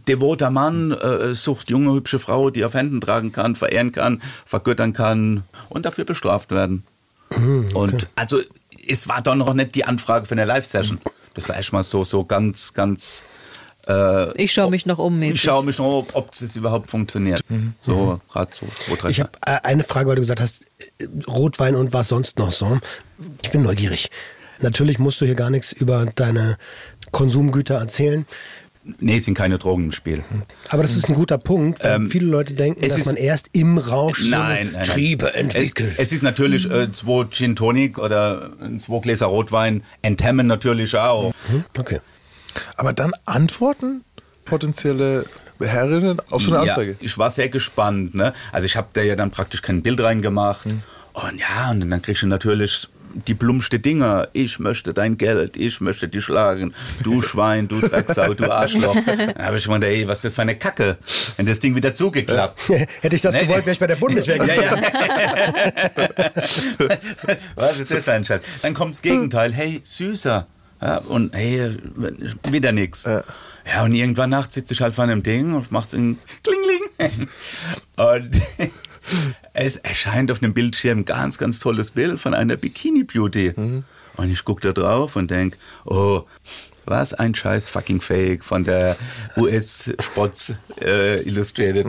devoter 0.07 0.49
Mann 0.49 0.91
äh, 0.91 1.33
sucht 1.35 1.69
junge, 1.69 1.93
hübsche 1.93 2.17
Frau, 2.19 2.46
die 2.51 2.63
auf 2.65 2.73
Händen 2.73 3.01
tragen 3.01 3.31
kann, 3.31 3.55
verehren 3.55 3.91
kann, 3.91 4.21
vergöttern 4.45 4.93
kann 4.93 5.43
und 5.69 5.85
dafür 5.85 6.05
bestraft 6.05 6.51
werden. 6.51 6.83
Mhm, 7.35 7.67
Und 7.73 8.07
also 8.15 8.39
es 8.87 9.07
war 9.09 9.21
doch 9.21 9.35
noch 9.35 9.53
nicht 9.53 9.75
die 9.75 9.83
Anfrage 9.85 10.25
für 10.25 10.33
eine 10.33 10.45
Live-Session. 10.45 10.99
Das 11.33 11.49
war 11.49 11.55
erstmal 11.55 11.83
so, 11.83 12.03
so 12.03 12.23
ganz, 12.23 12.73
ganz. 12.73 13.25
Äh, 13.87 14.41
Ich 14.41 14.53
schaue 14.53 14.71
mich 14.71 14.85
noch 14.85 14.97
um. 14.97 15.13
ich 15.21 15.29
mäßig. 15.31 15.41
schaue 15.41 15.63
mich 15.65 15.77
noch, 15.77 16.05
ob 16.13 16.33
es 16.33 16.55
überhaupt 16.55 16.89
funktioniert. 16.89 17.43
So, 17.81 18.19
gerade 18.31 18.51
so 18.55 18.65
zwei, 18.77 18.95
drei 18.95 19.09
Ich 19.09 19.19
habe 19.19 19.31
äh, 19.45 19.59
eine 19.63 19.83
Frage, 19.83 20.09
weil 20.09 20.15
du 20.15 20.21
gesagt 20.21 20.41
hast, 20.41 20.65
äh, 20.99 21.07
Rotwein 21.27 21.75
und 21.75 21.93
was 21.93 22.07
sonst 22.07 22.39
noch 22.39 22.51
so. 22.51 22.79
Ich 23.43 23.51
bin 23.51 23.61
neugierig. 23.61 24.09
Natürlich 24.59 24.97
musst 24.99 25.21
du 25.21 25.25
hier 25.25 25.35
gar 25.35 25.49
nichts 25.51 25.71
über 25.71 26.05
deine 26.15 26.57
Konsumgüter 27.11 27.75
erzählen. 27.75 28.25
Nee, 28.99 29.17
es 29.17 29.25
sind 29.25 29.33
keine 29.33 29.57
Drogen 29.57 29.85
im 29.85 29.91
Spiel. 29.91 30.23
Aber 30.69 30.81
das 30.81 30.95
ist 30.95 31.09
ein 31.09 31.15
guter 31.15 31.37
Punkt, 31.37 31.83
weil 31.83 32.07
viele 32.07 32.27
Leute 32.27 32.53
denken, 32.53 32.79
Ähm, 32.81 32.85
es 32.87 32.93
dass 32.93 33.01
ist- 33.01 33.05
man 33.07 33.15
erst 33.17 33.49
im 33.51 33.77
Rausch 33.77 34.23
so 34.23 34.29
Nein, 34.29 34.41
eine 34.41 34.63
nein, 34.65 34.71
nein. 34.73 34.83
Triebe 34.85 35.33
entwickelt. 35.33 35.93
Es, 35.97 36.05
es 36.07 36.11
ist 36.13 36.23
natürlich 36.23 36.69
äh, 36.69 36.91
zwei 36.91 37.25
Gin 37.29 37.55
Tonic 37.55 37.97
oder 37.97 38.51
zwei 38.77 38.99
Gläser 38.99 39.25
Rotwein, 39.27 39.83
enthemmen 40.01 40.47
natürlich 40.47 40.95
auch. 40.95 41.33
Hm? 41.49 41.63
okay. 41.77 41.99
Aber 42.77 42.93
dann 42.93 43.11
antworten 43.25 44.03
potenzielle 44.45 45.25
Herrinnen 45.59 46.19
auf 46.29 46.41
so 46.43 46.51
eine 46.55 46.61
Anzeige. 46.69 46.91
Ja, 46.91 46.97
ich 47.01 47.17
war 47.17 47.29
sehr 47.31 47.49
gespannt. 47.49 48.15
Ne? 48.15 48.33
Also 48.51 48.65
ich 48.65 48.77
habe 48.77 48.87
da 48.93 49.01
ja 49.01 49.15
dann 49.15 49.31
praktisch 49.31 49.61
kein 49.61 49.81
Bild 49.81 49.99
reingemacht. 49.99 50.65
Und 50.65 51.39
ja, 51.39 51.71
und 51.71 51.89
dann 51.89 52.01
kriegst 52.01 52.21
du 52.23 52.27
natürlich 52.27 52.87
die 53.13 53.33
plumpste 53.33 53.79
Dinger. 53.79 54.27
Ich 54.33 54.59
möchte 54.59 54.93
dein 54.93 55.17
Geld, 55.17 55.57
ich 55.57 55.81
möchte 55.81 56.07
dich 56.07 56.23
schlagen. 56.23 56.73
Du 57.03 57.21
Schwein, 57.23 57.67
du 57.67 57.79
Drecksau, 57.81 58.33
du 58.33 58.51
Arschloch. 58.51 58.95
Dann 59.05 59.35
habe 59.45 59.57
ich 59.57 59.63
gemeint, 59.65 59.83
ey, 59.83 60.07
was 60.07 60.19
ist 60.19 60.25
das 60.25 60.33
für 60.35 60.41
eine 60.43 60.55
Kacke? 60.55 60.97
Wenn 61.37 61.45
das 61.45 61.59
Ding 61.59 61.75
wieder 61.75 61.93
zugeklappt. 61.95 62.69
Hätte 63.01 63.15
ich 63.15 63.21
das 63.21 63.35
Nee. 63.35 63.41
gewollt, 63.43 63.65
wäre 63.65 63.73
ich 63.73 63.79
bei 63.79 63.87
der 63.87 63.95
Bundeswehr 63.97 64.37
Ja, 64.37 64.43
gewesen. 64.45 64.83
ja. 66.79 66.97
Was 67.55 67.79
ist 67.79 67.91
das 67.91 68.03
für 68.05 68.13
ein 68.13 68.25
Scheiß? 68.25 68.41
Dann 68.61 68.73
kommt 68.73 68.95
das 68.95 69.01
Gegenteil. 69.01 69.53
Hey, 69.53 69.81
süßer. 69.83 70.47
Ja, 70.81 70.97
und 70.99 71.33
hey, 71.35 71.75
wieder 72.49 72.71
nix. 72.71 73.05
Ja. 73.05 73.23
Ja, 73.65 73.83
und 73.83 73.93
irgendwann 73.93 74.29
nachts 74.29 74.53
sitze 74.53 74.73
ich 74.73 74.81
halt 74.81 74.95
vor 74.95 75.03
einem 75.03 75.23
Ding 75.23 75.53
und 75.53 75.71
macht 75.71 75.93
ein 75.93 76.19
Klingling. 76.43 77.27
Und 77.97 78.31
es 79.57 79.75
erscheint 79.77 80.31
auf 80.31 80.41
einem 80.41 80.53
Bildschirm 80.53 80.99
ein 80.99 81.05
ganz, 81.05 81.39
ganz 81.39 81.59
tolles 81.59 81.91
Bild 81.91 82.19
von 82.19 82.35
einer 82.35 82.57
Bikini-Beauty. 82.57 83.53
Und 84.15 84.31
ich 84.31 84.45
gucke 84.45 84.61
da 84.61 84.71
drauf 84.71 85.15
und 85.15 85.31
denke, 85.31 85.57
oh, 85.85 86.23
was 86.85 87.15
ein 87.15 87.33
scheiß 87.33 87.67
fucking 87.67 87.99
Fake 87.99 88.45
von 88.45 88.63
der 88.63 88.95
US 89.35 89.91
Sports 89.99 90.53
äh, 90.79 91.21
Illustrated. 91.23 91.87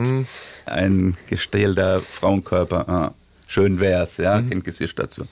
Ein 0.65 1.15
gestählter 1.27 2.01
Frauenkörper. 2.01 2.89
Ah, 2.89 3.13
schön 3.47 3.79
wär's, 3.79 4.17
ja, 4.17 4.41
kein 4.41 4.63
Gesicht 4.63 4.97
dazu. 4.97 5.27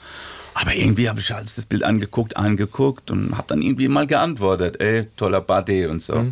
Aber 0.54 0.76
irgendwie 0.76 1.10
habe 1.10 1.20
ich 1.20 1.34
alles 1.34 1.56
das 1.56 1.66
Bild 1.66 1.84
angeguckt, 1.84 2.38
angeguckt 2.38 3.10
und 3.10 3.36
habe 3.36 3.48
dann 3.48 3.64
irgendwie 3.64 3.88
mal 3.88 4.06
geantwortet, 4.06 4.80
ey, 4.80 5.08
toller 5.18 5.42
Body 5.42 5.88
und 5.88 6.02
so. 6.04 6.16
Ja, 6.16 6.26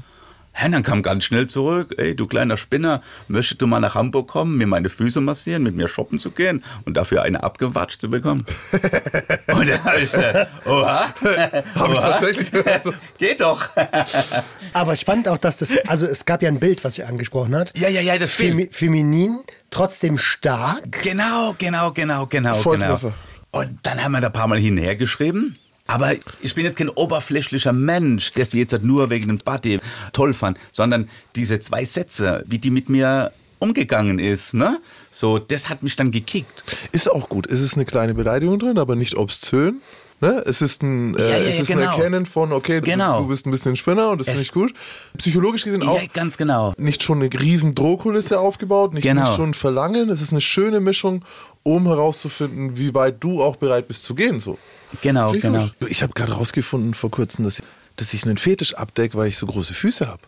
und 0.64 0.72
dann 0.72 0.84
kam 0.84 1.04
ganz 1.04 1.26
schnell 1.26 1.48
zurück, 1.48 1.96
ey, 1.98 2.16
du 2.16 2.28
kleiner 2.28 2.58
Spinner, 2.58 3.02
möchtest 3.28 3.62
du 3.62 3.68
mal 3.68 3.80
nach 3.80 3.96
Hamburg 3.96 4.28
kommen, 4.28 4.58
mir 4.58 4.68
meine 4.68 4.90
Füße 4.90 5.22
massieren, 5.22 5.64
mit 5.64 5.76
mir 5.76 5.88
shoppen 5.88 6.20
zu 6.20 6.32
gehen 6.32 6.64
und 6.86 6.96
dafür 6.96 7.24
eine 7.24 7.44
abgewatscht 7.44 8.02
zu 8.02 8.10
bekommen? 8.10 8.46
und 8.72 9.70
da 9.70 9.84
habe 9.84 9.98
ich 10.02 10.12
gesagt, 10.12 10.50
oha, 10.66 11.14
Habe 11.76 11.94
ich 11.94 12.00
tatsächlich 12.00 12.52
gehört. 12.52 12.84
geht 13.18 13.42
doch. 13.42 13.70
Aber 14.74 14.96
spannend 14.96 15.28
auch, 15.28 15.38
dass 15.38 15.58
das, 15.58 15.78
also 15.88 16.08
es 16.08 16.26
gab 16.26 16.42
ja 16.42 16.50
ein 16.50 16.60
Bild, 16.60 16.84
was 16.84 16.98
ich 16.98 17.06
angesprochen 17.06 17.56
hat. 17.56 17.78
ja, 17.78 17.90
ja, 17.90 18.02
ja, 18.02 18.18
das 18.18 18.32
Film. 18.32 18.54
Femi 18.54 18.70
feminin, 18.72 19.40
trotzdem 19.72 20.18
stark. 20.18 21.04
Genau, 21.04 21.56
genau, 21.58 21.92
genau, 21.92 22.28
genau, 22.28 22.54
Volltreffer. 22.54 23.14
genau. 23.52 23.62
Und 23.62 23.80
dann 23.84 24.04
haben 24.04 24.12
wir 24.12 24.22
da 24.22 24.28
ein 24.28 24.34
paar 24.34 24.48
Mal 24.48 24.60
hinhergeschrieben. 24.60 25.58
Aber 25.88 26.14
ich 26.42 26.56
bin 26.56 26.66
jetzt 26.66 26.78
kein 26.78 26.90
oberflächlicher 26.90 27.72
Mensch, 27.74 28.34
der 28.34 28.46
sie 28.46 28.60
jetzt 28.60 28.74
halt 28.74 28.84
nur 28.84 29.10
wegen 29.10 29.28
dem 29.28 29.38
Body 29.38 29.80
toll 30.14 30.34
fand, 30.34 30.58
sondern 30.72 31.10
diese 31.36 31.60
zwei 31.60 31.86
Sätze, 31.86 32.44
wie 32.48 32.58
die 32.58 32.72
mit 32.72 32.90
mir 32.90 33.32
umgegangen 33.60 34.20
ist, 34.20 34.54
ne? 34.54 34.80
So, 35.12 35.38
das 35.40 35.70
hat 35.70 35.84
mich 35.84 35.96
dann 35.96 36.12
gekickt. 36.12 36.64
Ist 36.92 37.10
auch 37.10 37.30
gut. 37.30 37.48
Es 37.48 37.62
ist 37.62 37.76
eine 37.76 37.86
kleine 37.86 38.14
Beleidigung 38.14 38.60
drin, 38.60 38.78
aber 38.78 38.96
nicht 38.96 39.16
obszön. 39.16 39.82
Ne? 40.22 40.42
Es 40.46 40.62
ist 40.62 40.82
ein, 40.82 41.16
äh, 41.18 41.30
Ja, 41.30 41.38
es 41.50 41.60
ist 41.60 41.70
ein 41.72 41.78
genau. 41.80 41.92
Erkennen 41.98 42.26
von, 42.26 42.52
okay, 42.54 42.80
du, 42.80 42.86
Genau. 42.90 43.20
du 43.22 43.28
bist 43.28 43.46
ein 43.46 43.52
bisschen 43.52 43.74
ein 43.74 43.76
Spinner 43.76 44.10
und 44.12 44.20
das 44.20 44.28
finde 44.28 44.42
ich 44.44 44.52
gut. 44.54 44.74
Psychologisch 45.18 45.64
gesehen 45.66 45.84
auch 45.84 46.02
Ja, 46.02 46.08
ganz 46.14 46.38
genau. 46.38 46.74
nicht 46.78 47.04
schon 47.04 47.22
eine 47.22 47.32
riesen 47.42 47.76
Drohkulisse 47.76 48.40
aufgebaut, 48.40 48.94
nicht, 48.94 49.04
Genau. 49.04 49.24
nicht 49.26 49.36
schon 49.36 49.50
ein 49.50 49.54
Verlangen. 49.54 50.10
Es 50.10 50.22
ist 50.22 50.32
eine 50.32 50.42
schöne 50.42 50.80
Mischung, 50.80 51.24
um 51.64 51.86
herauszufinden, 51.86 52.78
wie 52.78 52.94
weit 52.94 53.18
du 53.24 53.44
auch 53.44 53.58
bereit 53.58 53.88
bist 53.88 54.04
zu 54.04 54.16
gehen. 54.16 54.40
So. 54.40 54.58
Genau, 55.02 55.32
genau. 55.34 55.70
Ich 55.88 56.04
habe 56.04 56.14
gerade 56.14 56.34
rausgefunden 56.34 56.94
vor 56.94 57.12
kurzem, 57.12 57.46
dass 57.46 57.60
ich, 57.60 57.66
dass 57.96 58.14
ich 58.14 58.26
einen 58.26 58.38
Fetisch 58.38 58.74
abdecke, 58.76 59.18
weil 59.18 59.30
ich 59.30 59.38
so 59.38 59.46
große 59.46 59.74
Füße 59.74 60.08
habe. 60.08 60.22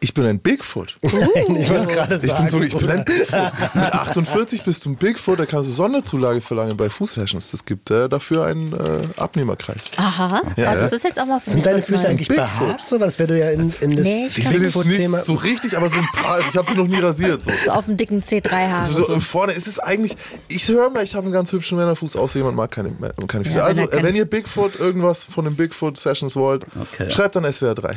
Ich 0.00 0.14
bin 0.14 0.24
ein 0.26 0.38
Bigfoot. 0.40 0.98
Nein, 1.02 1.56
ich 1.56 1.68
wollte 1.68 1.82
es 1.82 1.88
gerade 1.88 2.14
Ich 2.16 2.20
bin, 2.22 2.30
sagen. 2.30 2.48
so, 2.48 2.60
ich 2.60 2.76
bin 2.76 2.90
ein 2.90 3.04
Bigfoot. 3.04 3.74
Mit 3.74 3.92
48 3.92 4.62
bist 4.64 4.84
du 4.84 4.90
ein 4.90 4.96
Bigfoot, 4.96 5.38
da 5.40 5.46
kannst 5.46 5.68
du 5.68 5.72
Sonderzulage 5.74 6.40
verlangen 6.40 6.76
bei 6.76 6.90
Fußsessions. 6.90 7.50
Das 7.50 7.64
gibt 7.64 7.90
äh, 7.90 8.08
dafür 8.08 8.44
einen 8.44 8.72
äh, 8.72 9.08
Abnehmerkreis. 9.16 9.82
Aha, 9.96 10.42
Ja, 10.56 10.74
das 10.74 10.90
ja. 10.90 10.96
ist 10.96 11.04
jetzt 11.04 11.20
auch 11.20 11.26
mal 11.26 11.40
für 11.40 11.46
Sind 11.50 11.56
mich 11.56 11.64
deine 11.64 11.82
Füße 11.82 12.08
eigentlich 12.08 12.28
Bigfoot. 12.28 12.58
behaart? 12.66 12.86
So, 12.86 13.00
was 13.00 13.18
wäre 13.18 13.28
du 13.28 13.38
ja 13.38 13.50
in, 13.50 13.72
in 13.80 13.96
das 13.96 14.04
Nee, 14.06 14.26
ich 14.26 14.34
Die 14.34 14.42
kann 14.42 14.52
sind 14.52 14.62
jetzt 14.62 14.76
nicht 14.76 14.84
Bigfoot-Thema. 14.86 15.18
so 15.22 15.34
richtig, 15.34 15.76
aber 15.76 15.90
so 15.90 15.98
ein 15.98 16.08
paar. 16.12 16.38
Ich 16.40 16.56
habe 16.56 16.70
sie 16.70 16.76
noch 16.76 16.86
nie 16.86 16.98
rasiert. 17.00 17.42
So. 17.42 17.50
So 17.64 17.70
auf 17.72 17.84
dem 17.86 17.96
dicken 17.96 18.22
C3-Haar. 18.22 18.88
So, 18.92 19.04
so. 19.04 19.20
Vorne 19.20 19.52
ist 19.52 19.66
es 19.66 19.78
eigentlich. 19.78 20.16
Ich 20.48 20.66
höre 20.68 20.90
mal, 20.90 21.02
ich 21.04 21.14
habe 21.14 21.24
einen 21.24 21.32
ganz 21.32 21.52
hübschen 21.52 21.78
Männerfuß, 21.78 22.16
außer 22.16 22.38
jemand 22.38 22.56
mag 22.56 22.70
keine, 22.70 22.90
keine 23.26 23.44
Füße. 23.44 23.58
Ja, 23.58 23.66
wenn 23.68 23.78
also, 23.80 23.90
äh, 23.92 24.02
wenn 24.02 24.14
ihr 24.16 24.24
Bigfoot 24.24 24.78
irgendwas 24.78 25.24
von 25.24 25.44
den 25.44 25.54
Bigfoot 25.56 25.96
Sessions 25.98 26.36
wollt, 26.36 26.64
Okay. 26.92 27.10
schreibt 27.10 27.36
dann 27.36 27.50
SWR 27.52 27.74
3. 27.74 27.96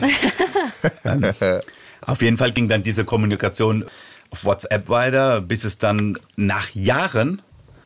Auf 2.05 2.21
jeden 2.21 2.37
Fall 2.37 2.51
ging 2.51 2.67
dann 2.67 2.83
diese 2.83 3.05
Kommunikation 3.05 3.85
auf 4.31 4.45
WhatsApp 4.45 4.89
weiter, 4.89 5.41
bis 5.41 5.63
es 5.63 5.77
dann 5.77 6.17
nach 6.35 6.69
Jahren 6.69 7.41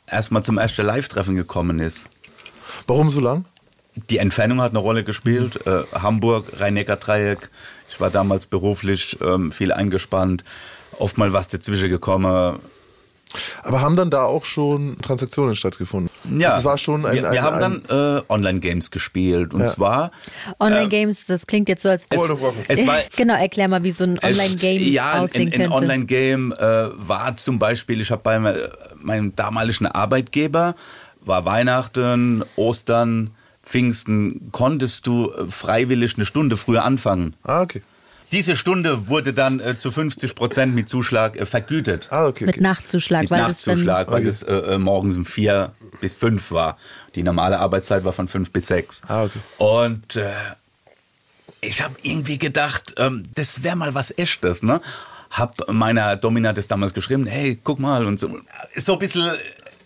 erstmal 0.07 0.43
zum 0.43 0.57
ersten 0.57 0.86
Live-Treffen 0.86 1.36
gekommen 1.36 1.80
ist. 1.80 2.07
Warum 2.88 3.09
so 3.09 3.20
lang? 3.20 3.45
Die 4.09 4.18
Entfernung 4.18 4.61
hat 4.61 4.72
eine 4.72 4.80
Rolle 4.80 5.03
gespielt. 5.03 5.66
Äh, 5.66 5.84
Hamburg, 5.93 6.59
Rhein-Neckar-Dreieck. 6.59 7.49
Ich 7.89 7.99
war 7.99 8.11
damals 8.11 8.45
beruflich 8.45 9.18
ähm, 9.22 9.51
viel 9.51 9.72
eingespannt. 9.72 10.43
Oft 10.99 11.18
mal 11.18 11.34
was 11.34 11.47
dazwischen 11.47 11.89
gekommen. 11.89 12.59
Aber 13.63 13.81
haben 13.81 13.95
dann 13.95 14.09
da 14.09 14.23
auch 14.23 14.45
schon 14.45 14.97
Transaktionen 15.01 15.55
stattgefunden? 15.55 16.09
Ja, 16.39 16.49
Also 16.49 16.59
es 16.59 16.65
war 16.65 16.77
schon 16.77 17.05
ein. 17.05 17.13
wir, 17.15 17.27
ein, 17.27 17.33
wir 17.33 17.41
haben 17.43 17.55
ein, 17.55 17.81
dann 17.89 18.17
äh, 18.17 18.21
Online-Games 18.29 18.91
gespielt. 18.91 19.53
Und 19.53 19.61
Ja. 19.61 19.67
zwar. 19.67 20.11
Online-Games, 20.59 21.25
das 21.27 21.45
klingt 21.47 21.69
jetzt 21.69 21.83
so, 21.83 21.89
als. 21.89 22.05
Es, 22.09 22.21
es 22.69 22.88
war, 22.88 22.97
genau, 23.15 23.36
erklär 23.36 23.67
mal, 23.67 23.83
wie 23.83 23.91
so 23.91 24.03
ein 24.03 24.19
Online-Game 24.21 24.81
ja, 24.81 25.11
ein, 25.11 25.19
aussehen 25.21 25.51
ein 25.53 25.59
könnte. 25.59 25.71
Online-Game 25.75 26.51
äh, 26.53 26.57
war 26.95 27.38
zum 27.38 27.59
Beispiel, 27.59 28.01
ich 28.01 28.11
habe 28.11 28.21
bei 28.23 28.39
me- 28.39 28.71
meinem 29.01 29.36
damaligen 29.36 29.88
Arbeitgeber, 29.88 30.75
war 31.21 31.45
Weihnachten, 31.45 32.43
Ostern, 32.55 33.31
Pfingsten, 33.63 34.49
konntest 34.51 35.07
du 35.07 35.31
äh, 35.31 35.47
freiwillig 35.47 36.15
eine 36.15 36.25
Stunde 36.25 36.55
früher 36.57 36.83
anfangen. 36.83 37.33
ah, 37.43 37.61
okay. 37.61 37.81
Diese 38.32 38.55
Stunde 38.55 39.07
wurde 39.07 39.34
dann 39.34 39.59
äh, 39.59 39.78
zu 39.78 39.91
50 39.91 40.36
Prozent 40.36 40.76
mit 40.76 40.89
Zuschlag 40.89 41.36
äh, 41.38 41.45
vergütet. 41.45 42.07
Ah, 42.11 42.26
okay. 42.28 42.45
Mit 42.45 42.55
okay. 42.55 42.63
Nachzuschlag, 42.63 43.21
Mit 43.23 43.32
weil 43.32 43.41
Nachzuschlag, 43.41 44.09
weil 44.09 44.21
Okay. 44.21 44.30
es 44.30 44.43
äh, 44.43 44.53
äh, 44.53 44.78
morgens 44.78 45.15
um 45.15 45.26
vier 45.26 45.71
bis 46.01 46.13
fünf 46.15 46.51
war. 46.51 46.78
Die 47.15 47.23
normale 47.23 47.59
Arbeitszeit 47.59 48.03
war 48.03 48.13
von 48.13 48.28
fünf 48.28 48.51
bis 48.51 48.67
sechs. 48.67 49.03
Ah, 49.07 49.23
okay. 49.23 49.39
Und 49.57 50.15
äh, 50.15 50.32
ich 51.61 51.82
habe 51.84 51.95
irgendwie 52.01 52.38
gedacht, 52.38 52.95
ähm, 52.97 53.23
das 53.36 53.63
wäre 53.63 53.76
mal 53.76 53.93
was 53.95 54.17
Echtes, 54.17 54.63
ne? 54.63 54.82
Hab 55.32 55.69
meiner 55.71 56.15
Domina 56.15 56.53
das 56.53 56.67
damals 56.67 56.93
geschrieben, 56.93 57.26
hey, 57.26 57.59
guck 57.61 57.80
mal 57.80 58.05
und 58.05 58.19
so. 58.19 58.39
So 58.78 58.93
ein 58.93 58.99
bisschen 58.99 59.32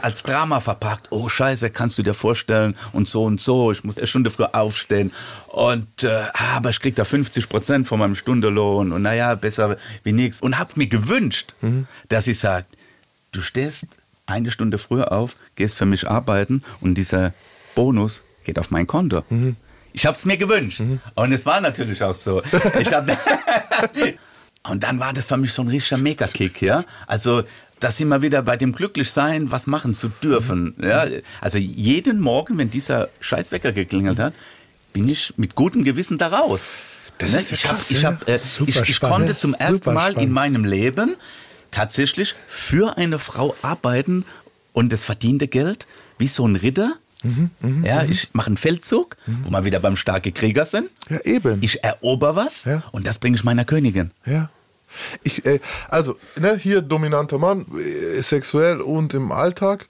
als 0.02 0.24
Drama 0.24 0.60
verpackt. 0.60 1.08
Oh 1.12 1.30
Scheiße, 1.30 1.70
kannst 1.70 1.98
du 1.98 2.04
dir 2.04 2.14
vorstellen 2.14 2.76
und 2.94 3.08
so 3.08 3.24
und 3.24 3.42
so. 3.42 3.72
Ich 3.72 3.84
muss 3.84 3.98
eine 3.98 4.08
Stunde 4.08 4.30
früher 4.30 4.56
aufstehen 4.56 5.12
und 5.48 6.04
äh, 6.04 6.26
aber 6.34 6.70
ich 6.70 6.80
krieg 6.80 6.96
da 6.96 7.06
50 7.06 7.50
Prozent 7.50 7.88
von 7.88 8.00
meinem 8.00 8.16
Stundelohn 8.16 8.92
und 8.92 9.02
naja, 9.02 9.36
besser 9.36 9.78
wie 10.04 10.14
nichts. 10.14 10.42
Und 10.42 10.58
hab 10.58 10.78
mir 10.78 10.88
gewünscht, 10.88 11.54
mhm. 11.62 11.88
dass 12.08 12.26
sie 12.26 12.34
sagt, 12.34 12.78
du 13.32 13.42
stehst 13.42 13.88
eine 14.26 14.52
Stunde 14.52 14.78
früher 14.78 15.12
auf, 15.12 15.36
gehst 15.56 15.76
für 15.76 15.86
mich 15.86 16.08
arbeiten 16.08 16.64
und 16.82 16.96
dieser 16.96 17.34
Bonus 17.76 18.24
geht 18.44 18.60
auf 18.60 18.72
mein 18.72 18.88
Konto. 18.88 19.24
Mhm. 19.30 19.56
Ich 19.92 20.06
habe 20.06 20.16
es 20.16 20.26
mir 20.26 20.38
gewünscht. 20.38 20.82
Mhm. 20.82 21.02
Und 21.16 21.32
es 21.32 21.46
war 21.46 21.62
natürlich 21.62 22.02
auch 22.04 22.14
so. 22.14 22.42
Ich 22.80 22.94
hab, 22.94 23.08
und 24.70 24.84
dann 24.84 25.00
war 25.00 25.14
das 25.14 25.26
für 25.26 25.38
mich 25.38 25.54
so 25.54 25.64
ein 25.64 25.68
richtiger 25.68 25.98
Mega-Kick, 25.98 26.62
ja. 26.62 26.84
Also 27.08 27.44
dass 27.80 27.98
sie 27.98 28.06
mal 28.06 28.22
wieder 28.22 28.42
bei 28.42 28.58
dem 28.58 28.74
Glücklichsein 28.74 29.52
was 29.52 29.68
machen 29.68 29.96
zu 29.96 30.10
dürfen. 30.10 30.76
Mhm. 30.78 30.84
Ja, 30.84 31.08
also 31.42 31.58
jeden 31.58 32.20
Morgen, 32.20 32.58
wenn 32.58 32.70
dieser 32.70 33.10
Scheißwecker 33.20 33.72
geklingelt 33.72 34.20
hat, 34.20 34.34
bin 34.94 35.08
ich 35.08 35.34
mit 35.38 35.56
gutem 35.56 35.84
Gewissen 35.84 36.18
da 36.18 36.28
raus. 36.28 36.70
Das 37.18 37.34
ne? 37.34 37.40
ist 37.40 37.52
ich, 37.52 37.68
hab, 37.68 37.80
ich, 37.90 38.06
hab, 38.06 38.28
äh, 38.28 38.40
ich, 38.66 38.76
ich 38.76 39.00
konnte 39.00 39.38
zum 39.38 39.54
ersten 39.54 39.94
Mal 39.94 40.14
in 40.20 40.32
meinem 40.32 40.66
Leben 40.66 41.16
tatsächlich 41.72 42.36
für 42.48 42.98
eine 42.98 43.20
Frau 43.20 43.56
arbeiten 43.62 44.26
und 44.74 44.92
das 44.92 45.04
verdiente 45.04 45.48
Geld 45.48 45.88
wie 46.18 46.28
so 46.28 46.48
ein 46.48 46.56
Ritter. 46.56 46.96
Mhm, 47.22 47.52
mh, 47.60 47.88
ja, 47.88 48.04
mh. 48.04 48.12
ich 48.12 48.30
mache 48.32 48.48
einen 48.48 48.58
Feldzug, 48.58 49.18
mhm. 49.26 49.44
wo 49.44 49.52
wir 49.52 49.66
wieder 49.66 49.80
beim 49.82 49.98
starken 49.98 50.34
Krieger 50.34 50.66
sind. 50.66 50.90
Ja, 51.10 51.20
eben. 51.22 51.62
Ich 51.62 51.84
erober 51.84 52.38
was 52.38 52.64
ja. 52.64 52.84
und 52.94 53.06
das 53.06 53.20
bringe 53.20 53.36
ich 53.36 53.44
meiner 53.44 53.66
Königin. 53.66 54.12
Ja. 54.26 54.50
Ich, 55.24 55.46
äh, 55.46 55.60
also, 55.90 56.16
ne, 56.40 56.58
hier 56.58 56.82
dominanter 56.82 57.38
Mann, 57.38 57.66
äh, 57.78 58.22
sexuell 58.22 58.82
und 58.82 59.14
im 59.14 59.32
Alltag. 59.32 59.88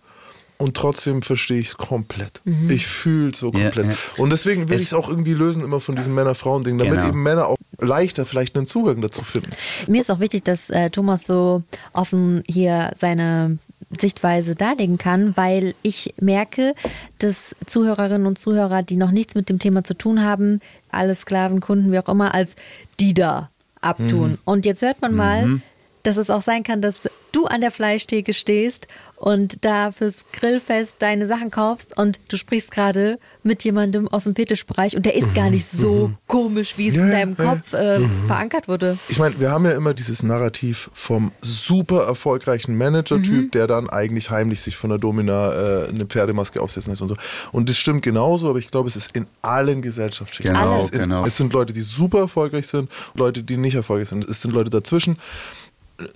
Und 0.61 0.75
trotzdem 0.75 1.21
verstehe 1.21 1.59
ich 1.59 1.69
es 1.69 1.77
komplett. 1.77 2.41
Mhm. 2.43 2.69
Ich 2.69 2.85
fühle 2.85 3.31
es 3.31 3.39
so 3.39 3.49
komplett. 3.49 3.85
Ja, 3.85 3.91
ja. 3.91 3.97
Und 4.17 4.29
deswegen 4.29 4.67
will 4.67 4.75
ich 4.75 4.87
es 4.87 4.93
auch 4.93 5.07
irgendwie 5.07 5.33
lösen, 5.33 5.63
immer 5.63 5.79
von 5.79 5.95
diesem 5.95 6.13
Männer-Frauen-Ding, 6.15 6.77
damit 6.77 6.95
genau. 6.95 7.07
eben 7.07 7.23
Männer 7.23 7.47
auch 7.47 7.55
leichter 7.79 8.25
vielleicht 8.25 8.57
einen 8.57 8.65
Zugang 8.65 9.01
dazu 9.01 9.23
finden. 9.23 9.51
Mir 9.87 10.01
ist 10.01 10.11
auch 10.11 10.19
wichtig, 10.19 10.43
dass 10.43 10.69
äh, 10.69 10.89
Thomas 10.89 11.25
so 11.25 11.63
offen 11.93 12.43
hier 12.45 12.91
seine 12.99 13.57
Sichtweise 13.97 14.55
darlegen 14.55 14.97
kann, 14.97 15.35
weil 15.37 15.75
ich 15.81 16.13
merke, 16.19 16.75
dass 17.19 17.55
Zuhörerinnen 17.65 18.27
und 18.27 18.37
Zuhörer, 18.37 18.83
die 18.83 18.97
noch 18.97 19.11
nichts 19.11 19.35
mit 19.35 19.49
dem 19.49 19.59
Thema 19.59 19.85
zu 19.85 19.93
tun 19.93 20.23
haben, 20.23 20.59
alle 20.91 21.15
Sklaven, 21.15 21.61
Kunden, 21.61 21.91
wie 21.91 21.99
auch 21.99 22.09
immer, 22.09 22.33
als 22.33 22.55
die 22.99 23.13
da 23.13 23.49
abtun. 23.81 24.31
Mhm. 24.31 24.37
Und 24.45 24.65
jetzt 24.65 24.81
hört 24.81 25.01
man 25.01 25.13
mal, 25.15 25.45
mhm. 25.45 25.61
Dass 26.03 26.17
es 26.17 26.29
auch 26.29 26.41
sein 26.41 26.63
kann, 26.63 26.81
dass 26.81 27.01
du 27.31 27.45
an 27.45 27.61
der 27.61 27.71
Fleischtheke 27.71 28.33
stehst 28.33 28.87
und 29.15 29.65
da 29.65 29.91
fürs 29.91 30.25
Grillfest 30.31 30.95
deine 30.99 31.27
Sachen 31.27 31.51
kaufst 31.51 31.97
und 31.97 32.19
du 32.29 32.37
sprichst 32.37 32.71
gerade 32.71 33.19
mit 33.43 33.63
jemandem 33.63 34.07
aus 34.07 34.23
dem 34.23 34.35
Fetischbereich 34.35 34.95
und 34.95 35.05
der 35.05 35.15
ist 35.15 35.35
gar 35.35 35.49
nicht 35.49 35.65
so 35.65 36.07
mhm. 36.07 36.17
komisch, 36.27 36.77
wie 36.77 36.87
es 36.87 36.95
ja, 36.95 37.03
in 37.03 37.11
deinem 37.11 37.35
ja. 37.37 37.43
Kopf 37.43 37.73
äh, 37.73 37.99
mhm. 37.99 38.27
verankert 38.27 38.67
wurde. 38.67 38.97
Ich 39.09 39.19
meine, 39.19 39.39
wir 39.39 39.51
haben 39.51 39.65
ja 39.65 39.71
immer 39.71 39.93
dieses 39.93 40.23
Narrativ 40.23 40.89
vom 40.93 41.31
super 41.41 42.05
erfolgreichen 42.05 42.77
Manager-Typ, 42.77 43.45
mhm. 43.45 43.51
der 43.51 43.67
dann 43.67 43.89
eigentlich 43.89 44.29
heimlich 44.29 44.61
sich 44.61 44.77
von 44.77 44.89
der 44.89 44.99
Domina 44.99 45.51
äh, 45.51 45.89
eine 45.89 46.05
Pferdemaske 46.05 46.61
aufsetzen 46.61 46.91
lässt 46.91 47.01
und 47.01 47.09
so. 47.09 47.15
Und 47.51 47.69
das 47.69 47.77
stimmt 47.77 48.01
genauso, 48.01 48.49
aber 48.49 48.59
ich 48.59 48.71
glaube, 48.71 48.87
es 48.87 48.95
ist 48.95 49.15
in 49.15 49.27
allen 49.41 49.81
Gesellschaftsschichten. 49.81 50.55
Genau, 50.55 50.83
es, 50.83 50.89
in, 50.91 50.99
genau. 50.99 51.25
es 51.25 51.35
sind 51.35 51.51
Leute, 51.51 51.73
die 51.73 51.81
super 51.81 52.19
erfolgreich 52.19 52.67
sind, 52.67 52.89
Leute, 53.15 53.43
die 53.43 53.57
nicht 53.57 53.75
erfolgreich 53.75 54.09
sind. 54.09 54.27
Es 54.27 54.41
sind 54.41 54.51
Leute 54.51 54.69
dazwischen. 54.69 55.17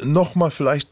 Nochmal 0.03 0.51
vielleicht 0.51 0.89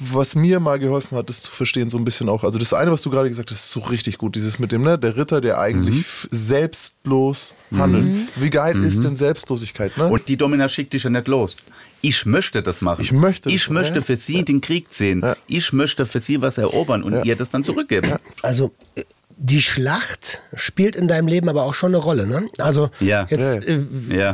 was 0.00 0.34
mir 0.34 0.60
mal 0.60 0.78
geholfen 0.78 1.16
hat, 1.16 1.28
das 1.28 1.42
zu 1.42 1.50
verstehen, 1.50 1.88
so 1.90 1.98
ein 1.98 2.04
bisschen 2.04 2.28
auch. 2.28 2.44
Also 2.44 2.58
das 2.58 2.72
eine, 2.72 2.90
was 2.90 3.02
du 3.02 3.10
gerade 3.10 3.28
gesagt 3.28 3.50
hast, 3.50 3.58
ist 3.58 3.70
so 3.70 3.80
richtig 3.80 4.18
gut. 4.18 4.34
Dieses 4.34 4.58
mit 4.58 4.72
dem, 4.72 4.82
ne, 4.82 4.98
der 4.98 5.16
Ritter, 5.16 5.40
der 5.40 5.58
eigentlich 5.58 5.96
mhm. 5.96 6.28
selbstlos 6.30 7.54
handelt. 7.72 8.04
Mhm. 8.04 8.28
Wie 8.36 8.50
geil 8.50 8.74
mhm. 8.74 8.84
ist 8.84 9.02
denn 9.02 9.16
Selbstlosigkeit, 9.16 9.96
ne? 9.96 10.08
Und 10.08 10.28
die 10.28 10.36
Domina 10.36 10.68
schickt 10.68 10.92
dich 10.92 11.04
ja 11.04 11.10
nicht 11.10 11.28
los. 11.28 11.56
Ich 12.00 12.26
möchte 12.26 12.62
das 12.62 12.80
machen. 12.80 13.02
Ich 13.02 13.12
möchte. 13.12 13.50
Ich 13.50 13.70
möchte 13.70 14.02
für 14.02 14.16
sie 14.16 14.38
ja. 14.38 14.42
den 14.42 14.60
Krieg 14.60 14.92
ziehen. 14.92 15.20
Ja. 15.22 15.36
Ich 15.46 15.72
möchte 15.72 16.06
für 16.06 16.20
sie 16.20 16.42
was 16.42 16.58
erobern 16.58 17.02
und 17.02 17.12
ja. 17.12 17.22
ihr 17.22 17.36
das 17.36 17.50
dann 17.50 17.64
zurückgeben. 17.64 18.14
Also 18.42 18.72
äh, 18.94 19.04
die 19.36 19.62
Schlacht 19.62 20.42
spielt 20.54 20.96
in 20.96 21.08
deinem 21.08 21.28
Leben 21.28 21.48
aber 21.48 21.64
auch 21.64 21.74
schon 21.74 21.94
eine 21.94 21.98
Rolle, 21.98 22.26
ne? 22.26 22.48
Also 22.58 22.90
ja. 23.00 23.26
jetzt, 23.30 23.64
äh, 23.66 23.80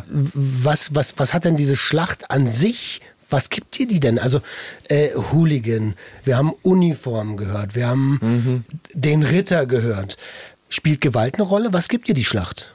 was, 0.06 0.94
was, 0.94 1.14
was 1.16 1.32
hat 1.32 1.44
denn 1.44 1.56
diese 1.56 1.76
Schlacht 1.76 2.30
an 2.30 2.46
sich 2.46 3.00
was 3.30 3.50
gibt 3.50 3.78
dir 3.78 3.86
die 3.86 4.00
denn? 4.00 4.18
Also 4.18 4.40
äh, 4.88 5.10
Hooligan, 5.32 5.94
wir 6.24 6.36
haben 6.36 6.52
Uniform 6.62 7.36
gehört, 7.36 7.74
wir 7.74 7.88
haben 7.88 8.18
mhm. 8.20 8.64
den 8.92 9.22
Ritter 9.22 9.66
gehört. 9.66 10.16
Spielt 10.68 11.00
Gewalt 11.00 11.34
eine 11.34 11.42
Rolle? 11.42 11.72
Was 11.72 11.88
gibt 11.88 12.08
dir 12.08 12.14
die 12.14 12.24
Schlacht? 12.24 12.74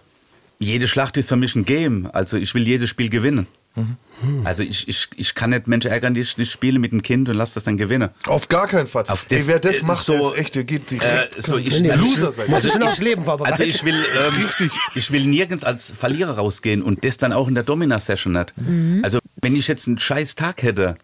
Jede 0.60 0.88
Schlacht 0.88 1.18
ist 1.18 1.30
für 1.30 1.36
mich 1.36 1.56
ein 1.56 1.66
Game. 1.66 2.10
Also 2.12 2.38
ich 2.38 2.53
will 2.53 2.68
jedes 2.68 2.89
Spiel 2.89 3.10
gewinnen. 3.10 3.47
Mhm. 3.76 4.45
Also 4.45 4.64
ich, 4.64 4.88
ich, 4.88 5.10
ich 5.18 5.36
kann 5.36 5.49
nicht 5.49 5.68
Menschen 5.68 5.91
ärgern, 5.91 6.14
die 6.14 6.22
ich 6.22 6.38
nicht 6.38 6.51
spiele 6.51 6.80
mit 6.80 6.93
dem 6.93 7.01
Kind 7.01 7.28
und 7.28 7.36
lass 7.36 7.53
das 7.53 7.66
dann 7.66 7.78
gewinnen. 7.78 8.10
Auf 8.28 8.47
gar 8.47 8.68
keinen 8.68 8.88
Fall. 8.88 9.06
Auf 9.08 9.26
das, 9.26 9.41
Ey, 9.41 9.47
wer 9.47 9.60
das 9.60 9.82
macht, 9.82 10.06
so, 10.06 10.32
der 10.32 10.39
echt, 10.39 10.56
der 10.56 10.64
geht 10.64 10.91
direkt. 10.91 11.38
Äh, 11.38 11.41
so 11.41 11.58
ich, 11.58 11.82
nee, 11.82 11.91
Loser 11.93 12.32
sein. 12.32 12.53
Also, 12.53 12.70
ich, 12.70 12.82
aufs 12.82 12.99
Leben 12.99 13.26
vorbereiten. 13.26 13.51
also 13.51 13.64
ich 13.64 13.84
will 13.84 13.95
ähm, 13.95 14.45
Richtig. 14.45 14.72
ich 14.95 15.12
will 15.12 15.26
nirgends 15.26 15.66
als 15.66 15.91
Verlierer 15.91 16.36
rausgehen 16.36 16.82
und 16.82 17.03
das 17.03 17.18
dann 17.18 17.34
auch 17.34 17.49
in 17.49 17.56
der 17.56 17.64
Domina-Session 17.64 18.34
nicht. 18.34 18.53
Mhm. 18.58 19.01
Also 19.03 19.20
wenn 19.46 19.56
ich 19.56 19.68
jetzt 19.68 19.88
einen 19.88 20.00
scheiß 20.00 20.34
Tag 20.34 20.64
hätte, 20.64 20.96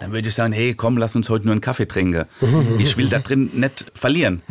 dann 0.00 0.10
würde 0.10 0.26
ich 0.26 0.34
sagen, 0.34 0.52
hey, 0.52 0.74
komm, 0.74 0.98
lass 0.98 1.14
uns 1.14 1.30
heute 1.30 1.44
nur 1.44 1.52
einen 1.52 1.60
Kaffee 1.60 1.86
trinken. 1.86 2.24
Ich 2.80 2.96
will 2.96 3.08
da 3.08 3.20
drin 3.20 3.50
nicht 3.52 3.86
verlieren. 3.94 4.42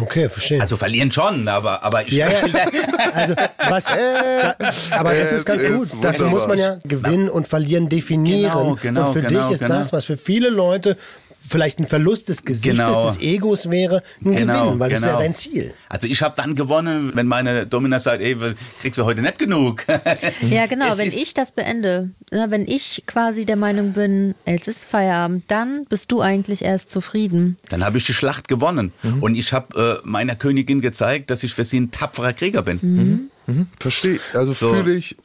Okay, 0.00 0.28
verstehe. 0.28 0.60
Also 0.60 0.76
verlieren 0.76 1.10
schon, 1.10 1.48
aber, 1.48 1.82
aber 1.82 2.06
ich, 2.06 2.14
ja, 2.14 2.28
da 2.28 2.64
Also 3.12 3.34
was 3.68 3.90
äh, 3.90 4.54
aber 4.92 5.12
das 5.12 5.32
ist 5.32 5.44
ganz 5.44 5.64
gut. 5.64 5.88
Dazu 6.00 6.26
muss 6.26 6.46
man 6.46 6.56
ja 6.56 6.78
gewinnen 6.84 7.28
und 7.28 7.48
verlieren 7.48 7.88
definieren. 7.88 8.52
Genau, 8.52 8.78
genau, 8.80 9.06
und 9.08 9.12
für 9.12 9.22
genau, 9.22 9.42
dich 9.42 9.54
ist 9.54 9.60
genau. 9.60 9.74
das, 9.74 9.92
was 9.92 10.04
für 10.04 10.16
viele 10.16 10.48
Leute 10.48 10.96
vielleicht 11.48 11.78
ein 11.80 11.86
Verlust 11.86 12.28
des 12.28 12.44
Gesichtes, 12.44 12.78
Genau. 12.78 13.06
des 13.08 13.20
Egos 13.20 13.70
wäre, 13.70 14.02
ein 14.24 14.34
Genau, 14.36 14.66
Gewinn, 14.66 14.80
weil 14.80 14.90
das 14.90 15.00
ist 15.00 15.04
ja 15.04 15.10
genau. 15.12 15.22
dein 15.22 15.34
Ziel. 15.34 15.74
Also 15.88 16.06
ich 16.06 16.22
habe 16.22 16.34
dann 16.36 16.54
gewonnen, 16.54 17.12
wenn 17.14 17.26
meine 17.26 17.66
Domina 17.66 17.98
sagt, 17.98 18.22
ey, 18.22 18.36
kriegst 18.80 18.98
du 18.98 19.04
heute 19.04 19.22
nicht 19.22 19.38
genug. 19.38 19.84
Ja, 20.48 20.66
genau, 20.66 20.92
Es 20.92 20.98
wenn 20.98 21.08
ich 21.08 21.34
das 21.34 21.52
beende, 21.52 22.10
wenn 22.30 22.66
ich 22.66 23.04
quasi 23.06 23.44
der 23.46 23.56
Meinung 23.56 23.92
bin, 23.92 24.34
es 24.44 24.68
ist 24.68 24.84
Feierabend, 24.84 25.44
dann 25.48 25.84
bist 25.88 26.10
du 26.12 26.20
eigentlich 26.20 26.62
erst 26.62 26.90
zufrieden. 26.90 27.56
Dann 27.68 27.84
habe 27.84 27.98
ich 27.98 28.04
die 28.04 28.14
Schlacht 28.14 28.48
gewonnen. 28.48 28.92
Und 29.20 29.34
ich 29.34 29.52
habe 29.52 30.00
äh, 30.04 30.08
meiner 30.08 30.34
Königin 30.36 30.80
gezeigt, 30.80 31.30
dass 31.30 31.42
ich 31.42 31.54
für 31.54 31.64
sie 31.64 31.80
ein 31.80 31.90
tapferer 31.90 32.32
Krieger 32.32 32.62
bin. 32.62 33.30
Mhm, 33.46 33.66
verstehe. 33.78 34.18
Also 34.32 34.52
So. 34.52 34.72
fühle 34.72 34.94
ich. 34.94 35.16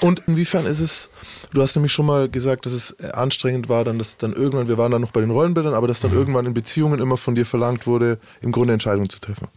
Und 0.00 0.22
inwiefern 0.26 0.66
ist 0.66 0.80
es, 0.80 1.08
du 1.52 1.62
hast 1.62 1.76
nämlich 1.76 1.92
schon 1.92 2.06
mal 2.06 2.28
gesagt, 2.28 2.66
dass 2.66 2.72
es 2.72 2.90
äh, 2.92 3.10
anstrengend 3.12 3.68
war, 3.68 3.84
dann, 3.84 3.98
dass 3.98 4.16
dann 4.16 4.32
irgendwann, 4.32 4.68
wir 4.68 4.78
waren 4.78 4.92
dann 4.92 5.02
noch 5.02 5.12
bei 5.12 5.20
den 5.20 5.30
Rollenbildern, 5.30 5.74
aber 5.74 5.88
dass 5.88 6.00
dann 6.00 6.12
irgendwann 6.12 6.46
in 6.46 6.54
Beziehungen 6.54 7.00
immer 7.00 7.16
von 7.16 7.34
dir 7.34 7.46
verlangt 7.46 7.86
wurde, 7.86 8.18
im 8.40 8.52
Grunde 8.52 8.72
Entscheidungen 8.72 9.08
zu 9.08 9.20
treffen. 9.20 9.48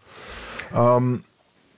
Ähm, 0.75 1.23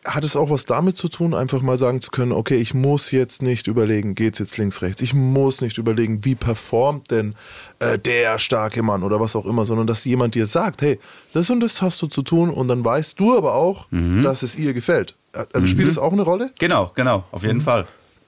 hat 0.05 0.23
es 0.23 0.35
auch 0.35 0.49
was 0.49 0.65
damit 0.65 0.97
zu 0.97 1.09
tun, 1.09 1.35
einfach 1.35 1.61
mal 1.61 1.77
sagen 1.77 2.01
zu 2.01 2.09
können, 2.09 2.31
okay, 2.31 2.55
ich 2.55 2.73
muss 2.73 3.11
jetzt 3.11 3.41
nicht 3.43 3.67
überlegen, 3.67 4.15
geht's 4.15 4.39
jetzt 4.39 4.57
links, 4.57 4.81
rechts. 4.81 5.01
Ich 5.01 5.13
muss 5.13 5.61
nicht 5.61 5.77
überlegen, 5.77 6.25
wie 6.25 6.33
performt 6.33 7.11
denn 7.11 7.35
äh, 7.79 7.99
der 7.99 8.39
starke 8.39 8.81
Mann 8.81 9.03
oder 9.03 9.19
was 9.19 9.35
auch 9.35 9.45
immer, 9.45 9.65
sondern 9.65 9.85
dass 9.85 10.03
jemand 10.05 10.33
dir 10.33 10.47
sagt, 10.47 10.81
hey, 10.81 10.99
das 11.33 11.49
und 11.49 11.59
das 11.59 11.81
hast 11.81 12.01
du 12.01 12.07
zu 12.07 12.23
tun 12.23 12.49
und 12.49 12.67
dann 12.67 12.83
weißt 12.83 13.19
du 13.19 13.37
aber 13.37 13.53
auch, 13.53 13.87
dass 14.23 14.41
es 14.41 14.55
ihr 14.55 14.73
gefällt. 14.73 15.15
Also 15.53 15.67
spielt 15.67 15.87
es 15.87 15.97
auch 15.97 16.11
eine 16.11 16.23
Rolle? 16.23 16.51
Genau, 16.59 16.91
genau, 16.95 17.25
auf 17.31 17.43
jeden 17.43 17.61
Fall. 17.61 17.85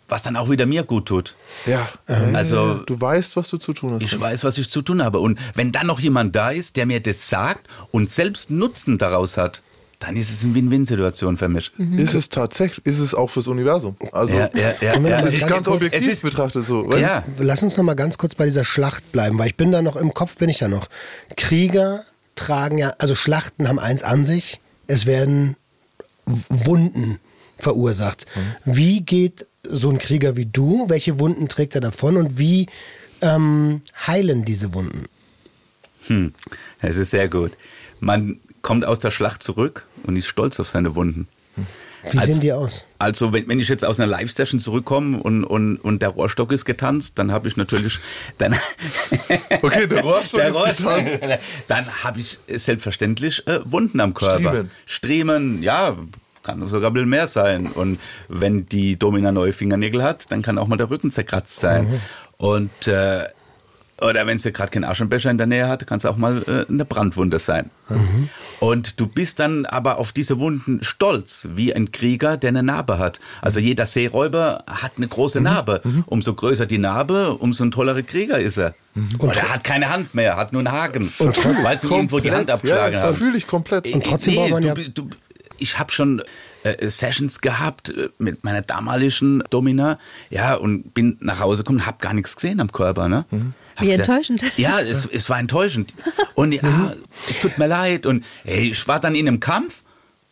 Was 0.10 0.22
dann 0.24 0.36
auch 0.36 0.49
wieder 0.49 0.66
mir 0.66 0.84
gut 0.84 1.06
tut. 1.08 1.36
Ja. 1.66 1.89
Also- 2.34 2.76
du 2.86 2.99
weißt, 2.99 3.36
was 3.38 3.49
du 3.49 3.58
zu 3.58 3.74
tun 3.74 3.93
hast. 3.93 4.04
Ich 4.04 4.20
weiß, 4.20 4.43
was 4.43 4.58
ich 4.58 4.70
zu 4.70 4.82
tun 4.82 5.01
habe. 5.04 5.20
Und 5.20 5.39
wenn 5.56 5.72
dann 5.72 5.88
noch 5.88 5.99
jemand 5.99 6.36
da 6.36 6.51
ist, 6.51 6.76
der 6.76 6.86
mir 6.86 6.99
das 7.01 7.30
sagt 7.30 7.68
und 7.91 8.10
selbst 8.10 8.51
Nutzen 8.51 8.97
daraus 8.97 9.38
hat, 9.38 9.64
dann 9.99 10.18
ist 10.18 10.30
es 10.30 10.43
eine 10.43 10.54
Win-Win-Situation 10.56 11.38
für 11.38 11.47
mich. 11.47 11.72
Ist 11.95 12.14
es 12.14 12.28
tatsächlich, 12.28 12.86
ist 12.86 12.99
es 12.99 13.16
auch 13.16 13.30
fürs 13.30 13.47
Universum. 13.47 13.95
Also, 14.12 14.36
Ja, 14.36 14.49
ja, 14.54 14.74
ja, 14.82 14.99
ja. 14.99 15.22
das 15.22 15.34
ist 15.34 15.47
ganz 15.47 15.66
objektiv 15.68 16.01
es 16.01 16.08
ist- 16.08 16.24
betrachtet 16.24 16.68
so. 16.68 16.86
weißt 16.89 17.01
ja. 17.01 17.24
Lass 17.38 17.64
uns 17.64 17.78
noch 17.78 17.86
mal 17.86 17.93
ganz 17.93 18.18
kurz 18.18 18.36
bei 18.36 18.43
dieser 18.43 18.66
Schlacht 18.66 19.14
bleiben, 19.14 19.39
weil 19.39 19.47
ich 19.47 19.56
bin 19.56 19.72
da 19.72 19.82
noch 19.82 19.95
im 19.95 20.14
Kopf, 20.14 20.36
bin 20.36 20.49
ich 20.49 20.58
da 20.60 20.68
noch. 20.68 20.89
Krieger 21.38 22.04
tragen 22.36 22.78
ja, 22.78 22.93
also 22.97 23.16
Schlachten 23.16 23.70
haben 23.70 23.80
eins 23.80 24.04
an 24.04 24.26
sich, 24.26 24.60
es 24.88 25.06
werden 25.06 25.56
Wunden 26.26 27.20
verursacht. 27.58 28.26
Wie 28.66 29.01
geht 29.01 29.47
so 29.68 29.89
ein 29.89 29.97
Krieger 29.97 30.36
wie 30.36 30.45
du, 30.45 30.86
welche 30.89 31.20
Wunden 31.20 31.47
trägt 31.47 31.76
er 31.76 31.82
davon 31.82 32.18
und 32.18 32.38
wie 32.38 32.68
ähm, 33.22 33.82
heilen 34.05 34.45
diese 34.45 34.74
Wunden? 34.74 35.05
Hm, 36.07 36.34
es 36.82 36.97
ist 36.97 37.11
sehr 37.11 37.30
gut. 37.30 37.53
Man 37.99 38.39
kommt 38.61 38.86
aus 38.86 38.99
der 38.99 39.11
Schlacht 39.11 39.43
zurück 39.43 39.86
und 40.03 40.16
ist 40.16 40.28
stolz 40.28 40.59
auf 40.59 40.68
seine 40.68 40.95
Wunden. 40.95 41.28
Wie 42.11 42.20
sehen 42.20 42.41
die 42.41 42.51
aus? 42.51 42.86
Also 42.99 43.32
wenn, 43.32 43.47
wenn 43.47 43.59
ich 43.59 43.70
jetzt 43.70 43.86
aus 43.86 43.97
einer 43.97 44.07
Live-Session 44.07 44.59
zurückkomme 44.59 45.22
und, 45.24 45.45
und, 45.45 45.78
und 45.78 46.01
der 46.01 46.09
Rohrstock 46.09 46.51
ist 46.51 46.66
getanzt, 46.66 47.18
dann 47.18 47.32
habe 47.32 47.47
ich 47.47 47.55
natürlich 47.55 47.99
dann 48.38 48.55
Okay, 49.61 49.88
der 49.88 50.01
Rohrstock 50.01 50.41
der 50.41 50.49
ist 50.49 50.55
Rohrstock, 50.55 51.05
getanzt. 51.05 51.24
dann 51.68 52.03
habe 52.03 52.20
ich 52.20 52.39
selbstverständlich 52.47 53.47
äh, 53.47 53.59
Wunden 53.64 54.01
am 54.01 54.14
Körper. 54.14 54.38
Striemen. 54.38 54.72
Striemen, 54.86 55.64
ja, 55.64 55.97
kann 56.43 56.65
sogar 56.67 56.91
ein 56.91 56.93
bisschen 56.93 57.09
mehr 57.09 57.27
sein. 57.27 57.67
Und 57.67 57.99
wenn 58.27 58.65
die 58.67 58.97
Domina 58.97 59.31
neue 59.31 59.53
Fingernägel 59.53 60.03
hat, 60.03 60.31
dann 60.31 60.41
kann 60.41 60.57
auch 60.57 60.67
mal 60.67 60.77
der 60.77 60.89
Rücken 60.89 61.09
zerkratzt 61.11 61.59
sein. 61.59 61.85
Mhm. 61.89 61.99
Und 62.37 62.87
äh, 62.87 63.25
oder 64.01 64.25
wenn 64.27 64.37
sie 64.37 64.51
gerade 64.51 64.69
keinen 64.71 64.83
Aschenbecher 64.83 65.29
in 65.31 65.37
der 65.37 65.47
Nähe 65.47 65.67
hat, 65.69 65.85
kann 65.87 65.99
es 65.99 66.05
auch 66.05 66.17
mal 66.17 66.43
äh, 66.47 66.69
eine 66.69 66.83
Brandwunde 66.83 67.39
sein. 67.39 67.69
Mhm. 67.87 68.27
Und 68.59 68.99
du 68.99 69.07
bist 69.07 69.39
dann 69.39 69.65
aber 69.65 69.97
auf 69.97 70.11
diese 70.11 70.39
Wunden 70.39 70.79
stolz, 70.83 71.47
wie 71.53 71.73
ein 71.73 71.91
Krieger, 71.91 72.35
der 72.35 72.49
eine 72.49 72.63
Narbe 72.63 72.97
hat. 72.97 73.21
Also 73.41 73.59
Mhm. 73.61 73.65
jeder 73.67 73.85
Seeräuber 73.85 74.63
hat 74.67 74.93
eine 74.97 75.07
große 75.07 75.39
Narbe. 75.39 75.81
Umso 76.07 76.33
größer 76.33 76.65
die 76.65 76.79
Narbe, 76.79 77.35
umso 77.35 77.63
ein 77.63 77.71
tollerer 77.71 78.01
Krieger 78.01 78.39
ist 78.39 78.57
er. 78.57 78.73
Mhm. 78.95 79.15
Und 79.19 79.37
er 79.37 79.53
hat 79.53 79.63
keine 79.63 79.89
Hand 79.89 80.13
mehr, 80.15 80.35
hat 80.37 80.51
nur 80.51 80.59
einen 80.61 80.71
Haken, 80.71 81.13
weil 81.63 81.79
sie 81.79 81.87
irgendwo 81.87 82.19
die 82.19 82.31
Hand 82.31 82.49
abgeschlagen 82.49 82.95
ja, 82.95 83.01
haben. 83.03 83.15
fühle 83.15 83.37
ich 83.37 83.47
komplett. 83.47 83.85
Äh, 83.85 83.93
Und 83.93 84.03
trotzdem 84.05 84.35
braucht 84.35 84.49
man 84.51 84.61
du, 84.63 84.67
ja- 84.69 84.73
bi- 84.73 84.89
du, 84.93 85.07
ich 85.58 85.80
habe 85.80 85.91
schon 85.91 86.22
äh, 86.64 86.89
Sessions 86.89 87.41
gehabt 87.41 87.89
äh, 87.89 88.10
mit 88.20 88.43
meiner 88.43 88.62
damaligen 88.62 89.43
Domina, 89.49 89.99
ja, 90.30 90.56
und 90.56 90.93
bin 90.93 91.18
nach 91.20 91.39
Hause 91.39 91.64
gekommen, 91.64 91.86
habe 91.86 91.97
gar 91.99 92.14
nichts 92.14 92.36
gesehen 92.36 92.60
am 92.60 92.72
Körper, 92.72 93.08
ne? 93.10 93.26
Mhm. 93.32 93.54
Wie 93.80 93.88
gesagt, 93.88 94.08
enttäuschend. 94.10 94.43
Ja, 94.58 94.80
es, 94.80 95.06
es 95.08 95.30
war 95.30 95.39
enttäuschend. 95.39 95.93
Und 96.36 96.51
ja, 96.51 96.62
Mhm. 96.64 96.91
es 97.30 97.39
tut 97.39 97.58
mir 97.58 97.68
leid. 97.68 98.06
Und 98.06 98.24
ey, 98.43 98.70
ich 98.70 98.88
war 98.88 98.99
dann 98.99 99.16
in 99.16 99.28
einem 99.28 99.39
Kampf, 99.39 99.82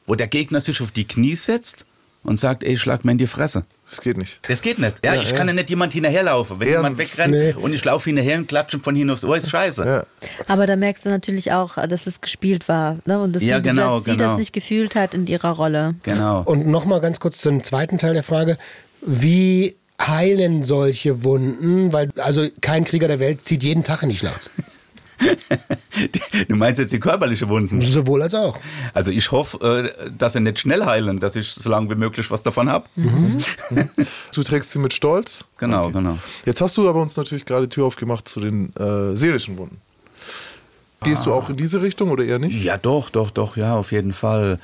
wo 0.05 0.15
der 0.15 0.27
Gegner 0.27 0.61
sich 0.61 0.79
auf 0.81 0.91
die 0.91 1.07
Knie 1.07 1.35
setzt 1.35 1.85
und 2.23 2.39
sagt, 2.39 2.63
ey, 2.63 2.77
schlag 2.77 3.03
mir 3.03 3.13
in 3.13 3.17
die 3.17 3.27
Fresse. 3.27 3.65
Das 3.91 4.01
geht 4.01 4.17
nicht. 4.17 4.39
Das 4.49 4.61
geht 4.63 4.79
nicht. 4.79 4.95
Ja, 5.05 5.13
ich 5.21 5.35
kann 5.35 5.47
ja 5.47 5.53
nicht 5.53 5.69
jemand 5.69 5.93
hinterherlaufen. 5.93 6.59
Wenn 6.59 6.67
Eher- 6.67 6.77
jemand 6.77 6.97
wegrennt 6.97 7.33
Nee. 7.33 7.53
und 7.53 7.73
ich 7.73 7.83
laufe 7.85 8.05
hinterher 8.09 8.37
und 8.37 8.47
klatsche 8.47 8.79
von 8.79 8.95
hinten 8.95 9.11
aufs 9.11 9.23
Ohr, 9.23 9.35
ist 9.37 9.49
scheiße. 9.49 9.85
Ja. 9.85 10.05
Aber 10.47 10.65
da 10.65 10.75
merkst 10.77 11.05
du 11.05 11.09
natürlich 11.09 11.51
auch, 11.51 11.75
dass 11.87 12.07
es 12.07 12.21
gespielt 12.21 12.67
war. 12.69 12.97
Ne? 13.05 13.19
Und 13.19 13.35
dass 13.35 13.43
Ja, 13.43 13.57
sie, 13.57 13.63
genau, 13.63 13.97
dass 13.97 14.05
sie 14.05 14.11
genau. 14.17 14.29
das 14.31 14.37
nicht 14.39 14.53
gefühlt 14.53 14.95
hat 14.95 15.13
in 15.13 15.27
ihrer 15.27 15.51
Rolle. 15.51 15.95
Genau. 16.03 16.41
Und 16.43 16.65
nochmal 16.67 17.01
ganz 17.01 17.19
kurz 17.19 17.37
zum 17.39 17.63
zweiten 17.63 17.97
Teil 17.97 18.13
der 18.13 18.23
Frage. 18.23 18.57
Wie 19.05 19.75
heilen 20.01 20.63
solche 20.63 21.23
Wunden? 21.23 21.91
Weil, 21.93 22.09
also 22.17 22.47
kein 22.61 22.85
Krieger 22.85 23.07
der 23.09 23.19
Welt 23.19 23.45
zieht 23.45 23.61
jeden 23.63 23.83
Tag 23.83 24.03
in 24.03 24.09
die 24.09 24.17
Schlacht. 24.17 24.49
Du 26.47 26.55
meinst 26.55 26.79
jetzt 26.79 26.93
die 26.93 26.99
körperliche 26.99 27.47
Wunden? 27.49 27.81
Sowohl 27.81 28.21
als 28.21 28.33
auch. 28.33 28.57
Also 28.93 29.11
ich 29.11 29.31
hoffe, 29.31 29.93
äh, 29.97 30.09
dass 30.17 30.33
sie 30.33 30.39
nicht 30.39 30.59
schnell 30.59 30.85
heilen, 30.85 31.19
dass 31.19 31.35
ich 31.35 31.51
so 31.51 31.69
lange 31.69 31.89
wie 31.89 31.95
möglich 31.95 32.31
was 32.31 32.43
davon 32.43 32.69
habe. 32.69 32.85
Du 34.33 34.43
trägst 34.43 34.71
sie 34.71 34.79
mit 34.79 34.93
Stolz. 34.93 35.45
Genau, 35.57 35.89
genau. 35.91 36.17
Jetzt 36.45 36.61
hast 36.61 36.77
du 36.77 36.89
aber 36.89 37.01
uns 37.01 37.15
natürlich 37.17 37.45
gerade 37.45 37.67
die 37.67 37.75
Tür 37.75 37.85
aufgemacht 37.85 38.27
zu 38.27 38.39
den 38.39 38.73
äh, 38.75 39.15
seelischen 39.15 39.57
Wunden. 39.57 39.81
Gehst 41.03 41.25
du 41.25 41.33
auch 41.33 41.49
in 41.49 41.57
diese 41.57 41.81
Richtung 41.81 42.09
oder 42.11 42.23
eher 42.23 42.37
nicht? 42.39 42.63
Ja, 42.63 42.77
doch, 42.77 43.09
doch, 43.09 43.31
doch, 43.31 43.57
ja, 43.57 43.75
auf 43.75 43.91
jeden 43.91 44.13
Fall. 44.13 44.59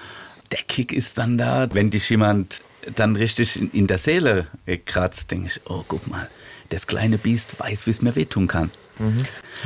Der 0.52 0.60
Kick 0.68 0.94
ist 0.94 1.18
dann 1.18 1.38
da, 1.38 1.68
wenn 1.74 1.90
dich 1.90 2.10
jemand 2.10 2.60
dann 2.96 3.16
richtig 3.16 3.60
in, 3.60 3.72
in 3.72 3.88
der 3.88 3.98
Seele 3.98 4.48
kratzt, 4.86 5.32
denke 5.32 5.48
ich, 5.48 5.62
oh, 5.66 5.84
guck 5.88 6.08
mal, 6.08 6.30
das 6.70 6.88
kleine 6.88 7.18
Biest 7.18 7.60
weiß, 7.60 7.88
wie 7.88 7.92
es 7.92 8.02
mir 8.02 8.16
wehtun 8.16 8.48
kann. 8.48 8.72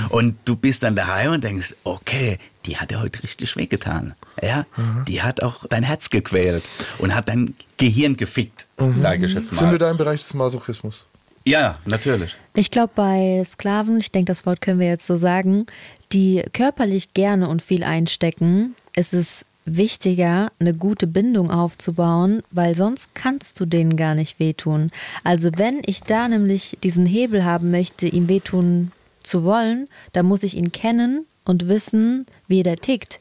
Und 0.09 0.35
du 0.45 0.55
bist 0.55 0.83
dann 0.83 0.95
daheim 0.95 1.33
und 1.33 1.43
denkst, 1.43 1.75
okay, 1.83 2.39
die 2.65 2.77
hat 2.77 2.91
ja 2.91 3.01
heute 3.01 3.23
richtig 3.23 3.55
wehgetan. 3.57 4.13
Ja, 4.41 4.65
die 5.07 5.21
hat 5.21 5.41
auch 5.41 5.65
dein 5.67 5.83
Herz 5.83 6.09
gequält 6.09 6.63
und 6.99 7.15
hat 7.15 7.27
dein 7.29 7.55
Gehirn 7.77 8.17
gefickt, 8.17 8.67
sage 8.97 9.25
ich 9.25 9.33
jetzt 9.33 9.51
mal. 9.53 9.59
Sind 9.59 9.71
wir 9.71 9.79
da 9.79 9.91
im 9.91 9.97
Bereich 9.97 10.21
des 10.21 10.33
Masochismus? 10.33 11.07
Ja, 11.43 11.79
natürlich. 11.85 12.35
Ich 12.53 12.69
glaube, 12.69 12.91
bei 12.95 13.43
Sklaven, 13.51 13.97
ich 13.97 14.11
denke, 14.11 14.31
das 14.31 14.45
Wort 14.45 14.61
können 14.61 14.79
wir 14.79 14.87
jetzt 14.87 15.07
so 15.07 15.17
sagen, 15.17 15.65
die 16.13 16.43
körperlich 16.53 17.13
gerne 17.13 17.47
und 17.47 17.61
viel 17.61 17.83
einstecken, 17.83 18.75
ist 18.95 19.13
es 19.13 19.43
wichtiger, 19.65 20.51
eine 20.59 20.73
gute 20.73 21.07
Bindung 21.07 21.51
aufzubauen, 21.51 22.43
weil 22.51 22.75
sonst 22.75 23.07
kannst 23.13 23.59
du 23.59 23.65
denen 23.65 23.95
gar 23.95 24.15
nicht 24.15 24.39
wehtun. 24.39 24.91
Also 25.23 25.49
wenn 25.55 25.81
ich 25.85 26.01
da 26.01 26.27
nämlich 26.27 26.77
diesen 26.83 27.05
Hebel 27.05 27.45
haben 27.45 27.71
möchte, 27.71 28.07
ihm 28.07 28.27
wehtun 28.27 28.91
zu 29.23 29.43
wollen, 29.43 29.87
dann 30.13 30.25
muss 30.25 30.43
ich 30.43 30.55
ihn 30.55 30.71
kennen 30.71 31.25
und 31.45 31.67
wissen, 31.69 32.25
wie 32.47 32.63
der 32.63 32.77
tickt. 32.77 33.19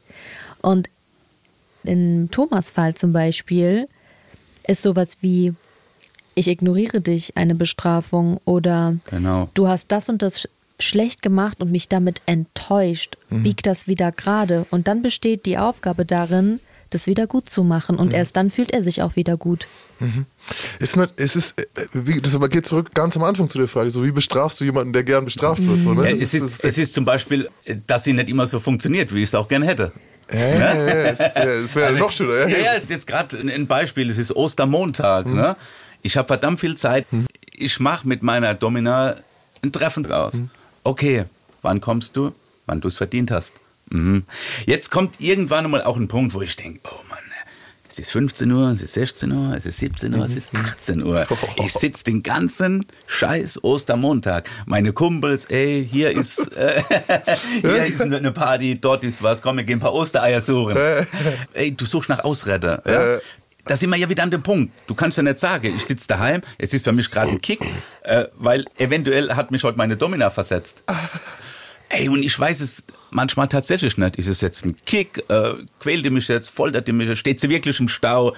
Und 0.61 0.89
im 1.83 2.29
Thomas 2.31 2.71
Fall 2.71 2.93
zum 2.93 3.11
Beispiel 3.13 3.87
ist 4.67 4.81
sowas 4.83 5.17
wie 5.21 5.53
ich 6.35 6.47
ignoriere 6.47 7.01
dich, 7.01 7.35
eine 7.35 7.55
Bestrafung 7.55 8.39
oder 8.45 8.95
Genau. 9.09 9.49
du 9.53 9.67
hast 9.67 9.91
das 9.91 10.07
und 10.09 10.21
das 10.21 10.41
sch 10.41 10.47
schlecht 10.79 11.21
gemacht 11.21 11.61
und 11.61 11.71
mich 11.71 11.89
damit 11.89 12.23
enttäuscht, 12.25 13.15
bieg 13.29 13.61
das 13.61 13.87
wieder 13.87 14.11
gerade 14.11 14.65
und 14.71 14.87
dann 14.87 15.03
besteht 15.03 15.45
die 15.45 15.59
Aufgabe 15.59 16.05
darin, 16.05 16.59
das 16.89 17.05
wieder 17.05 17.27
gut 17.27 17.51
zu 17.51 17.63
machen 17.63 17.97
und 17.97 18.13
erst 18.13 18.35
dann 18.35 18.49
fühlt 18.49 18.71
er 18.71 18.83
sich 18.83 19.03
auch 19.03 19.15
wieder 19.15 19.37
gut. 19.37 19.67
Ist 20.79 20.97
nicht, 20.97 21.13
es 21.17 21.35
ist, 21.35 21.59
äh, 21.59 21.65
wie, 21.93 22.21
das 22.21 22.35
aber 22.35 22.49
geht 22.49 22.65
zurück 22.65 22.91
ganz 22.93 23.15
am 23.15 23.23
Anfang 23.23 23.47
zu 23.49 23.57
der 23.57 23.67
Frage, 23.67 23.91
so 23.91 24.03
wie 24.03 24.11
bestrafst 24.11 24.59
du 24.59 24.63
jemanden, 24.65 24.93
der 24.93 25.03
gern 25.03 25.25
bestraft 25.25 25.65
wird? 25.65 25.83
So, 25.83 25.93
ne? 25.93 26.05
Ja, 26.05 26.11
Das 26.11 26.19
es, 26.21 26.33
ist, 26.33 26.63
es 26.63 26.77
ist 26.77 26.93
zum 26.93 27.05
Beispiel, 27.05 27.49
dass 27.87 28.03
sie 28.03 28.13
nicht 28.13 28.29
immer 28.29 28.45
so 28.47 28.59
funktioniert, 28.59 29.13
wie 29.13 29.19
ich 29.19 29.29
es 29.29 29.35
auch 29.35 29.47
gern 29.47 29.63
hätte. 29.63 29.91
ja, 30.31 30.39
ja, 30.39 30.75
ja, 30.75 30.93
es, 31.11 31.19
ist- 31.19 31.35
ja, 31.35 31.43
es 31.43 31.75
wäre 31.75 31.93
noch 31.93 32.11
schöner. 32.11 32.47
Ja, 32.47 32.47
Ja, 32.47 32.57
ja, 32.57 32.71
ist 32.73 32.89
jetzt 32.89 33.05
gerade 33.07 33.37
ein- 33.37 33.67
Beispiel. 33.67 34.09
Es 34.09 34.17
ist 34.17 34.35
Ostermontag. 34.35 35.25
Ne? 35.27 35.55
Ich 36.01 36.17
habe 36.17 36.27
verdammt 36.27 36.59
viel 36.59 36.75
Zeit. 36.77 37.05
Ich 37.53 37.79
mache 37.79 38.07
mit 38.07 38.23
meiner 38.23 38.53
Domina 38.55 39.17
ein 39.61 39.71
Treffen 39.71 40.09
aus. 40.11 40.33
Okay, 40.83 41.25
wann 41.61 41.81
kommst 41.81 42.15
du? 42.17 42.31
Wann 42.65 42.81
du 42.81 42.87
es 42.87 42.97
verdient 42.97 43.29
hast. 43.31 43.53
Mhm. 43.89 44.23
Jetzt 44.65 44.89
kommt 44.89 45.19
irgendwann 45.19 45.69
mal 45.69 45.83
auch 45.83 45.97
ein 45.97 46.07
Punkt, 46.07 46.33
wo 46.33 46.41
ich 46.41 46.55
denke, 46.55 46.79
oh 46.85 47.03
es 47.91 47.99
ist 47.99 48.11
15 48.11 48.49
Uhr, 48.49 48.69
es 48.69 48.81
ist 48.81 48.93
16 48.93 49.31
Uhr, 49.33 49.53
es 49.53 49.65
ist 49.65 49.77
17 49.79 50.13
Uhr, 50.15 50.25
es 50.25 50.37
ist 50.37 50.47
18 50.53 51.03
Uhr. 51.03 51.27
Ich 51.57 51.73
sitze 51.73 52.05
den 52.05 52.23
ganzen 52.23 52.85
scheiß 53.05 53.63
Ostermontag. 53.65 54.49
Meine 54.65 54.93
Kumpels, 54.93 55.45
ey, 55.45 55.85
hier 55.89 56.11
ist, 56.11 56.53
äh, 56.53 56.81
hier 57.61 57.85
ist 57.85 58.01
eine 58.01 58.31
Party, 58.31 58.79
dort 58.79 59.03
ist 59.03 59.21
was, 59.21 59.41
komm, 59.41 59.57
wir 59.57 59.65
gehen 59.65 59.77
ein 59.77 59.81
paar 59.81 59.93
Ostereier 59.93 60.39
suchen. 60.39 60.77
Ey, 61.53 61.75
du 61.75 61.85
suchst 61.85 62.07
nach 62.07 62.19
Ausretter. 62.19 62.81
Ja? 62.85 63.19
Da 63.65 63.75
sind 63.75 63.89
wir 63.89 63.97
ja 63.97 64.07
wieder 64.07 64.23
an 64.23 64.31
dem 64.31 64.41
Punkt. 64.41 64.71
Du 64.87 64.95
kannst 64.95 65.17
ja 65.17 65.23
nicht 65.23 65.39
sagen, 65.39 65.75
ich 65.75 65.85
sitze 65.85 66.07
daheim, 66.07 66.41
es 66.57 66.73
ist 66.73 66.85
für 66.85 66.93
mich 66.93 67.11
gerade 67.11 67.31
ein 67.31 67.41
Kick, 67.41 67.59
äh, 68.03 68.25
weil 68.37 68.65
eventuell 68.77 69.33
hat 69.35 69.51
mich 69.51 69.65
heute 69.65 69.77
meine 69.77 69.97
Domina 69.97 70.29
versetzt. 70.29 70.81
Ey, 71.89 72.07
und 72.07 72.23
ich 72.23 72.39
weiß 72.39 72.61
es 72.61 72.85
manchmal 73.11 73.47
tatsächlich 73.47 73.97
nicht. 73.97 74.15
Ist 74.15 74.27
es 74.27 74.41
jetzt 74.41 74.65
ein 74.65 74.75
Kick? 74.85 75.23
Äh, 75.29 75.53
quält 75.79 76.03
die 76.05 76.09
mich 76.09 76.27
jetzt? 76.27 76.49
Foltert 76.49 76.87
die 76.87 76.93
mich? 76.93 77.17
Steht 77.19 77.39
sie 77.39 77.49
wirklich 77.49 77.79
im 77.79 77.87
Stau? 77.87 78.33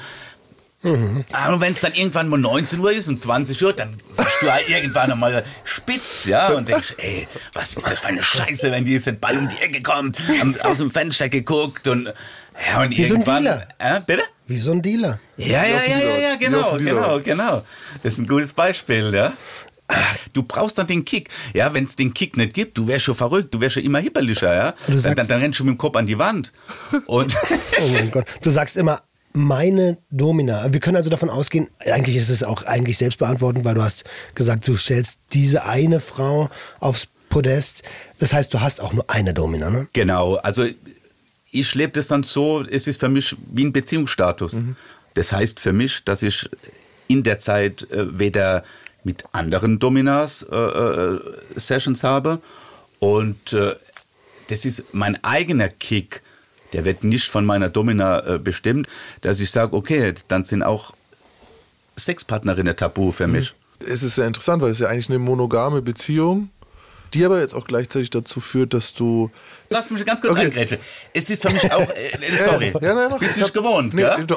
Aber 1.32 1.62
wenn 1.62 1.72
es 1.72 1.80
dann 1.80 1.94
irgendwann 1.94 2.28
mal 2.28 2.38
19 2.38 2.80
Uhr 2.82 2.92
ist 2.92 3.08
und 3.08 3.18
20 3.18 3.64
Uhr, 3.64 3.72
dann 3.72 3.96
bist 4.18 4.38
du 4.42 4.52
halt 4.52 4.68
irgendwann 4.68 5.14
einmal 5.14 5.46
spitz, 5.64 6.26
ja, 6.26 6.50
und 6.50 6.68
denkst, 6.68 6.96
ey, 6.98 7.26
was 7.54 7.76
ist 7.76 7.90
das 7.90 8.02
für 8.02 8.10
eine 8.10 8.22
Scheiße, 8.22 8.70
wenn 8.70 8.84
die 8.84 8.92
jetzt 8.92 9.22
Ball 9.22 9.38
um 9.38 9.48
die 9.48 9.62
Ecke 9.62 9.80
kommt, 9.82 10.18
aus 10.66 10.80
dem 10.80 10.92
Fenster 10.92 11.30
geguckt 11.30 11.88
und, 11.88 12.08
ja, 12.68 12.82
und 12.82 12.98
Wie 12.98 13.04
so 13.06 13.16
ein 13.16 13.22
irgendwann. 13.22 13.44
Dealer. 13.44 13.68
Äh, 13.80 14.02
bitte? 14.06 14.24
Wie 14.48 14.58
so 14.58 14.74
ein 14.74 14.82
Dealer. 14.82 15.22
Ja, 15.38 15.64
ja, 15.64 15.80
den 15.80 15.90
ja, 15.90 15.98
ja, 15.98 16.18
ja, 16.18 16.36
genau, 16.36 16.78
den 16.78 16.86
genau, 16.86 17.20
genau. 17.22 17.66
Das 18.04 18.14
ist 18.14 18.20
ein 18.20 18.28
gutes 18.28 18.52
Beispiel, 18.52 19.14
ja. 19.14 19.32
Du 20.34 20.44
brauchst 20.44 20.78
dann 20.78 20.88
den 20.88 21.06
Kick. 21.06 21.30
Ja, 21.54 21.74
wenn 21.74 21.84
es 21.84 21.96
den 21.96 22.14
Kick 22.14 22.38
nicht 22.38 22.54
gibt, 22.54 22.78
du 22.78 22.88
wärst 22.88 23.06
schon 23.06 23.16
verrückt, 23.16 23.54
du 23.54 23.62
wärst 23.62 23.76
schon 23.76 23.84
immer 23.84 24.00
hipperlicher, 24.00 24.54
ja. 24.54 24.74
Dann, 24.88 25.16
dann, 25.16 25.28
dann 25.28 25.42
rennst 25.42 25.60
du 25.60 25.64
mit 25.64 25.76
dem 25.76 25.78
Kopf 25.78 25.96
an 25.96 26.06
die 26.06 26.18
Wand. 26.18 26.54
Und 27.06 27.36
Oh 27.82 27.88
mein 27.88 28.12
Gott. 28.12 28.26
Du 28.42 28.50
sagst 28.50 28.78
immer, 28.78 29.02
meine 29.34 29.98
Domina. 30.12 30.72
Wir 30.72 30.80
können 30.80 30.96
also 30.96 31.10
davon 31.10 31.30
ausgehen, 31.30 31.68
eigentlich 31.80 32.16
ist 32.16 32.30
es 32.30 32.44
auch 32.44 32.64
eigentlich 32.64 32.98
selbst 32.98 33.20
beantwortend, 33.20 33.66
weil 33.66 33.76
du 33.76 33.82
hast 33.82 34.06
gesagt, 34.36 34.68
du 34.68 34.76
stellst 34.76 35.20
diese 35.34 35.66
eine 35.66 36.00
Frau 36.00 36.50
aufs 36.80 37.08
Podest. 37.30 37.84
Das 38.20 38.34
heißt, 38.34 38.54
du 38.54 38.62
hast 38.62 38.80
auch 38.80 38.94
nur 38.94 39.10
eine 39.10 39.34
Domina, 39.34 39.72
ne? 39.72 39.88
genau, 39.94 40.36
also 40.36 40.68
ich 41.52 41.76
lebe 41.76 41.92
das 41.94 42.08
dann 42.08 42.24
so, 42.24 42.64
es 42.64 42.88
ist 42.88 43.00
für 43.00 43.10
mich 43.10 43.36
wie 43.52 43.66
ein 43.66 43.74
Beziehungsstatus. 43.74 44.60
Das 45.14 45.32
heißt 45.32 45.60
für 45.60 45.74
mich, 45.74 46.04
dass 46.04 46.24
ich 46.24 46.50
in 47.08 47.24
der 47.24 47.40
Zeit 47.40 47.90
äh, 47.92 48.18
weder 48.20 48.64
mit 49.04 49.26
anderen 49.32 49.80
Dominas 49.80 50.44
äh, 50.44 50.56
äh, 50.56 51.20
Sessions 51.56 52.04
habe. 52.04 52.40
Und 53.00 53.54
äh, 53.54 53.76
das 54.48 54.66
ist 54.66 54.94
mein 54.94 55.22
eigener 55.24 55.70
Kick, 55.70 56.22
der 56.74 56.86
wird 56.86 57.04
nicht 57.04 57.28
von 57.30 57.46
meiner 57.46 57.70
Domina 57.70 58.26
äh, 58.26 58.40
bestimmt, 58.40 58.88
dass 59.22 59.40
ich 59.40 59.52
sage, 59.52 59.76
okay, 59.76 60.14
dann 60.28 60.46
sind 60.46 60.64
auch 60.64 60.94
Sexpartnerinnen 61.98 62.76
tabu 62.76 63.12
für 63.12 63.28
mich. 63.28 63.54
Es 63.80 64.02
ist 64.02 64.16
sehr 64.16 64.28
interessant, 64.28 64.62
weil 64.62 64.72
es 64.72 64.80
ja 64.80 64.88
eigentlich 64.88 65.10
eine 65.10 65.20
monogame 65.20 65.82
Beziehung 65.82 66.50
die 67.14 67.26
aber 67.26 67.40
jetzt 67.40 67.54
auch 67.54 67.66
gleichzeitig 67.66 68.10
dazu 68.10 68.40
führt, 68.40 68.74
dass 68.74 68.94
du. 68.94 69.32
Lass 69.70 69.90
mich 69.90 70.06
ganz 70.06 70.22
kurz 70.22 70.34
Okay. 70.34 70.42
eingrätschen. 70.46 70.78
Es 71.14 71.30
ist 71.30 71.42
für 71.42 71.50
mich 71.52 71.72
auch, 71.72 71.90
äh, 71.90 72.12
sorry, 72.44 72.74
Ja, 72.82 72.94
nein, 72.94 73.08
mach. 73.10 73.20
bist 73.20 73.38
du 73.38 73.42
nicht 73.42 73.54
gewohnt, 73.54 73.94
Nee, 73.94 74.02
ja? 74.04 74.18
du- 74.18 74.36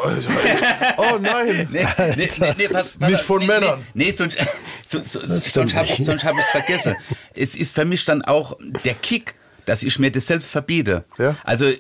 oh 0.97 1.19
nein. 1.21 1.69
Nee, 1.73 1.87
nee, 2.17 2.29
nee, 2.59 2.69
pass, 2.69 2.87
pass 2.99 3.11
Nicht 3.11 3.21
von 3.23 3.39
nee, 3.41 3.47
Männern. 3.47 3.81
Nee, 3.95 4.05
nee 4.07 4.11
sonst, 4.13 4.37
so, 4.87 5.01
so, 5.03 5.21
sonst 5.27 5.75
habe 5.75 5.89
hab 5.89 5.99
ich 5.99 6.09
es 6.09 6.51
vergessen. 6.51 6.97
Es 7.35 7.55
ist 7.55 7.75
für 7.75 7.85
mich 7.85 8.05
dann 8.05 8.23
auch 8.23 8.57
der 8.85 8.95
Kick, 8.95 9.35
dass 9.67 9.83
ich 9.83 9.99
mir 9.99 10.11
das 10.11 10.27
selbst 10.27 10.51
verbiete. 10.51 11.05
Ja. 11.19 11.37
Also 11.45 11.67
äh, 11.67 11.77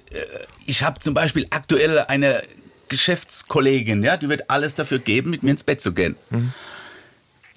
ich 0.66 0.82
habe 0.82 1.00
zum 1.00 1.14
Beispiel 1.14 1.46
aktuell 1.50 2.00
eine 2.00 2.42
Geschäftskollegin, 2.88 4.02
ja, 4.02 4.16
die 4.16 4.28
wird 4.28 4.50
alles 4.50 4.74
dafür 4.74 4.98
geben, 4.98 5.30
mit 5.30 5.42
mir 5.42 5.50
ins 5.52 5.62
Bett 5.64 5.80
zu 5.80 5.92
gehen. 5.92 6.16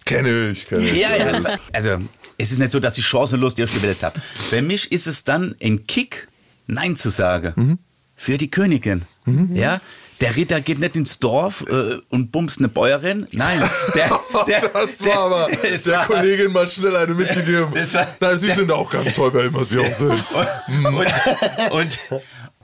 Kenne 0.05 0.49
ich, 0.51 0.67
kenne 0.67 0.89
ich. 0.89 0.97
Ja, 0.97 1.15
ja. 1.15 1.41
Also 1.73 1.97
es 2.39 2.51
ist 2.51 2.57
nicht 2.57 2.71
so, 2.71 2.79
dass 2.79 2.97
ich 2.97 3.05
chancenlos 3.05 3.53
die 3.53 3.61
Welt 3.83 4.01
habe. 4.01 4.19
Für 4.49 4.63
mich 4.63 4.91
ist 4.91 5.05
es 5.05 5.23
dann 5.23 5.55
ein 5.61 5.85
Kick, 5.85 6.27
Nein 6.65 6.95
zu 6.95 7.09
sagen. 7.11 7.77
Für 8.15 8.37
die 8.39 8.49
Königin. 8.49 9.03
Ja. 9.53 9.81
Der 10.21 10.35
Ritter 10.35 10.59
geht 10.59 10.79
nicht 10.79 10.97
ins 10.97 11.19
Dorf 11.19 11.63
äh, 11.69 11.99
und 12.09 12.33
bumst 12.33 12.59
eine 12.59 12.67
Bäuerin. 12.67 13.25
Nein, 13.31 13.61
der, 13.95 14.19
der, 14.47 14.59
Das 14.59 14.73
war 14.99 15.17
aber 15.17 15.47
Es 15.63 15.83
der 15.83 15.93
war- 15.99 16.05
Kollegin 16.07 16.51
mal 16.51 16.67
schnell 16.67 16.93
eine 16.97 17.13
mitgegeben. 17.13 17.73
War- 17.73 18.07
Nein, 18.19 18.39
sie 18.41 18.47
sind 18.53 18.69
auch 18.69 18.89
ganz 18.89 19.15
toll, 19.15 19.29
wer 19.33 19.45
immer 19.45 19.63
sie 19.63 19.79
auch 19.79 19.93
sind. 19.93 20.11
und, 20.91 21.71
und 21.71 21.99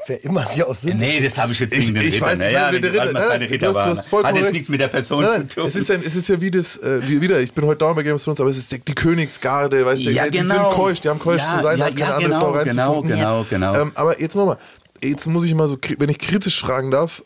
Wer 0.08 0.24
immer 0.24 0.46
sie 0.46 0.64
auch 0.64 0.76
sind. 0.76 1.00
nee, 1.00 1.20
das 1.20 1.38
habe 1.38 1.52
ich 1.52 1.60
jetzt 1.60 1.74
Ich- 1.76 1.82
gegen 1.88 1.96
den 1.96 2.04
ich 2.04 2.16
Ritter. 2.16 2.26
weiß 2.28 2.38
wer 2.40 2.50
der 2.52 2.62
weil 2.62 2.76
Ritter- 2.76 3.12
nein, 3.14 3.28
keine 3.30 3.48
du 3.48 3.54
Ritter 3.54 3.68
hast- 3.74 4.06
du 4.12 4.18
hast 4.18 4.26
Hat 4.26 4.36
jetzt 4.36 4.54
nichts 4.54 4.70
mit 4.70 4.80
der 4.80 4.88
Person 4.88 5.24
Nein, 5.24 5.50
zu 5.50 5.56
tun. 5.62 5.68
es, 5.68 5.76
ist 5.76 5.90
ein, 5.90 6.02
es 6.06 6.16
ist 6.16 6.30
ja 6.30 6.40
wie 6.42 6.52
das, 6.52 6.78
äh, 6.78 7.00
wie, 7.08 7.22
wieder, 7.22 7.40
ich 7.40 7.54
bin 7.54 7.66
heute 7.66 7.80
dauernd 7.80 7.96
bei 7.96 8.04
Game 8.04 8.16
of 8.16 8.24
Thrones, 8.24 8.40
aber 8.40 8.50
es 8.52 8.58
ist 8.58 8.72
die 8.72 8.80
Königsgarde, 8.80 9.86
weißt 9.86 10.06
du, 10.06 10.12
Ja, 10.12 10.26
die 10.30 10.38
genau. 10.40 10.54
sind 10.54 10.64
keusch, 10.80 11.02
die 11.02 11.10
haben 11.10 11.20
keusch 11.20 11.42
Ja, 11.42 11.58
zu 11.58 11.64
sein, 11.64 11.78
ja, 11.80 11.86
haben 11.86 11.96
keine 11.96 12.10
ja, 12.10 12.16
andere 12.18 12.30
genau, 12.30 12.40
Frau 12.40 12.52
genau, 12.64 13.02
genau, 13.04 13.46
genau. 13.50 13.76
Ähm, 13.82 13.92
aber 13.96 14.22
jetzt 14.22 14.36
nochmal, 14.36 14.58
jetzt 15.02 15.26
muss 15.26 15.44
ich 15.44 15.56
mal 15.56 15.68
so, 15.68 15.78
wenn 15.98 16.10
ich 16.10 16.20
kritisch 16.20 16.60
fragen 16.60 16.92
darf, 16.92 17.24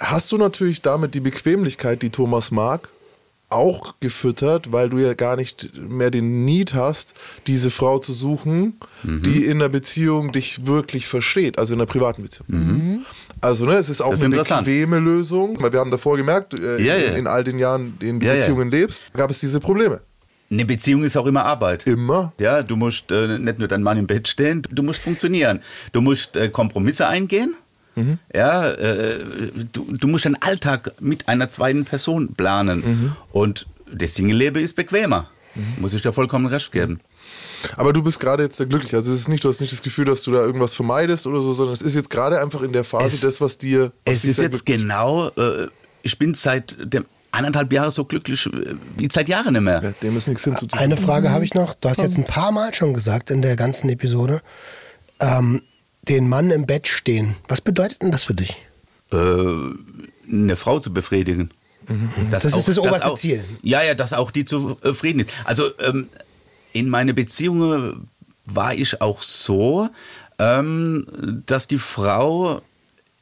hast 0.00 0.30
du 0.32 0.38
natürlich 0.38 0.82
damit 0.82 1.14
die 1.14 1.20
Bequemlichkeit, 1.20 2.02
die 2.02 2.10
Thomas 2.10 2.50
mag, 2.50 2.88
auch 3.50 3.94
gefüttert, 4.00 4.72
weil 4.72 4.88
du 4.90 4.98
ja 4.98 5.14
gar 5.14 5.36
nicht 5.36 5.70
mehr 5.78 6.10
den 6.10 6.44
Need 6.44 6.74
hast, 6.74 7.14
diese 7.46 7.70
Frau 7.70 7.98
zu 7.98 8.12
suchen, 8.12 8.74
Mhm. 9.02 9.22
die 9.22 9.44
in 9.46 9.52
einer 9.58 9.68
Beziehung 9.68 10.32
dich 10.32 10.66
wirklich 10.66 11.06
versteht, 11.06 11.58
also 11.58 11.74
in 11.74 11.80
einer 11.80 11.86
privaten 11.86 12.22
Beziehung. 12.22 13.04
Also 13.40 13.64
ne, 13.66 13.74
es 13.76 13.88
ist 13.88 14.00
auch 14.02 14.08
Mhm. 14.08 14.32
Ist 14.32 14.52
eine 14.52 14.62
bequeme 14.62 14.98
Lösung, 14.98 15.56
weil 15.62 15.72
wir 15.72 15.80
haben 15.80 15.90
davor 15.90 16.16
gemerkt, 16.16 16.54
äh, 16.58 16.82
Ja, 16.82 16.96
ja. 16.96 17.08
in, 17.10 17.16
in 17.20 17.26
all 17.26 17.44
den 17.44 17.58
Jahren, 17.58 17.94
in 17.94 17.98
denen 18.00 18.20
du 18.20 18.26
Ja, 18.26 18.34
ja. 18.34 18.40
Beziehungen 18.40 18.70
lebst, 18.70 19.12
gab 19.14 19.30
es 19.30 19.40
diese 19.40 19.60
Probleme. 19.60 20.00
Eine 20.50 20.64
Beziehung 20.64 21.04
ist 21.04 21.16
auch 21.16 21.26
immer 21.26 21.44
Arbeit. 21.44 21.86
Immer. 21.86 22.32
Ja, 22.38 22.62
du 22.62 22.76
musst 22.76 23.12
äh, 23.12 23.38
nicht 23.38 23.58
nur 23.58 23.68
dein 23.68 23.82
Mann 23.82 23.98
im 23.98 24.06
Bett 24.06 24.28
stehen, 24.28 24.62
du 24.70 24.82
musst 24.82 25.00
funktionieren. 25.02 25.60
Du 25.92 26.00
musst 26.00 26.36
äh, 26.36 26.48
Kompromisse 26.48 27.06
eingehen. 27.06 27.54
Ja, 28.34 28.70
äh, 28.70 29.18
du, 29.72 29.86
du 29.90 30.06
musst 30.08 30.24
deinen 30.24 30.40
Alltag 30.42 30.92
mit 31.00 31.28
einer 31.28 31.48
zweiten 31.50 31.84
Person 31.84 32.34
planen. 32.34 33.14
Und 33.32 33.66
das 33.92 34.14
Single-Leben 34.14 34.62
ist 34.62 34.76
bequemer. 34.76 35.28
Muss 35.78 35.92
ich 35.94 36.02
dir 36.02 36.12
vollkommen 36.12 36.46
recht 36.46 36.70
geben. 36.72 37.00
Aber 37.76 37.92
du 37.92 38.02
bist 38.02 38.20
gerade 38.20 38.44
jetzt 38.44 38.56
sehr 38.58 38.66
glücklich. 38.66 38.94
Also 38.94 39.12
es 39.12 39.18
ist 39.20 39.28
nicht, 39.28 39.42
du 39.42 39.48
hast 39.48 39.60
nicht 39.60 39.72
das 39.72 39.82
Gefühl, 39.82 40.04
dass 40.04 40.22
du 40.22 40.30
da 40.30 40.38
irgendwas 40.40 40.74
vermeidest 40.74 41.26
oder 41.26 41.42
so, 41.42 41.52
sondern 41.54 41.74
es 41.74 41.82
ist 41.82 41.96
jetzt 41.96 42.08
gerade 42.10 42.40
einfach 42.40 42.62
in 42.62 42.72
der 42.72 42.84
Phase 42.84 43.06
Es- 43.06 43.20
das, 43.22 43.40
was 43.40 43.58
dir. 43.58 43.90
Was 44.06 44.18
Es 44.18 44.24
ist 44.24 44.38
jetzt 44.38 44.64
glücklich- 44.64 44.82
genau, 44.86 45.28
äh, 45.30 45.66
ich 46.02 46.16
bin 46.18 46.34
seit 46.34 46.76
dem 46.80 47.04
eineinhalb 47.32 47.72
Jahren 47.72 47.90
so 47.90 48.04
glücklich 48.04 48.48
wie 48.96 49.08
seit 49.10 49.28
Jahren 49.28 49.52
nicht 49.54 49.62
mehr. 49.62 49.80
Ja, 49.82 49.90
dem 50.02 50.16
ist 50.16 50.28
nichts 50.28 50.44
hinzuzufügen. 50.44 50.78
Eine 50.78 50.96
Frage 50.96 51.30
habe 51.30 51.44
ich 51.44 51.52
noch. 51.54 51.74
Du 51.74 51.88
hast 51.88 52.00
jetzt 52.00 52.16
ein 52.16 52.24
paar 52.26 52.52
Mal 52.52 52.72
schon 52.74 52.94
gesagt 52.94 53.30
in 53.32 53.42
der 53.42 53.56
ganzen 53.56 53.90
Episode, 53.90 54.40
ähm, 55.20 55.62
den 56.08 56.28
Mann 56.28 56.50
im 56.50 56.66
Bett 56.66 56.88
stehen. 56.88 57.36
Was 57.48 57.60
bedeutet 57.60 58.02
denn 58.02 58.12
das 58.12 58.24
für 58.24 58.34
dich? 58.34 58.56
äh, 59.12 59.16
eine 60.30 60.56
Frau 60.56 60.78
zu 60.80 60.92
befriedigen. 60.92 61.50
Dass 62.30 62.42
Das 62.42 62.54
ist 62.54 62.68
das 62.68 62.78
oberste 62.78 63.06
auch, 63.06 63.16
Ziel. 63.18 63.42
Ja, 63.62 63.82
ja, 63.82 63.94
dass 63.94 64.12
auch 64.12 64.30
die 64.30 64.44
zufrieden 64.44 65.20
ist. 65.20 65.30
Also 65.44 65.70
ähm, 65.78 66.08
in 66.72 66.90
meine 66.90 67.14
Beziehungen 67.14 68.08
war 68.44 68.74
ich 68.74 69.00
auch 69.00 69.22
so, 69.22 69.88
ähm, 70.38 71.06
dass 71.46 71.66
die 71.66 71.78
Frau 71.78 72.60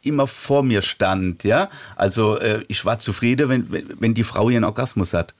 immer 0.03 0.27
vor 0.27 0.65
mir 0.65 0.83
stand, 0.83 1.45
ja. 1.45 1.69
Also 1.95 2.39
äh, 2.39 2.65
ich 2.67 2.85
war 2.85 2.99
zufrieden, 2.99 3.49
wenn, 3.49 3.73
wenn, 3.73 3.87
wenn 4.01 4.15
die 4.15 4.25
Frau 4.25 4.51
ihren 4.51 4.65
Orgasmus 4.65 5.13
hat. 5.13 5.35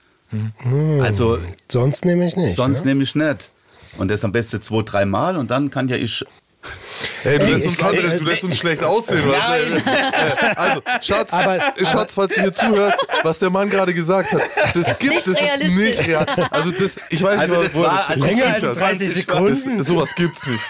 Also 1.09 1.39
Sonst 1.69 2.05
nehme 2.05 2.27
ich 2.27 2.35
nicht. 2.35 2.55
sonst 2.55 2.83
ne? 2.85 2.91
nämlich 2.91 3.15
nicht. 3.15 3.51
Und 3.97 4.09
das 4.09 4.23
am 4.23 4.31
besten 4.31 4.61
zwei, 4.61 4.81
dreimal 4.83 5.37
und 5.37 5.51
dann 5.51 5.69
kann 5.69 5.87
ja 5.87 5.95
ich 5.97 6.25
Hey, 7.21 7.37
du 7.37 7.45
lässt, 7.45 7.65
uns, 7.67 7.77
kann- 7.77 7.89
andere, 7.95 8.17
du 8.17 8.23
lässt 8.23 8.43
uns 8.43 8.57
schlecht 8.57 8.83
aussehen. 8.83 9.23
Nein. 9.27 9.83
Was? 9.85 10.57
Also, 10.57 10.81
Schatz, 11.01 11.31
Aber- 11.33 11.59
Schatz, 11.85 12.13
falls 12.15 12.33
du 12.33 12.41
hier 12.41 12.53
zuhörst, 12.53 12.97
was 13.23 13.39
der 13.39 13.49
Mann 13.51 13.69
gerade 13.69 13.93
gesagt 13.93 14.31
hat, 14.31 14.41
das 14.73 14.97
gibt 14.97 15.13
nicht 15.13 15.27
es 15.27 15.61
nicht 15.69 16.07
real. 16.07 16.25
Also 16.49 16.71
das, 16.71 16.91
ich 17.09 17.21
weiß 17.21 17.39
Also 17.39 17.53
nicht, 17.55 17.65
das 17.75 17.81
war- 17.81 17.97
das 17.97 18.09
also 18.09 18.25
Länger 18.25 18.45
als 18.53 18.63
hat. 18.65 18.77
30 18.77 19.13
Sekunden. 19.13 19.77
Das, 19.77 19.87
sowas 19.87 20.09
gibt's 20.15 20.47
nicht. 20.47 20.63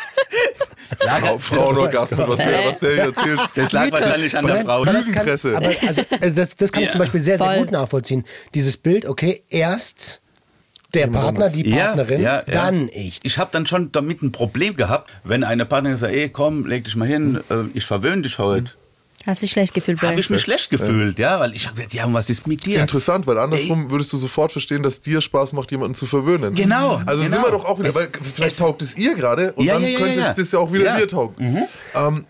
Frau, 1.19 1.37
Frauenorgasmus, 1.37 2.27
was 2.27 2.37
der, 2.37 2.65
was 2.65 2.79
der 2.79 2.93
hier 2.93 3.03
erzählt. 3.03 3.39
das 3.55 3.71
lag 3.71 3.91
wahrscheinlich 3.91 4.37
an 4.37 4.47
der 4.47 4.57
Frau. 4.57 4.71
Aber 4.81 4.85
das 4.85 5.11
kann, 5.11 5.27
aber 5.55 5.69
also, 5.87 6.01
äh, 6.09 6.31
das, 6.31 6.55
das 6.55 6.71
kann 6.71 6.83
ich 6.83 6.89
zum 6.91 6.99
Beispiel 6.99 7.19
sehr, 7.19 7.37
sehr 7.37 7.45
Voll. 7.47 7.57
gut 7.59 7.71
nachvollziehen. 7.71 8.25
Dieses 8.53 8.77
Bild, 8.77 9.05
okay, 9.05 9.43
erst 9.49 10.21
der 10.93 11.07
Partner, 11.07 11.49
die 11.49 11.63
Partnerin, 11.63 12.21
Ja, 12.21 12.35
ja, 12.37 12.43
ja. 12.47 12.51
dann 12.53 12.89
ich. 12.93 13.19
Ich 13.23 13.37
habe 13.37 13.49
dann 13.51 13.65
schon 13.65 13.91
damit 13.91 14.21
ein 14.21 14.31
Problem 14.31 14.75
gehabt, 14.75 15.11
wenn 15.23 15.43
eine 15.43 15.65
Partnerin 15.65 15.97
sagt, 15.97 16.13
ey, 16.13 16.29
komm, 16.29 16.65
leg 16.65 16.83
dich 16.85 16.95
mal 16.95 17.07
hin, 17.07 17.41
äh, 17.49 17.55
ich 17.73 17.85
verwöhne 17.85 18.21
dich 18.21 18.39
heute. 18.39 18.71
Hast 19.25 19.41
dich 19.41 19.51
schlecht 19.51 19.73
gefühlt, 19.73 20.01
Habe 20.01 20.17
ich 20.21 20.29
mich 20.29 20.41
schlecht 20.41 20.69
gefühlt, 20.69 21.19
ja, 21.19 21.41
weil 21.41 21.53
ich 21.53 21.67
habe 21.67 21.75
gedacht, 21.75 21.93
ja, 21.93 22.05
was 22.13 22.29
ist 22.29 22.47
mit 22.47 22.65
dir? 22.65 22.79
Interessant, 22.79 23.27
weil 23.27 23.37
andersrum 23.37 23.91
würdest 23.91 24.13
du 24.13 24.17
sofort 24.17 24.53
verstehen, 24.53 24.83
dass 24.83 25.01
dir 25.01 25.19
Spaß 25.19 25.51
macht, 25.51 25.69
jemanden 25.71 25.95
zu 25.95 26.05
verwöhnen. 26.05 26.55
Genau, 26.55 27.01
Also 27.05 27.23
genau. 27.23 27.35
sind 27.35 27.43
wir 27.45 27.51
doch 27.51 27.65
auch 27.65 27.77
wieder, 27.79 27.89
Es- 27.89 27.95
weil 27.95 28.07
vielleicht 28.35 28.53
es- 28.53 28.57
taugt 28.59 28.81
es 28.83 28.95
ihr 28.95 29.15
gerade 29.15 29.51
und 29.53 29.65
Ja, 29.65 29.73
dann 29.73 29.83
ja, 29.83 29.89
ja, 29.89 29.97
könnte 29.97 30.19
ja. 30.21 30.29
es 30.31 30.37
das 30.37 30.51
ja 30.53 30.59
auch 30.59 30.71
wieder 30.71 30.85
Ja. 30.85 30.93
Mhm. 30.93 30.97
dir 30.99 31.07
taugen. 31.09 31.35
Ähm, 31.39 31.65
la- 31.95 32.21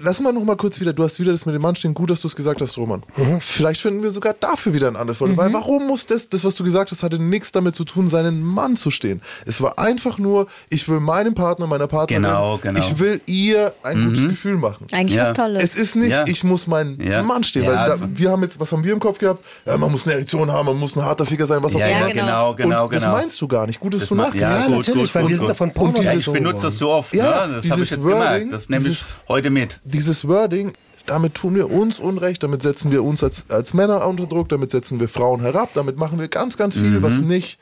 lass 0.00 0.20
mal 0.20 0.32
noch 0.32 0.44
mal 0.44 0.56
kurz 0.56 0.80
wieder, 0.80 0.92
du 0.92 1.02
hast 1.02 1.18
wieder 1.20 1.32
das 1.32 1.46
mit 1.46 1.54
dem 1.54 1.62
Mann 1.62 1.74
stehen, 1.74 1.94
gut, 1.94 2.10
dass 2.10 2.20
du 2.20 2.28
es 2.28 2.36
gesagt 2.36 2.60
hast, 2.60 2.76
Roman. 2.78 3.02
Mhm. 3.16 3.40
Vielleicht 3.40 3.80
finden 3.80 4.02
wir 4.02 4.10
sogar 4.10 4.34
dafür 4.38 4.74
wieder 4.74 4.88
ein 4.88 4.96
anderes 4.96 5.20
Wort. 5.20 5.36
Weil 5.36 5.52
warum 5.52 5.86
muss 5.86 6.06
das, 6.06 6.28
das, 6.28 6.44
was 6.44 6.54
du 6.54 6.64
gesagt 6.64 6.90
hast, 6.90 7.02
hatte 7.02 7.18
nichts 7.18 7.52
damit 7.52 7.74
zu 7.74 7.84
tun, 7.84 8.08
seinen 8.08 8.42
Mann 8.42 8.76
zu 8.76 8.90
stehen. 8.90 9.22
Es 9.46 9.60
war 9.60 9.78
einfach 9.78 10.18
nur, 10.18 10.46
ich 10.68 10.88
will 10.88 11.00
meinem 11.00 11.34
Partner, 11.34 11.66
meiner 11.66 11.86
Partnerin, 11.86 12.22
Genau, 12.22 12.58
genau. 12.62 12.78
ich 12.80 12.98
will 12.98 13.20
ihr 13.26 13.72
ein 13.82 14.06
gutes 14.06 14.24
Gefühl 14.28 14.56
machen. 14.58 14.86
Eigentlich 14.92 15.16
Ja. 15.16 15.24
was 15.24 15.32
Tolles. 15.32 15.62
Es 15.64 15.74
ist 15.76 15.96
nicht, 15.96 16.10
Ja. 16.10 16.26
ich 16.26 16.44
muss 16.44 16.66
meinen 16.66 17.00
Ja. 17.00 17.22
Mann 17.22 17.42
stehen, 17.44 17.64
Ja, 17.64 17.68
weil 17.70 17.76
da, 17.76 17.82
also- 17.92 18.04
wir 18.14 18.30
haben 18.30 18.42
jetzt, 18.42 18.60
was 18.60 18.70
haben 18.72 18.84
wir 18.84 18.92
im 18.92 19.00
Kopf 19.00 19.18
gehabt? 19.18 19.42
Ja, 19.64 19.76
man 19.78 19.90
muss 19.90 20.06
eine 20.06 20.14
Erektion 20.14 20.50
haben, 20.50 20.66
man 20.66 20.78
muss 20.78 20.96
ein 20.96 21.04
harter 21.04 21.24
Ficker 21.26 21.46
sein, 21.46 21.62
was 21.62 21.74
auch 21.74 21.78
ja, 21.80 21.86
immer. 21.86 21.98
ja, 22.00 22.06
genau. 22.08 22.54
genau, 22.54 22.54
genau, 22.54 22.84
Und 22.84 22.94
das 22.94 23.02
genau. 23.02 23.14
meinst 23.14 23.40
du 23.40 23.48
gar 23.48 23.66
nicht. 23.66 23.80
Gut, 23.80 23.94
dass 23.94 24.00
Das 24.00 24.08
du 24.10 24.14
nachgedacht 24.16 24.52
Ja, 24.60 24.66
gut, 24.66 24.76
natürlich, 24.78 25.00
gut, 25.04 25.14
weil 25.14 25.22
gut, 25.22 25.30
wir 25.30 25.36
sind 25.36 25.46
gut. 25.46 25.50
davon 25.50 25.72
Pornos 25.72 25.98
Und 25.98 26.04
dieses- 26.12 26.26
Ich 26.26 26.32
benutze 26.32 26.62
das 26.66 26.78
so 26.78 26.90
oft, 26.90 27.14
Ja, 27.14 27.24
ja, 27.24 27.46
das 27.46 27.70
habe 27.70 27.82
ich 27.82 27.90
jetzt 27.90 28.02
gemerkt. 28.04 28.52
Das 28.52 28.68
nehme 28.68 28.88
ich 28.88 29.02
heute 29.28 29.50
mit. 29.62 29.80
Dieses 29.84 30.26
Wording, 30.28 30.72
damit 31.06 31.34
tun 31.34 31.54
wir 31.54 31.70
uns 31.70 31.98
Unrecht, 31.98 32.42
damit 32.42 32.62
setzen 32.62 32.90
wir 32.90 33.02
uns 33.02 33.22
als, 33.24 33.46
als 33.50 33.74
Männer 33.74 34.06
unter 34.06 34.26
Druck, 34.26 34.48
damit 34.48 34.70
setzen 34.70 35.00
wir 35.00 35.08
Frauen 35.08 35.40
herab, 35.40 35.70
damit 35.74 35.96
machen 35.96 36.18
wir 36.20 36.28
ganz, 36.28 36.56
ganz 36.56 36.74
viel, 36.74 36.98
Mhm. 36.98 37.02
was 37.02 37.18
nicht 37.20 37.58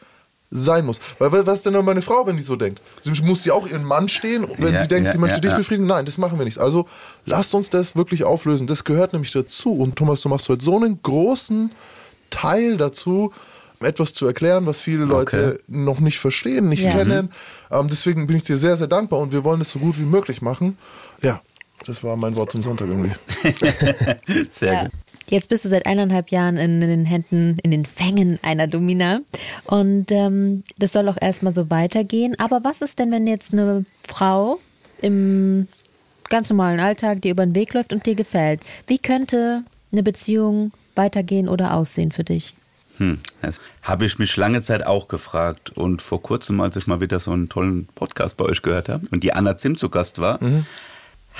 sein 0.52 0.84
muss. 0.84 0.98
Weil 1.20 1.30
wa- 1.32 1.42
was 1.46 1.58
ist 1.58 1.66
denn 1.66 1.74
noch 1.74 1.84
meine 1.84 2.02
Frau, 2.02 2.26
wenn 2.26 2.36
die 2.36 2.42
so 2.42 2.56
denkt? 2.56 2.82
Muss 3.22 3.44
sie 3.44 3.52
auch 3.52 3.66
ihren 3.68 3.84
Mann 3.84 4.08
stehen, 4.08 4.44
wenn 4.58 4.74
Ja, 4.74 4.82
sie 4.82 4.88
denkt, 4.88 5.06
ja, 5.06 5.12
sie 5.12 5.18
möchte 5.18 5.36
ja, 5.36 5.40
dich 5.40 5.52
ja. 5.52 5.56
befriedigen? 5.58 5.86
Nein, 5.86 6.04
das 6.06 6.18
machen 6.18 6.38
wir 6.38 6.44
nicht. 6.44 6.58
Also 6.58 6.86
lasst 7.24 7.54
uns 7.54 7.70
das 7.70 7.94
wirklich 7.94 8.24
auflösen. 8.24 8.66
Das 8.66 8.82
gehört 8.84 9.12
nämlich 9.12 9.30
dazu. 9.32 9.72
Und 9.72 9.94
Thomas, 9.96 10.22
du 10.22 10.28
machst 10.28 10.48
heute 10.48 10.64
so 10.64 10.76
einen 10.76 11.00
großen 11.02 11.70
Teil 12.30 12.76
dazu, 12.76 13.32
etwas 13.78 14.12
zu 14.12 14.26
erklären, 14.26 14.66
was 14.66 14.78
viele 14.80 15.04
Leute 15.04 15.52
Okay. 15.54 15.62
noch 15.68 16.00
nicht 16.00 16.18
verstehen, 16.18 16.68
nicht 16.68 16.82
Ja. 16.82 16.90
kennen. 16.90 17.30
Ähm, 17.70 17.86
deswegen 17.88 18.26
bin 18.26 18.36
ich 18.36 18.42
dir 18.42 18.58
sehr, 18.58 18.76
sehr 18.76 18.88
dankbar 18.88 19.20
und 19.20 19.32
wir 19.32 19.42
wollen 19.44 19.60
es 19.60 19.70
so 19.70 19.78
gut 19.78 19.98
wie 19.98 20.04
möglich 20.04 20.42
machen. 20.42 20.76
Ja, 21.22 21.40
das 21.86 22.02
war 22.04 22.16
mein 22.16 22.36
Wort 22.36 22.52
zum 22.52 22.62
Sonntag 22.62 22.88
irgendwie. 22.88 23.12
Sehr 24.50 24.72
Ja. 24.72 24.82
gut. 24.84 24.92
Jetzt 25.28 25.48
bist 25.48 25.64
du 25.64 25.68
seit 25.68 25.86
eineinhalb 25.86 26.30
Jahren 26.32 26.56
in, 26.56 26.80
den 26.80 27.04
Händen, 27.04 27.56
in 27.62 27.70
den 27.70 27.84
Fängen 27.86 28.40
einer 28.42 28.66
Domina. 28.66 29.20
Und 29.64 30.10
ähm, 30.10 30.64
das 30.78 30.92
soll 30.92 31.08
auch 31.08 31.16
erstmal 31.20 31.54
so 31.54 31.70
weitergehen. 31.70 32.34
Aber 32.40 32.64
was 32.64 32.80
ist 32.82 32.98
denn, 32.98 33.12
wenn 33.12 33.28
jetzt 33.28 33.52
eine 33.52 33.84
Frau 34.08 34.58
im 35.00 35.68
ganz 36.28 36.50
normalen 36.50 36.80
Alltag 36.80 37.22
dir 37.22 37.30
über 37.30 37.46
den 37.46 37.54
Weg 37.54 37.74
läuft 37.74 37.92
und 37.92 38.06
dir 38.06 38.16
gefällt? 38.16 38.60
Wie 38.88 38.98
könnte 38.98 39.62
eine 39.92 40.02
Beziehung 40.02 40.72
weitergehen 40.96 41.48
oder 41.48 41.74
aussehen 41.74 42.10
für 42.10 42.24
dich? 42.24 42.54
Hm, 42.96 43.20
das 43.40 43.60
habe 43.82 44.06
ich 44.06 44.18
mich 44.18 44.36
lange 44.36 44.62
Zeit 44.62 44.84
auch 44.84 45.06
gefragt. 45.06 45.70
Und 45.70 46.02
vor 46.02 46.20
kurzem, 46.20 46.60
als 46.60 46.74
ich 46.74 46.88
mal 46.88 47.00
wieder 47.00 47.20
so 47.20 47.30
einen 47.30 47.48
tollen 47.48 47.86
Podcast 47.94 48.36
bei 48.36 48.46
euch 48.46 48.62
gehört 48.62 48.88
habe 48.88 49.06
und 49.12 49.22
die 49.22 49.32
Anna 49.32 49.56
Zimt 49.56 49.78
zu 49.78 49.90
Gast 49.90 50.18
war, 50.20 50.40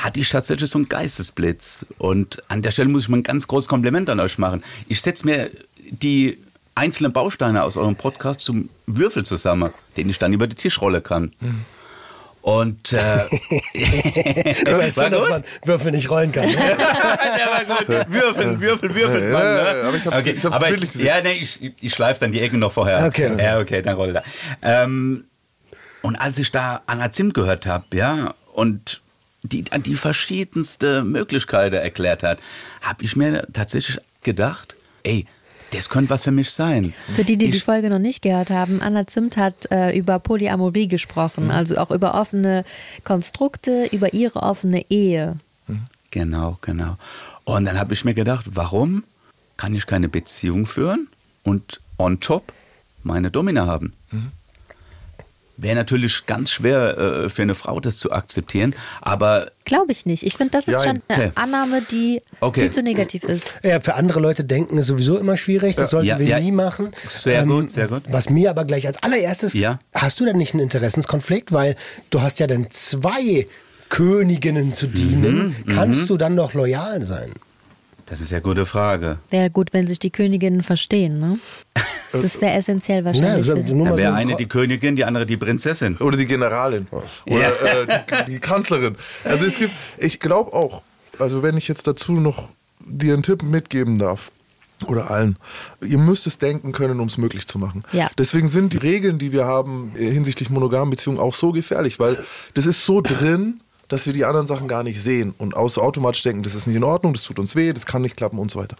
hatte 0.03 0.20
ich 0.20 0.28
tatsächlich 0.30 0.70
so 0.70 0.78
einen 0.78 0.88
Geistesblitz. 0.88 1.86
Und 1.98 2.42
an 2.48 2.62
der 2.62 2.70
Stelle 2.70 2.88
muss 2.88 3.03
ich 3.03 3.09
mal 3.09 3.18
ein 3.18 3.22
ganz 3.22 3.46
großes 3.46 3.68
Kompliment 3.68 4.09
an 4.10 4.20
euch 4.20 4.39
machen. 4.39 4.62
Ich 4.89 5.01
setze 5.01 5.27
mir 5.27 5.51
die 5.90 6.39
einzelne 6.74 7.10
Bausteine 7.10 7.62
aus 7.62 7.77
eurem 7.77 7.97
Podcast 7.97 8.40
zum 8.40 8.68
Würfel 8.86 9.24
zusammen, 9.24 9.72
den 9.97 10.09
ich 10.09 10.18
dann 10.18 10.32
über 10.32 10.47
die 10.47 10.55
Tischrolle 10.56 11.01
kann. 11.01 11.32
Und 12.43 12.93
äh, 12.94 12.98
Du 14.64 14.78
weißt 14.78 14.98
schon, 14.98 15.12
dass 15.12 15.28
man 15.28 15.44
Würfel 15.64 15.90
nicht 15.93 16.09
rollen 16.10 16.32
kann. 16.32 16.48
Ne? 16.48 16.56
Würfeln, 18.09 18.60
würfeln, 18.60 18.94
würfeln. 18.94 19.32
Mann, 19.32 19.43
ne? 19.43 19.82
aber 19.86 19.97
ich 19.97 20.06
hab's- 20.06 20.18
okay. 20.18 20.35
ich 20.39 20.44
hab's 20.44 20.56
aber, 20.56 20.70
gesehen. 20.72 21.05
Ja, 21.05 21.20
nee, 21.20 21.32
ich, 21.32 21.72
ich 21.81 21.93
schleife 21.93 22.20
dann 22.20 22.32
die 22.32 22.40
Ecken 22.40 22.59
noch 22.60 22.72
vorher. 22.72 23.05
Okay. 23.06 23.36
Ja, 23.39 23.59
okay, 23.59 23.82
dann 23.82 23.97
rollt 23.97 24.14
er. 24.14 24.24
Ähm, 24.62 25.24
und 26.02 26.16
als 26.16 26.39
ich 26.39 26.51
da 26.51 26.81
Anna 26.86 27.12
Zimt 27.12 27.35
gehört 27.35 27.66
habe, 27.66 27.85
ja, 27.94 28.35
und 28.55 29.02
die 29.43 29.65
an 29.71 29.83
die 29.83 29.95
verschiedenste 29.97 31.03
Möglichkeiten 31.05 31.77
erklärt 31.77 32.23
hat, 32.23 32.39
habe 32.83 33.05
ich 33.05 33.17
mir 33.17 33.47
tatsächlich 33.53 33.99
gedacht, 34.23 34.77
ey, 35.03 35.27
das 35.73 35.89
könnte 35.89 36.11
was 36.11 36.25
für 36.25 36.33
mich 36.33 36.51
sein. 36.51 36.93
Für 37.15 37.23
die, 37.25 37.37
die 37.37 37.51
die 37.51 37.57
Ich- 37.59 37.65
Folge 37.65 37.91
noch 37.91 38.01
nicht 38.01 38.23
gehört 38.23 38.51
haben, 38.51 38.83
Anna 38.83 39.07
Zimt 39.07 39.37
hat 39.37 39.71
äh, 39.71 39.97
über 39.97 40.19
Polyamorie 40.19 40.89
gesprochen, 40.89 41.45
Mhm. 41.45 41.51
also 41.51 41.79
auch 41.79 41.91
über 41.93 42.15
offene 42.15 42.65
Konstrukte, 43.05 43.87
über 43.93 44.12
ihre 44.12 44.43
offene 44.43 44.85
Ehe. 44.91 45.37
Genau, 46.11 46.59
genau. 46.61 46.97
Und 47.45 47.65
dann 47.67 47.79
habe 47.79 47.95
ich 47.95 48.05
mir 48.05 48.15
gedacht, 48.15 48.47
warum 48.53 49.05
kann 49.57 49.75
ich 49.77 49.87
keine 49.87 50.09
Beziehung 50.09 50.67
führen 50.67 51.07
und 51.45 51.81
on 51.99 52.19
top 52.19 52.53
meine 53.05 53.31
Domina 53.31 53.67
haben? 53.67 53.93
Wäre 55.62 55.74
natürlich 55.77 56.27
ganz 56.27 56.51
schwer 56.53 56.97
äh, 56.99 57.28
für 57.28 57.43
eine 57.43 57.55
Frau, 57.55 57.81
das 57.81 57.99
zu 57.99 58.12
akzeptieren, 58.12 58.74
aber 59.01 59.51
Glaube 59.65 59.93
ich 59.93 60.07
nicht. 60.07 60.23
Ich 60.24 60.37
finde, 60.37 60.53
das 60.53 60.66
ist 60.66 60.74
Ja, 60.74 60.81
schon 60.81 61.03
eine 61.09 61.19
okay. 61.28 61.32
Annahme, 61.37 61.82
die 61.91 62.23
Okay. 62.41 62.62
viel 62.62 62.70
zu 62.70 62.82
negativ 62.82 63.24
ist. 63.24 63.45
Ja, 63.62 63.81
für 63.81 63.95
andere 63.95 64.19
Leute 64.20 64.43
denken 64.45 64.78
ist 64.78 64.87
sowieso 64.87 65.16
immer 65.19 65.37
schwierig. 65.37 65.77
Das 65.77 65.91
sollten 65.91 66.09
Ja, 66.09 66.19
wir 66.19 66.27
ja. 66.27 66.41
nie 66.41 66.51
machen. 66.51 66.87
Ähm, 66.87 66.93
Sehr 67.11 67.45
gut, 67.47 67.70
sehr 67.70 67.87
gut. 67.89 68.03
Was 68.09 68.31
mir 68.31 68.51
aber 68.51 68.65
gleich 68.65 68.87
als 68.87 69.03
allererstes, 69.03 69.53
Ja. 69.55 69.78
hast 69.95 70.19
du 70.19 70.24
denn 70.24 70.37
nicht 70.39 70.55
einen 70.55 70.62
Interessenskonflikt? 70.62 71.53
Weil 71.53 71.77
du 72.11 72.20
hast 72.23 72.41
ja 72.41 72.47
dann 72.47 72.69
zwei 72.70 73.47
Königinnen 73.91 74.73
zu 74.73 74.87
dienen. 74.87 75.49
Mhm, 75.66 75.66
Kannst 75.73 76.09
du 76.11 76.16
dann 76.16 76.35
noch 76.35 76.55
loyal 76.55 77.03
sein? 77.03 77.32
Das 78.11 78.20
ist 78.20 78.31
ja 78.31 78.39
eine 78.39 78.43
gute 78.43 78.66
Frage. 78.66 79.19
Wäre 79.31 79.51
gut, 79.51 79.73
wenn 79.73 79.87
sich 79.87 80.01
die 80.01 80.11
Königinnen 80.11 80.62
verstehen, 80.62 81.20
ne? 81.20 81.39
Das 82.12 82.41
wäre 82.41 82.55
essentiell 82.55 83.05
wahrscheinlich. 83.05 83.47
Ja, 83.47 83.55
also 83.55 83.73
nur 83.73 83.85
Da 83.85 83.91
mal 83.93 83.97
wäre 83.97 84.15
eine 84.15 84.35
die 84.35 84.47
Königin, 84.47 84.97
die 84.97 85.05
andere 85.05 85.27
die 85.27 85.37
Prinzessin. 85.37 85.97
Oder 85.99 86.16
die 86.16 86.27
Generalin. 86.27 86.89
Oder 87.27 87.85
äh, 87.85 88.01
die, 88.27 88.32
die 88.32 88.39
Kanzlerin. 88.41 88.97
Also 89.23 89.47
es 89.47 89.59
gibt, 89.59 89.73
ich 89.97 90.19
glaube 90.19 90.53
auch, 90.53 90.82
also 91.20 91.45
wenn 91.45 91.57
ich 91.57 91.69
jetzt 91.69 91.87
dazu 91.87 92.15
noch 92.15 92.49
dir 92.81 93.15
einen 93.15 93.23
Tipp 93.23 93.45
mitgeben 93.45 93.97
darf, 93.97 94.32
oder 94.87 95.11
allen, 95.11 95.37
ihr 95.85 95.99
müsst 95.99 96.27
es 96.27 96.39
denken 96.39 96.73
können, 96.73 96.99
um 97.01 97.07
es 97.07 97.19
möglich 97.19 97.47
zu 97.47 97.59
machen. 97.59 97.85
Ja. 97.93 98.11
Deswegen 98.19 98.49
sind 98.49 98.73
die 98.73 98.78
Regeln, 98.78 99.19
die 99.19 99.31
wir 99.31 99.45
haben 99.45 99.93
äh, 99.97 100.11
hinsichtlich 100.11 100.51
monogamen 100.51 100.91
Beziehungen 100.91 101.20
auch 101.20 101.35
so 101.35 101.53
gefährlich, 101.53 102.01
weil 102.01 102.24
das 102.55 102.66
ist 102.66 102.85
so 102.85 103.03
drin, 103.03 103.61
dass 103.91 104.07
wir 104.07 104.15
die 104.15 104.25
anderen 104.25 104.47
Sachen 104.47 104.69
gar 104.69 104.83
nicht 104.83 105.03
sehen 105.03 105.35
und 105.37 105.55
aus 105.55 105.77
automatisch 105.77 106.23
denken, 106.23 106.43
das 106.43 106.55
ist 106.55 106.67
nicht 106.67 106.77
in 106.77 106.85
Ordnung, 106.85 107.12
das 107.12 107.25
tut 107.25 107.39
uns 107.39 107.55
weh, 107.55 107.75
das 107.75 107.85
kann 107.85 108.01
nicht 108.01 108.17
klappen 108.17 108.39
und 108.39 108.51
so 108.51 108.59
weiter. 108.59 108.77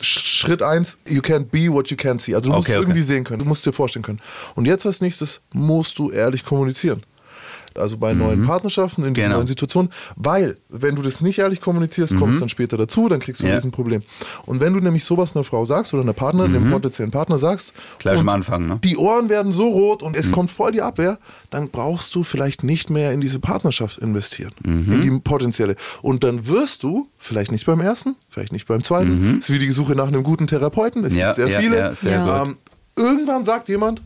Sch- 0.00 0.26
Schritt 0.26 0.62
eins, 0.62 0.98
you 1.08 1.20
can't 1.20 1.46
be 1.46 1.72
what 1.72 1.88
you 1.88 1.96
can't 1.96 2.20
see. 2.20 2.34
Also 2.34 2.50
du 2.50 2.56
musst 2.56 2.68
okay. 2.68 2.78
irgendwie 2.78 3.02
sehen 3.02 3.24
können, 3.24 3.40
du 3.40 3.44
musst 3.46 3.66
dir 3.66 3.72
vorstellen 3.72 4.04
können. 4.04 4.20
Und 4.54 4.66
jetzt 4.66 4.86
als 4.86 5.00
nächstes 5.00 5.40
musst 5.52 5.98
du 5.98 6.10
ehrlich 6.10 6.44
kommunizieren. 6.44 7.02
Also 7.78 7.96
bei 7.98 8.14
neuen 8.14 8.44
Partnerschaften, 8.44 9.02
in 9.04 9.14
diesen 9.14 9.26
Genau. 9.28 9.36
neuen 9.36 9.46
Situationen, 9.46 9.90
weil, 10.16 10.56
wenn 10.68 10.94
du 10.96 11.02
das 11.02 11.20
nicht 11.20 11.38
ehrlich 11.38 11.60
kommunizierst, 11.60 12.16
kommt 12.16 12.34
es 12.34 12.40
dann 12.40 12.48
später 12.48 12.76
dazu, 12.76 13.08
dann 13.08 13.20
kriegst 13.20 13.40
du 13.42 13.46
Ja. 13.46 13.52
ein 13.52 13.56
Riesenproblem. 13.56 14.02
Und 14.46 14.60
wenn 14.60 14.72
du 14.72 14.80
nämlich 14.80 15.04
sowas 15.04 15.34
einer 15.34 15.44
Frau 15.44 15.64
sagst 15.64 15.92
oder 15.94 16.02
einer 16.02 16.12
Partnerin, 16.12 16.54
einem 16.56 16.70
potenziellen 16.70 17.10
Partner 17.10 17.38
sagst, 17.38 17.72
Gleich 17.98 18.18
am 18.20 18.28
Anfang, 18.28 18.66
ne? 18.66 18.78
die 18.84 18.96
Ohren 18.96 19.28
werden 19.28 19.52
so 19.52 19.68
rot 19.68 20.02
und 20.02 20.16
es 20.16 20.30
kommt 20.32 20.50
voll 20.50 20.72
die 20.72 20.82
Abwehr, 20.82 21.18
dann 21.50 21.68
brauchst 21.70 22.14
du 22.14 22.22
vielleicht 22.22 22.62
nicht 22.64 22.90
mehr 22.90 23.12
in 23.12 23.20
diese 23.20 23.38
Partnerschaft 23.38 23.98
investieren, 23.98 24.52
in 24.64 25.00
die 25.00 25.10
potenzielle. 25.20 25.76
Und 26.02 26.24
dann 26.24 26.46
wirst 26.48 26.82
du, 26.82 27.08
vielleicht 27.18 27.50
nicht 27.52 27.66
beim 27.66 27.80
ersten, 27.80 28.16
vielleicht 28.30 28.52
nicht 28.52 28.66
beim 28.66 28.82
zweiten, 28.82 29.38
ist 29.38 29.50
wie 29.52 29.58
die 29.58 29.70
Suche 29.70 29.94
nach 29.94 30.06
einem 30.08 30.22
guten 30.22 30.46
Therapeuten, 30.46 31.04
es 31.04 31.14
Ja, 31.14 31.26
gibt 31.26 31.36
sehr 31.36 31.48
ja, 31.48 31.60
viele. 31.60 31.76
ja, 31.78 31.94
sehr 31.94 32.12
Ja. 32.12 32.38
gut. 32.44 32.48
Ähm, 32.48 32.56
irgendwann 32.96 33.44
sagt 33.44 33.68
jemand, 33.68 34.02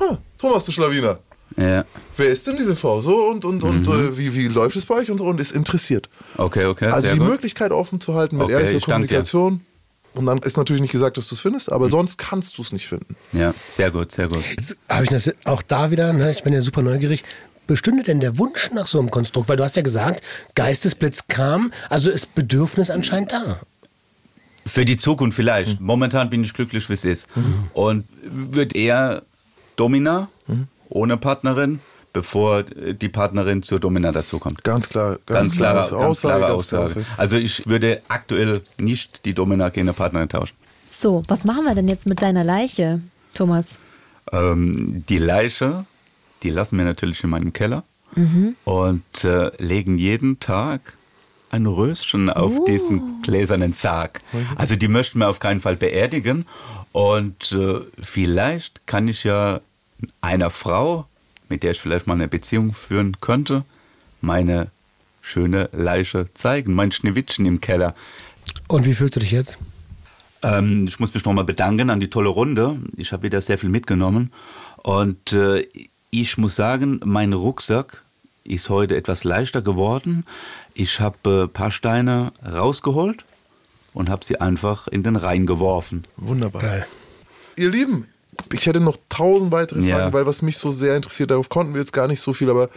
ha, 0.00 0.18
Thomas, 0.38 0.64
du 0.64 0.72
Schlawiner, 0.72 1.18
Ja. 1.56 1.84
wer 2.16 2.28
ist 2.28 2.46
denn 2.46 2.56
diese 2.56 2.76
Frau? 2.76 3.00
So 3.00 3.26
und, 3.26 3.44
und, 3.44 3.64
und 3.64 3.86
äh, 3.88 4.16
wie, 4.16 4.34
wie 4.34 4.48
läuft 4.48 4.76
es 4.76 4.86
bei 4.86 4.94
euch 4.96 5.10
und 5.10 5.18
so 5.18 5.24
und 5.24 5.40
ist 5.40 5.52
interessiert. 5.52 6.08
Okay, 6.36 6.66
okay. 6.66 6.86
Also 6.86 7.02
sehr 7.02 7.14
die 7.14 7.18
gut. 7.18 7.28
Möglichkeit 7.28 7.72
offen 7.72 8.00
zu 8.00 8.14
halten 8.14 8.36
mit 8.36 8.44
Okay, 8.44 8.54
ehrlicher 8.54 8.76
ich 8.76 8.84
danke. 8.84 9.06
Kommunikation. 9.08 9.60
Und 10.14 10.26
dann 10.26 10.38
ist 10.38 10.56
natürlich 10.56 10.82
nicht 10.82 10.92
gesagt, 10.92 11.16
dass 11.16 11.28
du 11.28 11.34
es 11.34 11.40
findest, 11.40 11.70
aber 11.70 11.88
sonst 11.90 12.18
kannst 12.18 12.58
du 12.58 12.62
es 12.62 12.72
nicht 12.72 12.88
finden. 12.88 13.14
Ja, 13.32 13.54
sehr 13.70 13.90
gut, 13.90 14.10
sehr 14.12 14.28
gut. 14.28 14.42
Jetzt 14.56 14.76
habe 14.88 15.04
ich 15.04 15.10
das 15.10 15.32
auch 15.44 15.62
da 15.62 15.90
wieder, 15.90 16.12
ne, 16.12 16.30
ich 16.30 16.42
bin 16.42 16.52
ja 16.52 16.60
super 16.60 16.82
neugierig. 16.82 17.24
Bestünde 17.66 18.02
denn 18.02 18.18
der 18.18 18.38
Wunsch 18.38 18.70
nach 18.72 18.88
so 18.88 18.98
einem 18.98 19.10
Konstrukt? 19.10 19.48
Weil 19.48 19.58
du 19.58 19.64
hast 19.64 19.76
ja 19.76 19.82
gesagt, 19.82 20.24
Geistesblitz 20.54 21.28
kam, 21.28 21.72
also 21.90 22.10
ist 22.10 22.34
Bedürfnis 22.34 22.90
anscheinend 22.90 23.32
da. 23.32 23.60
Für 24.64 24.84
die 24.84 24.96
Zukunft 24.96 25.36
vielleicht. 25.36 25.80
Momentan 25.80 26.30
bin 26.30 26.42
ich 26.42 26.52
glücklich, 26.52 26.88
wie 26.88 26.94
es 26.94 27.04
ist. 27.04 27.28
Und 27.74 28.04
wird 28.22 28.74
eher 28.74 29.22
Domina 29.76 30.28
ohne 30.88 31.16
Partnerin, 31.16 31.80
bevor 32.12 32.62
die 32.62 33.08
Partnerin 33.08 33.62
zur 33.62 33.80
Domina 33.80 34.12
dazukommt. 34.12 34.64
Ganz 34.64 34.88
klar, 34.88 35.18
Ganz, 35.26 35.56
klare, 35.56 35.86
klare 35.88 36.02
ganz 36.04 36.20
klare 36.20 36.40
ganz 36.40 36.52
Aussage. 36.52 36.92
klare 36.92 37.06
Also 37.16 37.36
ich 37.36 37.66
würde 37.66 38.02
aktuell 38.08 38.62
nicht 38.78 39.24
die 39.24 39.34
Domina 39.34 39.68
gegen 39.68 39.88
eine 39.88 39.92
Partnerin 39.94 40.28
tauschen. 40.28 40.56
So, 40.88 41.22
was 41.28 41.44
machen 41.44 41.64
wir 41.64 41.74
denn 41.74 41.88
jetzt 41.88 42.06
mit 42.06 42.22
deiner 42.22 42.44
Leiche, 42.44 43.00
Thomas? 43.34 43.78
Ähm, 44.32 45.04
die 45.08 45.18
Leiche, 45.18 45.84
die 46.42 46.50
lassen 46.50 46.78
wir 46.78 46.84
natürlich 46.84 47.22
in 47.24 47.30
meinem 47.30 47.52
Keller 47.52 47.84
und 48.64 49.24
äh, 49.24 49.50
legen 49.62 49.96
jeden 49.98 50.40
Tag 50.40 50.94
ein 51.50 51.66
Röschen 51.66 52.30
auf 52.30 52.64
diesen 52.64 53.22
gläsernen 53.22 53.74
Sarg. 53.74 54.20
Also 54.56 54.74
die 54.76 54.88
möchten 54.88 55.20
wir 55.20 55.28
auf 55.28 55.38
keinen 55.38 55.60
Fall 55.60 55.76
beerdigen. 55.76 56.46
Und 56.92 57.52
äh, 57.52 57.80
vielleicht 58.02 58.86
kann 58.88 59.06
ich 59.08 59.24
ja 59.24 59.60
einer 60.20 60.50
Frau, 60.50 61.06
mit 61.48 61.62
der 61.62 61.72
ich 61.72 61.80
vielleicht 61.80 62.06
mal 62.06 62.14
eine 62.14 62.28
Beziehung 62.28 62.74
führen 62.74 63.20
könnte, 63.20 63.64
meine 64.20 64.70
schöne 65.22 65.68
Leiche 65.72 66.32
zeigen, 66.34 66.74
mein 66.74 66.92
Schneewittchen 66.92 67.46
im 67.46 67.60
Keller. 67.60 67.94
Und 68.66 68.86
wie 68.86 68.94
fühlst 68.94 69.16
du 69.16 69.20
dich 69.20 69.32
jetzt? 69.32 69.58
Ähm, 70.42 70.86
ich 70.86 71.00
muss 71.00 71.12
mich 71.14 71.24
nochmal 71.24 71.44
bedanken 71.44 71.90
an 71.90 72.00
die 72.00 72.10
tolle 72.10 72.28
Runde. 72.28 72.78
Ich 72.96 73.12
habe 73.12 73.24
wieder 73.24 73.40
sehr 73.40 73.58
viel 73.58 73.68
mitgenommen. 73.68 74.32
Und 74.78 75.32
äh, 75.32 75.66
ich 76.10 76.38
muss 76.38 76.56
sagen, 76.56 77.00
mein 77.04 77.32
Rucksack 77.32 78.02
ist 78.44 78.70
heute 78.70 78.96
etwas 78.96 79.24
leichter 79.24 79.62
geworden. 79.62 80.24
Ich 80.74 81.00
habe 81.00 81.44
ein 81.44 81.52
paar 81.52 81.70
Steine 81.70 82.32
rausgeholt 82.44 83.24
und 83.92 84.08
habe 84.08 84.24
sie 84.24 84.40
einfach 84.40 84.88
in 84.88 85.02
den 85.02 85.16
Rhein 85.16 85.44
geworfen. 85.44 86.04
Wunderbar. 86.16 86.62
Geil. 86.62 86.86
Ihr 87.56 87.70
Lieben, 87.70 88.06
ich 88.52 88.66
hätte 88.66 88.80
noch 88.80 88.96
tausend 89.08 89.52
weitere 89.52 89.80
Fragen, 89.80 89.88
Ja. 89.88 90.12
weil 90.12 90.26
was 90.26 90.42
mich 90.42 90.58
so 90.58 90.72
sehr 90.72 90.96
interessiert, 90.96 91.30
darauf 91.30 91.48
konnten 91.48 91.74
wir 91.74 91.80
jetzt 91.80 91.92
gar 91.92 92.08
nicht 92.08 92.20
so 92.20 92.32
viel, 92.32 92.50
aber 92.50 92.68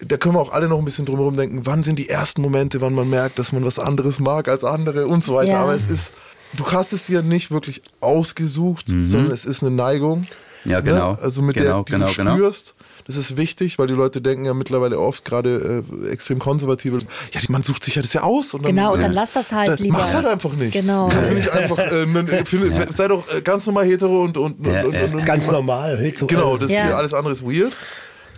da 0.00 0.16
können 0.16 0.34
wir 0.36 0.40
auch 0.40 0.52
alle 0.52 0.68
noch 0.68 0.78
ein 0.78 0.84
bisschen 0.84 1.06
drumherum 1.06 1.36
denken, 1.36 1.62
wann 1.64 1.82
sind 1.82 1.98
die 1.98 2.08
ersten 2.08 2.40
Momente, 2.42 2.80
wann 2.80 2.94
man 2.94 3.10
merkt, 3.10 3.38
dass 3.38 3.52
man 3.52 3.64
was 3.64 3.78
anderes 3.78 4.20
mag 4.20 4.46
als 4.48 4.62
andere 4.64 5.06
und 5.08 5.24
so 5.24 5.34
weiter. 5.34 5.52
Ja. 5.52 5.62
Aber 5.62 5.74
es 5.74 5.90
ist, 5.90 6.12
du 6.56 6.70
hast 6.70 6.92
es 6.92 7.06
dir 7.06 7.22
nicht 7.22 7.50
wirklich 7.50 7.82
ausgesucht, 8.00 8.86
sondern 8.88 9.32
es 9.32 9.44
ist 9.44 9.62
eine 9.62 9.72
Neigung. 9.72 10.26
Ja, 10.64 10.80
genau. 10.80 11.12
Ne? 11.12 11.18
Also 11.22 11.42
mit 11.42 11.56
Genau, 11.56 11.82
der, 11.82 11.84
die 11.84 11.92
genau, 11.92 12.06
du 12.10 12.14
genau. 12.14 12.34
spürst. 12.36 12.74
Das 13.06 13.16
ist 13.16 13.36
wichtig, 13.38 13.78
weil 13.78 13.86
die 13.86 13.94
Leute 13.94 14.20
denken 14.20 14.44
ja 14.44 14.52
mittlerweile 14.52 14.98
oft, 15.00 15.24
gerade 15.24 15.82
äh, 16.04 16.08
extrem 16.10 16.38
konservative, 16.38 16.98
ja, 17.32 17.40
die- 17.40 17.50
man 17.50 17.62
sucht 17.62 17.84
sich 17.84 17.94
ja 17.94 18.02
das 18.02 18.12
ja 18.12 18.22
aus. 18.22 18.52
Und 18.52 18.64
dann, 18.66 18.74
Genau, 18.76 18.92
und 18.94 19.00
dann 19.02 19.12
lass 19.12 19.32
das 19.32 19.50
halt 19.52 19.68
dann 19.70 19.78
lieber. 19.78 19.98
Mach's 19.98 20.12
halt 20.14 20.26
einfach 20.26 20.52
nicht. 20.52 20.72
Genau. 20.74 21.08
Kannst 21.08 21.30
du 21.30 21.34
nicht 21.36 21.50
einfach, 21.50 21.78
äh, 21.78 22.04
ne, 22.06 22.44
finde, 22.44 22.88
sei 22.92 23.08
doch 23.08 23.24
äh, 23.34 23.40
ganz 23.40 23.64
normal 23.66 23.86
hetero 23.86 24.24
und, 24.24 24.36
und, 24.36 24.66
Ja, 24.66 24.84
und, 24.84 24.92
ja. 24.94 25.04
und, 25.04 25.14
und 25.14 25.24
Ganz 25.24 25.50
normal. 25.50 25.96
hetero- 25.98 26.26
Genau, 26.26 26.56
das 26.58 26.70
Ja. 26.70 26.84
hier, 26.84 26.96
alles 26.98 27.14
andere 27.14 27.32
ist 27.32 27.42
weird. 27.42 27.72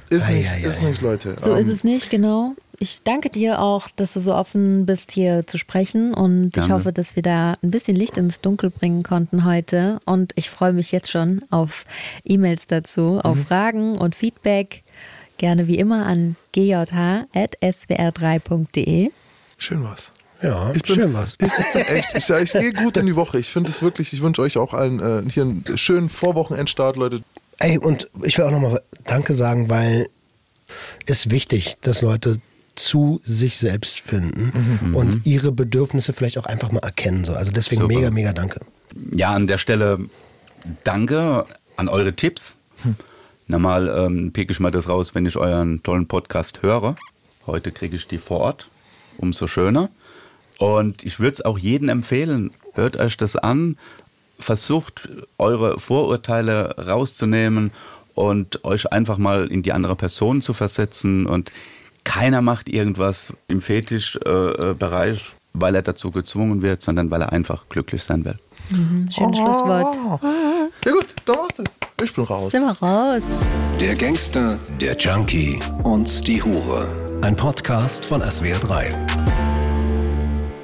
Ist 0.09 0.27
Ei, 0.27 0.33
nicht, 0.35 0.51
ei, 0.51 0.69
ist 0.69 0.83
ei. 0.83 0.87
nicht, 0.89 1.01
Leute. 1.03 1.35
So 1.39 1.53
Ähm, 1.53 1.59
ist 1.59 1.69
es 1.69 1.83
nicht, 1.85 2.11
genau. 2.11 2.55
Ich 2.83 3.03
danke 3.05 3.29
dir 3.29 3.61
auch, 3.61 3.91
dass 3.95 4.15
du 4.15 4.21
so 4.21 4.35
offen 4.35 4.87
bist, 4.87 5.13
hier 5.13 5.47
zu 5.47 5.59
sprechen. 5.59 6.15
Und 6.15 6.47
ich 6.47 6.53
Gerne. 6.55 6.73
hoffe, 6.73 6.95
dass 6.95 7.15
wir 7.15 7.23
da 7.23 7.59
ein 7.63 7.71
bisschen 7.71 7.95
Licht 7.95 8.17
ins 8.17 8.41
Dunkel 8.41 8.71
bringen 8.71 9.03
konnten 9.03 9.45
heute. 9.45 10.01
Und 10.07 10.33
ich 10.37 10.49
freue 10.49 10.73
mich 10.73 10.91
jetzt 10.91 11.11
schon 11.11 11.43
auf 11.51 11.85
E-Mails 12.25 12.69
dazu, 12.69 13.21
auf 13.23 13.37
Fragen 13.47 13.99
und 13.99 14.15
Feedback. 14.15 14.83
Gerne 15.37 15.69
wie 15.69 15.77
immer 15.77 16.07
an 16.07 16.37
gjh.swr3.de. 16.53 19.11
Schön 19.59 19.85
was. 19.85 20.13
Ja, 20.43 20.73
Ich 20.73 20.83
bin, 20.83 20.95
schön 20.95 21.13
was. 21.13 21.37
Ich, 21.43 21.53
echt, 21.75 22.17
ich, 22.17 22.31
ich 22.31 22.53
gehe 22.53 22.73
gut 22.73 22.97
in 22.97 23.05
die 23.05 23.15
Woche. 23.15 23.39
Ich 23.39 23.51
finde 23.51 23.69
es 23.69 23.83
wirklich, 23.83 24.15
ich 24.15 24.23
wünsche 24.23 24.41
euch 24.41 24.57
auch 24.57 24.73
allen 24.73 25.01
äh, 25.01 25.23
hier 25.31 25.43
einen 25.43 25.67
schönen 25.77 26.09
Vorwochenendstart, 26.09 26.97
Leute. 26.97 27.21
Ey, 27.59 27.77
und 27.77 28.09
ich 28.23 28.39
will 28.39 28.47
auch 28.47 28.51
nochmal 28.51 28.81
Danke 29.05 29.35
sagen, 29.35 29.69
weil 29.69 30.09
es 31.05 31.29
wichtig, 31.29 31.77
dass 31.83 32.01
Leute 32.01 32.41
zu 32.81 33.21
sich 33.23 33.59
selbst 33.59 34.01
finden 34.01 34.93
und 34.95 35.27
ihre 35.27 35.53
Bedürfnisse 35.53 36.13
vielleicht 36.13 36.39
auch 36.39 36.47
einfach 36.47 36.73
mal 36.73 36.81
erkennen. 36.81 37.25
So. 37.25 37.35
Also 37.35 37.53
deswegen 37.53 37.83
Super. 37.83 37.95
mega, 37.95 38.11
mega 38.11 38.33
Danke. 38.33 38.61
Ja, 39.13 39.33
an 39.33 39.47
der 39.47 39.59
Stelle 39.59 39.99
danke 40.85 41.45
an 41.77 41.89
eure 41.89 42.15
Tipps. 42.15 42.57
Hm. 42.83 42.97
Normal 43.47 43.89
ähm, 43.89 44.33
pick 44.33 44.51
ich 44.51 44.61
mal 44.61 44.71
das 44.71 44.89
raus, 44.89 45.15
wenn 45.15 45.27
ich 45.27 45.37
euren 45.37 45.83
tollen 45.83 46.07
Podcast 46.07 46.63
höre. 46.63 46.97
Heute 47.47 47.73
kriege 47.73 47.97
ich 47.97 48.07
die 48.07 48.19
vor 48.19 48.41
Ort. 48.41 48.69
Umso 49.19 49.47
schöner. 49.47 49.91
Und 50.59 51.05
ich 51.05 51.21
würde 51.21 51.35
es 51.35 51.45
auch 51.45 51.59
jedem 51.59 51.89
empfehlen, 51.89 52.53
hört 52.75 52.99
euch 52.99 53.17
das 53.17 53.37
an, 53.37 53.77
versucht 54.39 55.09
eure 55.39 55.79
Vorurteile 55.79 56.77
rauszunehmen 56.77 57.73
und 58.15 58.65
euch 58.65 58.93
einfach 58.93 59.19
mal 59.19 59.49
in 59.49 59.63
die 59.63 59.73
andere 59.73 59.97
Person 59.97 60.43
zu 60.43 60.55
versetzen. 60.55 61.27
Und 61.27 61.51
keiner 62.05 62.43
macht 62.43 62.69
irgendwas 62.69 63.33
im 63.49 63.61
Fetischbereich, 63.61 65.19
äh, 65.19 65.33
weil 65.53 65.75
er 65.75 65.83
dazu 65.83 66.11
gezwungen 66.11 66.63
wird, 66.63 66.83
sondern 66.83 67.11
weil 67.11 67.23
er 67.23 67.33
einfach 67.33 67.69
glücklich 67.69 68.03
sein 68.03 68.25
will. 68.25 68.39
Mhm, 68.71 69.09
schönes 69.11 69.41
oh. 69.41 69.45
Schlusswort. 69.45 69.99
Ja 70.85 70.93
gut, 70.93 71.15
da 71.25 71.33
war's 71.35 71.59
es. 71.59 71.65
Ich 72.03 72.15
bin 72.15 72.25
raus. 72.25 72.53
Sind 72.53 72.63
wir 72.63 72.73
raus. 72.81 73.23
Der 73.81 73.95
Gangster, 73.95 74.59
der 74.81 74.97
Junkie 74.97 75.59
und 75.83 76.27
die 76.27 76.43
Hure. 76.43 76.89
Ein 77.21 77.37
Podcast 77.37 78.05
von 78.05 78.23
SWR3. 78.23 78.95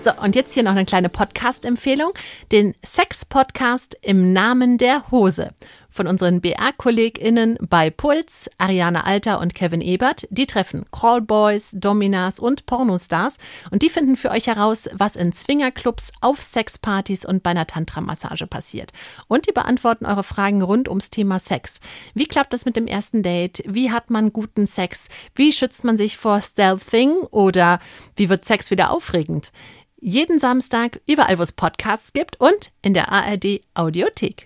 So, 0.03 0.13
und 0.23 0.37
jetzt 0.37 0.55
hier 0.55 0.63
noch 0.63 0.71
eine 0.71 0.85
kleine 0.85 1.09
Podcast-Empfehlung. 1.09 2.13
Den 2.53 2.75
Sex-Podcast 2.85 3.99
im 4.03 4.33
Namen 4.33 4.79
der 4.79 5.11
Hose 5.11 5.51
von 5.97 6.07
unseren 6.07 6.41
BR-KollegInnen 6.41 7.57
bei 7.61 7.91
Puls, 7.91 8.49
Ariane 8.59 9.05
Alter 9.05 9.41
und 9.41 9.55
Kevin 9.55 9.81
Ebert. 9.81 10.29
Die 10.31 10.47
treffen 10.47 10.85
Callboys, 10.93 11.73
Dominas 11.73 12.39
und 12.39 12.67
Pornostars 12.67 13.39
und 13.71 13.83
die 13.83 13.91
finden 13.91 14.17
für 14.17 14.31
euch 14.31 14.47
heraus, 14.47 14.89
was 14.93 15.17
in 15.17 15.33
Zwingerclubs, 15.33 16.13
auf 16.21 16.43
Sexpartys 16.43 17.25
und 17.25 17.43
bei 17.43 17.51
einer 17.51 17.67
Tantra-Massage 17.67 18.47
passiert. 18.47 18.93
Und 19.27 19.49
die 19.49 19.53
beantworten 19.53 20.07
eure 20.07 20.23
Fragen 20.23 20.63
rund 20.63 20.89
ums 20.89 21.11
Thema 21.11 21.39
Sex. 21.39 21.81
Wie 22.15 22.27
klappt 22.27 22.53
das 22.53 22.67
mit 22.67 22.77
dem 22.77 22.87
ersten 22.87 23.23
Date? 23.23 23.65
Wie 23.67 23.91
hat 23.91 24.11
man 24.11 24.33
guten 24.33 24.67
Sex? 24.67 25.09
Wie 25.35 25.53
schützt 25.53 25.85
man 25.85 25.97
sich 25.97 26.19
vor 26.19 26.43
Stealthing? 26.43 27.13
Oder 27.31 27.81
wie 28.15 28.29
wird 28.29 28.45
Sex 28.45 28.71
wieder 28.71 28.91
aufregend? 28.91 29.51
jeden 29.99 30.39
Samstag 30.39 31.01
überall, 31.07 31.39
wo 31.39 31.43
es 31.43 31.53
Podcasts 31.53 32.13
gibt 32.13 32.39
und 32.41 32.71
in 32.83 32.95
der 32.95 33.11
ARD 33.11 33.63
Audiothek. 33.75 34.45